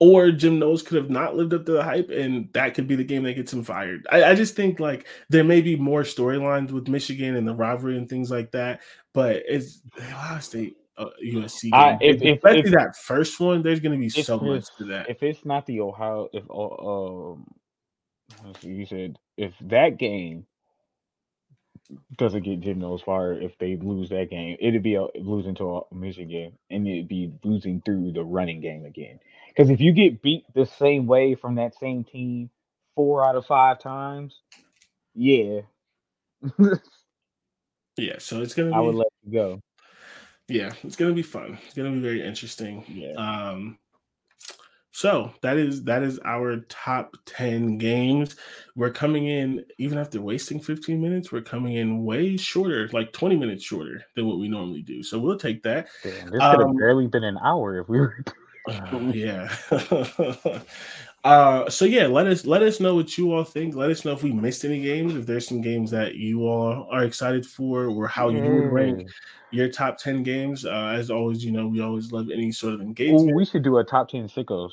or 0.00 0.30
Jim 0.30 0.58
Knowles 0.58 0.82
could 0.82 0.96
have 0.96 1.10
not 1.10 1.36
lived 1.36 1.54
up 1.54 1.66
to 1.66 1.72
the 1.72 1.82
hype, 1.82 2.10
and 2.10 2.48
that 2.52 2.74
could 2.74 2.86
be 2.86 2.96
the 2.96 3.04
game 3.04 3.22
that 3.24 3.34
gets 3.34 3.52
him 3.52 3.64
fired. 3.64 4.06
I, 4.10 4.24
I 4.24 4.34
just 4.34 4.56
think 4.56 4.80
like 4.80 5.06
there 5.28 5.44
may 5.44 5.60
be 5.60 5.76
more 5.76 6.02
storylines 6.02 6.70
with 6.70 6.88
Michigan 6.88 7.36
and 7.36 7.46
the 7.46 7.54
rivalry 7.54 7.96
and 7.96 8.08
things 8.08 8.30
like 8.30 8.52
that, 8.52 8.80
but 9.12 9.42
it's 9.48 9.80
Ohio 9.98 10.40
State. 10.40 10.76
Uh, 10.96 11.10
USC, 11.24 11.70
I- 11.72 11.98
if- 12.00 12.22
if- 12.22 12.36
especially 12.36 12.60
if- 12.60 12.72
that 12.72 12.96
first 12.96 13.40
one, 13.40 13.62
there's 13.62 13.80
going 13.80 13.92
to 13.92 13.98
be 13.98 14.06
if 14.06 14.26
so 14.26 14.38
much 14.38 14.66
to 14.78 14.84
that. 14.84 15.10
If 15.10 15.22
it's 15.22 15.44
not 15.44 15.66
the 15.66 15.80
Ohio, 15.80 16.28
if 16.32 16.44
uh, 16.48 17.34
um, 17.34 17.46
you 18.60 18.86
said 18.86 19.18
if 19.36 19.52
that 19.62 19.98
game 19.98 20.46
doesn't 22.16 22.42
get 22.42 22.60
Jim 22.60 22.78
Knowles 22.78 23.02
fired, 23.02 23.42
if 23.42 23.58
they 23.58 23.76
lose 23.76 24.08
that 24.10 24.30
game, 24.30 24.56
it'd 24.60 24.82
be 24.82 24.94
a, 24.94 25.06
losing 25.16 25.54
to 25.56 25.78
a 25.78 25.94
Michigan, 25.94 26.28
game, 26.28 26.52
and 26.70 26.86
it'd 26.88 27.08
be 27.08 27.32
losing 27.42 27.80
through 27.82 28.12
the 28.12 28.22
running 28.22 28.60
game 28.60 28.84
again. 28.84 29.18
Because 29.48 29.70
if 29.70 29.80
you 29.80 29.92
get 29.92 30.22
beat 30.22 30.44
the 30.54 30.66
same 30.66 31.06
way 31.06 31.34
from 31.34 31.56
that 31.56 31.74
same 31.78 32.04
team 32.04 32.50
four 32.94 33.24
out 33.24 33.36
of 33.36 33.46
five 33.46 33.80
times, 33.80 34.40
yeah, 35.14 35.60
yeah, 37.96 38.18
so 38.18 38.40
it's 38.40 38.54
going 38.54 38.68
to 38.68 38.72
be. 38.72 38.76
I 38.76 38.80
would 38.80 38.94
let 38.94 39.08
you 39.24 39.32
go. 39.32 39.60
Yeah, 40.48 40.72
it's 40.82 40.96
gonna 40.96 41.12
be 41.14 41.22
fun. 41.22 41.58
It's 41.64 41.74
gonna 41.74 41.90
be 41.90 42.00
very 42.00 42.22
interesting. 42.22 42.84
Yeah. 42.88 43.12
Um, 43.14 43.78
so 44.92 45.32
that 45.42 45.56
is 45.56 45.82
that 45.84 46.04
is 46.04 46.20
our 46.24 46.58
top 46.68 47.16
ten 47.24 47.78
games. 47.78 48.36
We're 48.76 48.92
coming 48.92 49.26
in 49.26 49.64
even 49.78 49.98
after 49.98 50.20
wasting 50.20 50.60
15 50.60 51.00
minutes. 51.00 51.32
We're 51.32 51.42
coming 51.42 51.74
in 51.74 52.04
way 52.04 52.36
shorter, 52.36 52.88
like 52.92 53.12
20 53.12 53.36
minutes 53.36 53.64
shorter 53.64 54.04
than 54.14 54.26
what 54.26 54.38
we 54.38 54.48
normally 54.48 54.82
do. 54.82 55.02
So 55.02 55.18
we'll 55.18 55.38
take 55.38 55.64
that. 55.64 55.88
Damn, 56.02 56.30
this 56.30 56.40
could 56.40 56.60
have 56.60 56.60
Um, 56.60 56.76
barely 56.76 57.08
been 57.08 57.24
an 57.24 57.38
hour 57.42 57.80
if 57.80 57.88
we 57.88 57.98
were. 57.98 58.24
Uh, 58.68 58.98
yeah. 59.12 59.52
uh, 61.24 61.68
so 61.70 61.84
yeah, 61.86 62.06
let 62.06 62.26
us 62.26 62.44
let 62.46 62.62
us 62.62 62.80
know 62.80 62.94
what 62.94 63.16
you 63.18 63.32
all 63.32 63.44
think. 63.44 63.74
Let 63.74 63.90
us 63.90 64.04
know 64.04 64.12
if 64.12 64.22
we 64.22 64.32
missed 64.32 64.64
any 64.64 64.80
games. 64.82 65.14
If 65.16 65.26
there's 65.26 65.48
some 65.48 65.60
games 65.62 65.90
that 65.90 66.14
you 66.16 66.46
all 66.46 66.86
are 66.90 67.04
excited 67.04 67.46
for, 67.46 67.86
or 67.86 68.06
how 68.06 68.28
you 68.28 68.42
would 68.42 68.72
rank 68.72 69.08
your 69.50 69.68
top 69.68 69.96
10 69.98 70.22
games. 70.22 70.64
Uh, 70.66 70.94
as 70.96 71.10
always, 71.10 71.44
you 71.44 71.52
know, 71.52 71.66
we 71.68 71.80
always 71.80 72.12
love 72.12 72.28
any 72.30 72.52
sort 72.52 72.74
of 72.74 72.80
Ooh, 72.80 72.84
engagement. 72.84 73.34
we 73.36 73.44
should 73.44 73.62
do 73.64 73.78
a 73.78 73.84
top 73.84 74.08
ten 74.10 74.28
sickos. 74.28 74.70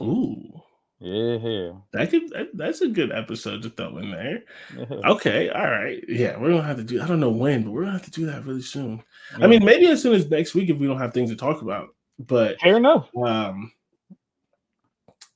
Ooh, 0.00 0.62
Yeah. 1.00 1.72
that 1.92 2.10
could 2.10 2.28
that, 2.30 2.48
that's 2.54 2.80
a 2.82 2.88
good 2.88 3.10
episode 3.12 3.62
to 3.62 3.70
throw 3.70 3.98
in 3.98 4.10
there. 4.10 4.44
yeah. 4.76 4.84
Okay, 5.10 5.48
all 5.48 5.70
right. 5.70 6.02
Yeah, 6.08 6.38
we're 6.38 6.50
gonna 6.50 6.62
have 6.62 6.76
to 6.76 6.84
do 6.84 7.02
I 7.02 7.06
don't 7.06 7.20
know 7.20 7.30
when, 7.30 7.64
but 7.64 7.70
we're 7.72 7.80
gonna 7.82 7.92
have 7.92 8.04
to 8.04 8.10
do 8.10 8.26
that 8.26 8.44
really 8.44 8.62
soon. 8.62 9.02
I 9.40 9.46
mean, 9.46 9.64
maybe 9.64 9.86
as 9.88 10.02
soon 10.02 10.14
as 10.14 10.28
next 10.30 10.54
week 10.54 10.70
if 10.70 10.78
we 10.78 10.86
don't 10.86 10.98
have 10.98 11.12
things 11.14 11.30
to 11.30 11.36
talk 11.36 11.62
about. 11.62 11.88
But 12.18 12.60
fair 12.60 12.76
enough. 12.76 13.08
um 13.16 13.72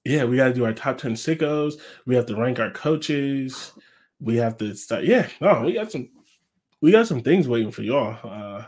yeah, 0.05 0.25
we 0.25 0.37
gotta 0.37 0.55
do 0.55 0.65
our 0.65 0.73
top 0.73 0.99
10 0.99 1.15
sickos, 1.15 1.75
we 2.07 2.15
have 2.15 2.27
to 2.27 2.37
rank 2.37 2.59
our 2.59 2.71
coaches, 2.71 3.73
we 4.21 4.37
have 4.37 4.57
to 4.59 4.75
start 4.75 5.05
yeah, 5.05 5.29
no, 5.41 5.63
we 5.63 5.73
got 5.73 5.91
some 5.91 6.09
we 6.81 6.93
got 6.93 7.07
some 7.07 7.23
things 7.23 7.49
waiting 7.49 7.71
for 7.71 7.83
y'all. 7.83 8.19
Uh 8.23 8.65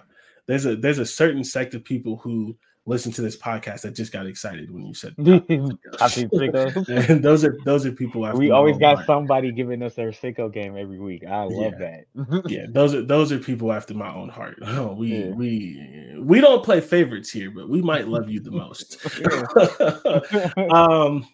there's 0.46 0.64
a 0.64 0.76
there's 0.76 0.98
a 0.98 1.06
certain 1.06 1.44
sect 1.44 1.74
of 1.74 1.84
people 1.84 2.16
who 2.16 2.56
listen 2.88 3.10
to 3.10 3.20
this 3.20 3.36
podcast 3.36 3.80
that 3.82 3.94
just 3.96 4.12
got 4.12 4.26
excited 4.26 4.70
when 4.70 4.86
you 4.86 4.94
said 4.94 5.12
top 5.16 5.46
10 5.48 5.78
Top 5.98 6.10
10 6.12 6.28
sickos. 6.30 7.08
and 7.10 7.22
those 7.22 7.44
are 7.44 7.56
those 7.64 7.84
are 7.84 7.90
people 7.92 8.24
after 8.24 8.38
We 8.38 8.50
always 8.52 8.78
got 8.78 8.94
heart. 8.96 9.06
somebody 9.06 9.50
giving 9.52 9.82
us 9.82 9.94
their 9.94 10.12
sicko 10.12 10.52
game 10.52 10.76
every 10.76 11.00
week. 11.00 11.24
I 11.26 11.42
love 11.44 11.74
that. 11.78 12.04
yeah 12.46 12.66
those 12.70 12.94
are 12.94 13.02
those 13.02 13.32
are 13.32 13.38
people 13.38 13.72
after 13.72 13.92
my 13.94 14.14
own 14.14 14.28
heart 14.28 14.56
oh, 14.62 14.94
we 14.94 15.16
Yeah. 15.16 15.30
we 15.30 16.14
we 16.20 16.40
don't 16.40 16.64
play 16.64 16.80
favorites 16.80 17.30
here 17.30 17.50
but 17.50 17.68
we 17.68 17.82
might 17.82 18.08
love 18.08 18.30
you 18.30 18.40
the 18.40 18.50
most 18.62 18.98
um 20.72 21.26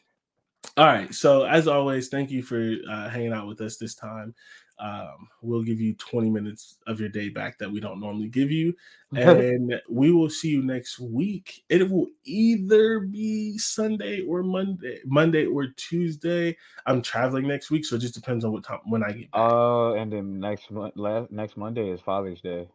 all 0.76 0.86
right 0.86 1.12
so 1.12 1.44
as 1.44 1.68
always 1.68 2.08
thank 2.08 2.30
you 2.30 2.42
for 2.42 2.76
uh, 2.90 3.08
hanging 3.08 3.32
out 3.32 3.46
with 3.46 3.60
us 3.60 3.76
this 3.76 3.94
time 3.94 4.34
um, 4.82 5.28
we'll 5.42 5.62
give 5.62 5.80
you 5.80 5.94
20 5.94 6.28
minutes 6.28 6.78
of 6.88 6.98
your 6.98 7.08
day 7.08 7.28
back 7.28 7.56
that 7.58 7.70
we 7.70 7.78
don't 7.80 8.00
normally 8.00 8.28
give 8.28 8.50
you 8.50 8.74
and 9.14 9.80
we 9.88 10.10
will 10.10 10.28
see 10.28 10.48
you 10.48 10.62
next 10.62 10.98
week 10.98 11.62
it 11.68 11.88
will 11.88 12.08
either 12.24 13.00
be 13.00 13.56
sunday 13.58 14.22
or 14.22 14.42
monday 14.42 14.98
monday 15.04 15.46
or 15.46 15.68
tuesday 15.76 16.56
i'm 16.86 17.00
traveling 17.00 17.46
next 17.46 17.70
week 17.70 17.84
so 17.84 17.94
it 17.96 18.00
just 18.00 18.14
depends 18.14 18.44
on 18.44 18.50
what 18.52 18.64
time 18.64 18.80
when 18.86 19.04
i 19.04 19.12
get 19.12 19.30
back. 19.30 19.40
uh, 19.40 19.92
and 19.94 20.12
then 20.12 20.40
next 20.40 20.70
month, 20.70 20.94
last 20.96 21.30
next 21.30 21.56
Monday 21.56 21.88
is 21.90 22.00
Father's 22.00 22.40
Day. 22.40 22.68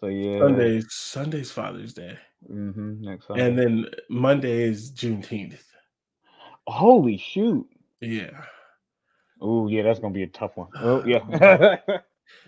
So 0.00 0.06
yeah, 0.06 0.38
Sunday's 0.40 0.86
Sunday's 0.94 1.50
Father's 1.52 1.92
Day, 1.92 2.18
Mm-hmm, 2.50 3.04
next 3.04 3.26
Sunday. 3.26 3.44
and 3.44 3.58
then 3.58 3.86
Monday 4.08 4.62
is 4.62 4.90
Juneteenth. 4.92 5.60
holy 6.66 7.16
shoot! 7.18 7.66
Yeah, 8.00 8.44
Oh 9.46 9.68
yeah, 9.68 9.82
that's 9.82 9.98
gonna 10.00 10.14
be 10.14 10.22
a 10.22 10.28
tough 10.28 10.56
one. 10.56 10.68
Oh 10.80 11.04
yeah, 11.04 11.18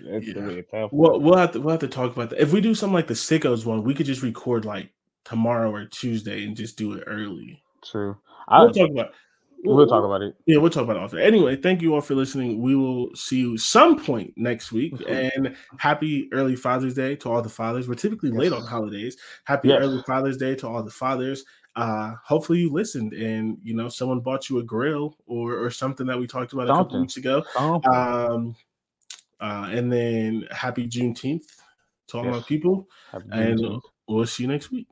that's 0.02 0.32
gonna 0.32 0.48
be 0.48 0.58
a 0.60 0.62
tough 0.62 0.90
one. 0.92 1.10
well, 1.10 1.20
we'll 1.20 1.36
have 1.36 1.52
to 1.52 1.60
we'll 1.60 1.72
have 1.72 1.80
to 1.80 1.88
talk 1.88 2.12
about 2.12 2.30
that. 2.30 2.40
If 2.40 2.52
we 2.52 2.60
do 2.60 2.74
something 2.74 2.94
like 2.94 3.06
the 3.06 3.14
sickos 3.14 3.66
one, 3.66 3.82
we 3.84 3.94
could 3.94 4.06
just 4.06 4.22
record 4.22 4.64
like 4.64 4.90
tomorrow 5.24 5.70
or 5.70 5.84
Tuesday 5.84 6.44
and 6.44 6.56
just 6.56 6.76
do 6.78 6.94
it 6.94 7.04
early. 7.06 7.62
True. 7.84 8.16
I, 8.48 8.62
We'll 8.62 8.72
talk 8.72 8.90
about. 8.90 9.10
we'll 9.64 9.86
talk 9.88 10.04
about 10.04 10.22
it. 10.22 10.34
Yeah, 10.46 10.58
we'll 10.58 10.70
talk 10.70 10.84
about 10.84 10.96
it 10.96 11.00
after. 11.00 11.18
Anyway, 11.18 11.56
thank 11.56 11.82
you 11.82 11.94
all 11.94 12.00
for 12.00 12.14
listening. 12.14 12.62
We 12.62 12.76
will 12.76 13.14
see 13.16 13.40
you 13.40 13.58
some 13.58 13.98
point 14.02 14.32
next 14.36 14.70
week. 14.72 14.94
And 15.08 15.56
happy 15.78 16.28
early 16.32 16.54
Father's 16.56 16.94
Day 16.94 17.16
to 17.16 17.30
all 17.32 17.42
the 17.42 17.48
fathers. 17.48 17.88
We're 17.88 17.94
typically 17.94 18.30
late 18.30 18.52
on 18.52 18.62
holidays. 18.62 19.16
Happy 19.44 19.68
Yes. 19.68 19.82
early 19.82 20.02
Father's 20.06 20.36
Day 20.36 20.54
to 20.56 20.68
all 20.68 20.82
the 20.84 20.90
fathers. 20.90 21.44
Uh, 21.76 22.14
hopefully 22.24 22.60
you 22.60 22.72
listened 22.72 23.12
and 23.12 23.58
you 23.62 23.74
know 23.74 23.88
someone 23.88 24.18
bought 24.20 24.48
you 24.48 24.58
a 24.58 24.62
grill 24.62 25.16
or 25.26 25.54
or 25.54 25.70
something 25.70 26.06
that 26.06 26.18
we 26.18 26.26
talked 26.26 26.54
about 26.54 26.70
a 26.70 26.72
couple 26.72 27.00
weeks 27.00 27.18
ago. 27.18 27.44
Something. 27.52 27.94
Um, 27.94 28.56
uh, 29.38 29.68
and 29.70 29.92
then 29.92 30.48
happy 30.50 30.88
Juneteenth 30.88 31.44
to 32.08 32.16
all 32.18 32.24
my 32.24 32.40
people, 32.40 32.88
Happy 33.12 33.26
and 33.30 33.58
Juneteenth. 33.58 33.82
we'll 34.08 34.26
see 34.26 34.44
you 34.44 34.48
next 34.48 34.70
week. 34.70 34.88